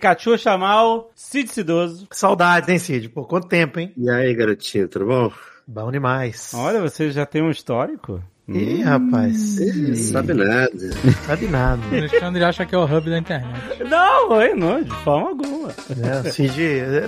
Cachucha 0.00 0.56
Mal, 0.56 1.10
Cid 1.14 1.48
Cidoso. 1.52 2.08
Saudades, 2.10 2.68
hein, 2.68 2.78
Cid? 2.78 3.10
Pô, 3.10 3.24
quanto 3.24 3.46
tempo, 3.46 3.78
hein? 3.78 3.92
E 3.96 4.08
aí, 4.10 4.34
garotinho, 4.34 4.88
tudo 4.88 5.06
bom? 5.06 5.32
Bom 5.66 5.92
demais. 5.92 6.52
Olha, 6.54 6.80
você 6.80 7.10
já 7.10 7.24
tem 7.26 7.42
um 7.42 7.50
histórico? 7.50 8.20
Ih, 8.48 8.82
rapaz. 8.82 9.58
Ih, 9.60 9.94
sabe 9.94 10.34
nada. 10.34 10.70
Sabe 11.24 11.46
nada. 11.46 11.80
O 11.92 11.96
Alexandre 11.96 12.42
acha 12.42 12.66
que 12.66 12.74
é 12.74 12.78
o 12.78 12.84
hub 12.84 13.08
da 13.08 13.16
internet. 13.18 13.60
Não, 13.88 14.30
oi, 14.30 14.54
não, 14.54 14.82
de 14.82 14.90
forma 14.90 15.28
alguma. 15.28 15.68
É, 15.70 16.28
o 16.28 16.32
Cid, 16.32 16.58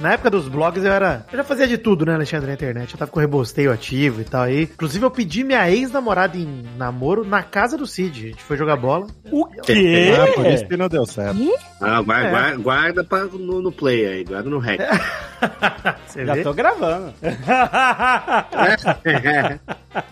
na 0.01 0.13
época 0.13 0.31
dos 0.31 0.47
blogs 0.49 0.85
eu 0.85 0.93
era. 0.93 1.27
Eu 1.33 1.39
já 1.39 1.43
fazia 1.45 1.67
de 1.67 1.77
tudo, 1.79 2.07
né, 2.07 2.15
Alexandre, 2.15 2.47
na 2.47 2.55
internet. 2.55 2.93
Eu 2.93 2.99
tava 2.99 3.11
com 3.11 3.19
rebosteio 3.19 3.73
ativo 3.73 4.21
e 4.21 4.25
tal 4.25 4.43
aí. 4.43 4.63
Inclusive, 4.63 5.05
eu 5.05 5.11
pedi 5.11 5.43
minha 5.43 5.69
ex-namorada 5.69 6.37
em 6.39 6.63
namoro 6.79 7.25
na 7.27 7.43
casa 7.43 7.77
do 7.77 7.89
Cid. 7.89 8.27
A 8.27 8.29
gente 8.29 8.43
foi 8.45 8.57
jogar 8.57 8.77
bola. 8.77 9.09
O 9.33 9.45
quê? 9.47 10.13
Ah, 10.17 10.33
por 10.35 10.47
isso 10.47 10.65
que 10.67 10.77
não 10.77 10.89
deu 10.89 11.05
certo. 11.05 11.41
Ah, 11.81 12.01
guarda, 12.03 12.29
É. 12.29 12.31
guarda, 12.31 12.57
guarda 12.59 13.03
pra, 13.05 13.25
no, 13.25 13.61
no 13.61 13.73
play 13.73 14.07
aí, 14.07 14.23
guarda 14.25 14.49
no 14.49 14.61
rec. 14.61 14.81
Você 16.07 16.25
Já 16.25 16.35
vê? 16.35 16.43
tô 16.45 16.55
gravando. 16.55 17.13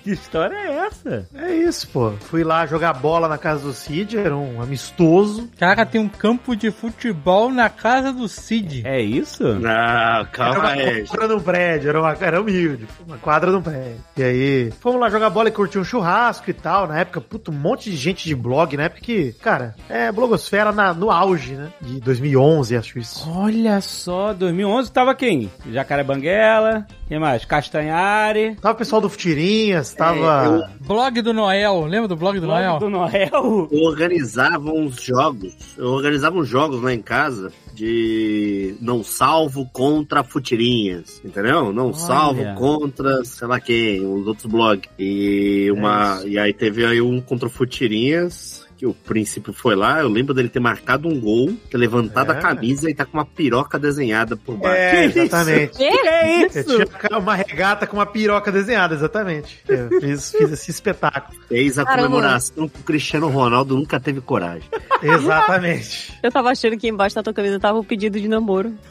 que 0.03 0.11
história 0.11 0.57
é 0.57 0.87
essa? 0.87 1.20
É 1.35 1.53
isso, 1.55 1.89
pô. 1.89 2.13
Fui 2.21 2.43
lá 2.45 2.67
jogar 2.67 2.93
bola 2.95 3.29
na 3.29 3.39
casa 3.39 3.65
do 3.65 3.73
Cid, 3.73 4.17
era 4.19 4.37
um 4.37 4.61
amistoso. 4.63 5.49
Caraca, 5.59 5.85
tem 5.87 6.01
um 6.01 6.09
campo 6.09 6.55
de 6.57 6.71
futebol 6.71 7.51
na 7.51 7.69
casa 7.69 8.13
do 8.13 8.29
Cid. 8.29 8.83
É 8.87 9.01
isso? 9.01 9.43
Não, 9.43 9.69
Era 9.71 10.25
calma 10.33 10.59
uma 10.61 10.69
aí. 10.71 11.07
quadra 11.07 11.29
no 11.29 11.41
prédio, 11.41 11.89
era, 11.91 12.01
uma, 12.01 12.13
era 12.21 12.41
humilde. 12.41 12.87
Uma 13.07 13.19
quadra 13.19 13.51
no 13.51 13.63
prédio. 13.63 13.97
E 14.17 14.23
aí, 14.23 14.71
fomos 14.81 15.01
lá 15.01 15.09
jogar 15.11 15.31
bola 15.31 15.49
e 15.49 15.53
curtir 15.53 15.79
um 15.79 15.85
churrasco 15.85 16.49
e 16.51 16.55
tal. 16.55 16.87
Na 16.87 16.99
época, 17.01 17.21
puto, 17.21 17.51
um 17.51 17.55
monte 17.55 17.91
de 17.91 17.97
gente 17.97 18.25
de 18.27 18.35
blog. 18.35 18.77
Na 18.77 18.85
época 18.85 19.01
que, 19.01 19.33
cara, 19.35 19.75
é 19.89 20.11
blogosfera 20.13 20.73
na- 20.73 20.93
no 20.95 21.11
auge, 21.11 21.55
né? 21.55 21.69
De 21.81 22.01
2011, 22.01 22.77
acho 22.77 22.99
isso. 22.99 23.29
Olha 23.31 23.81
só, 23.81 24.33
2011 24.33 24.91
tava 24.93 25.15
quem? 25.15 25.51
Jacaré 25.71 26.03
Banguela, 26.03 26.87
quem 27.11 27.19
mais? 27.19 27.45
Castanhari, 27.45 28.55
Tava 28.63 28.77
o 28.77 28.79
pessoal 28.79 29.03
do 29.03 29.11
Futirinhas, 29.11 29.93
tava... 29.93 30.71
Blog 30.79 31.21
do 31.21 31.33
Noel, 31.33 31.85
lembra 31.85 32.07
do 32.07 32.15
blog 32.15 32.39
do 32.39 32.47
Blog 32.47 32.63
Noel? 32.63 32.79
do 32.79 32.89
Noel. 32.89 33.69
Eu 33.69 33.81
organizava 33.81 34.71
uns 34.71 35.03
jogos. 35.03 35.57
Eu 35.77 35.89
organizava 35.89 36.39
uns 36.39 36.47
jogos 36.47 36.81
lá 36.81 36.95
em 36.95 37.03
casa 37.03 37.51
de 37.75 38.77
não 38.81 39.03
salvo 39.03 39.69
contra 39.73 40.23
futirinhas, 40.23 41.21
entendeu? 41.25 41.73
Não 41.73 41.87
Olha. 41.87 41.95
salvo 41.95 42.55
contra, 42.55 43.25
sei 43.25 43.49
lá 43.49 43.59
quem, 43.59 44.07
os 44.07 44.29
outros 44.29 44.47
blogs. 44.47 44.89
E 44.97 45.69
uma 45.73 46.21
É 46.23 46.29
e 46.29 46.39
aí 46.39 46.53
teve 46.53 46.87
aí 46.87 47.01
um 47.01 47.21
contra 47.21 47.49
o 47.49 47.51
futirinhas 47.51 48.60
que 48.81 48.87
o 48.87 48.95
príncipe 48.95 49.53
foi 49.53 49.77
lá, 49.77 50.01
eu 50.01 50.09
lembro 50.09 50.33
dele 50.33 50.49
ter 50.49 50.59
marcado 50.59 51.07
um 51.07 51.21
gol, 51.21 51.53
ter 51.71 51.77
levantado 51.77 52.33
É. 52.33 52.39
a 52.39 52.41
camisa 52.41 52.89
e 52.89 52.95
tá 52.95 53.05
com 53.05 53.19
uma 53.19 53.27
piroca 53.27 53.79
desenhada 53.79 54.39
por 54.39 54.57
baixo. 54.57 54.75
É, 54.75 55.05
exatamente. 55.05 55.77
Que 55.77 55.85
é 55.85 56.43
Eu 56.45 56.47
isso? 56.47 56.65
tinha 56.65 57.19
uma 57.19 57.35
regata 57.35 57.87
com 57.87 57.99
uma 57.99 58.07
piroca 58.07 58.51
desenhada, 58.51 58.95
exatamente. 58.95 59.59
Eu 59.69 60.01
fiz, 60.01 60.33
fiz 60.33 60.51
esse 60.51 60.71
espetáculo. 60.71 61.39
Fez 61.47 61.79
a 61.79 61.85
Caramba. 61.85 62.09
comemoração 62.09 62.67
que 62.71 62.81
o 62.81 62.83
Cristiano 62.85 63.29
Ronaldo 63.29 63.77
nunca 63.77 64.01
teve 64.01 64.23
coragem. 64.23 64.67
Exatamente. 65.03 66.15
Eu 66.23 66.31
tava 66.33 66.51
achando 66.51 66.77
que 66.79 66.89
embaixo 66.89 67.15
da 67.17 67.23
tua 67.23 67.33
camisa 67.35 67.61
tava 67.61 67.79
o 67.79 67.85
pedido 67.85 68.19
de 68.19 68.29
namoro. 68.29 68.73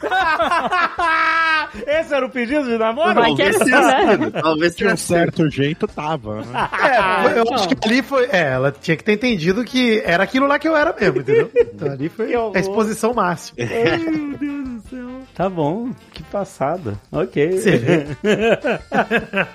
Esse 1.86 2.14
era 2.14 2.26
o 2.26 2.30
pedido 2.30 2.64
de 2.64 2.78
namoro? 2.78 3.14
Vai 3.14 3.34
que 3.34 3.42
é 3.42 3.50
Talvez 3.50 3.72
assim, 3.72 4.16
né? 4.18 4.30
talvez 4.40 4.76
De 4.76 4.86
um 4.86 4.96
certo 4.96 5.50
jeito 5.50 5.86
tava, 5.86 6.36
né? 6.42 6.68
É, 7.30 7.38
eu 7.38 7.54
acho 7.54 7.68
que 7.68 7.76
ali 7.86 8.02
foi. 8.02 8.26
É, 8.30 8.52
ela 8.52 8.72
tinha 8.72 8.96
que 8.96 9.04
ter 9.04 9.12
entendido 9.12 9.64
que 9.64 10.02
era 10.04 10.22
aquilo 10.24 10.46
lá 10.46 10.58
que 10.58 10.66
eu 10.68 10.76
era 10.76 10.94
mesmo, 10.98 11.20
entendeu? 11.20 11.50
Então 11.80 11.92
ali 11.92 12.08
foi 12.08 12.34
a 12.34 12.58
exposição 12.58 13.14
máxima. 13.14 13.58
Ai, 13.60 13.98
meu 13.98 14.38
Deus 14.38 14.64
do 14.64 14.88
céu. 14.90 15.08
Tá 15.34 15.48
bom, 15.48 15.90
que 16.22 16.30
passada. 16.30 16.94
Ok. 17.12 17.50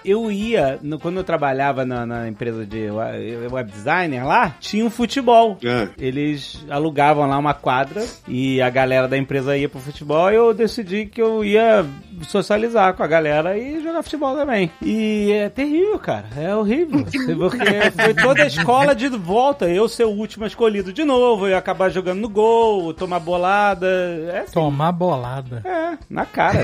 Eu 0.03 0.31
ia, 0.31 0.79
no- 0.81 0.99
quando 0.99 1.17
eu 1.17 1.23
trabalhava 1.23 1.85
na, 1.85 2.05
na 2.05 2.27
empresa 2.27 2.65
de 2.65 2.89
we- 2.89 3.47
web 3.51 3.71
designer 3.71 4.25
lá, 4.25 4.55
tinha 4.59 4.85
um 4.85 4.89
futebol. 4.89 5.57
Ah, 5.65 5.87
Eles 5.97 6.63
alugavam 6.69 7.27
lá 7.27 7.37
uma 7.37 7.53
quadra 7.53 8.03
e 8.27 8.61
a 8.61 8.69
galera 8.69 9.07
da 9.07 9.17
empresa 9.17 9.57
ia 9.57 9.67
pro 9.69 9.79
futebol 9.79 10.31
e 10.31 10.35
eu 10.35 10.53
decidi 10.53 11.05
que 11.05 11.21
eu 11.21 11.43
ia 11.43 11.85
socializar 12.23 12.93
com 12.93 13.03
a 13.03 13.07
galera 13.07 13.57
e 13.57 13.81
jogar 13.81 14.03
futebol 14.03 14.35
também. 14.35 14.71
E 14.81 15.31
é 15.31 15.49
terrível, 15.49 15.97
cara. 15.99 16.25
É 16.37 16.55
horrível. 16.55 17.05
Porque 17.37 17.91
foi 17.91 18.13
toda 18.13 18.43
a 18.43 18.47
escola 18.47 18.95
de 18.95 19.07
volta. 19.09 19.67
Eu 19.69 19.87
ser 19.87 20.05
o 20.05 20.09
último 20.11 20.45
escolhido 20.45 20.93
de 20.93 21.03
novo, 21.03 21.47
eu 21.47 21.57
acabar 21.57 21.89
jogando 21.89 22.21
no 22.21 22.29
gol, 22.29 22.93
tomar 22.93 23.19
bolada. 23.19 23.87
É 24.31 24.39
assim. 24.39 24.53
Tomar 24.53 24.91
bolada. 24.91 25.61
É, 25.65 25.97
na 26.09 26.25
cara. 26.25 26.54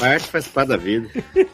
A 0.00 0.06
arte 0.06 0.28
faz 0.28 0.46
parte 0.48 0.68
da 0.68 0.76
vida. 0.76 1.08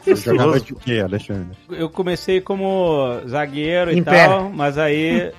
Você 0.05 0.15
jogava 0.15 0.59
de 0.59 0.73
quê, 0.75 0.99
Alexandre? 1.03 1.57
Eu 1.71 1.89
comecei 1.89 2.41
como 2.41 3.19
zagueiro 3.27 3.91
e 3.91 3.97
Em 3.99 4.03
pé. 4.03 4.25
tal, 4.27 4.49
mas 4.49 4.77
aí 4.77 5.31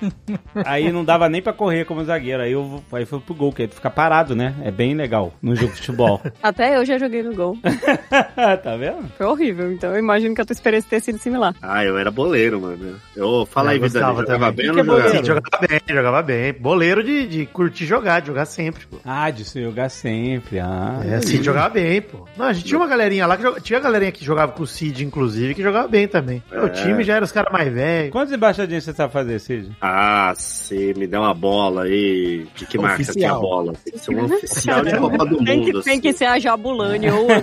aí 0.65 0.91
não 0.91 1.03
dava 1.03 1.27
nem 1.29 1.41
pra 1.41 1.53
correr 1.53 1.85
como 1.85 2.03
zagueiro. 2.03 2.41
Aí 2.43 2.51
eu 2.51 2.81
aí 2.91 3.05
fui 3.05 3.19
pro 3.19 3.33
gol, 3.35 3.51
que 3.53 3.63
é 3.63 3.67
ficar 3.67 3.89
parado, 3.89 4.35
né? 4.35 4.55
É 4.63 4.71
bem 4.71 4.93
legal 4.95 5.33
no 5.41 5.55
jogo 5.55 5.71
de 5.73 5.77
futebol. 5.79 6.21
Até 6.41 6.77
eu 6.77 6.85
já 6.85 6.97
joguei 6.97 7.23
no 7.23 7.33
gol. 7.35 7.57
tá 8.63 8.75
vendo? 8.77 9.09
Foi 9.17 9.25
horrível, 9.25 9.71
então 9.71 9.91
eu 9.91 9.99
imagino 9.99 10.33
que 10.35 10.41
a 10.41 10.45
tua 10.45 10.53
experiência 10.53 10.89
tenha 10.89 10.99
sido 11.01 11.17
similar. 11.17 11.55
Ah, 11.61 11.83
eu 11.85 11.97
era 11.97 12.11
boleiro, 12.11 12.61
mano. 12.61 12.95
Eu 13.15 13.45
fala 13.45 13.71
aí, 13.71 13.77
Eu 13.77 13.83
vida. 13.83 13.99
gostava 13.99 14.21
Jogava 14.21 14.51
bem 14.51 14.69
ou 14.69 14.75
não 14.75 14.81
é 14.81 14.85
jogava? 14.85 15.09
Sim, 15.17 15.25
jogava 15.25 15.67
bem, 15.67 15.79
jogava 15.95 16.21
bem. 16.21 16.53
Boleiro 16.53 17.03
de, 17.03 17.27
de 17.27 17.45
curtir 17.45 17.85
jogar, 17.85 18.19
de 18.21 18.27
jogar 18.27 18.45
sempre, 18.45 18.85
pô. 18.85 18.97
Ah, 19.03 19.29
de 19.29 19.43
se 19.45 19.61
jogar 19.61 19.89
sempre. 19.89 20.59
Ah, 20.59 21.01
É, 21.05 21.19
Cid 21.21 21.43
jogava 21.43 21.69
bem, 21.69 21.80
pô. 22.01 22.25
Não, 22.37 22.45
a 22.45 22.53
gente 22.53 22.65
tinha 22.65 22.77
uma 22.79 22.87
galerinha 22.87 23.25
lá 23.27 23.35
que 23.37 23.43
joga- 23.43 23.59
tinha 23.61 23.79
galerinha 23.79 24.11
que 24.11 24.23
jogava 24.23 24.51
com 24.51 24.63
o 24.63 24.67
Cid, 24.67 25.03
inclusive, 25.05 25.53
que 25.55 25.61
jogava 25.63 25.87
bem 25.87 26.07
também. 26.07 26.41
O 26.51 26.69
time 26.69 27.03
já 27.03 27.15
era 27.15 27.25
os 27.25 27.31
caras 27.31 27.51
mais 27.51 27.71
velhos. 27.73 28.11
Quantos 28.11 28.33
embaixadinhos 28.33 28.83
você 28.83 28.93
sabe 28.93 29.11
fazer, 29.13 29.39
Cid? 29.39 29.71
Ah, 29.81 30.33
se 30.35 30.93
me 30.97 31.07
der 31.07 31.19
uma 31.19 31.33
bola 31.33 31.83
aí. 31.83 32.45
De 32.55 32.65
que 32.65 32.77
marca 32.77 33.03
que 33.13 33.23
é 33.23 33.27
a 33.27 33.33
bola? 33.35 33.73
Tem 33.83 33.93
que 33.93 33.99
ser 33.99 34.11
um 34.15 34.25
oficial 34.25 34.83
de 34.83 34.97
Copa 34.97 35.25
do 35.25 35.37
Tem 35.43 35.63
que, 35.63 35.81
tem 35.83 35.99
que 35.99 36.07
assim. 36.09 36.17
ser 36.19 36.25
a 36.25 36.39
Jabulani 36.39 37.09
ou 37.09 37.29
É, 37.31 37.41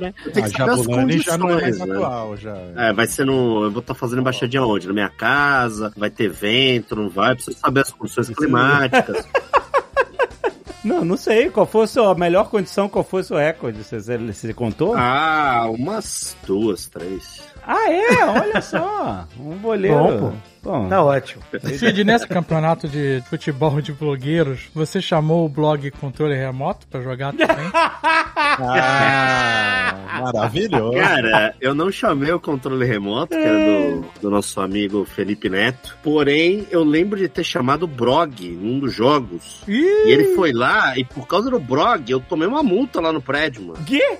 né? 0.00 0.14
A 0.26 0.30
que 0.42 0.50
saber 0.50 0.70
as 0.70 0.78
Jabulani 0.78 1.18
já 1.18 1.36
não 1.38 1.50
é 1.50 1.60
mais 1.62 1.78
né? 1.78 1.94
atual, 1.94 2.36
já. 2.36 2.56
É, 2.76 2.92
vai 2.92 3.06
ser 3.06 3.24
no. 3.26 3.64
Eu 3.64 3.70
vou 3.70 3.80
estar 3.80 3.94
fazendo 3.94 4.20
embaixadinha 4.20 4.62
onde? 4.62 4.86
Na 4.86 4.92
minha 4.92 5.08
casa? 5.10 5.92
Vai 5.96 6.10
ter 6.10 6.28
vento? 6.28 6.94
Não 6.96 7.08
vai? 7.08 7.34
Preciso 7.34 7.58
saber 7.58 7.80
as 7.80 7.90
condições 7.92 8.28
climáticas. 8.30 9.26
Não, 10.86 11.04
não 11.04 11.16
sei. 11.16 11.50
Qual 11.50 11.66
foi 11.66 11.84
a 11.84 11.86
sua 11.88 12.14
melhor 12.14 12.48
condição? 12.48 12.88
Qual 12.88 13.02
foi 13.04 13.20
o 13.22 13.24
seu 13.24 13.36
recorde? 13.36 13.82
Você, 13.82 14.00
você, 14.00 14.54
contou? 14.54 14.94
Ah. 14.94 15.46
Ah, 15.56 15.70
umas 15.70 16.36
duas, 16.46 16.86
três. 16.86 17.42
é? 17.90 18.24
Olha 18.24 18.60
só. 18.60 19.26
Um 19.38 19.56
boleiro. 19.56 19.96
Bom, 19.96 20.30
pô. 20.30 20.32
Bom, 20.66 20.88
Tá 20.88 21.02
ótimo. 21.02 21.42
Cid, 21.78 22.02
nesse 22.04 22.26
campeonato 22.26 22.88
de 22.88 23.22
futebol 23.30 23.80
de 23.80 23.92
blogueiros, 23.92 24.68
você 24.74 25.00
chamou 25.00 25.46
o 25.46 25.48
blog 25.48 25.90
controle 25.92 26.34
remoto 26.34 26.86
pra 26.88 27.00
jogar 27.00 27.32
também? 27.32 27.70
Ah, 28.58 30.20
maravilhoso. 30.22 30.96
Cara, 30.98 31.54
eu 31.60 31.74
não 31.74 31.90
chamei 31.90 32.32
o 32.32 32.40
controle 32.40 32.84
remoto, 32.84 33.28
que 33.28 33.34
era 33.42 33.58
do, 33.58 34.04
do 34.22 34.30
nosso 34.30 34.60
amigo 34.60 35.04
Felipe 35.04 35.48
Neto. 35.48 35.96
Porém, 36.02 36.66
eu 36.70 36.82
lembro 36.84 37.18
de 37.18 37.28
ter 37.28 37.44
chamado 37.44 37.84
o 37.84 37.86
Brog 37.88 38.48
num 38.48 38.78
dos 38.78 38.94
jogos. 38.94 39.62
E 39.68 40.10
ele 40.10 40.34
foi 40.34 40.52
lá, 40.52 40.96
e 40.98 41.04
por 41.04 41.26
causa 41.26 41.50
do 41.50 41.58
Brog, 41.58 42.10
eu 42.10 42.20
tomei 42.20 42.46
uma 42.48 42.62
multa 42.62 43.00
lá 43.00 43.12
no 43.12 43.20
prédio, 43.20 43.62
mano. 43.62 43.84
Quê? 43.84 44.18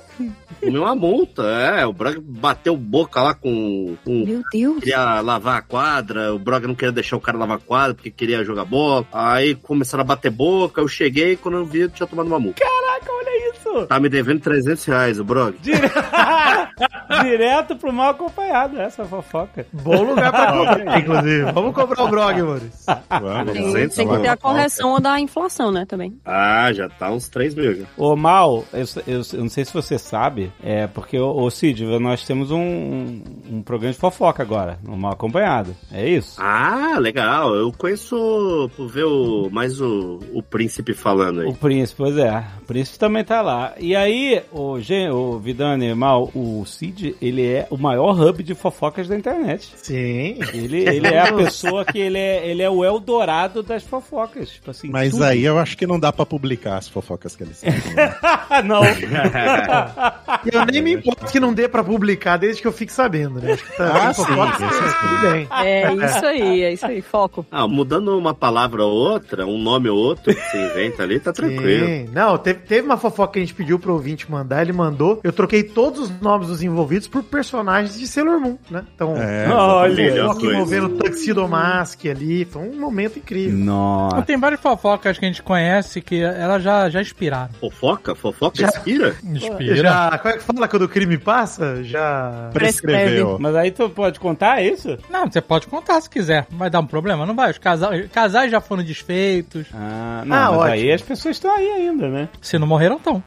Tomei 0.60 0.78
uma 0.80 0.94
multa, 0.94 1.42
é. 1.42 1.86
O 1.86 1.92
Brog 1.92 2.18
bateu 2.20 2.76
boca 2.76 3.20
lá 3.22 3.34
com. 3.34 3.96
com 4.04 4.24
Meu 4.24 4.42
Deus. 4.52 4.78
queria 4.80 5.20
lavar 5.20 5.58
a 5.58 5.62
quadra, 5.62 6.35
o 6.36 6.38
Brog 6.38 6.66
não 6.66 6.74
queria 6.74 6.92
deixar 6.92 7.16
o 7.16 7.20
cara 7.20 7.38
lavar 7.38 7.56
a 7.56 7.60
quadra 7.60 7.94
porque 7.94 8.10
queria 8.10 8.44
jogar 8.44 8.64
bola. 8.64 9.06
Aí 9.12 9.54
começaram 9.54 10.02
a 10.02 10.06
bater 10.06 10.30
boca, 10.30 10.80
eu 10.80 10.88
cheguei 10.88 11.36
quando 11.36 11.58
eu 11.58 11.64
vi 11.64 11.88
tinha 11.88 12.06
tomado 12.06 12.26
uma 12.26 12.38
multa. 12.38 12.62
Caraca, 13.00 13.12
olha 13.12 13.50
isso. 13.52 13.86
Tá 13.86 14.00
me 14.00 14.08
devendo 14.08 14.40
300 14.40 14.84
reais, 14.84 15.20
o 15.20 15.24
Brog. 15.24 15.56
Dire- 15.62 15.90
Direto 17.22 17.76
pro 17.76 17.92
mal 17.92 18.10
acompanhado, 18.10 18.80
essa 18.80 19.04
fofoca. 19.04 19.66
Bom 19.72 20.02
lugar 20.02 20.30
pra 20.30 20.52
cobrar, 20.52 20.98
inclusive. 20.98 21.52
Vamos 21.52 21.74
cobrar 21.74 22.04
o 22.04 22.08
Brog, 22.08 22.42
Maurício. 22.42 22.70
Vamos, 23.08 23.52
Tem, 23.72 23.88
tem 23.88 24.08
que 24.08 24.18
ter 24.18 24.28
a 24.28 24.36
correção 24.36 25.00
da 25.00 25.18
inflação, 25.20 25.70
né, 25.72 25.84
também. 25.86 26.18
Ah, 26.24 26.72
já 26.72 26.88
tá 26.88 27.10
uns 27.10 27.28
3 27.28 27.54
mil 27.54 27.74
já. 27.74 27.84
Ô, 27.96 28.14
Mal, 28.16 28.64
eu, 28.72 28.84
eu- 29.06 29.22
eu 29.32 29.40
não 29.40 29.48
sei 29.48 29.64
se 29.64 29.72
você 29.72 29.98
sabe, 29.98 30.52
é 30.62 30.86
porque, 30.86 31.18
ô, 31.18 31.36
ô 31.42 31.50
Cid, 31.50 31.84
nós 31.98 32.24
temos 32.26 32.50
um, 32.50 32.58
um, 32.60 33.22
um 33.50 33.62
programa 33.62 33.92
de 33.92 33.98
fofoca 33.98 34.42
agora, 34.42 34.78
no 34.82 34.96
Mal 34.96 35.12
Acompanhado. 35.12 35.74
É 35.92 36.08
isso? 36.08 36.40
Ah, 36.40 36.96
legal. 36.98 37.54
Eu 37.54 37.72
conheço 37.72 38.70
por 38.76 38.88
ver 38.88 39.04
o, 39.04 39.48
mais 39.50 39.80
o, 39.80 40.18
o 40.32 40.42
príncipe 40.42 40.92
falando 40.92 41.40
aí. 41.40 41.48
O 41.48 41.54
príncipe, 41.54 41.98
pois 41.98 42.16
é. 42.18 42.44
O 42.62 42.64
príncipe 42.66 42.85
também 42.98 43.24
tá 43.24 43.40
lá. 43.42 43.72
E 43.78 43.94
aí, 43.96 44.42
o, 44.52 44.78
Gen, 44.80 45.10
o 45.10 45.38
Vidani 45.38 45.94
Mal, 45.94 46.30
o 46.34 46.64
Cid, 46.66 47.16
ele 47.20 47.46
é 47.46 47.66
o 47.70 47.76
maior 47.76 48.18
hub 48.20 48.42
de 48.42 48.54
fofocas 48.54 49.08
da 49.08 49.16
internet. 49.16 49.72
Sim. 49.76 50.38
Ele, 50.52 50.88
ele 50.88 51.06
é 51.08 51.20
a 51.20 51.32
pessoa 51.32 51.84
que 51.84 51.98
ele 51.98 52.18
é, 52.18 52.46
ele 52.46 52.62
é 52.62 52.70
o 52.70 52.84
Eldorado 52.84 53.62
das 53.62 53.82
fofocas. 53.82 54.50
Tipo 54.50 54.70
assim, 54.70 54.88
Mas 54.88 55.12
tudo. 55.12 55.24
aí 55.24 55.44
eu 55.44 55.58
acho 55.58 55.76
que 55.76 55.86
não 55.86 55.98
dá 55.98 56.12
pra 56.12 56.26
publicar 56.26 56.76
as 56.76 56.88
fofocas 56.88 57.34
que 57.36 57.42
eles 57.42 57.60
têm. 57.60 57.72
não. 58.64 58.82
Eu 60.52 60.64
nem 60.66 60.82
me 60.82 60.94
importo 60.94 61.26
que 61.26 61.40
não 61.40 61.52
dê 61.52 61.68
pra 61.68 61.82
publicar 61.82 62.36
desde 62.36 62.60
que 62.62 62.68
eu 62.68 62.72
fique 62.72 62.92
sabendo, 62.92 63.40
né? 63.40 63.52
Acho 63.52 63.64
que 63.64 63.76
tá 63.76 64.08
Ah, 64.08 64.12
sim, 64.14 64.22
isso 64.22 64.98
tudo 65.00 65.32
bem. 65.32 65.48
É 65.64 65.92
isso 65.92 66.26
aí, 66.26 66.62
é 66.62 66.72
isso 66.72 66.86
aí, 66.86 67.02
foco. 67.02 67.44
Ah, 67.50 67.66
mudando 67.66 68.16
uma 68.16 68.34
palavra 68.34 68.84
ou 68.84 68.92
outra, 68.92 69.46
um 69.46 69.58
nome 69.58 69.88
ou 69.88 69.96
outro 69.98 70.34
que 70.34 70.40
você 70.40 70.58
inventa 70.58 71.02
ali, 71.02 71.18
tá 71.18 71.32
tranquilo. 71.32 71.86
Sim. 71.86 72.08
Não, 72.12 72.38
teve, 72.38 72.60
teve 72.60 72.75
uma 72.84 72.96
fofoca 72.96 73.34
que 73.34 73.38
a 73.38 73.42
gente 73.42 73.54
pediu 73.54 73.78
pro 73.78 73.92
ouvinte 73.94 74.30
mandar, 74.30 74.62
ele 74.62 74.72
mandou. 74.72 75.20
Eu 75.24 75.32
troquei 75.32 75.62
todos 75.62 76.00
os 76.10 76.20
nomes 76.20 76.48
dos 76.48 76.62
envolvidos 76.62 77.08
por 77.08 77.22
personagens 77.22 77.98
de 77.98 78.06
Sailor 78.06 78.40
Moon, 78.40 78.56
né? 78.70 78.84
Então, 78.94 79.16
É, 79.16 79.48
Olha. 79.48 80.26
Fofoca 80.26 80.46
envolvendo 80.46 80.86
o 80.86 80.98
Tuxedo 80.98 81.48
Mask 81.48 82.04
ali. 82.06 82.44
Foi 82.44 82.62
um 82.62 82.78
momento 82.78 83.18
incrível. 83.18 83.56
Nossa. 83.58 84.22
Tem 84.22 84.36
várias 84.36 84.60
fofocas 84.60 85.18
que 85.18 85.24
a 85.24 85.28
gente 85.28 85.42
conhece 85.42 86.00
que 86.00 86.22
elas 86.22 86.62
já, 86.62 86.88
já 86.88 87.00
inspiraram. 87.00 87.50
Fofoca? 87.60 88.14
Fofoca 88.14 88.56
Já- 88.60 88.68
inspira? 88.68 89.16
Inspira. 89.24 89.76
Já, 89.76 90.18
como 90.18 90.34
é 90.34 90.38
que 90.38 90.42
fala 90.44 90.68
quando 90.68 90.82
o 90.82 90.88
crime 90.88 91.18
passa? 91.18 91.82
Já. 91.84 92.50
prescreveu. 92.52 93.38
Mas 93.38 93.54
aí 93.54 93.70
tu 93.70 93.88
pode 93.90 94.18
contar 94.20 94.62
isso? 94.62 94.96
Não, 95.10 95.30
você 95.30 95.40
pode 95.40 95.66
contar 95.66 96.00
se 96.00 96.08
quiser. 96.10 96.46
Vai 96.50 96.70
dar 96.70 96.80
um 96.80 96.86
problema? 96.86 97.24
Não 97.26 97.34
vai. 97.34 97.50
Os 97.50 97.58
casais, 97.58 98.08
casais 98.10 98.50
já 98.50 98.60
foram 98.60 98.82
desfeitos. 98.82 99.66
Ah, 99.74 100.22
não, 100.24 100.36
Ah, 100.36 100.50
mas 100.50 100.56
ótimo. 100.58 100.72
aí 100.72 100.92
as 100.92 101.02
pessoas 101.02 101.36
estão 101.36 101.54
aí 101.54 101.68
ainda, 101.72 102.08
né? 102.08 102.28
Se 102.40 102.58
não 102.58 102.65
morreram, 102.66 102.96
estão. 102.96 103.22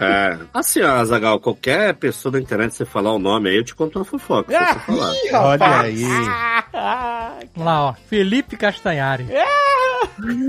É. 0.00 0.38
Assim, 0.52 0.82
ó, 0.82 1.02
Zagal, 1.04 1.40
qualquer 1.40 1.94
pessoa 1.94 2.32
da 2.32 2.40
internet, 2.40 2.74
você 2.74 2.84
falar 2.84 3.12
o 3.12 3.18
nome 3.18 3.48
aí, 3.48 3.56
eu 3.56 3.64
te 3.64 3.74
conto 3.74 3.98
uma 3.98 4.04
fofoca. 4.04 4.52
você 4.52 4.78
falar. 4.80 5.12
Olha 5.32 5.80
aí. 5.80 6.02
Vamos 7.54 7.66
lá, 7.66 7.82
ó. 7.90 7.92
Felipe 8.08 8.56
Castanhari. 8.56 9.26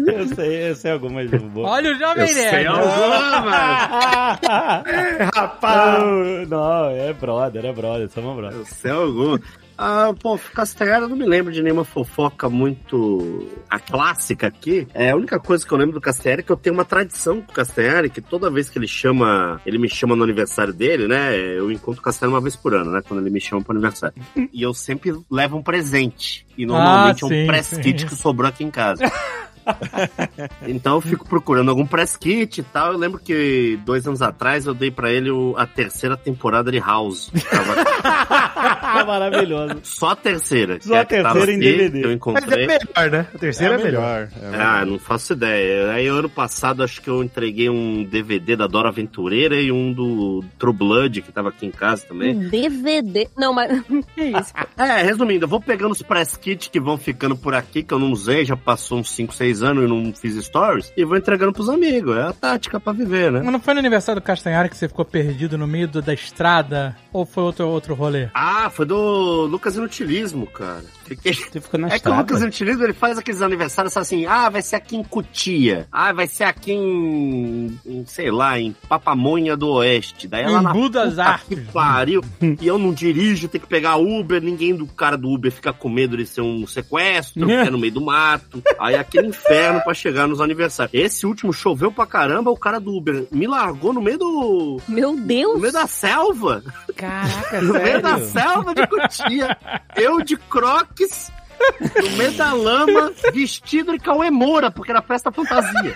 eu 0.07 0.27
sei, 0.35 0.69
eu 0.71 0.75
sei 0.75 0.91
algumas 0.91 1.29
boas. 1.29 1.69
Olha 1.71 1.91
o 1.91 1.95
Jovem 1.99 2.23
Eu 2.23 2.27
sei 2.27 2.51
Nerd. 2.51 2.67
alguma, 2.67 4.39
Rapaz! 5.35 5.99
não, 6.03 6.45
não, 6.47 6.89
é 6.89 7.13
brother, 7.13 7.65
é 7.65 7.73
brother, 7.73 8.09
somos 8.09 8.35
brother. 8.35 8.57
eu 8.59 8.65
sei 8.65 8.91
alguma. 8.91 9.39
Ah, 9.77 10.13
pô, 10.19 10.39
Castanhari, 10.53 11.03
eu 11.03 11.09
não 11.09 11.15
me 11.15 11.25
lembro 11.25 11.53
de 11.53 11.61
nenhuma 11.61 11.83
fofoca 11.83 12.49
muito. 12.49 13.47
A 13.69 13.79
clássica 13.79 14.47
aqui. 14.47 14.87
É 14.93 15.11
a 15.11 15.15
única 15.15 15.39
coisa 15.39 15.65
que 15.65 15.71
eu 15.71 15.77
lembro 15.77 15.93
do 15.93 16.01
Castanhari 16.01 16.39
é 16.41 16.43
que 16.43 16.51
eu 16.51 16.57
tenho 16.57 16.73
uma 16.73 16.85
tradição 16.85 17.41
com 17.41 17.51
o 17.51 17.55
Castanhari, 17.55 18.09
que 18.09 18.21
toda 18.21 18.49
vez 18.49 18.69
que 18.69 18.79
ele 18.79 18.87
chama. 18.87 19.61
Ele 19.65 19.77
me 19.77 19.87
chama 19.89 20.15
no 20.15 20.23
aniversário 20.23 20.73
dele, 20.73 21.07
né? 21.07 21.37
Eu 21.37 21.71
encontro 21.71 22.01
o 22.01 22.03
Castanhari 22.03 22.33
uma 22.35 22.41
vez 22.41 22.55
por 22.55 22.73
ano, 22.73 22.91
né? 22.91 23.01
Quando 23.07 23.21
ele 23.21 23.29
me 23.29 23.39
chama 23.39 23.61
pro 23.61 23.73
aniversário. 23.73 24.15
e 24.51 24.61
eu 24.63 24.73
sempre 24.73 25.13
levo 25.29 25.57
um 25.57 25.61
presente. 25.63 26.45
E 26.57 26.65
normalmente 26.65 27.23
Ah, 27.23 27.27
é 27.27 27.29
sim, 27.29 27.43
um 27.43 27.47
press 27.47 27.77
kit 27.77 28.05
que 28.05 28.15
sobrou 28.15 28.49
aqui 28.49 28.63
em 28.63 28.71
casa. 28.71 29.03
Então 30.67 30.95
eu 30.95 31.01
fico 31.01 31.27
procurando 31.27 31.69
algum 31.69 31.85
press 31.85 32.15
kit 32.17 32.59
e 32.59 32.63
tal. 32.63 32.91
Eu 32.93 32.97
lembro 32.97 33.19
que 33.19 33.79
dois 33.85 34.05
anos 34.07 34.21
atrás 34.21 34.65
eu 34.65 34.73
dei 34.73 34.91
pra 34.91 35.11
ele 35.11 35.29
o- 35.31 35.55
a 35.57 35.65
terceira 35.65 36.15
temporada 36.17 36.71
de 36.71 36.79
House. 36.79 37.31
Tava 37.49 39.05
Maravilhoso. 39.05 39.79
só 39.83 40.09
a 40.09 40.15
terceira. 40.15 40.79
Só 40.81 40.95
é 40.95 40.99
a 41.01 41.05
que 41.05 41.21
tava 41.21 41.39
terceira 41.39 41.51
em 41.51 41.55
aqui, 41.69 41.77
DVD. 41.77 41.91
Que 41.91 41.97
eu 41.97 42.01
Mas 42.03 42.11
é 42.11 42.15
encontrei. 42.15 42.67
melhor, 42.67 43.11
né? 43.11 43.27
A 43.33 43.37
terceira 43.37 43.75
é, 43.75 43.83
melhor. 43.83 44.29
É 44.41 44.55
Ah, 44.57 44.85
não 44.85 44.99
faço 44.99 45.33
ideia. 45.33 45.91
Aí 45.91 46.07
ano 46.07 46.29
passado 46.29 46.83
acho 46.83 47.01
que 47.01 47.09
eu 47.09 47.23
entreguei 47.23 47.69
um 47.69 48.03
DVD 48.03 48.55
da 48.55 48.67
Dora 48.67 48.89
Aventureira 48.89 49.59
e 49.59 49.71
um 49.71 49.91
do 49.93 50.43
True 50.59 50.73
Blood, 50.73 51.21
que 51.21 51.31
tava 51.31 51.49
aqui 51.49 51.65
em 51.65 51.71
casa 51.71 52.05
também. 52.07 52.35
Um 52.35 52.49
DVD. 52.49 53.27
Não, 53.37 53.53
mas. 53.53 53.67
Que 54.15 54.23
isso? 54.23 54.53
É, 54.77 55.03
resumindo, 55.03 55.45
eu 55.45 55.49
vou 55.49 55.61
pegando 55.61 55.91
os 55.91 56.01
press 56.01 56.35
kits 56.37 56.67
que 56.67 56.79
vão 56.79 56.97
ficando 56.97 57.35
por 57.35 57.53
aqui, 57.53 57.83
que 57.83 57.93
eu 57.93 57.99
não 57.99 58.11
usei, 58.11 58.45
já 58.45 58.55
passou 58.55 58.99
uns 58.99 59.09
5, 59.11 59.33
6 59.33 59.56
anos 59.63 59.83
e 59.83 59.87
não 59.87 60.13
fiz 60.13 60.35
stories, 60.43 60.91
e 60.95 61.03
vou 61.05 61.17
entregando 61.17 61.53
pros 61.53 61.69
amigos. 61.69 62.15
É 62.15 62.21
a 62.23 62.33
tática 62.33 62.79
pra 62.79 62.93
viver, 62.93 63.31
né? 63.31 63.41
Mas 63.43 63.51
não 63.51 63.59
foi 63.59 63.73
no 63.73 63.79
aniversário 63.79 64.21
do 64.21 64.23
Castanhari 64.25 64.69
que 64.69 64.77
você 64.77 64.87
ficou 64.87 65.05
perdido 65.05 65.57
no 65.57 65.67
meio 65.67 65.87
do- 65.87 66.01
da 66.01 66.13
estrada? 66.13 66.95
Ou 67.13 67.25
foi 67.25 67.43
outro, 67.43 67.67
outro 67.67 67.93
rolê? 67.95 68.27
Ah, 68.33 68.69
foi 68.69 68.85
do 68.85 69.45
Lucas 69.45 69.75
Inutilismo, 69.75 70.45
cara. 70.47 70.83
Fiquei... 71.05 71.33
Você 71.47 71.61
ficou 71.61 71.79
na 71.79 71.87
É 71.87 71.89
que 71.91 71.95
o 71.95 71.97
estrada. 71.97 72.21
Lucas 72.21 72.41
Inutilismo, 72.41 72.83
ele 72.83 72.93
faz 72.93 73.17
aqueles 73.17 73.41
aniversários 73.41 73.95
assim, 73.95 74.25
ah, 74.25 74.49
vai 74.49 74.61
ser 74.61 74.75
aqui 74.75 74.95
em 74.97 75.03
Cutia, 75.03 75.87
ah, 75.91 76.11
vai 76.11 76.27
ser 76.27 76.43
aqui 76.43 76.71
em, 76.73 77.79
em, 77.85 78.05
sei 78.05 78.29
lá, 78.29 78.59
em 78.59 78.75
Papamonha 78.89 79.55
do 79.55 79.69
Oeste. 79.69 80.27
Daí 80.27 80.43
é 80.43 80.49
na 80.49 80.61
das 80.61 80.73
puta 80.73 81.23
Artes. 81.23 81.47
que 81.47 81.55
pariu. 81.71 82.21
e 82.61 82.67
eu 82.67 82.77
não 82.77 82.93
dirijo, 82.93 83.47
tem 83.47 83.59
que 83.61 83.67
pegar 83.67 83.95
Uber, 83.97 84.41
ninguém 84.41 84.75
do 84.75 84.85
cara 84.85 85.17
do 85.17 85.29
Uber 85.29 85.51
fica 85.51 85.71
com 85.73 85.89
medo 85.89 86.17
de 86.17 86.25
ser 86.25 86.41
um 86.41 86.67
sequestro, 86.67 87.49
é 87.49 87.69
no 87.69 87.77
meio 87.77 87.93
do 87.93 88.01
mato. 88.01 88.61
Aí 88.79 88.95
é 88.95 88.99
aquele 88.99 89.31
inferno 89.47 89.81
pra 89.81 89.93
chegar 89.93 90.27
nos 90.27 90.41
aniversários. 90.41 90.93
Esse 90.93 91.25
último 91.25 91.53
choveu 91.53 91.91
pra 91.91 92.05
caramba, 92.05 92.51
o 92.51 92.57
cara 92.57 92.79
do 92.79 92.93
Uber 92.95 93.27
me 93.31 93.47
largou 93.47 93.93
no 93.93 94.01
meio 94.01 94.17
do... 94.17 94.81
Meu 94.87 95.13
No 95.13 95.21
Deus! 95.21 95.59
meio 95.61 95.73
da 95.73 95.87
selva. 95.87 96.63
Caraca, 96.95 97.61
No 97.63 97.73
meio 97.73 98.01
da 98.01 98.19
selva 98.19 98.75
de 98.75 98.85
Cotia. 98.87 99.57
Eu 99.95 100.21
de 100.21 100.35
croques, 100.37 101.31
no 101.79 102.17
meio 102.17 102.31
da 102.33 102.53
lama, 102.53 103.11
vestido 103.33 103.91
de 103.93 103.99
Cauê 103.99 104.29
Moura, 104.31 104.69
porque 104.71 104.91
era 104.91 105.01
festa 105.01 105.31
fantasia. 105.31 105.95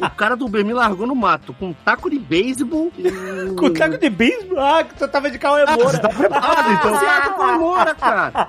o 0.00 0.10
cara 0.10 0.36
do 0.36 0.46
Uber 0.46 0.64
me 0.64 0.72
largou 0.72 1.06
no 1.06 1.14
mato 1.14 1.52
com 1.54 1.68
um 1.68 1.72
taco 1.72 2.10
de 2.10 2.18
beisebol. 2.18 2.92
e- 2.98 3.10
Com 3.56 3.70
taco 3.72 3.98
de 3.98 4.08
beisebol? 4.10 4.58
Ah, 4.60 4.84
que 4.84 4.94
tu 4.94 5.08
tava 5.08 5.30
de 5.30 5.38
Cauê 5.38 5.64
Moura. 5.66 6.00
Ah, 6.32 6.72
então. 6.72 6.94
Você 6.98 7.06
com 7.30 7.38
Cauê 7.38 7.58
Moura, 7.58 7.94
cara. 7.94 8.48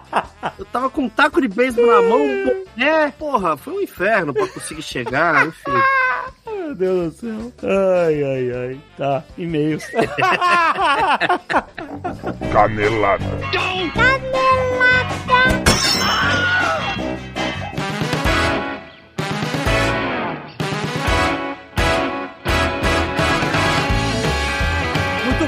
Eu 0.58 0.66
tava 0.66 0.90
com 0.90 1.04
um 1.04 1.10
taco 1.10 1.42
de 1.42 1.48
beisebol 1.48 1.88
na 1.88 2.02
mão. 2.10 2.22
É, 2.78 3.10
porra, 3.12 3.58
foi 3.58 3.74
um 3.74 3.82
inferno 3.82 4.34
pra 4.34 4.48
conseguir 4.48 4.82
chegar, 4.82 5.48
enfim. 5.48 5.72
Meu 6.48 6.76
Deus 6.76 7.16
do 7.16 7.20
céu. 7.20 7.52
Ai, 7.64 8.24
ai, 8.24 8.52
ai. 8.52 8.80
Tá, 8.98 9.24
e-mail. 9.38 9.80
Canelada. 12.52 13.24
Muito 13.26 13.98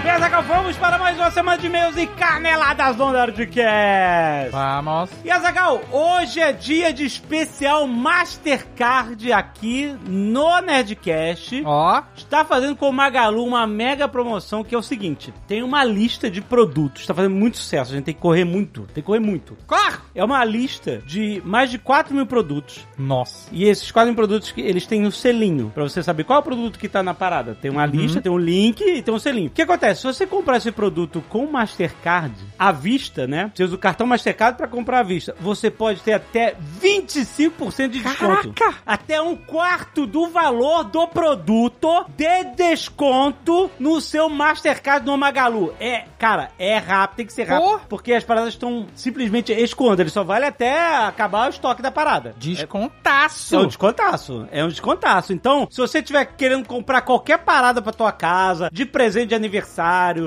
bem, 0.03 0.17
Zagal, 0.19 0.43
vamos 0.43 0.77
para 0.77 0.97
mais 0.97 1.17
uma 1.17 1.29
semana 1.31 1.57
de 1.57 1.67
e-mails 1.67 1.97
e 1.97 2.07
caneladas 2.07 2.95
do 2.95 3.09
Nerdcast. 3.11 4.51
Vamos. 4.51 5.09
E 5.25 5.31
Azagal, 5.31 5.81
hoje 5.91 6.39
é 6.39 6.53
dia 6.53 6.93
de 6.93 7.05
especial 7.05 7.85
Mastercard 7.87 9.31
aqui 9.31 9.95
no 10.07 10.61
Nerdcast. 10.61 11.61
Ó, 11.65 12.01
Está 12.15 12.45
fazendo 12.45 12.75
com 12.75 12.89
o 12.89 12.93
Magalu 12.93 13.43
uma 13.45 13.67
mega 13.67 14.07
promoção 14.07 14.63
que 14.63 14.73
é 14.73 14.77
o 14.77 14.81
seguinte: 14.81 15.33
tem 15.47 15.63
uma 15.63 15.83
lista 15.83 16.29
de 16.29 16.41
produtos, 16.41 17.01
está 17.01 17.13
fazendo 17.13 17.35
muito 17.35 17.57
sucesso, 17.57 17.91
a 17.91 17.95
gente 17.95 18.05
tem 18.05 18.13
que 18.13 18.21
correr 18.21 18.45
muito, 18.45 18.81
tem 18.93 18.95
que 18.95 19.07
correr 19.07 19.19
muito. 19.19 19.57
corre! 19.67 19.97
É 20.15 20.23
uma 20.23 20.43
lista 20.43 21.01
de 21.05 21.41
mais 21.45 21.69
de 21.69 21.77
4 21.77 22.13
mil 22.13 22.25
produtos. 22.25 22.85
Nossa. 22.97 23.47
E 23.51 23.65
esses 23.65 23.91
4 23.91 24.07
mil 24.07 24.15
produtos, 24.15 24.51
que 24.51 24.61
eles 24.61 24.85
têm 24.85 25.05
um 25.05 25.11
selinho, 25.11 25.71
pra 25.73 25.83
você 25.83 26.01
saber 26.01 26.23
qual 26.23 26.37
é 26.37 26.39
o 26.41 26.43
produto 26.43 26.79
que 26.79 26.89
tá 26.89 27.01
na 27.03 27.13
parada. 27.13 27.55
Tem 27.55 27.69
uma 27.71 27.85
lista, 27.85 28.21
tem 28.21 28.31
um 28.31 28.37
link 28.37 28.81
e 28.81 29.01
tem 29.01 29.13
um 29.13 29.19
selinho. 29.19 29.47
O 29.47 29.51
que 29.51 29.61
acontece? 29.61 29.88
Se 29.95 30.03
você 30.03 30.25
comprar 30.25 30.57
esse 30.57 30.71
produto 30.71 31.23
com 31.29 31.45
Mastercard, 31.47 32.35
à 32.57 32.71
vista, 32.71 33.27
né? 33.27 33.51
Você 33.53 33.63
usa 33.63 33.75
o 33.75 33.79
cartão 33.79 34.07
Mastercard 34.07 34.57
pra 34.57 34.67
comprar 34.67 34.99
à 34.99 35.03
vista. 35.03 35.35
Você 35.39 35.69
pode 35.69 36.01
ter 36.01 36.13
até 36.13 36.55
25% 36.81 37.89
de 37.89 37.99
desconto. 37.99 38.53
Caraca! 38.53 38.81
Até 38.85 39.21
um 39.21 39.35
quarto 39.35 40.05
do 40.05 40.27
valor 40.27 40.83
do 40.83 41.07
produto 41.07 42.05
de 42.09 42.43
desconto 42.55 43.69
no 43.79 44.01
seu 44.01 44.29
Mastercard 44.29 45.05
no 45.05 45.17
Magalu. 45.17 45.73
É, 45.79 46.05
cara, 46.17 46.49
é 46.57 46.77
rápido, 46.77 47.17
tem 47.17 47.25
que 47.25 47.33
ser 47.33 47.43
rápido. 47.43 47.69
Pô. 47.69 47.79
Porque 47.89 48.13
as 48.13 48.23
paradas 48.23 48.49
estão 48.49 48.87
simplesmente 48.95 49.51
escoando. 49.51 50.01
Ele 50.01 50.09
só 50.09 50.23
vale 50.23 50.45
até 50.45 51.05
acabar 51.05 51.47
o 51.47 51.49
estoque 51.49 51.81
da 51.81 51.91
parada. 51.91 52.35
Descontaço. 52.37 53.55
É 53.55 53.59
um 53.59 53.67
descontaço. 53.67 54.47
É 54.51 54.63
um 54.63 54.69
descontaço. 54.69 55.33
Então, 55.33 55.67
se 55.69 55.79
você 55.79 56.01
tiver 56.01 56.25
querendo 56.25 56.65
comprar 56.65 57.01
qualquer 57.01 57.39
parada 57.39 57.81
pra 57.81 57.91
tua 57.91 58.11
casa, 58.11 58.69
de 58.71 58.85
presente 58.85 59.29
de 59.29 59.35
aniversário, 59.35 59.78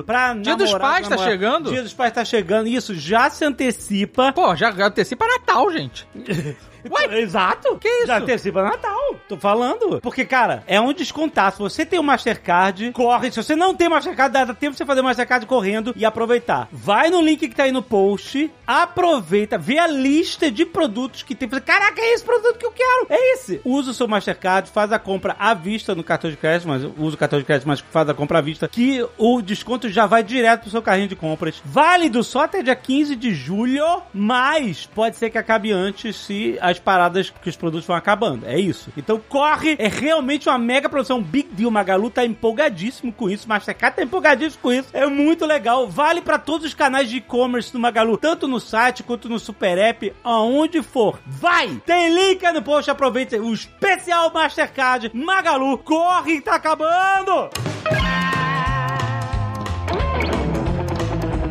pra 0.04 0.34
Dia 0.34 0.56
dos 0.56 0.72
namorado, 0.72 0.92
Pais 0.92 1.08
tá 1.08 1.18
chegando? 1.18 1.70
Dia 1.70 1.82
dos 1.82 1.94
Pais 1.94 2.12
tá 2.12 2.24
chegando. 2.24 2.68
Isso, 2.68 2.94
já 2.94 3.30
se 3.30 3.44
antecipa. 3.44 4.32
Pô, 4.32 4.54
já 4.56 4.72
já 4.72 4.86
antecipa 4.86 5.26
Natal, 5.26 5.70
gente. 5.70 6.06
Ué? 6.90 7.20
Exato. 7.20 7.76
Que 7.78 7.88
isso? 7.88 8.06
Já 8.06 8.18
antecipa 8.18 8.62
Natal. 8.62 9.16
Tô 9.28 9.36
falando. 9.36 10.00
Porque, 10.00 10.24
cara, 10.24 10.62
é 10.66 10.80
um 10.80 10.92
descontar. 10.92 11.52
Se 11.52 11.58
você 11.58 11.86
tem 11.86 11.98
o 11.98 12.02
Mastercard, 12.02 12.90
corre. 12.92 13.30
Se 13.30 13.42
você 13.42 13.54
não 13.54 13.74
tem 13.74 13.88
Mastercard, 13.88 14.32
dá 14.32 14.46
tempo 14.46 14.72
de 14.72 14.78
você 14.78 14.84
fazer 14.84 15.00
o 15.00 15.04
Mastercard 15.04 15.46
correndo 15.46 15.92
e 15.96 16.04
aproveitar. 16.04 16.68
Vai 16.72 17.10
no 17.10 17.20
link 17.20 17.48
que 17.48 17.54
tá 17.54 17.64
aí 17.64 17.72
no 17.72 17.82
post, 17.82 18.50
aproveita, 18.66 19.58
vê 19.58 19.78
a 19.78 19.86
lista 19.86 20.50
de 20.50 20.64
produtos 20.64 21.22
que 21.22 21.34
tem. 21.34 21.48
Caraca, 21.48 22.00
é 22.00 22.14
esse 22.14 22.24
produto 22.24 22.58
que 22.58 22.66
eu 22.66 22.72
quero. 22.72 23.06
É 23.10 23.34
esse. 23.34 23.60
Usa 23.64 23.90
o 23.90 23.94
seu 23.94 24.08
Mastercard, 24.08 24.70
faz 24.70 24.92
a 24.92 24.98
compra 24.98 25.36
à 25.38 25.54
vista 25.54 25.94
no 25.94 26.02
cartão 26.02 26.30
de 26.30 26.36
crédito, 26.36 26.68
mas 26.68 26.82
usa 26.98 27.14
o 27.14 27.18
cartão 27.18 27.38
de 27.38 27.44
crédito, 27.44 27.68
mas 27.68 27.80
faz 27.80 28.08
a 28.08 28.14
compra 28.14 28.38
à 28.38 28.40
vista, 28.40 28.68
que 28.68 29.06
o 29.18 29.41
desconto 29.42 29.88
já 29.88 30.06
vai 30.06 30.22
direto 30.22 30.62
pro 30.62 30.70
seu 30.70 30.82
carrinho 30.82 31.08
de 31.08 31.16
compras. 31.16 31.60
Válido 31.64 32.22
só 32.22 32.44
até 32.44 32.62
dia 32.62 32.76
15 32.76 33.16
de 33.16 33.34
julho, 33.34 34.02
mas 34.12 34.86
pode 34.86 35.16
ser 35.16 35.30
que 35.30 35.38
acabe 35.38 35.72
antes 35.72 36.16
se 36.16 36.56
as 36.60 36.78
paradas 36.78 37.30
que 37.30 37.48
os 37.48 37.56
produtos 37.56 37.86
vão 37.86 37.96
acabando. 37.96 38.46
É 38.46 38.58
isso. 38.58 38.92
Então 38.96 39.20
corre, 39.28 39.76
é 39.78 39.88
realmente 39.88 40.48
uma 40.48 40.58
mega 40.58 40.88
produção. 40.88 41.22
Big 41.22 41.48
Deal 41.52 41.70
Magalu 41.70 42.10
tá 42.10 42.24
empolgadíssimo 42.24 43.12
com 43.12 43.28
isso, 43.28 43.48
Mastercard 43.48 43.96
tá 43.96 44.02
empolgadíssimo 44.02 44.62
com 44.62 44.72
isso. 44.72 44.88
É 44.92 45.06
muito 45.06 45.44
legal. 45.44 45.88
Vale 45.88 46.20
pra 46.20 46.38
todos 46.38 46.66
os 46.66 46.74
canais 46.74 47.08
de 47.08 47.16
e-commerce 47.16 47.72
do 47.72 47.78
Magalu, 47.78 48.16
tanto 48.16 48.46
no 48.48 48.60
site 48.60 49.02
quanto 49.02 49.28
no 49.28 49.38
Super 49.38 49.78
App, 49.78 50.12
aonde 50.22 50.82
for. 50.82 51.18
Vai! 51.26 51.80
Tem 51.86 52.14
link 52.14 52.44
aí 52.44 52.52
no 52.52 52.62
post, 52.62 52.90
aproveita 52.90 53.36
o 53.36 53.52
especial 53.52 54.32
Mastercard 54.32 55.10
Magalu. 55.14 55.78
Corre, 55.78 56.40
tá 56.40 56.54
acabando! 56.54 57.50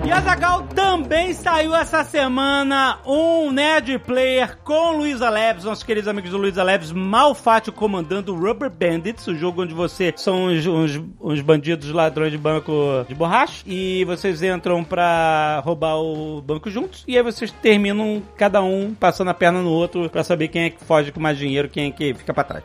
E 0.03 0.12
Azagal 0.12 0.63
também 0.74 1.31
saiu 1.31 1.75
essa 1.75 2.03
semana 2.03 2.98
um 3.05 3.51
Nerd 3.51 4.00
Player 4.00 4.58
com 4.63 4.98
Luiza 4.98 5.29
Labs, 5.29 5.63
nossos 5.63 5.84
queridos 5.84 6.08
amigos 6.08 6.31
do 6.31 6.38
Luiza 6.38 6.63
Labs, 6.63 6.91
Malfátio 6.91 7.72
comandando 7.72 8.36
Rubber 8.36 8.70
Bandits, 8.70 9.27
o 9.27 9.36
jogo 9.36 9.62
onde 9.62 9.75
você 9.75 10.12
são 10.17 10.46
uns, 10.46 10.65
uns, 10.65 11.00
uns 11.22 11.41
bandidos 11.41 11.91
ladrões 11.91 12.31
de 12.31 12.38
banco 12.38 13.05
de 13.08 13.13
borracha 13.13 13.63
e 13.65 14.03
vocês 14.05 14.41
entram 14.41 14.84
pra 14.84 15.62
roubar 15.63 15.98
o 15.98 16.41
banco 16.41 16.70
juntos 16.70 17.03
e 17.08 17.15
aí 17.15 17.24
vocês 17.24 17.51
terminam 17.51 18.24
cada 18.36 18.62
um 18.62 18.96
passando 18.96 19.29
a 19.29 19.36
perna 19.36 19.62
no 19.62 19.70
outro 19.70 20.10
pra 20.10 20.24
saber 20.24 20.48
quem 20.48 20.63
é 20.63 20.70
que 20.72 20.84
foge 20.84 21.12
com 21.12 21.20
mais 21.20 21.38
dinheiro, 21.38 21.70
quem 21.70 21.89
é 21.89 21.91
que 21.91 22.13
fica 22.15 22.34
pra 22.34 22.43
trás. 22.43 22.63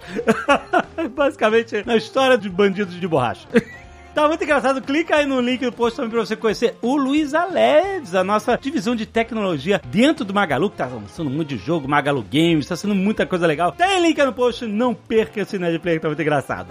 Basicamente, 1.14 1.84
na 1.84 1.96
história 1.96 2.38
de 2.38 2.48
bandidos 2.48 2.98
de 2.98 3.06
borracha. 3.06 3.46
Tá 4.16 4.26
muito 4.26 4.42
engraçado. 4.42 4.80
Clica 4.80 5.16
aí 5.16 5.26
no 5.26 5.42
link 5.42 5.62
do 5.62 5.70
post 5.70 5.94
também 5.94 6.10
pra 6.10 6.20
você 6.20 6.34
conhecer 6.34 6.74
o 6.80 6.96
Luiz 6.96 7.34
Aleves, 7.34 8.14
a 8.14 8.24
nossa 8.24 8.56
divisão 8.56 8.96
de 8.96 9.04
tecnologia 9.04 9.78
dentro 9.88 10.24
do 10.24 10.32
Magalu, 10.32 10.70
que 10.70 10.78
tá 10.78 10.86
lançando 10.86 11.28
um 11.28 11.34
monte 11.34 11.48
de 11.48 11.58
jogo, 11.58 11.86
Magalu 11.86 12.24
Games, 12.32 12.66
tá 12.66 12.74
sendo 12.74 12.94
muita 12.94 13.26
coisa 13.26 13.46
legal. 13.46 13.72
Tem 13.72 14.00
link 14.00 14.18
aí 14.18 14.26
no 14.26 14.32
post, 14.32 14.64
não 14.64 14.94
perca 14.94 15.42
esse 15.42 15.58
Nerd 15.58 15.80
Player 15.80 15.98
que 15.98 16.02
tá 16.02 16.08
muito 16.08 16.22
engraçado. 16.22 16.68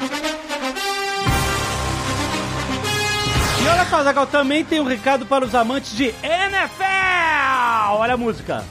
E 3.65 3.67
olha 3.67 3.83
só, 3.85 4.03
Zagal, 4.03 4.27
também 4.27 4.63
tem 4.63 4.79
um 4.79 4.83
recado 4.83 5.25
para 5.25 5.43
os 5.43 5.55
amantes 5.55 5.97
de 5.97 6.13
NFL! 6.21 7.95
Olha 7.97 8.13
a 8.13 8.17
música. 8.17 8.63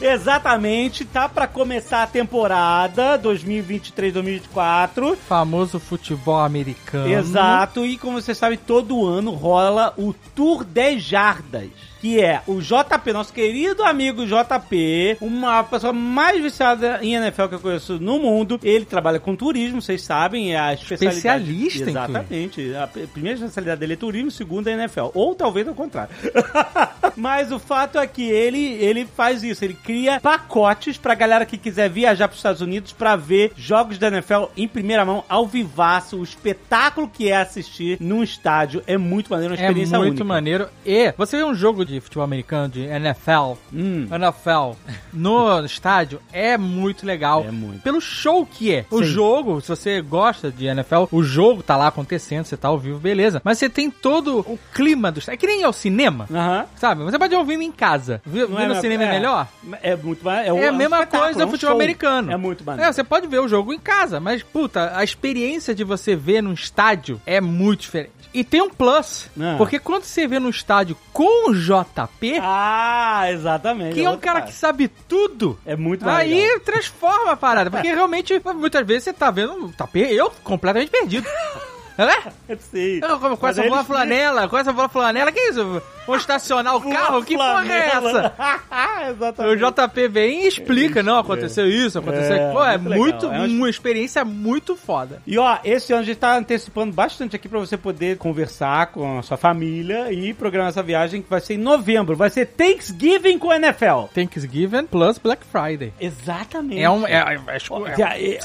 Exatamente, 0.00 1.04
tá 1.04 1.28
para 1.28 1.48
começar 1.48 2.04
a 2.04 2.06
temporada 2.06 3.18
2023-2024. 3.18 5.16
Famoso 5.16 5.80
futebol 5.80 6.38
americano. 6.38 7.12
Exato, 7.12 7.84
e 7.84 7.98
como 7.98 8.22
você 8.22 8.36
sabe, 8.36 8.56
todo 8.56 9.04
ano 9.04 9.32
rola 9.32 9.92
o 9.96 10.14
Tour 10.32 10.62
10 10.62 11.02
Jardas. 11.02 11.93
Que 12.04 12.20
é 12.20 12.42
o 12.46 12.60
JP, 12.60 13.14
nosso 13.14 13.32
querido 13.32 13.82
amigo 13.82 14.26
JP, 14.26 15.16
uma 15.22 15.64
pessoa 15.64 15.90
mais 15.90 16.38
viciada 16.42 16.98
em 17.00 17.14
NFL 17.14 17.46
que 17.46 17.54
eu 17.54 17.60
conheço 17.60 17.98
no 17.98 18.18
mundo. 18.18 18.60
Ele 18.62 18.84
trabalha 18.84 19.18
com 19.18 19.34
turismo, 19.34 19.80
vocês 19.80 20.02
sabem, 20.02 20.52
é 20.52 20.58
a 20.60 20.74
especialidade. 20.74 21.50
Especialista, 21.50 21.88
Exatamente. 21.88 22.74
A 22.74 22.86
primeira 22.86 23.38
especialidade 23.38 23.80
dele 23.80 23.94
é 23.94 23.96
turismo, 23.96 24.30
segunda 24.30 24.70
é 24.70 24.74
NFL. 24.74 25.06
Ou 25.14 25.34
talvez 25.34 25.66
ao 25.66 25.74
contrário. 25.74 26.14
Mas 27.16 27.50
o 27.50 27.58
fato 27.58 27.98
é 27.98 28.06
que 28.06 28.28
ele, 28.28 28.74
ele 28.74 29.06
faz 29.06 29.42
isso, 29.42 29.64
ele 29.64 29.72
cria 29.72 30.20
pacotes 30.20 30.98
pra 30.98 31.14
galera 31.14 31.46
que 31.46 31.56
quiser 31.56 31.88
viajar 31.88 32.28
pros 32.28 32.38
Estados 32.40 32.60
Unidos 32.60 32.92
pra 32.92 33.16
ver 33.16 33.52
jogos 33.56 33.96
da 33.96 34.08
NFL 34.08 34.44
em 34.58 34.68
primeira 34.68 35.06
mão, 35.06 35.24
ao 35.26 35.46
vivaço, 35.46 36.18
o 36.18 36.22
espetáculo 36.22 37.08
que 37.08 37.30
é 37.30 37.36
assistir 37.38 37.96
num 37.98 38.22
estádio. 38.22 38.82
É 38.86 38.98
muito 38.98 39.30
maneiro, 39.30 39.54
uma 39.54 39.58
É 39.58 39.62
experiência 39.64 39.96
muito 39.96 40.10
única. 40.10 40.24
maneiro. 40.24 40.68
E 40.84 41.14
você 41.16 41.38
vê 41.38 41.44
um 41.44 41.54
jogo 41.54 41.82
de 41.82 41.93
futebol 42.00 42.24
americano, 42.24 42.68
de 42.68 42.80
NFL, 42.82 43.54
Hum. 43.72 44.06
NFL, 44.10 44.76
no 45.12 45.64
estádio, 45.64 46.20
é 46.32 46.56
muito 46.56 47.06
legal. 47.06 47.44
É 47.46 47.50
muito. 47.50 47.80
Pelo 47.82 48.00
show 48.00 48.44
que 48.46 48.72
é. 48.74 48.84
O 48.90 48.98
Sim. 48.98 49.04
jogo, 49.04 49.60
se 49.60 49.68
você 49.68 50.00
gosta 50.00 50.50
de 50.50 50.66
NFL, 50.66 51.04
o 51.10 51.22
jogo 51.22 51.62
tá 51.62 51.76
lá 51.76 51.88
acontecendo, 51.88 52.44
você 52.44 52.56
tá 52.56 52.68
ao 52.68 52.78
vivo, 52.78 52.98
beleza. 52.98 53.40
Mas 53.44 53.58
você 53.58 53.68
tem 53.68 53.90
todo 53.90 54.40
o 54.40 54.58
clima 54.72 55.10
do 55.12 55.18
estádio. 55.18 55.34
É 55.36 55.38
que 55.38 55.46
nem 55.46 55.64
ao 55.64 55.72
cinema, 55.72 56.26
Aham. 56.30 56.66
sabe? 56.76 57.02
Você 57.04 57.18
pode 57.18 57.34
ouvir 57.34 57.54
em 57.60 57.72
casa. 57.72 58.20
Vi- 58.24 58.40
Não 58.40 58.48
Ver 58.56 58.62
é, 58.62 58.66
no 58.68 58.74
é- 58.74 58.80
cinema 58.80 59.04
é, 59.04 59.06
é. 59.06 59.10
melhor? 59.12 59.48
É 59.82 59.96
muito 59.96 60.24
maneiro. 60.24 60.56
É 60.58 60.68
a 60.68 60.72
mesma 60.72 60.96
espetáculo, 60.98 61.22
coisa 61.24 61.38
é 61.40 61.44
do 61.44 61.48
um 61.48 61.50
futebol 61.50 61.72
show. 61.72 61.80
americano. 61.80 62.32
É 62.32 62.36
muito 62.36 62.64
maneiro. 62.64 62.88
É, 62.88 62.92
você 62.92 63.04
pode 63.04 63.26
ver 63.26 63.40
o 63.40 63.48
jogo 63.48 63.72
em 63.72 63.78
casa, 63.78 64.20
mas, 64.20 64.42
puta, 64.42 64.92
a 64.96 65.02
experiência 65.04 65.74
de 65.74 65.84
você 65.84 66.14
ver 66.16 66.42
num 66.42 66.52
estádio 66.52 67.20
é 67.26 67.40
muito 67.40 67.80
diferente. 67.80 68.12
E 68.34 68.42
tem 68.42 68.60
um 68.60 68.68
plus, 68.68 69.28
Ah. 69.40 69.54
porque 69.56 69.78
quando 69.78 70.02
você 70.02 70.26
vê 70.26 70.40
num 70.40 70.48
estádio 70.50 70.96
com 71.12 71.50
o 71.50 71.54
JP, 71.54 72.40
Ah, 72.42 73.30
exatamente. 73.30 73.94
que 73.94 74.04
é 74.04 74.10
um 74.10 74.18
cara 74.18 74.40
parte. 74.40 74.52
que 74.52 74.58
sabe 74.58 74.88
tudo, 74.88 75.56
É 75.64 75.76
muito 75.76 76.04
mais 76.04 76.18
aí 76.28 76.34
legal. 76.42 76.60
transforma 76.60 77.30
a 77.32 77.36
parada. 77.36 77.70
Porque 77.70 77.92
realmente, 77.94 78.42
muitas 78.56 78.84
vezes 78.84 79.04
você 79.04 79.12
tá 79.12 79.30
vendo, 79.30 79.72
tá 79.78 79.88
eu 79.94 80.30
completamente 80.42 80.90
perdido. 80.90 81.26
É? 81.96 82.56
Sim. 82.56 82.98
Eu 83.00 83.36
com 83.36 83.46
essa 83.46 83.62
bola 83.62 83.84
flanela, 83.84 84.48
com 84.48 84.58
essa 84.58 84.72
bola 84.72 84.88
flanela, 84.88 85.30
que 85.30 85.38
isso? 85.38 85.80
Vou 86.06 86.16
estacionar 86.16 86.76
o 86.76 86.80
carro? 86.90 87.24
Que 87.24 87.36
porra 87.36 87.66
é 87.72 87.86
essa? 87.88 88.34
O 89.04 89.10
Exatamente. 89.10 89.62
JP 89.64 90.08
vem 90.08 90.44
e 90.44 90.48
explica, 90.48 91.02
não, 91.02 91.18
aconteceu 91.18 91.66
isso, 91.68 91.98
aconteceu 91.98 92.36
É. 92.36 92.52
Pô, 92.52 92.64
é 92.64 92.78
muito 92.78 93.26
legal. 93.26 93.44
É 93.44 93.46
uma- 93.48 93.68
experiência 93.70 94.24
muito 94.24 94.76
foda. 94.76 95.20
E 95.26 95.38
ó, 95.38 95.58
esse 95.64 95.92
ano 95.92 96.02
a 96.02 96.04
gente 96.04 96.16
tá 96.16 96.36
antecipando 96.36 96.92
bastante 96.92 97.36
aqui 97.36 97.48
pra 97.48 97.58
você 97.58 97.76
poder 97.76 98.16
conversar 98.18 98.86
com 98.88 99.18
a 99.18 99.22
sua 99.22 99.36
família 99.36 100.12
e 100.12 100.32
programar 100.32 100.68
essa 100.70 100.82
viagem 100.82 101.22
que 101.22 101.28
vai 101.30 101.40
ser 101.40 101.54
em 101.54 101.58
novembro. 101.58 102.16
Vai 102.16 102.30
ser 102.30 102.46
Thanksgiving 102.46 103.38
com 103.38 103.50
a 103.50 103.56
NFL. 103.56 104.04
Thanksgiving 104.14 104.86
plus 104.86 105.18
Black 105.18 105.42
Friday. 105.44 105.92
Exatamente. 106.00 106.80
É 106.82 106.88
um. 106.90 107.06
É, 107.06 107.12
é, 107.12 107.38
é, 107.48 107.58
é, 108.02 108.34
é-. 108.34 108.38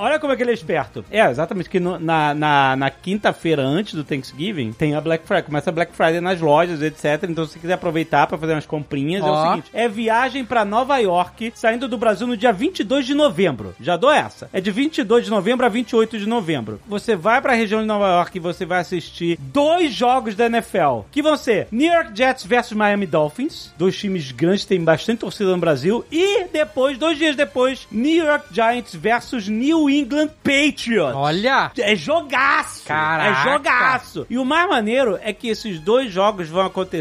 Olha 0.00 0.18
como 0.18 0.32
é 0.32 0.36
que 0.36 0.42
ele 0.42 0.50
é 0.50 0.54
esperto. 0.54 1.04
É, 1.10 1.20
exatamente, 1.30 1.68
que 1.68 1.80
no- 1.80 1.98
na, 1.98 2.34
na, 2.34 2.76
na 2.76 2.90
quinta-feira 2.90 3.62
antes 3.62 3.94
do 3.94 4.04
Thanksgiving 4.04 4.72
tem 4.72 4.94
a 4.94 5.00
Black 5.00 5.26
Friday. 5.26 5.44
Começa 5.44 5.70
a 5.70 5.72
Black 5.72 5.92
Friday 5.94 6.20
nas 6.20 6.40
lojas, 6.40 6.80
etc. 6.82 7.01
Então, 7.28 7.44
se 7.44 7.52
você 7.52 7.58
quiser 7.58 7.74
aproveitar 7.74 8.26
pra 8.26 8.38
fazer 8.38 8.52
umas 8.52 8.66
comprinhas, 8.66 9.24
é 9.24 9.30
o 9.30 9.42
seguinte: 9.42 9.70
é 9.72 9.88
viagem 9.88 10.44
pra 10.44 10.64
Nova 10.64 10.98
York, 10.98 11.52
saindo 11.54 11.88
do 11.88 11.98
Brasil 11.98 12.26
no 12.26 12.36
dia 12.36 12.52
22 12.52 13.06
de 13.06 13.14
novembro. 13.14 13.74
Já 13.80 13.96
dou 13.96 14.10
essa. 14.10 14.48
É 14.52 14.60
de 14.60 14.70
22 14.70 15.24
de 15.24 15.30
novembro 15.30 15.66
a 15.66 15.68
28 15.68 16.18
de 16.18 16.26
novembro. 16.26 16.80
Você 16.86 17.16
vai 17.16 17.40
pra 17.40 17.54
região 17.54 17.80
de 17.80 17.86
Nova 17.86 18.08
York 18.08 18.36
e 18.36 18.40
você 18.40 18.64
vai 18.64 18.80
assistir 18.80 19.38
dois 19.40 19.92
jogos 19.92 20.34
da 20.34 20.46
NFL, 20.46 21.00
que 21.10 21.22
vão 21.22 21.36
ser 21.36 21.68
New 21.72 21.92
York 21.92 22.10
Jets 22.14 22.44
versus 22.44 22.76
Miami 22.76 23.06
Dolphins, 23.06 23.72
dois 23.76 23.96
times 23.98 24.30
grandes, 24.32 24.64
tem 24.64 24.82
bastante 24.82 25.20
torcida 25.20 25.50
no 25.50 25.58
Brasil, 25.58 26.04
e 26.10 26.44
depois, 26.44 26.98
dois 26.98 27.18
dias 27.18 27.36
depois, 27.36 27.86
New 27.90 28.24
York 28.24 28.46
Giants 28.52 28.94
versus 28.94 29.48
New 29.48 29.90
England 29.90 30.28
Patriots. 30.42 31.14
Olha! 31.14 31.70
É 31.78 31.96
jogaço! 31.96 32.84
Caraca! 32.84 33.40
É 33.40 33.42
jogaço! 33.42 34.26
E 34.28 34.38
o 34.38 34.44
mais 34.44 34.68
maneiro 34.68 35.18
é 35.22 35.32
que 35.32 35.48
esses 35.48 35.80
dois 35.80 36.12
jogos 36.12 36.48
vão 36.48 36.64
acontecer 36.64 36.91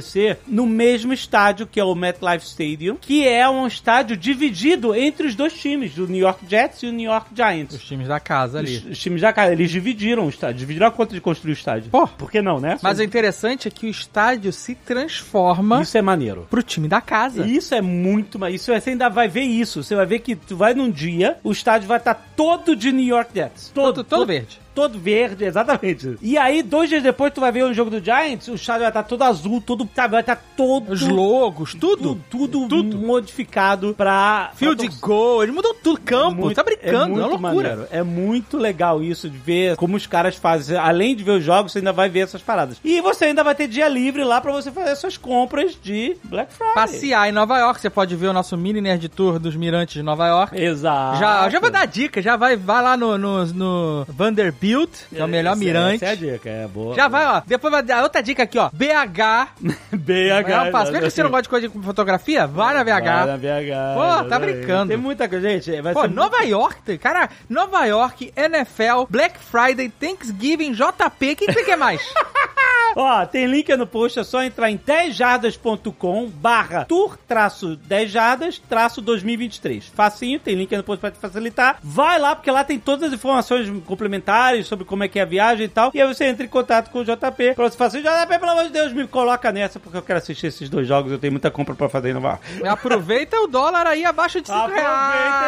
no 0.48 0.65
mesmo 0.65 1.13
estádio, 1.13 1.67
que 1.67 1.79
é 1.79 1.83
o 1.83 1.95
MetLife 1.95 2.45
Stadium, 2.45 2.95
que 2.95 3.27
é 3.27 3.48
um 3.50 3.67
estádio 3.67 4.15
dividido 4.15 4.95
entre 4.95 5.27
os 5.27 5.36
dois 5.36 5.53
times, 5.53 5.93
do 5.93 6.07
New 6.07 6.21
York 6.21 6.45
Jets 6.48 6.83
e 6.83 6.88
o 6.88 6.91
New 6.91 7.10
York 7.12 7.29
Giants. 7.36 7.75
Os 7.75 7.83
times 7.83 8.07
da 8.07 8.19
casa 8.19 8.60
ali. 8.60 8.77
Os, 8.77 8.86
os 8.86 8.98
times 9.00 9.21
da 9.21 9.33
casa, 9.33 9.51
eles 9.51 9.71
dividiram 9.71 10.25
o 10.25 10.29
estádio, 10.29 10.60
dividiram 10.60 10.88
a 10.88 10.91
conta 10.91 11.13
de 11.13 11.21
construir 11.21 11.51
o 11.51 11.53
estádio. 11.53 11.89
Pô. 11.89 12.07
Por 12.07 12.31
que 12.31 12.41
não, 12.41 12.60
né? 12.60 12.77
Mas 12.81 13.00
o 13.00 13.03
interessante 13.03 13.67
é 13.67 13.71
que 13.71 13.88
o 13.88 13.89
estádio 13.89 14.51
se 14.51 14.75
transforma 14.75 15.81
Isso 15.81 15.98
é 15.98 16.01
maneiro. 16.01 16.48
pro 16.50 16.63
time 16.63 16.88
da 16.88 17.01
casa. 17.01 17.45
Isso 17.45 17.74
é 17.74 17.81
muito 17.81 18.38
mais. 18.38 18.55
Isso 18.55 18.74
você 18.74 18.91
ainda 18.91 19.10
vai 19.10 19.27
ver 19.27 19.43
isso. 19.43 19.83
Você 19.83 19.95
vai 19.95 20.05
ver 20.05 20.19
que 20.19 20.36
tu 20.36 20.55
vai 20.55 20.74
num 20.74 20.89
dia, 20.89 21.38
o 21.43 21.51
estádio 21.51 21.88
vai 21.88 21.98
estar 21.98 22.15
todo 22.36 22.75
de 22.75 22.91
New 22.91 23.05
York 23.05 23.31
Jets. 23.33 23.71
Todo, 23.74 24.03
todo 24.03 24.25
verde. 24.25 24.60
Todo 24.74 24.98
verde, 24.98 25.44
exatamente. 25.46 26.18
E 26.22 26.38
aí, 26.38 26.63
dois 26.63 26.90
dias 26.90 27.04
depois, 27.04 27.34
tu 27.34 27.42
vai 27.42 27.51
ver 27.51 27.66
um 27.66 27.74
jogo 27.74 27.90
do 27.92 28.00
Giants, 28.04 28.48
o 28.48 28.56
estádio 28.56 28.82
vai 28.82 28.90
estar 28.90 29.04
todo 29.04 29.22
azul, 29.24 29.62
todo, 29.62 29.88
sabe, 29.96 30.12
vai 30.13 30.22
estar 30.22 30.42
todo. 30.56 30.92
Os 30.92 31.01
logos, 31.01 31.74
tudo. 31.74 32.20
Tudo, 32.30 32.68
tudo, 32.68 32.98
modificado 32.98 33.94
pra. 33.94 34.51
Field 34.56 34.90
pra 34.90 34.98
goal, 35.00 35.44
eles 35.44 35.54
mudam 35.54 35.74
tudo 35.75 36.00
campo. 36.01 36.36
Muito- 36.42 36.56
tá 36.56 36.63
brincando, 36.63 36.96
é, 36.96 37.08
muito 37.08 37.36
uma 37.36 37.50
loucura. 37.50 37.70
maneiro. 37.70 37.88
É 37.92 38.04
muito 38.04 38.58
legal 38.58 39.04
isso 39.04 39.30
de 39.30 39.38
ver 39.38 39.75
como 39.75 39.96
os 39.98 40.08
caras 40.08 40.36
fazem. 40.36 40.78
Além 40.78 41.16
de 41.16 41.24
ver 41.24 41.32
os 41.32 41.44
jogos, 41.44 41.72
você 41.72 41.80
ainda 41.80 41.92
vai 41.94 42.10
ver 42.10 42.22
essas 42.22 42.42
paradas. 42.42 42.78
E 42.84 43.01
você 43.01 43.25
ainda 43.25 43.44
vai 43.44 43.56
ter 43.56 43.68
dia 43.68 43.88
livre 43.88 44.24
lá 44.24 44.40
pra 44.42 44.51
você 44.51 44.72
fazer 44.72 44.96
suas 44.96 45.18
compras 45.18 45.78
de 45.82 46.16
Black 46.24 46.54
Friday. 46.54 46.74
Passear 46.74 47.28
em 47.30 47.32
Nova 47.32 47.58
York, 47.60 47.80
você 47.82 47.90
pode 47.90 48.16
ver 48.16 48.28
o 48.28 48.34
nosso 48.34 48.58
mini 48.58 48.80
nerd 48.82 49.08
tour 49.10 49.38
dos 49.40 49.56
mirantes 49.56 49.96
de 49.96 50.04
Nova 50.04 50.28
York. 50.28 50.58
Exato. 50.62 51.20
Já, 51.20 51.50
já 51.50 51.60
vou 51.60 51.70
dar 51.70 51.86
dica, 51.86 52.22
já 52.22 52.36
vai, 52.38 52.56
vai 52.56 52.82
lá 52.84 52.96
no, 52.98 53.18
no, 53.18 53.46
no 53.48 54.06
Vanderbilt, 54.08 54.61
que 55.10 55.20
é 55.20 55.25
o 55.25 55.27
melhor 55.27 55.51
Essa- 55.53 55.60
mirante. 55.60 55.96
Essa 55.96 56.06
é 56.06 56.12
a 56.12 56.15
dica, 56.15 56.50
é 56.50 56.68
boa. 56.68 56.96
Já 56.96 57.08
vai, 57.08 57.25
ó. 57.25 57.41
Depois 57.46 57.72
vai 57.72 57.82
dar 57.82 58.03
outra 58.03 58.22
dica 58.22 58.44
aqui, 58.44 58.60
ó. 58.60 58.70
BH. 58.72 59.48
BH. 59.91 60.88
É. 60.88 60.91
Vê 60.91 61.00
que 61.00 61.10
você 61.10 61.24
não 61.24 61.30
gosta 61.32 61.44
de 61.44 61.50
coisa 61.50 61.68
de 61.68 61.80
fotografia? 61.84 62.46
Vai 62.46 62.74
na 62.75 62.84
Vai 62.84 63.01
BH. 63.01 63.25
na 63.25 63.38
BH. 63.38 63.96
Pô, 63.96 64.30
tá 64.30 64.39
brincando. 64.39 64.88
Tem 64.89 64.98
muita 64.98 65.27
coisa, 65.27 65.50
gente. 65.50 65.82
Vai 65.82 65.94
Pô, 65.94 66.01
ser 66.01 66.10
Nova 66.12 66.41
York, 66.44 66.98
cara, 67.00 67.30
Nova 67.50 67.86
York, 67.86 68.32
NFL, 68.36 69.06
Black 69.10 69.39
Friday, 69.39 69.89
Thanksgiving, 69.89 70.74
JP, 70.74 71.32
o 71.32 71.36
que, 71.36 71.46
que 71.48 71.53
você 71.53 71.63
quer 71.63 71.77
mais? 71.77 72.01
Ó, 72.95 73.25
tem 73.25 73.45
link 73.45 73.75
no 73.75 73.88
post, 73.88 74.19
é 74.19 74.24
só 74.24 74.43
entrar 74.43 74.69
em 74.69 74.77
10jardas.com 74.77 76.27
barra 76.27 76.86
tour 76.86 77.17
traço 77.27 77.75
10 77.75 78.12
jardas 78.12 78.62
traço 78.69 79.01
2023. 79.01 79.88
Facinho, 79.88 80.39
tem 80.39 80.55
link 80.55 80.75
no 80.75 80.83
post 80.83 81.00
pra 81.00 81.12
te 81.12 81.19
facilitar. 81.19 81.77
Vai 81.81 82.19
lá, 82.19 82.36
porque 82.36 82.51
lá 82.51 82.63
tem 82.63 82.79
todas 82.79 83.07
as 83.07 83.13
informações 83.13 83.69
complementares 83.86 84.67
sobre 84.67 84.86
como 84.86 85.03
é 85.03 85.07
que 85.07 85.19
é 85.19 85.21
a 85.21 85.25
viagem 85.25 85.65
e 85.65 85.69
tal. 85.69 85.91
E 85.93 86.01
aí 86.01 86.07
você 86.07 86.25
entra 86.25 86.45
em 86.45 86.50
contato 86.50 86.89
com 86.89 87.00
o 87.00 87.03
JP 87.05 87.55
pra 87.55 87.69
você 87.69 87.77
falar 87.77 87.88
assim, 87.88 88.01
JP, 88.01 88.39
pelo 88.39 88.51
amor 88.51 88.63
de 88.65 88.71
Deus, 88.71 88.93
me 88.93 89.07
coloca 89.07 89.51
nessa, 89.51 89.79
porque 89.79 89.98
eu 89.98 90.01
quero 90.01 90.19
assistir 90.19 90.48
esses 90.48 90.69
dois 90.69 90.88
jogos, 90.88 91.12
eu 91.12 91.19
tenho 91.19 91.33
muita 91.33 91.51
compra 91.51 91.75
pra 91.75 91.89
fazer 91.89 92.13
Nova 92.13 92.29
York. 92.29 92.67
Aproveita 92.67 93.39
o 93.39 93.48
dólar 93.48 93.88
aí 93.88 94.05
abaixo 94.05 94.41
de 94.41 94.48
5 94.48 94.60
Aproveita 94.60 94.88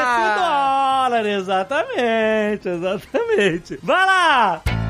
esse 0.03 0.39
dólar, 0.39 1.25
exatamente, 1.25 2.69
exatamente. 2.69 3.79
Vai 3.81 4.05
lá! 4.05 4.82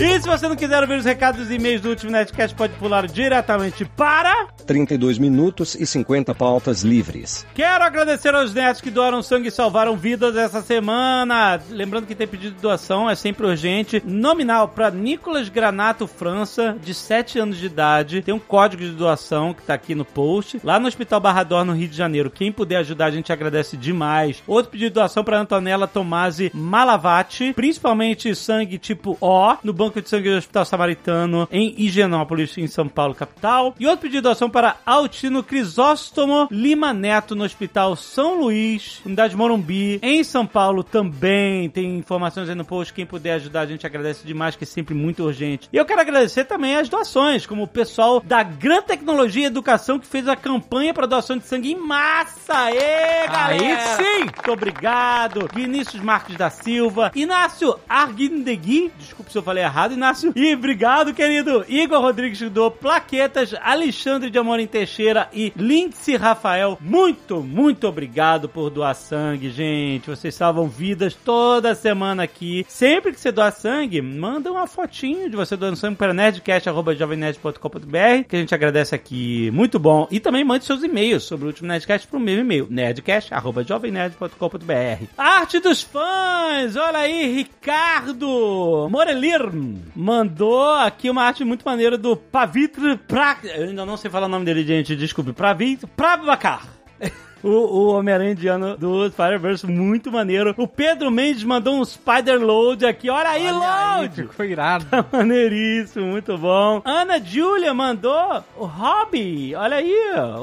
E 0.00 0.18
se 0.18 0.26
você 0.26 0.48
não 0.48 0.56
quiser 0.56 0.80
ouvir 0.80 0.98
os 0.98 1.04
recados 1.04 1.50
e 1.50 1.56
e-mails 1.56 1.82
do 1.82 1.90
último 1.90 2.10
Netcast, 2.10 2.56
pode 2.56 2.72
pular 2.78 3.06
diretamente 3.06 3.84
para... 3.84 4.48
32 4.66 5.18
minutos 5.18 5.74
e 5.74 5.84
50 5.84 6.34
pautas 6.34 6.82
livres. 6.82 7.44
Quero 7.54 7.84
agradecer 7.84 8.34
aos 8.34 8.54
netos 8.54 8.80
que 8.80 8.90
doaram 8.90 9.22
sangue 9.22 9.48
e 9.48 9.50
salvaram 9.50 9.96
vidas 9.98 10.36
essa 10.36 10.62
semana. 10.62 11.60
Lembrando 11.68 12.06
que 12.06 12.14
tem 12.14 12.26
pedido 12.26 12.54
de 12.54 12.62
doação, 12.62 13.10
é 13.10 13.14
sempre 13.14 13.46
urgente. 13.46 14.02
Nominal 14.06 14.68
para 14.68 14.90
Nicolas 14.90 15.50
Granato 15.50 16.06
França, 16.06 16.76
de 16.82 16.94
7 16.94 17.38
anos 17.38 17.58
de 17.58 17.66
idade. 17.66 18.22
Tem 18.22 18.32
um 18.32 18.38
código 18.38 18.82
de 18.82 18.92
doação 18.92 19.52
que 19.52 19.62
tá 19.62 19.74
aqui 19.74 19.94
no 19.94 20.04
post. 20.04 20.60
Lá 20.64 20.80
no 20.80 20.86
Hospital 20.86 21.20
Barrador, 21.20 21.64
no 21.64 21.74
Rio 21.74 21.88
de 21.88 21.96
Janeiro. 21.96 22.30
Quem 22.30 22.50
puder 22.50 22.76
ajudar, 22.76 23.06
a 23.06 23.10
gente 23.10 23.32
agradece 23.32 23.76
demais. 23.76 24.42
Outro 24.46 24.70
pedido 24.70 24.88
de 24.88 24.94
doação 24.94 25.24
para 25.24 25.40
Antonella 25.40 25.86
Tomasi 25.86 26.50
Malavati, 26.54 27.52
principalmente 27.52 28.34
sangue 28.34 28.78
tipo 28.78 29.18
O, 29.20 29.56
no 29.64 29.72
Banco 29.72 29.89
de 29.98 30.08
Sangue 30.08 30.30
do 30.30 30.36
Hospital 30.36 30.64
Samaritano, 30.64 31.48
em 31.50 31.74
Higienópolis, 31.78 32.56
em 32.58 32.66
São 32.66 32.86
Paulo, 32.86 33.14
capital. 33.14 33.74
E 33.80 33.86
outro 33.86 34.02
pedido 34.02 34.18
de 34.18 34.22
doação 34.22 34.50
para 34.50 34.76
Altino 34.84 35.42
Crisóstomo 35.42 36.46
Lima 36.50 36.92
Neto, 36.92 37.34
no 37.34 37.44
Hospital 37.44 37.96
São 37.96 38.40
Luís, 38.40 39.00
unidade 39.04 39.36
Morumbi, 39.36 39.98
em 40.02 40.22
São 40.22 40.46
Paulo 40.46 40.84
também. 40.84 41.70
Tem 41.70 41.96
informações 41.96 42.48
aí 42.48 42.54
no 42.54 42.64
post. 42.64 42.92
Quem 42.92 43.06
puder 43.06 43.32
ajudar, 43.34 43.62
a 43.62 43.66
gente 43.66 43.86
agradece 43.86 44.26
demais, 44.26 44.56
que 44.56 44.64
é 44.64 44.66
sempre 44.66 44.94
muito 44.94 45.24
urgente. 45.24 45.68
E 45.72 45.76
eu 45.76 45.86
quero 45.86 46.00
agradecer 46.00 46.44
também 46.44 46.76
as 46.76 46.88
doações, 46.88 47.46
como 47.46 47.62
o 47.62 47.68
pessoal 47.68 48.20
da 48.20 48.42
Gran 48.42 48.82
Tecnologia 48.82 49.44
e 49.44 49.46
Educação, 49.46 49.98
que 49.98 50.06
fez 50.06 50.28
a 50.28 50.36
campanha 50.36 50.92
para 50.92 51.06
doação 51.06 51.38
de 51.38 51.46
sangue 51.46 51.72
em 51.72 51.76
massa. 51.76 52.54
Aê, 52.54 53.26
galera! 53.26 53.96
Aí 53.96 53.96
sim! 53.96 54.20
Muito 54.24 54.52
obrigado. 54.52 55.48
Vinícius 55.54 56.02
Marques 56.02 56.36
da 56.36 56.50
Silva. 56.50 57.10
Inácio 57.14 57.78
Arguindegui. 57.88 58.92
Desculpe 58.98 59.32
se 59.32 59.38
eu 59.38 59.42
falei 59.42 59.64
errado, 59.64 59.79
Inácio. 59.88 60.32
E 60.34 60.54
obrigado, 60.54 61.14
querido. 61.14 61.64
Igor 61.68 62.00
Rodrigues 62.00 62.40
doou 62.50 62.70
plaquetas. 62.70 63.54
Alexandre 63.60 64.30
de 64.30 64.38
Amorim 64.38 64.66
Teixeira 64.66 65.28
e 65.32 65.52
Lindsay 65.56 66.16
Rafael. 66.16 66.78
Muito, 66.80 67.42
muito 67.42 67.86
obrigado 67.86 68.48
por 68.48 68.70
doar 68.70 68.94
sangue, 68.94 69.50
gente. 69.50 70.08
Vocês 70.08 70.34
salvam 70.34 70.68
vidas 70.68 71.14
toda 71.14 71.74
semana 71.74 72.22
aqui. 72.24 72.64
Sempre 72.68 73.12
que 73.12 73.20
você 73.20 73.32
doar 73.32 73.52
sangue, 73.52 74.00
manda 74.00 74.50
uma 74.50 74.66
fotinho 74.66 75.28
de 75.30 75.36
você 75.36 75.56
doando 75.56 75.76
sangue 75.76 75.96
para 75.96 76.14
nerdcast.jovemnerd.com.br 76.14 78.24
que 78.28 78.36
a 78.36 78.38
gente 78.38 78.54
agradece 78.54 78.94
aqui. 78.94 79.50
Muito 79.52 79.78
bom. 79.78 80.06
E 80.10 80.20
também 80.20 80.44
mande 80.44 80.64
seus 80.64 80.82
e-mails 80.82 81.24
sobre 81.24 81.44
o 81.44 81.48
último 81.48 81.68
Nerdcast 81.68 82.08
pro 82.08 82.20
meu 82.20 82.40
e-mail, 82.40 82.66
nerdcast.jovemnerd.com.br 82.70 85.04
Arte 85.16 85.60
dos 85.60 85.82
fãs! 85.82 86.76
Olha 86.76 87.00
aí, 87.00 87.34
Ricardo 87.34 88.88
Morelir 88.90 89.50
mandou 89.94 90.74
aqui 90.74 91.10
uma 91.10 91.22
arte 91.24 91.44
muito 91.44 91.64
maneira 91.64 91.96
do 91.98 92.16
Pavitr 92.16 92.98
pra... 93.06 93.36
Eu 93.44 93.68
ainda 93.68 93.84
não 93.86 93.96
sei 93.96 94.10
falar 94.10 94.26
o 94.26 94.28
nome 94.30 94.44
dele, 94.44 94.64
gente, 94.64 94.96
desculpe. 94.96 95.32
Pavitr 95.32 95.86
Prabhakar. 95.88 96.66
O, 97.42 97.48
o 97.48 97.94
Homem-Aranha 97.94 98.32
indiano 98.32 98.76
do 98.76 99.08
Spider-Verse, 99.08 99.66
muito 99.66 100.12
maneiro. 100.12 100.54
O 100.58 100.68
Pedro 100.68 101.10
Mendes 101.10 101.42
mandou 101.42 101.74
um 101.80 101.82
Spider-Load 101.82 102.84
aqui. 102.84 103.08
Olha 103.08 103.30
aí, 103.30 103.50
Load! 103.50 104.26
Ficou 104.28 104.44
irado. 104.44 104.84
Tá 104.84 105.02
maneiríssimo, 105.10 106.04
muito 106.04 106.36
bom. 106.36 106.82
Ana 106.84 107.18
Júlia 107.18 107.72
mandou 107.72 108.44
o 108.58 108.66
Hobby. 108.66 109.54
Olha 109.54 109.76
aí, 109.78 109.94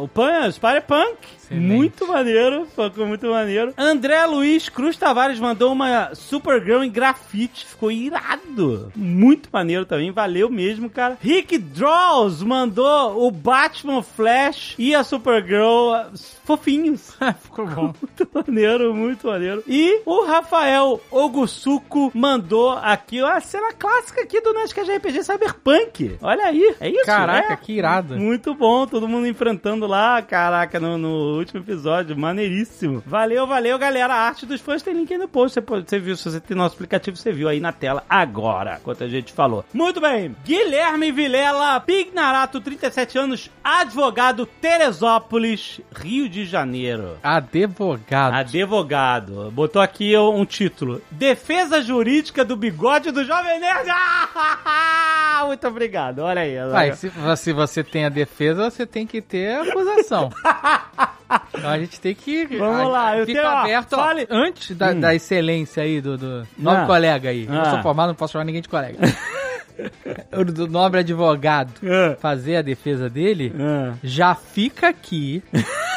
o 0.02 0.08
Pan, 0.08 0.52
Spider-Punk. 0.52 1.18
Excelente. 1.48 1.66
Muito 1.66 2.08
maneiro, 2.08 2.66
ficou 2.66 3.08
muito 3.08 3.28
maneiro. 3.28 3.74
André 3.78 4.26
Luiz 4.26 4.68
Cruz 4.68 4.98
Tavares 4.98 5.40
mandou 5.40 5.72
uma 5.72 6.14
Supergirl 6.14 6.84
em 6.84 6.92
grafite, 6.92 7.66
ficou 7.66 7.90
irado. 7.90 8.92
Muito 8.96 9.50
maneiro 9.52 9.86
também, 9.86 10.12
valeu 10.12 10.50
mesmo, 10.50 10.90
cara. 10.90 11.18
Rick 11.22 11.58
Draws 11.58 12.44
mandou 12.44 13.26
o 13.26 13.32
Batman 13.32 14.04
Flash 14.04 14.76
e 14.78 14.94
a 14.94 15.04
Supergirl 15.04 15.94
ah, 15.96 16.12
fofinhos. 16.44 17.16
Ficou 17.42 17.66
bom. 17.66 17.94
Muito 18.02 18.30
maneiro, 18.34 18.94
muito 18.94 19.28
maneiro. 19.28 19.64
E 19.68 20.02
o 20.06 20.26
Rafael 20.26 21.02
Ogusuko 21.10 22.12
mandou 22.14 22.72
aqui 22.72 23.22
a 23.22 23.40
cena 23.40 23.74
clássica 23.74 24.22
aqui 24.22 24.42
do 24.42 24.54
Nerdcast 24.54 24.92
RPG 24.92 25.24
Cyberpunk. 25.24 26.18
Olha 26.22 26.46
aí, 26.46 26.76
é 26.80 26.90
isso, 26.90 27.06
Caraca, 27.06 27.50
né? 27.50 27.60
que 27.62 27.74
irado. 27.74 28.18
Muito 28.18 28.54
bom, 28.54 28.86
todo 28.86 29.08
mundo 29.08 29.28
enfrentando 29.28 29.88
lá, 29.88 30.22
caraca, 30.22 30.80
no, 30.80 30.98
no 30.98 31.37
último 31.38 31.62
episódio, 31.62 32.18
maneiríssimo. 32.18 33.04
Valeu, 33.06 33.46
valeu, 33.46 33.78
galera. 33.78 34.14
A 34.14 34.28
arte 34.28 34.46
dos 34.46 34.62
fãs 34.62 34.82
tem 34.82 34.94
link 34.94 35.12
aí 35.12 35.18
no 35.20 35.28
post, 35.28 35.54
você, 35.54 35.62
pode, 35.62 35.90
você 35.90 36.00
viu, 36.00 36.16
se 36.16 36.30
você 36.30 36.40
tem 36.40 36.56
nosso 36.56 36.76
aplicativo, 36.76 37.18
você 37.18 37.32
viu 37.32 37.48
aí 37.48 37.60
na 37.60 37.72
tela 37.72 38.04
agora, 38.10 38.78
enquanto 38.80 39.04
a 39.04 39.08
gente 39.08 39.34
falou. 39.34 39.66
Muito 39.74 40.00
bem, 40.02 40.36
Guilherme 40.44 41.12
Vilela, 41.12 41.80
Pignarato, 41.80 42.62
37 42.62 43.18
anos, 43.18 43.52
advogado, 43.64 44.46
Teresópolis, 44.46 45.82
Rio 45.96 46.28
de 46.30 46.46
Janeiro. 46.46 47.18
Advogado. 47.22 48.34
Advogado. 48.34 49.52
Botou 49.52 49.82
aqui 49.82 50.18
um 50.18 50.46
título. 50.46 51.02
Defesa 51.12 51.82
Jurídica 51.82 52.44
do 52.44 52.56
Bigode 52.56 53.12
do 53.12 53.24
Jovem 53.24 53.60
Nerd. 53.60 53.90
Ah, 53.90 55.44
Muito 55.48 55.68
obrigado. 55.68 56.20
Olha 56.20 56.42
aí. 56.42 56.58
olha 56.58 56.78
aí. 56.78 56.90
Vai, 56.90 56.96
se, 56.96 57.12
se 57.38 57.54
você 57.54 57.84
tem 57.84 58.06
a 58.06 58.10
defesa, 58.10 58.70
você 58.70 58.86
tem 58.86 59.06
que 59.06 59.22
ter 59.22 59.56
a 59.56 59.64
acusação. 59.64 60.30
Então 61.54 61.70
a 61.70 61.78
gente 61.80 62.00
tem 62.00 62.16
que. 62.16 62.46
Vamos 62.58 62.82
a- 62.82 62.88
lá, 62.88 63.18
eu 63.18 63.26
fica 63.26 63.42
tenho, 63.42 63.52
aberto. 63.54 63.94
ó, 63.94 63.98
fale- 63.98 64.28
antes 64.30 64.76
da, 64.76 64.92
Hum. 64.92 65.00
da 65.00 65.14
excelência 65.16 65.84
aí 65.84 66.00
do, 66.02 66.18
do 66.18 66.48
nobre 66.58 66.84
Ah. 66.84 66.86
colega 66.86 67.30
aí. 67.30 67.46
Eu 67.46 67.54
não 67.54 67.62
Ah. 67.62 67.70
sou 67.72 67.82
formado, 67.82 68.08
não 68.10 68.16
posso 68.16 68.34
chamar 68.34 68.46
ninguém 68.46 68.62
de 68.62 68.70
colega. 68.70 68.98
o 70.32 70.44
do 70.46 70.68
nobre 70.68 71.02
advogado 71.02 71.72
Ah. 71.84 72.16
fazer 72.20 72.56
a 72.58 72.62
defesa 72.62 73.10
dele, 73.10 73.54
Ah. 73.60 73.94
já 74.04 74.34
fica 74.36 74.88
aqui. 74.90 75.44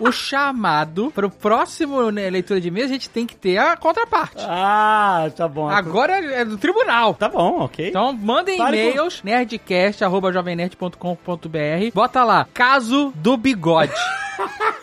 O 0.00 0.10
chamado 0.12 1.10
pro 1.14 1.28
próximo 1.30 2.10
né, 2.10 2.28
leitura 2.30 2.60
de 2.60 2.70
mesa, 2.70 2.86
a 2.86 2.92
gente 2.92 3.10
tem 3.10 3.26
que 3.26 3.36
ter 3.36 3.58
a 3.58 3.76
contraparte. 3.76 4.44
Ah, 4.48 5.28
tá 5.36 5.46
bom. 5.46 5.68
Agora 5.68 6.12
é 6.14 6.44
do 6.44 6.56
tribunal. 6.58 7.14
Tá 7.14 7.28
bom, 7.28 7.60
ok. 7.60 7.88
Então 7.88 8.12
mandem 8.12 8.56
Fale 8.56 8.76
com- 8.76 8.82
e-mails, 8.90 9.22
nerdcast.jovemnerd.com.br. 9.22 11.94
Bota 11.94 12.24
lá, 12.24 12.46
caso 12.52 13.12
do 13.16 13.36
bigode. 13.36 13.92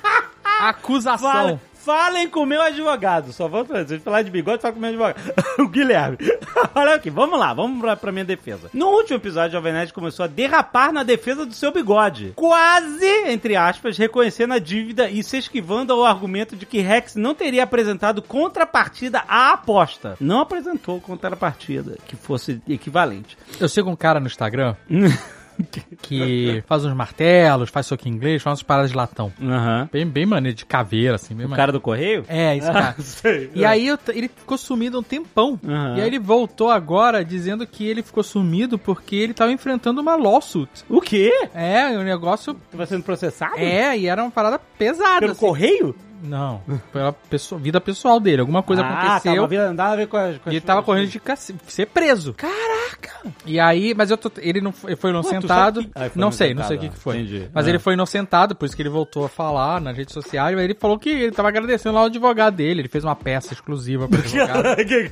Acusação. 0.59 1.59
Falem 1.87 2.27
com 2.27 2.41
o 2.41 2.45
meu 2.45 2.61
advogado. 2.61 3.31
Só 3.31 3.47
vou 3.47 3.65
falar 4.03 4.21
de 4.21 4.29
bigode, 4.29 4.61
fala 4.61 4.73
com 4.73 4.77
o 4.77 4.81
meu 4.81 4.89
advogado. 4.89 5.33
o 5.57 5.69
Guilherme. 5.69 6.17
Olha 6.75 6.95
aqui, 6.95 7.09
vamos 7.09 7.39
lá, 7.39 7.53
vamos 7.53 7.79
pra, 7.79 7.95
pra 7.95 8.11
minha 8.11 8.25
defesa. 8.25 8.69
No 8.73 8.87
último 8.87 9.15
episódio, 9.15 9.51
o 9.51 9.51
Jovem 9.53 9.71
Nerd 9.71 9.93
começou 9.93 10.25
a 10.25 10.27
derrapar 10.27 10.91
na 10.91 11.03
defesa 11.03 11.45
do 11.45 11.53
seu 11.53 11.71
bigode. 11.71 12.33
Quase, 12.35 13.07
entre 13.29 13.55
aspas, 13.55 13.97
reconhecendo 13.97 14.53
a 14.53 14.59
dívida 14.59 15.09
e 15.09 15.23
se 15.23 15.37
esquivando 15.37 15.93
ao 15.93 16.05
argumento 16.05 16.57
de 16.57 16.65
que 16.65 16.81
Rex 16.81 17.15
não 17.15 17.33
teria 17.33 17.63
apresentado 17.63 18.21
contrapartida 18.21 19.23
à 19.25 19.53
aposta. 19.53 20.17
Não 20.19 20.41
apresentou 20.41 20.99
contrapartida 20.99 21.97
que 22.05 22.17
fosse 22.17 22.61
equivalente. 22.67 23.37
Eu 23.61 23.69
sigo 23.69 23.89
um 23.89 23.95
cara 23.95 24.19
no 24.19 24.27
Instagram 24.27 24.75
que 26.01 26.63
faz 26.67 26.85
uns 26.85 26.93
martelos, 26.93 27.69
faz 27.69 27.85
soco 27.85 28.07
inglês, 28.07 28.41
faz 28.41 28.53
umas 28.53 28.63
paradas 28.63 28.91
de 28.91 28.97
latão. 28.97 29.31
Aham. 29.41 29.89
Bem, 29.91 30.05
bem 30.05 30.25
maneiro, 30.25 30.57
de 30.57 30.65
caveira, 30.65 31.15
assim, 31.15 31.35
bem 31.35 31.45
O 31.45 31.49
maneiro. 31.49 31.55
cara 31.57 31.71
do 31.71 31.81
correio? 31.81 32.25
É, 32.27 32.55
isso, 32.55 32.67
cara. 32.71 32.95
Sei. 32.99 33.49
E 33.53 33.65
aí 33.65 33.87
eu 33.87 33.97
ele 34.09 34.29
ficou 34.29 34.57
sumido 34.57 34.99
um 34.99 35.03
tempão. 35.03 35.59
Aham. 35.67 35.97
E 35.97 36.01
aí 36.01 36.07
ele 36.07 36.19
voltou 36.19 36.69
agora 36.71 37.23
dizendo 37.23 37.65
que 37.65 37.85
ele 37.87 38.01
ficou 38.03 38.23
sumido 38.23 38.77
porque 38.77 39.15
ele 39.15 39.33
tava 39.33 39.51
enfrentando 39.51 40.01
uma 40.01 40.15
lawsuit. 40.15 40.69
O 40.89 41.01
quê? 41.01 41.31
É, 41.53 41.97
o 41.97 42.03
negócio. 42.03 42.55
Tá 42.75 42.85
sendo 42.85 43.03
processado? 43.03 43.57
É, 43.57 43.97
e 43.97 44.07
era 44.07 44.21
uma 44.23 44.31
parada 44.31 44.59
pesada. 44.77 45.19
Pelo 45.19 45.31
assim. 45.33 45.39
correio? 45.39 45.95
Não, 46.23 46.61
pela 46.91 47.13
pessoa, 47.13 47.59
vida 47.59 47.79
pessoal 47.79 48.19
dele. 48.19 48.41
Alguma 48.41 48.63
coisa 48.63 48.81
ah, 48.83 48.89
aconteceu. 49.07 49.35
Tá, 49.35 49.41
uma 49.41 49.47
vida 49.47 49.69
andava 49.69 49.93
a 49.93 49.95
ver 49.95 50.07
com 50.07 50.17
as... 50.17 50.37
Com 50.39 50.49
E 50.49 50.53
ele 50.55 50.61
tava 50.61 50.81
correndo 50.83 51.09
de 51.09 51.21
ser 51.67 51.85
preso. 51.87 52.33
Caraca! 52.33 53.27
E 53.45 53.59
aí, 53.59 53.93
mas 53.95 54.09
eu 54.11 54.17
tô, 54.17 54.31
ele 54.37 54.61
não 54.61 54.71
foi, 54.71 54.91
ele 54.91 54.95
foi 54.97 55.09
inocentado. 55.11 55.85
Ah, 55.93 56.09
foi 56.09 56.11
não 56.21 56.31
sei, 56.31 56.53
não 56.53 56.63
sei 56.63 56.77
o 56.77 56.79
que, 56.79 56.89
que 56.89 56.97
foi. 56.97 57.17
entendi. 57.17 57.49
Mas 57.53 57.65
Ah. 57.65 57.69
ele 57.69 57.79
foi 57.79 57.93
inocentado, 57.93 58.55
por 58.55 58.65
isso 58.65 58.75
que 58.75 58.81
ele 58.81 58.89
voltou 58.89 59.25
a 59.25 59.29
falar 59.29 59.79
nas 59.81 59.95
redes 59.95 60.13
sociais. 60.13 60.57
Aí 60.57 60.63
ele 60.63 60.73
falou 60.75 60.97
que 60.97 61.09
ele 61.09 61.31
tava 61.31 61.49
agradecendo 61.49 61.95
lá 61.95 62.03
o 62.03 62.05
advogado 62.05 62.55
dele. 62.55 62.81
Ele 62.81 62.87
fez 62.89 63.03
uma 63.03 63.15
peça 63.15 63.53
exclusiva 63.53 64.07
pro 64.07 64.17
advogado. 64.19 64.63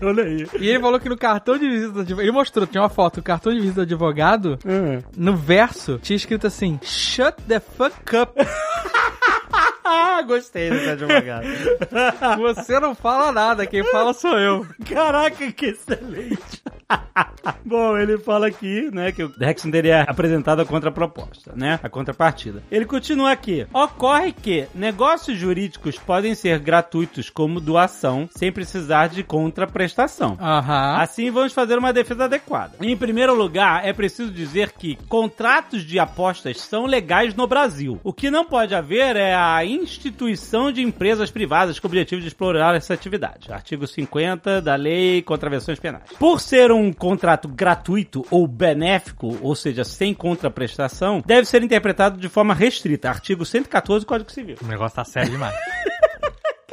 Olha 0.03 0.23
aí. 0.23 0.47
E 0.59 0.69
ele 0.69 0.79
falou 0.79 0.99
que 0.99 1.09
no 1.09 1.17
cartão 1.17 1.57
de 1.57 1.67
visita 1.69 1.91
do 1.93 1.99
advogado. 2.01 2.25
Ele 2.25 2.31
mostrou, 2.31 2.65
tinha 2.67 2.81
uma 2.81 2.89
foto, 2.89 3.19
o 3.19 3.23
cartão 3.23 3.53
de 3.53 3.59
visita 3.59 3.75
do 3.81 3.81
advogado, 3.83 4.57
Hum. 4.65 5.01
no 5.15 5.35
verso, 5.35 5.99
tinha 6.01 6.15
escrito 6.17 6.47
assim: 6.47 6.79
Shut 6.83 7.35
the 7.47 7.59
fuck 7.59 7.95
up. 8.15 8.33
Ah, 9.85 10.21
gostei 10.23 10.69
desse 10.69 10.89
advogado. 10.89 11.45
Você 12.41 12.79
não 12.79 12.95
fala 12.95 13.31
nada, 13.31 13.67
quem 13.67 13.83
fala 13.83 14.13
sou 14.13 14.37
eu. 14.37 14.65
Caraca, 14.83 15.51
que 15.51 15.67
excelente. 15.67 16.63
Bom, 17.65 17.97
ele 17.97 18.17
fala 18.17 18.47
aqui, 18.47 18.89
né, 18.91 19.11
que 19.11 19.23
o 19.23 19.29
Dexon 19.29 19.71
teria 19.71 20.01
apresentado 20.03 20.61
a 20.61 20.65
contraproposta, 20.65 21.53
né, 21.55 21.79
a 21.81 21.89
contrapartida. 21.89 22.63
Ele 22.71 22.85
continua 22.85 23.31
aqui. 23.31 23.67
Ocorre 23.73 24.31
que 24.31 24.67
negócios 24.73 25.37
jurídicos 25.37 25.97
podem 25.97 26.35
ser 26.35 26.59
gratuitos 26.59 27.29
como 27.29 27.59
doação, 27.59 28.29
sem 28.35 28.51
precisar 28.51 29.07
de 29.07 29.23
contraprestação. 29.23 30.37
Aham. 30.39 30.97
Assim, 30.97 31.31
vamos 31.31 31.53
fazer 31.53 31.77
uma 31.77 31.93
defesa 31.93 32.25
adequada. 32.25 32.75
Em 32.81 32.97
primeiro 32.97 33.35
lugar, 33.35 33.85
é 33.85 33.93
preciso 33.93 34.31
dizer 34.31 34.71
que 34.71 34.95
contratos 35.07 35.83
de 35.83 35.99
apostas 35.99 36.59
são 36.61 36.85
legais 36.85 37.33
no 37.35 37.47
Brasil. 37.47 37.99
O 38.03 38.13
que 38.13 38.29
não 38.29 38.45
pode 38.45 38.75
haver 38.75 39.15
é 39.15 39.33
a 39.33 39.63
instituição 39.75 40.71
de 40.71 40.81
empresas 40.81 41.29
privadas 41.29 41.79
com 41.79 41.87
o 41.87 41.89
objetivo 41.89 42.21
de 42.21 42.27
explorar 42.27 42.75
essa 42.75 42.93
atividade. 42.93 43.51
Artigo 43.51 43.85
50 43.87 44.61
da 44.61 44.75
Lei 44.75 45.21
Contravenções 45.21 45.79
Penais. 45.79 46.09
Por 46.19 46.39
ser 46.39 46.71
um 46.71 46.91
contrato 46.91 47.47
gratuito 47.47 48.25
ou 48.29 48.47
benéfico, 48.47 49.37
ou 49.41 49.55
seja, 49.55 49.83
sem 49.83 50.13
contraprestação, 50.13 51.23
deve 51.25 51.47
ser 51.47 51.63
interpretado 51.63 52.19
de 52.19 52.29
forma 52.29 52.53
restrita. 52.53 53.09
Artigo 53.09 53.45
114 53.45 54.05
do 54.05 54.07
Código 54.07 54.31
Civil. 54.31 54.57
O 54.61 54.67
negócio 54.67 54.95
tá 54.95 55.03
sério 55.03 55.31
demais. 55.31 55.55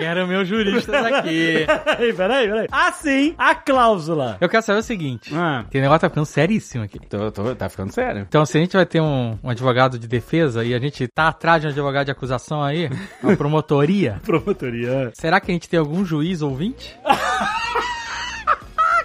Quero 0.02 0.26
meus 0.26 0.48
juristas 0.48 1.04
aqui. 1.06 1.64
Peraí, 1.66 2.12
peraí, 2.12 2.46
peraí. 2.48 2.68
Assim, 2.70 3.34
a 3.38 3.54
cláusula. 3.54 4.36
Eu 4.40 4.48
quero 4.48 4.62
saber 4.62 4.78
o 4.80 4.82
seguinte. 4.82 5.32
Ah, 5.34 5.64
Tem 5.70 5.80
negócio 5.80 6.00
tá 6.02 6.08
ficando 6.08 6.26
seríssimo 6.26 6.84
aqui. 6.84 6.98
tô, 7.08 7.30
tô- 7.30 7.54
tá 7.54 7.68
ficando 7.68 7.92
sério. 7.92 8.22
Então, 8.28 8.44
se 8.44 8.56
a 8.56 8.60
gente 8.60 8.76
vai 8.76 8.86
ter 8.86 9.00
um, 9.00 9.38
um 9.42 9.50
advogado 9.50 9.98
de 9.98 10.06
defesa 10.08 10.64
e 10.64 10.74
a 10.74 10.78
gente 10.78 11.06
tá 11.08 11.28
atrás 11.28 11.60
de 11.60 11.66
um 11.68 11.70
advogado 11.70 12.06
de 12.06 12.10
acusação 12.12 12.62
aí, 12.62 12.90
uma 13.22 13.36
promotoria, 13.36 14.20
Promotoria. 14.24 15.10
será 15.14 15.40
que 15.40 15.50
a 15.50 15.54
gente 15.54 15.68
tem 15.68 15.78
algum 15.78 16.04
juiz 16.04 16.42
ouvinte? 16.42 16.98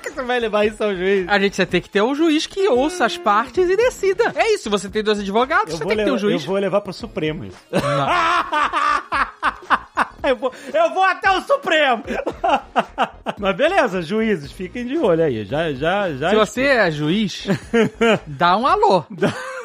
que 0.02 0.12
você 0.12 0.22
vai 0.24 0.40
levar 0.40 0.66
isso 0.66 0.84
ao 0.84 0.96
juiz? 0.96 1.28
A 1.28 1.40
gente 1.40 1.58
vai 1.58 1.66
ter 1.66 1.82
que 1.82 1.90
ter 1.90 2.02
um 2.02 2.14
juiz 2.16 2.46
que 2.48 2.68
ouça 2.70 3.06
as 3.06 3.18
partes 3.18 3.70
e 3.70 3.76
decida. 3.76 4.32
É 4.36 4.54
isso, 4.54 4.70
você 4.70 4.90
tem 4.90 5.04
dois 5.04 5.20
advogados, 5.20 5.74
Eu 5.74 5.78
você 5.80 5.86
tem 5.86 5.98
que 5.98 6.04
ter 6.04 6.12
um 6.12 6.14
levar, 6.14 6.26
eu 6.26 6.30
juiz. 6.32 6.46
vou 6.46 6.58
levar 6.58 6.82
pro 6.82 6.94
Supremo 6.94 7.46
isso. 7.46 7.58
Não. 7.72 7.82
Eu 10.28 10.36
vou, 10.36 10.54
eu 10.74 10.94
vou 10.94 11.04
até 11.04 11.32
o 11.32 11.42
Supremo! 11.42 12.04
Mas 13.40 13.56
beleza, 13.56 14.02
juízes, 14.02 14.52
fiquem 14.52 14.86
de 14.86 14.98
olho 14.98 15.24
aí. 15.24 15.46
Já, 15.46 15.72
já, 15.74 16.12
já. 16.14 16.30
Se 16.30 16.36
você 16.36 16.62
é 16.64 16.92
juiz, 16.92 17.48
dá 18.26 18.58
um 18.58 18.66
alô. 18.66 19.04
Dá 19.10 19.34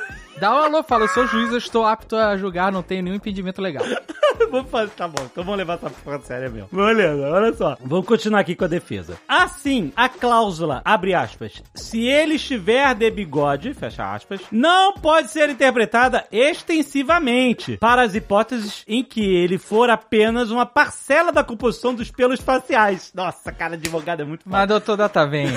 um 0.50 0.64
alô, 0.64 0.82
fala, 0.82 1.04
eu 1.04 1.08
sou 1.08 1.26
juiz, 1.26 1.50
eu 1.50 1.58
estou 1.58 1.84
apto 1.84 2.16
a 2.16 2.36
julgar, 2.36 2.72
não 2.72 2.82
tenho 2.82 3.02
nenhum 3.02 3.16
impedimento 3.16 3.60
legal. 3.60 3.84
Vamos 4.50 4.70
fazer, 4.70 4.90
tá 4.92 5.06
bom, 5.06 5.22
então 5.24 5.44
vamos 5.44 5.58
levar 5.58 5.74
essa 5.74 5.90
porra 5.90 6.18
séria 6.20 6.48
mesmo. 6.48 6.68
Beleza, 6.72 7.30
olha 7.30 7.52
só. 7.54 7.76
Vamos 7.80 8.06
continuar 8.06 8.40
aqui 8.40 8.56
com 8.56 8.64
a 8.64 8.68
defesa. 8.68 9.16
Assim, 9.28 9.92
a 9.94 10.08
cláusula, 10.08 10.82
abre 10.84 11.14
aspas, 11.14 11.62
se 11.74 12.06
ele 12.06 12.34
estiver 12.34 12.94
de 12.94 13.10
bigode, 13.10 13.74
fecha 13.74 14.12
aspas, 14.12 14.40
não 14.50 14.94
pode 14.94 15.30
ser 15.30 15.48
interpretada 15.50 16.26
extensivamente 16.32 17.76
para 17.76 18.02
as 18.02 18.14
hipóteses 18.14 18.84
em 18.88 19.04
que 19.04 19.22
ele 19.22 19.58
for 19.58 19.90
apenas 19.90 20.50
uma 20.50 20.66
parcela 20.66 21.30
da 21.30 21.44
composição 21.44 21.94
dos 21.94 22.10
pelos 22.10 22.40
faciais. 22.40 23.12
Nossa, 23.14 23.52
cara, 23.52 23.74
advogado 23.74 24.22
é 24.22 24.24
muito 24.24 24.44
foda. 24.44 24.56
Mas, 24.56 24.68
doutor 24.68 24.96
Datavente, 24.96 25.52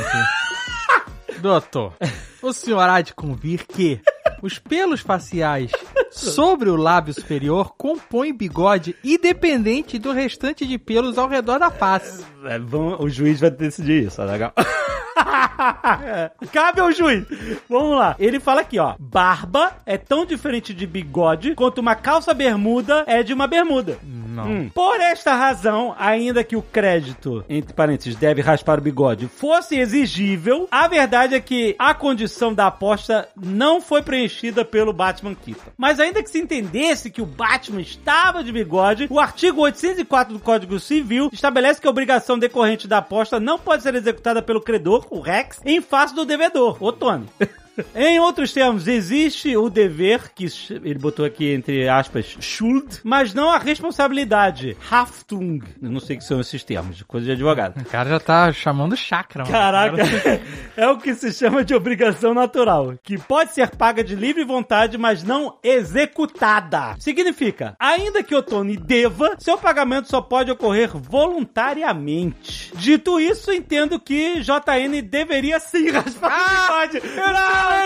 doutor, 1.39 1.93
o 2.41 2.53
senhor 2.53 2.81
há 2.81 3.01
de 3.01 3.13
convir 3.13 3.65
que 3.65 4.01
os 4.45 4.59
pelos 4.59 5.01
faciais 5.01 5.71
sobre 6.11 6.69
o 6.69 6.75
lábio 6.75 7.13
superior 7.13 7.73
compõem 7.77 8.33
bigode 8.33 8.95
independente 9.03 9.97
do 9.97 10.11
restante 10.11 10.65
de 10.65 10.77
pelos 10.77 11.17
ao 11.17 11.27
redor 11.27 11.57
da 11.59 11.71
face. 11.71 12.23
É, 12.45 12.59
vão- 12.59 12.97
o 13.01 13.09
juiz 13.09 13.39
vai 13.39 13.49
decidir 13.49 14.05
isso, 14.07 14.21
ó, 14.21 14.25
legal. 14.25 14.53
Cabe 16.51 16.81
ao 16.81 16.91
juiz. 16.91 17.25
Vamos 17.69 17.97
lá. 17.97 18.15
Ele 18.19 18.39
fala 18.39 18.61
aqui, 18.61 18.77
ó. 18.79 18.95
Barba 18.99 19.77
é 19.85 19.97
tão 19.97 20.25
diferente 20.25 20.73
de 20.73 20.85
bigode 20.85 21.55
quanto 21.55 21.79
uma 21.79 21.95
calça 21.95 22.33
bermuda 22.33 23.03
é 23.07 23.23
de 23.23 23.33
uma 23.33 23.47
bermuda. 23.47 23.97
Não. 24.35 24.47
Hum. 24.47 24.69
Por 24.73 24.99
esta 24.99 25.33
razão, 25.33 25.95
ainda 25.97 26.43
que 26.43 26.55
o 26.55 26.61
crédito, 26.61 27.43
entre 27.47 27.73
parênteses, 27.73 28.15
deve 28.15 28.41
raspar 28.41 28.79
o 28.79 28.81
bigode, 28.81 29.27
fosse 29.27 29.77
exigível, 29.77 30.67
a 30.69 30.87
verdade 30.87 31.35
é 31.35 31.39
que 31.39 31.75
a 31.79 31.93
condição 31.93 32.53
da 32.53 32.67
aposta 32.67 33.27
não 33.35 33.79
foi 33.79 34.01
preenchida 34.01 34.65
pelo 34.65 34.93
Batman 34.93 35.35
Keaton. 35.35 35.71
Mas 35.77 35.99
ainda 35.99 36.21
que 36.21 36.29
se 36.29 36.39
entendesse 36.39 37.09
que 37.09 37.21
o 37.21 37.25
Batman 37.25 37.81
estava 37.81 38.43
de 38.43 38.51
bigode, 38.51 39.07
o 39.09 39.19
artigo 39.19 39.61
804 39.61 40.33
do 40.33 40.39
Código 40.39 40.79
Civil 40.79 41.29
estabelece 41.31 41.79
que 41.79 41.87
a 41.87 41.89
obrigação 41.89 42.37
decorrente 42.37 42.87
da 42.87 42.97
aposta 42.97 43.39
não 43.39 43.57
pode 43.57 43.83
ser 43.83 43.95
executada 43.95 44.41
pelo 44.41 44.61
credor, 44.61 45.07
o 45.09 45.19
Rex, 45.19 45.59
em 45.65 45.81
face 45.81 46.13
do 46.13 46.25
devedor, 46.25 46.77
o 46.81 46.91
Tony. 46.91 47.27
Em 47.95 48.19
outros 48.19 48.53
termos, 48.53 48.87
existe 48.87 49.55
o 49.55 49.69
dever, 49.69 50.33
que 50.33 50.47
ele 50.83 50.99
botou 50.99 51.25
aqui 51.25 51.53
entre 51.53 51.87
aspas, 51.87 52.37
Schuld, 52.39 52.99
mas 53.03 53.33
não 53.33 53.49
a 53.49 53.57
responsabilidade, 53.57 54.77
Haftung. 54.89 55.61
Eu 55.81 55.89
não 55.89 55.99
sei 55.99 56.15
o 56.15 56.19
que 56.19 56.25
são 56.25 56.39
esses 56.39 56.63
termos, 56.63 57.01
coisa 57.03 57.25
de 57.25 57.31
advogado. 57.33 57.79
O 57.79 57.85
cara 57.85 58.09
já 58.09 58.19
tá 58.19 58.51
chamando 58.51 58.95
chakra, 58.95 59.43
mano. 59.43 59.53
Caraca, 59.53 60.03
é 60.75 60.87
o 60.87 60.97
que 60.97 61.13
se 61.15 61.31
chama 61.31 61.63
de 61.63 61.73
obrigação 61.73 62.33
natural, 62.33 62.95
que 63.03 63.17
pode 63.17 63.53
ser 63.53 63.69
paga 63.71 64.03
de 64.03 64.15
livre 64.15 64.43
vontade, 64.43 64.97
mas 64.97 65.23
não 65.23 65.57
executada. 65.63 66.95
Significa, 66.99 67.75
ainda 67.79 68.23
que 68.23 68.35
o 68.35 68.43
Tony 68.43 68.77
deva, 68.77 69.35
seu 69.39 69.57
pagamento 69.57 70.09
só 70.09 70.21
pode 70.21 70.51
ocorrer 70.51 70.89
voluntariamente. 70.95 72.71
Dito 72.75 73.19
isso, 73.19 73.51
entendo 73.51 73.99
que 73.99 74.41
JN 74.41 75.01
deveria 75.01 75.59
sim 75.59 75.89
raspar 75.91 76.45
bigode. 76.91 77.01
Não, 77.15 77.33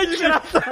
desgraçado. 0.06 0.64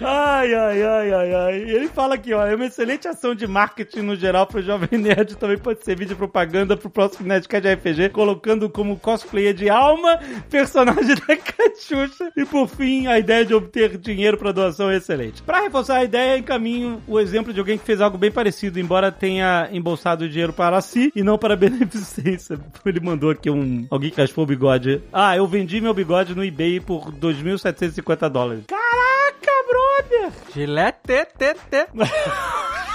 ai, 0.00 0.54
ai, 0.54 0.82
ai, 0.82 1.12
ai, 1.12 1.34
ai. 1.34 1.54
Ele 1.56 1.88
fala 1.88 2.14
aqui, 2.14 2.32
ó, 2.32 2.46
é 2.46 2.54
uma 2.54 2.66
excelente 2.66 3.08
ação 3.08 3.34
de 3.34 3.46
marketing 3.46 4.00
no 4.00 4.16
geral 4.16 4.46
pro 4.46 4.62
Jovem 4.62 4.98
Nerd, 4.98 5.36
também 5.36 5.58
pode 5.58 5.84
servir 5.84 6.06
de 6.06 6.14
propaganda 6.14 6.76
pro 6.76 6.90
próximo 6.90 7.26
Nerdcast 7.28 7.68
RPG, 7.68 8.08
colocando 8.10 8.68
como 8.68 8.98
cosplayer 8.98 9.54
de 9.54 9.68
alma 9.70 10.18
personagem 10.50 11.14
da 11.26 11.36
Cachucha. 11.36 12.30
E 12.36 12.44
por 12.44 12.68
fim, 12.68 13.06
a 13.06 13.18
ideia 13.18 13.44
de 13.44 13.54
obter 13.54 13.96
dinheiro 13.96 14.36
pra 14.36 14.52
doação 14.52 14.90
é 14.90 14.96
excelente. 14.96 15.42
Pra 15.42 15.60
reforçar 15.60 15.96
a 15.96 16.04
ideia, 16.04 16.38
encaminho 16.38 17.00
o 17.06 17.18
exemplo 17.18 17.52
de 17.52 17.60
alguém 17.60 17.78
que 17.78 17.84
fez 17.84 18.00
algo 18.00 18.18
bem 18.18 18.30
parecido, 18.30 18.78
embora 18.78 19.10
tenha 19.10 19.68
embolsado 19.72 20.24
o 20.24 20.28
dinheiro 20.28 20.52
para 20.52 20.80
si 20.80 21.12
e 21.14 21.22
não 21.22 21.38
para 21.38 21.56
beneficência. 21.56 22.58
Ele 22.84 23.00
mandou 23.00 23.30
aqui 23.30 23.50
um 23.50 23.86
alguém 23.90 24.10
que 24.10 24.20
raspou 24.20 24.44
o 24.44 24.46
bigode. 24.46 25.02
Ah, 25.12 25.36
eu 25.36 25.46
vendi 25.46 25.80
meu 25.80 25.94
bigode 25.94 26.01
no 26.04 26.42
eBay 26.42 26.80
por 26.80 27.12
2.750 27.12 28.30
dólares. 28.30 28.64
Caraca, 28.66 29.52
brother! 29.68 30.32
Gilete, 30.52 31.26
te, 31.36 31.54
te. 31.70 31.82
O 31.82 32.04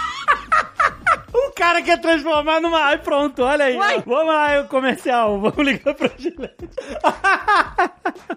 cara 1.58 1.82
quer 1.82 2.00
transformar 2.00 2.62
numa. 2.62 2.86
Ai, 2.86 3.00
pronto, 3.00 3.41
olha 3.41 3.65
aí. 3.65 3.76
Uai. 3.76 4.04
Vamos 4.06 4.28
lá, 4.28 4.62
o 4.62 4.67
comercial. 4.67 5.39
Vamos 5.41 5.58
ligar 5.65 5.93
pra 5.96 6.10
Gillette. 6.17 6.70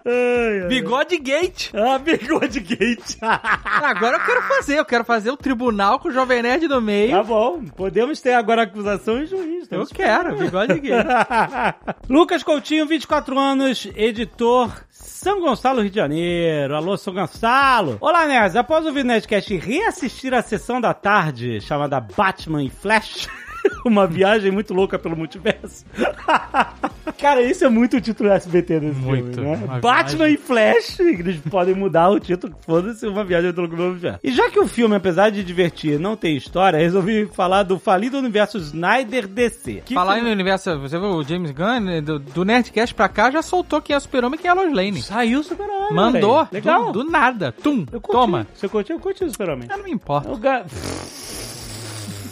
Ai, 0.05 0.61
ai. 0.63 0.67
Bigode 0.67 1.17
gate. 1.17 1.71
Ah, 1.73 1.99
bigode 1.99 2.59
gate. 2.59 3.17
Agora 3.21 4.17
eu 4.17 4.25
quero 4.25 4.41
fazer, 4.43 4.79
eu 4.79 4.85
quero 4.85 5.05
fazer 5.05 5.29
o 5.29 5.37
tribunal 5.37 5.99
com 5.99 6.09
o 6.09 6.11
Jovem 6.11 6.41
Nerd 6.41 6.67
no 6.67 6.81
meio. 6.81 7.11
Tá 7.11 7.23
bom, 7.23 7.63
podemos 7.75 8.19
ter 8.19 8.33
agora 8.33 8.63
acusação 8.63 9.21
e 9.21 9.27
juiz. 9.27 9.63
Eu 9.63 9.67
temos 9.67 9.91
quero, 9.91 10.35
bigode 10.37 10.79
gate. 10.79 11.05
Lucas 12.09 12.43
Coutinho, 12.43 12.85
24 12.87 13.37
anos, 13.37 13.87
editor 13.95 14.71
São 15.03 15.39
Gonçalo, 15.41 15.81
Rio 15.81 15.89
de 15.89 15.95
Janeiro. 15.95 16.75
Alô, 16.75 16.97
São 16.97 17.13
Gonçalo. 17.13 17.97
Olá, 17.99 18.25
Nerds. 18.25 18.55
Após 18.55 18.85
ouvir 18.85 19.01
o 19.01 19.07
Nerdcast 19.07 19.53
e 19.53 19.57
reassistir 19.57 20.33
a 20.33 20.41
sessão 20.41 20.79
da 20.79 20.93
tarde 20.93 21.59
chamada 21.61 21.99
Batman 21.99 22.63
e 22.63 22.69
Flash... 22.69 23.27
Uma 23.85 24.07
viagem 24.07 24.51
muito 24.51 24.73
louca 24.73 24.97
pelo 24.99 25.15
multiverso. 25.15 25.85
Cara, 27.17 27.41
isso 27.43 27.63
é 27.65 27.69
muito 27.69 27.97
o 27.97 28.01
título 28.01 28.29
SBT 28.29 28.79
desse 28.79 28.99
Muito. 28.99 29.35
filme, 29.35 29.55
né? 29.57 29.79
Batman 29.79 30.25
viagem. 30.25 30.33
e 30.33 30.37
Flash. 30.37 30.99
Eles 31.01 31.37
podem 31.49 31.75
mudar 31.75 32.09
o 32.09 32.19
título. 32.19 32.55
Foda-se, 32.61 33.05
uma 33.07 33.23
viagem 33.23 33.47
muito 33.47 33.59
louca 33.59 33.75
pelo 33.75 33.89
multiverso. 33.89 34.19
E 34.23 34.31
já 34.31 34.49
que 34.49 34.59
o 34.59 34.67
filme, 34.67 34.95
apesar 34.95 35.29
de 35.29 35.43
divertir, 35.43 35.99
não 35.99 36.15
tem 36.15 36.35
história, 36.35 36.79
resolvi 36.79 37.27
falar 37.27 37.63
do 37.63 37.77
falido 37.77 38.17
universo 38.17 38.57
Snyder 38.57 39.27
DC. 39.27 39.83
Que 39.85 39.93
Falar 39.93 40.21
no 40.21 40.29
universo, 40.29 40.79
você 40.79 40.97
viu 40.97 41.09
o 41.09 41.23
James 41.23 41.51
Gunn, 41.51 41.79
né, 41.79 42.01
do, 42.01 42.17
do 42.17 42.45
Nerdcast 42.45 42.95
pra 42.95 43.07
cá, 43.09 43.29
já 43.29 43.41
soltou 43.41 43.81
quem 43.81 43.93
é 43.93 43.97
o 43.97 44.01
Super-Homem 44.01 44.39
e 44.39 44.41
quem 44.41 44.49
é 44.49 44.51
a 44.51 44.55
Lois 44.55 44.73
Lane. 44.73 45.01
Saiu 45.01 45.41
o 45.41 45.43
Super-Homem. 45.43 45.93
Mandou. 45.93 46.47
Legal. 46.51 46.91
Do, 46.91 47.03
do 47.03 47.11
nada. 47.11 47.51
Tum. 47.51 47.85
Eu 47.91 48.01
curti. 48.01 48.19
Toma. 48.19 48.47
Você 48.53 48.67
curtiu? 48.67 48.95
Eu 48.95 48.99
curti 48.99 49.23
o 49.23 49.29
Super-Homem. 49.29 49.67
Não 49.67 49.83
me 49.83 49.91
importo. 49.91 50.31
O 50.31 50.37
ga... 50.37 50.65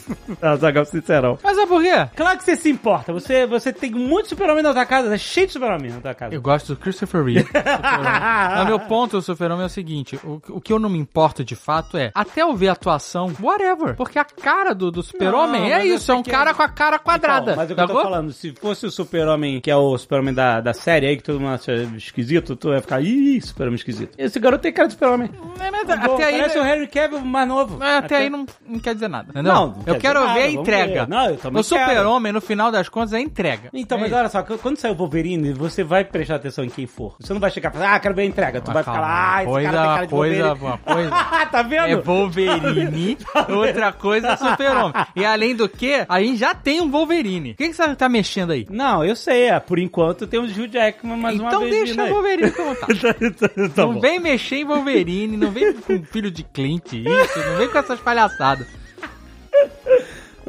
Ah, 0.41 0.56
Zagal, 0.56 0.86
sincerão. 0.86 1.38
Mas 1.43 1.58
é 1.58 1.65
por 1.65 1.82
quê? 1.82 2.08
Claro 2.15 2.38
que 2.38 2.43
você 2.43 2.56
se 2.56 2.69
importa. 2.69 3.12
Você, 3.12 3.45
você 3.45 3.74
tem 3.74 3.91
muito 3.91 4.30
super-homem 4.30 4.63
na 4.63 4.74
tua 4.74 4.86
casa. 4.86 5.13
É 5.13 5.17
cheio 5.17 5.48
de 5.48 5.54
super-homem 5.54 5.91
na 5.91 6.00
tua 6.00 6.13
casa. 6.13 6.34
Eu 6.34 6.41
gosto 6.41 6.74
do 6.74 6.80
Christopher 6.80 7.24
Reeve. 7.24 7.50
Mas 7.54 8.67
meu 8.67 8.80
ponto 8.80 9.17
do 9.17 9.22
Super-Homem 9.22 9.63
é 9.63 9.65
o 9.67 9.69
seguinte: 9.69 10.19
o, 10.24 10.41
o 10.50 10.62
que 10.62 10.72
eu 10.72 10.80
não 10.80 10.89
me 10.89 10.98
importo 10.98 11.43
de 11.43 11.56
fato 11.56 11.98
é, 11.98 12.12
até 12.13 12.41
eu 12.41 12.56
ver 12.56 12.69
a 12.69 12.74
atuação, 12.74 13.32
whatever. 13.41 13.95
Porque 13.95 14.17
a 14.19 14.26
cara 14.26 14.74
do, 14.74 14.91
do 14.91 15.04
Super-Homem 15.04 15.72
é 15.74 15.86
isso, 15.86 16.12
é 16.12 16.15
um 16.15 16.24
cara 16.24 16.52
é- 16.52 16.54
com 16.54 16.62
a 16.63 16.69
cara 16.69 17.00
quadrada. 17.00 17.52
Então, 17.52 17.56
mas 17.56 17.69
é 17.69 17.74
o 17.74 17.76
que 17.76 17.82
eu 17.82 17.88
tô 17.88 18.02
falando, 18.02 18.32
se 18.32 18.52
fosse 18.54 18.86
o 18.86 18.91
super-homem, 18.91 19.60
que 19.62 19.69
é 19.72 19.76
o 19.76 19.98
super-homem 19.98 20.34
da, 20.34 20.62
da 20.62 20.74
série 20.74 21.08
aí, 21.08 21.17
que 21.17 21.24
todo 21.24 21.39
mundo 21.39 21.54
acha 21.54 21.74
esquisito, 21.98 22.56
tu 22.56 22.69
vai 22.69 22.82
ficar, 22.82 23.02
ih, 23.02 23.41
super-homem 23.41 23.76
esquisito. 23.76 24.15
Esse 24.17 24.39
garoto 24.39 24.62
tem 24.62 24.74
cara 24.74 24.88
de 24.88 24.93
super-homem. 24.93 25.30
É, 25.60 25.72
mas 25.72 25.88
Bom, 26.02 26.13
até 26.15 26.26
aí. 26.26 26.39
Parece 26.39 26.60
o 26.60 26.63
Harry 26.63 26.88
Cavill 26.88 27.19
mais 27.22 27.48
novo. 27.48 27.84
É, 27.84 27.98
até, 27.98 28.17
aí 28.17 28.30
não, 28.30 28.45
não 28.67 28.80
quer 28.80 28.93
dizer 28.93 29.08
nada, 29.08 29.30
entendeu? 29.30 29.54
Não, 29.54 29.84
eu 29.86 29.98
quero 29.99 30.19
nada, 30.21 30.33
ver 30.33 30.43
a 30.45 30.51
entrega. 30.51 31.05
ver. 31.05 31.07
Não, 31.09 31.25
eu 31.29 31.38
também 31.38 31.59
o. 31.62 31.63
Super-Homem, 31.63 32.31
no 32.33 32.41
final 32.41 32.71
das 32.71 32.89
contas, 32.89 33.13
é 33.13 33.19
entrega. 33.19 33.69
Então, 33.73 33.97
É 33.97 34.01
mas 34.01 34.09
isso. 34.12 34.19
olha 34.19 34.29
só, 34.29 34.43
quando 34.43 34.77
sair 34.77 34.91
o 34.91 34.95
Wolverine, 34.95 35.53
você 35.53 35.83
vai 35.83 36.03
prestar 36.03 36.35
atenção 36.35 36.63
em 36.63 36.69
quem 36.69 36.88
for. 36.88 37.15
Você 37.19 37.33
não 37.33 37.39
vai 37.39 37.51
chegar 37.51 37.69
e 37.69 37.73
falar, 37.73 37.95
ah, 37.95 37.99
quero 37.99 38.15
ver 38.15 38.21
a 38.23 38.25
entrega. 38.25 38.62
Tu 38.62 38.67
Mas 38.67 38.73
vai 38.73 38.83
ficar 38.83 38.93
calma, 38.93 39.07
lá, 39.07 39.35
ah, 39.35 39.43
esse 39.43 39.51
coisa- 39.51 39.71
cara 39.71 39.81
tem 39.83 39.93
cara 39.95 40.05
de 40.05 40.09
coisa- 40.12 40.43
Wolverine. 40.55 40.67
uma 40.69 40.77
coisa- 40.77 41.45
tá 41.51 41.62
vendo? 41.63 41.85
É 41.88 41.95
Wolverine, 41.95 43.17
outra 43.49 43.91
coisa 43.93 44.27
é 44.29 44.38
Super-Homem. 44.38 44.93
E 45.15 45.25
além 45.25 45.55
do 45.55 45.67
que, 45.69 46.05
a 46.07 46.21
gente 46.21 46.38
já 46.38 46.53
tem 46.55 46.81
um 46.81 46.89
Wolverine. 46.89 47.51
O 47.51 47.55
que, 47.55 47.67
que 47.69 47.73
você 47.73 47.95
tá 47.95 48.09
mexendo 48.09 48.51
aí? 48.51 48.65
Não, 48.69 49.03
eu 49.03 49.15
sei, 49.15 49.49
é. 49.49 49.59
Por 49.59 49.79
enquanto 49.79 50.27
temos 50.27 50.55
Hugh 50.57 50.67
Jackman 50.71 51.17
mais 51.17 51.39
uma 51.39 51.49
então 51.49 51.62
vez. 51.62 51.71
deixa 51.71 51.93
vindo 51.93 52.12
o. 52.12 52.13
Wolverine 52.13 52.51
como 52.51 52.75
tá. 52.75 52.88
tá 52.88 53.85
não 53.85 53.93
bom. 53.95 53.99
vem 53.99 54.19
mexer 54.19 54.57
em 54.57 54.65
Wolverine, 54.65 55.38
não 55.38 55.51
vem 55.51 55.73
com 55.73 56.03
filho 56.03 56.29
de 56.31 56.43
Clint, 56.43 56.93
isso, 56.93 57.39
não 57.49 57.57
vem 57.57 57.67
com 57.69 57.77
essas 57.77 57.99
palhaçadas. 57.99 58.67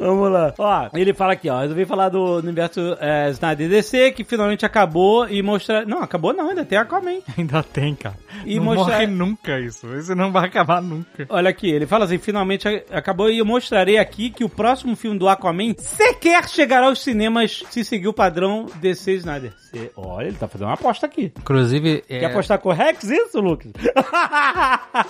Vamos 0.01 0.31
lá. 0.31 0.53
Ó, 0.57 0.89
ele 0.93 1.13
fala 1.13 1.33
aqui, 1.33 1.49
ó. 1.49 1.59
Resolvi 1.59 1.85
falar 1.85 2.09
do 2.09 2.37
universo 2.37 2.97
é, 2.99 3.29
Snyder 3.29 3.69
DC, 3.69 4.11
que 4.11 4.23
finalmente 4.23 4.65
acabou 4.65 5.27
e 5.29 5.41
mostrar. 5.43 5.85
Não, 5.85 6.01
acabou 6.01 6.33
não, 6.33 6.49
ainda 6.49 6.65
tem 6.65 6.77
Aquaman. 6.77 7.19
Ainda 7.37 7.61
tem, 7.63 7.93
cara. 7.95 8.15
E 8.45 8.55
não 8.57 8.63
mostrar- 8.65 8.93
morre 8.95 9.07
nunca 9.07 9.59
isso. 9.59 9.87
Isso 9.95 10.15
não 10.15 10.31
vai 10.31 10.47
acabar 10.47 10.81
nunca. 10.81 11.25
Olha 11.29 11.49
aqui, 11.49 11.69
ele 11.69 11.85
fala 11.85 12.05
assim: 12.05 12.17
finalmente 12.17 12.67
acabou 12.91 13.29
e 13.29 13.37
eu 13.37 13.45
mostrarei 13.45 13.97
aqui 13.97 14.29
que 14.29 14.43
o 14.43 14.49
próximo 14.49 14.95
filme 14.95 15.17
do 15.19 15.29
Aquaman 15.29 15.73
sequer 15.77 16.47
chegará 16.49 16.87
aos 16.87 17.01
cinemas 17.03 17.63
se 17.69 17.83
seguir 17.83 18.07
o 18.07 18.13
padrão 18.13 18.65
DC 18.81 19.13
Snyder. 19.17 19.53
Cê- 19.71 19.91
olha, 19.95 20.27
ele 20.27 20.37
tá 20.37 20.47
fazendo 20.47 20.67
uma 20.67 20.73
aposta 20.73 21.05
aqui. 21.05 21.31
Inclusive, 21.37 22.03
é, 22.09 22.19
Quer 22.19 22.25
apostar 22.25 22.57
com 22.59 22.69
o 22.69 22.73
Rex 22.73 23.03
isso, 23.03 23.39
Lucas? 23.39 23.71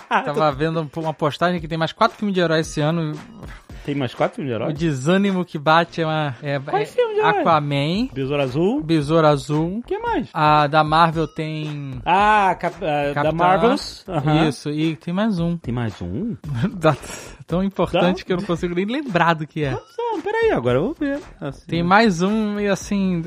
tava 0.09 0.51
vendo 0.51 0.89
uma 0.97 1.13
postagem 1.13 1.59
que 1.59 1.67
tem 1.67 1.77
mais 1.77 1.91
quatro 1.91 2.17
filmes 2.17 2.33
de 2.35 2.41
herói 2.41 2.59
esse 2.61 2.81
ano. 2.81 3.13
Tem 3.85 3.95
mais 3.95 4.13
quatro 4.13 4.35
filmes 4.35 4.51
de 4.51 4.53
O 4.53 4.61
herói? 4.63 4.73
desânimo 4.73 5.43
que 5.43 5.57
bate 5.57 6.01
é, 6.01 6.05
uma, 6.05 6.35
é, 6.41 6.59
Quais 6.59 6.95
é 6.97 7.13
de? 7.15 7.21
Aquaman, 7.21 8.07
Besouro 8.13 8.41
Azul. 8.41 8.83
Besouro 8.83 9.27
Azul. 9.27 9.77
O 9.79 9.83
que 9.83 9.97
mais? 9.97 10.27
A 10.33 10.67
da 10.67 10.83
Marvel 10.83 11.27
tem. 11.27 11.99
Ah, 12.05 12.55
cap- 12.59 12.75
ah, 12.83 13.07
da 13.09 13.13
Capitã. 13.13 13.35
Marvels. 13.35 14.05
Isso, 14.47 14.69
e 14.69 14.95
tem 14.95 15.13
mais 15.13 15.39
um. 15.39 15.57
Tem 15.57 15.73
mais 15.73 15.99
um? 16.01 16.35
Da- 16.73 16.95
Tão 17.51 17.61
importante 17.61 18.23
que 18.23 18.31
eu 18.31 18.37
não 18.37 18.45
consigo 18.45 18.73
nem 18.73 18.85
lembrar 18.85 19.33
do 19.33 19.45
que 19.45 19.65
é. 19.65 19.77
Não, 19.97 20.21
peraí, 20.21 20.51
agora 20.51 20.77
eu 20.77 20.83
vou 20.85 20.93
ver. 20.97 21.19
Assim. 21.41 21.65
Tem 21.67 21.83
mais 21.83 22.21
um 22.21 22.57
e 22.57 22.69
assim. 22.69 23.21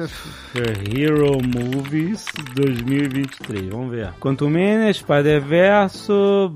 Hero 0.54 1.36
Movies 1.42 2.24
2023. 2.54 3.68
Vamos 3.68 3.90
ver. 3.90 4.14
Quanto 4.18 4.48
menos, 4.48 4.96
Spider-Verso, 4.96 6.50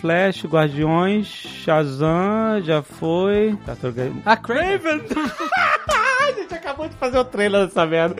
Flash, 0.00 0.44
Guardiões, 0.46 1.28
Shazam, 1.28 2.60
já 2.60 2.82
foi. 2.82 3.56
Tá 3.64 3.76
trocando. 3.76 4.20
A 4.24 4.36
Craven! 4.36 5.02
A 6.22 6.32
gente 6.32 6.54
acabou 6.54 6.88
de 6.88 6.94
fazer 6.96 7.18
o 7.18 7.24
trailer 7.24 7.66
dessa 7.66 7.84
merda. 7.86 8.16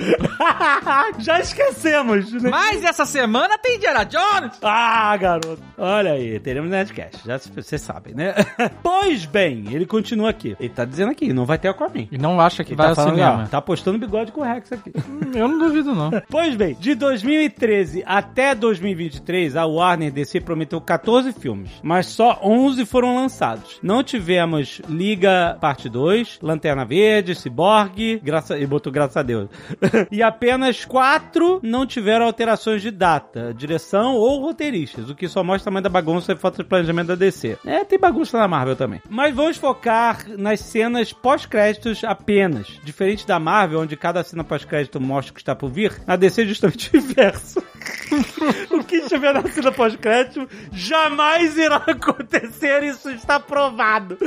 já 1.19 1.41
esquecemos, 1.41 2.33
né? 2.33 2.51
Mas 2.51 2.85
essa 2.85 3.05
semana 3.05 3.57
tem 3.59 3.77
Indiana 3.77 4.05
Jones! 4.05 4.59
Ah, 4.63 5.17
garoto. 5.17 5.63
Olha 5.79 6.13
aí, 6.13 6.39
teremos 6.41 6.71
Nerdcast. 6.71 7.21
Já 7.27 7.39
vocês 7.39 7.81
sabem, 7.81 8.15
né? 8.15 8.35
pois 8.83 9.25
bem, 9.25 9.65
ele 9.73 9.87
continua 9.87 10.31
aqui. 10.31 10.57
Ele 10.59 10.69
tá 10.69 10.85
dizendo 10.85 11.11
aqui, 11.11 11.33
não 11.33 11.45
vai 11.45 11.59
ter 11.59 11.69
Aquaman. 11.69 12.09
E 12.11 12.19
não 12.19 12.41
acha 12.41 12.65
que 12.65 12.71
Ele 12.71 12.77
vai 12.77 12.87
tá 12.87 12.91
ao 12.91 12.97
falando, 12.97 13.15
cinema. 13.15 13.43
ó, 13.45 13.47
tá 13.47 13.61
postando 13.61 13.99
bigode 13.99 14.33
com 14.33 14.41
o 14.41 14.45
Rex 14.45 14.73
aqui. 14.73 14.93
Eu 15.35 15.49
não 15.49 15.59
duvido, 15.59 15.95
não. 15.95 16.11
Pois 16.29 16.55
bem, 16.55 16.75
de 16.79 16.95
2013 16.95 18.03
até 18.07 18.55
2023, 18.55 19.57
a 19.57 19.67
Warner 19.67 20.13
DC 20.13 20.41
prometeu 20.41 20.81
14 20.81 21.33
filmes, 21.33 21.71
mas 21.83 22.07
só 22.07 22.39
11 22.43 22.85
foram 22.85 23.17
lançados. 23.17 23.79
Não 23.83 24.03
tivemos 24.03 24.81
Liga 24.89 25.57
Parte 25.61 25.89
2, 25.89 26.39
Lanterna 26.43 26.85
Verde, 26.85 27.35
Cyborg, 27.35 27.92
graça, 28.23 28.59
e 28.59 28.67
botou 28.67 28.93
graças 28.93 29.17
a 29.17 29.23
Deus. 29.23 29.49
e 30.11 30.23
apenas 30.23 30.85
4 30.85 31.61
não 31.63 31.87
tiveram 31.87 32.27
alterações 32.27 32.83
de 32.83 32.91
data, 32.91 33.53
direção 33.55 34.15
ou 34.17 34.41
roteiristas, 34.41 35.11
o 35.11 35.15
que 35.15 35.29
só 35.29 35.43
mostra 35.43 35.63
o 35.63 35.65
tamanho 35.67 35.83
da 35.83 35.89
bagunça 35.89 36.33
e 36.33 36.37
falta 36.37 36.63
de 36.63 36.69
planejamento 36.69 37.09
da 37.09 37.15
DC. 37.15 37.59
É, 37.65 37.85
tem 37.85 37.99
bagunça 37.99 38.39
na 38.39 38.49
Marvel 38.49 38.77
também. 38.77 39.01
Mas 39.09 39.35
vamos 39.35 39.57
focar 39.57 40.27
nas 40.37 40.61
cenas 40.61 41.13
pós-créditos 41.13 42.05
apenas. 42.05 42.81
Diferente 42.85 43.27
da 43.27 43.39
Marvel, 43.39 43.81
onde 43.81 43.97
cada 43.97 44.23
cena 44.23 44.45
pós-crédito 44.45 45.01
mostra 45.01 45.33
o 45.33 45.35
que 45.35 45.41
está 45.41 45.55
por 45.55 45.71
vir, 45.71 45.93
na 46.07 46.17
DC 46.17 46.43
é 46.43 46.47
justamente 46.47 46.91
o 46.95 46.97
inverso. 46.97 47.63
o 48.71 48.85
que 48.85 48.97
estiver 48.97 49.33
na 49.35 49.43
cena 49.49 49.73
pós-crédito 49.73 50.49
jamais 50.73 51.57
irá 51.57 51.77
acontecer, 51.77 52.83
isso 52.83 53.11
está 53.11 53.39
provado. 53.41 54.19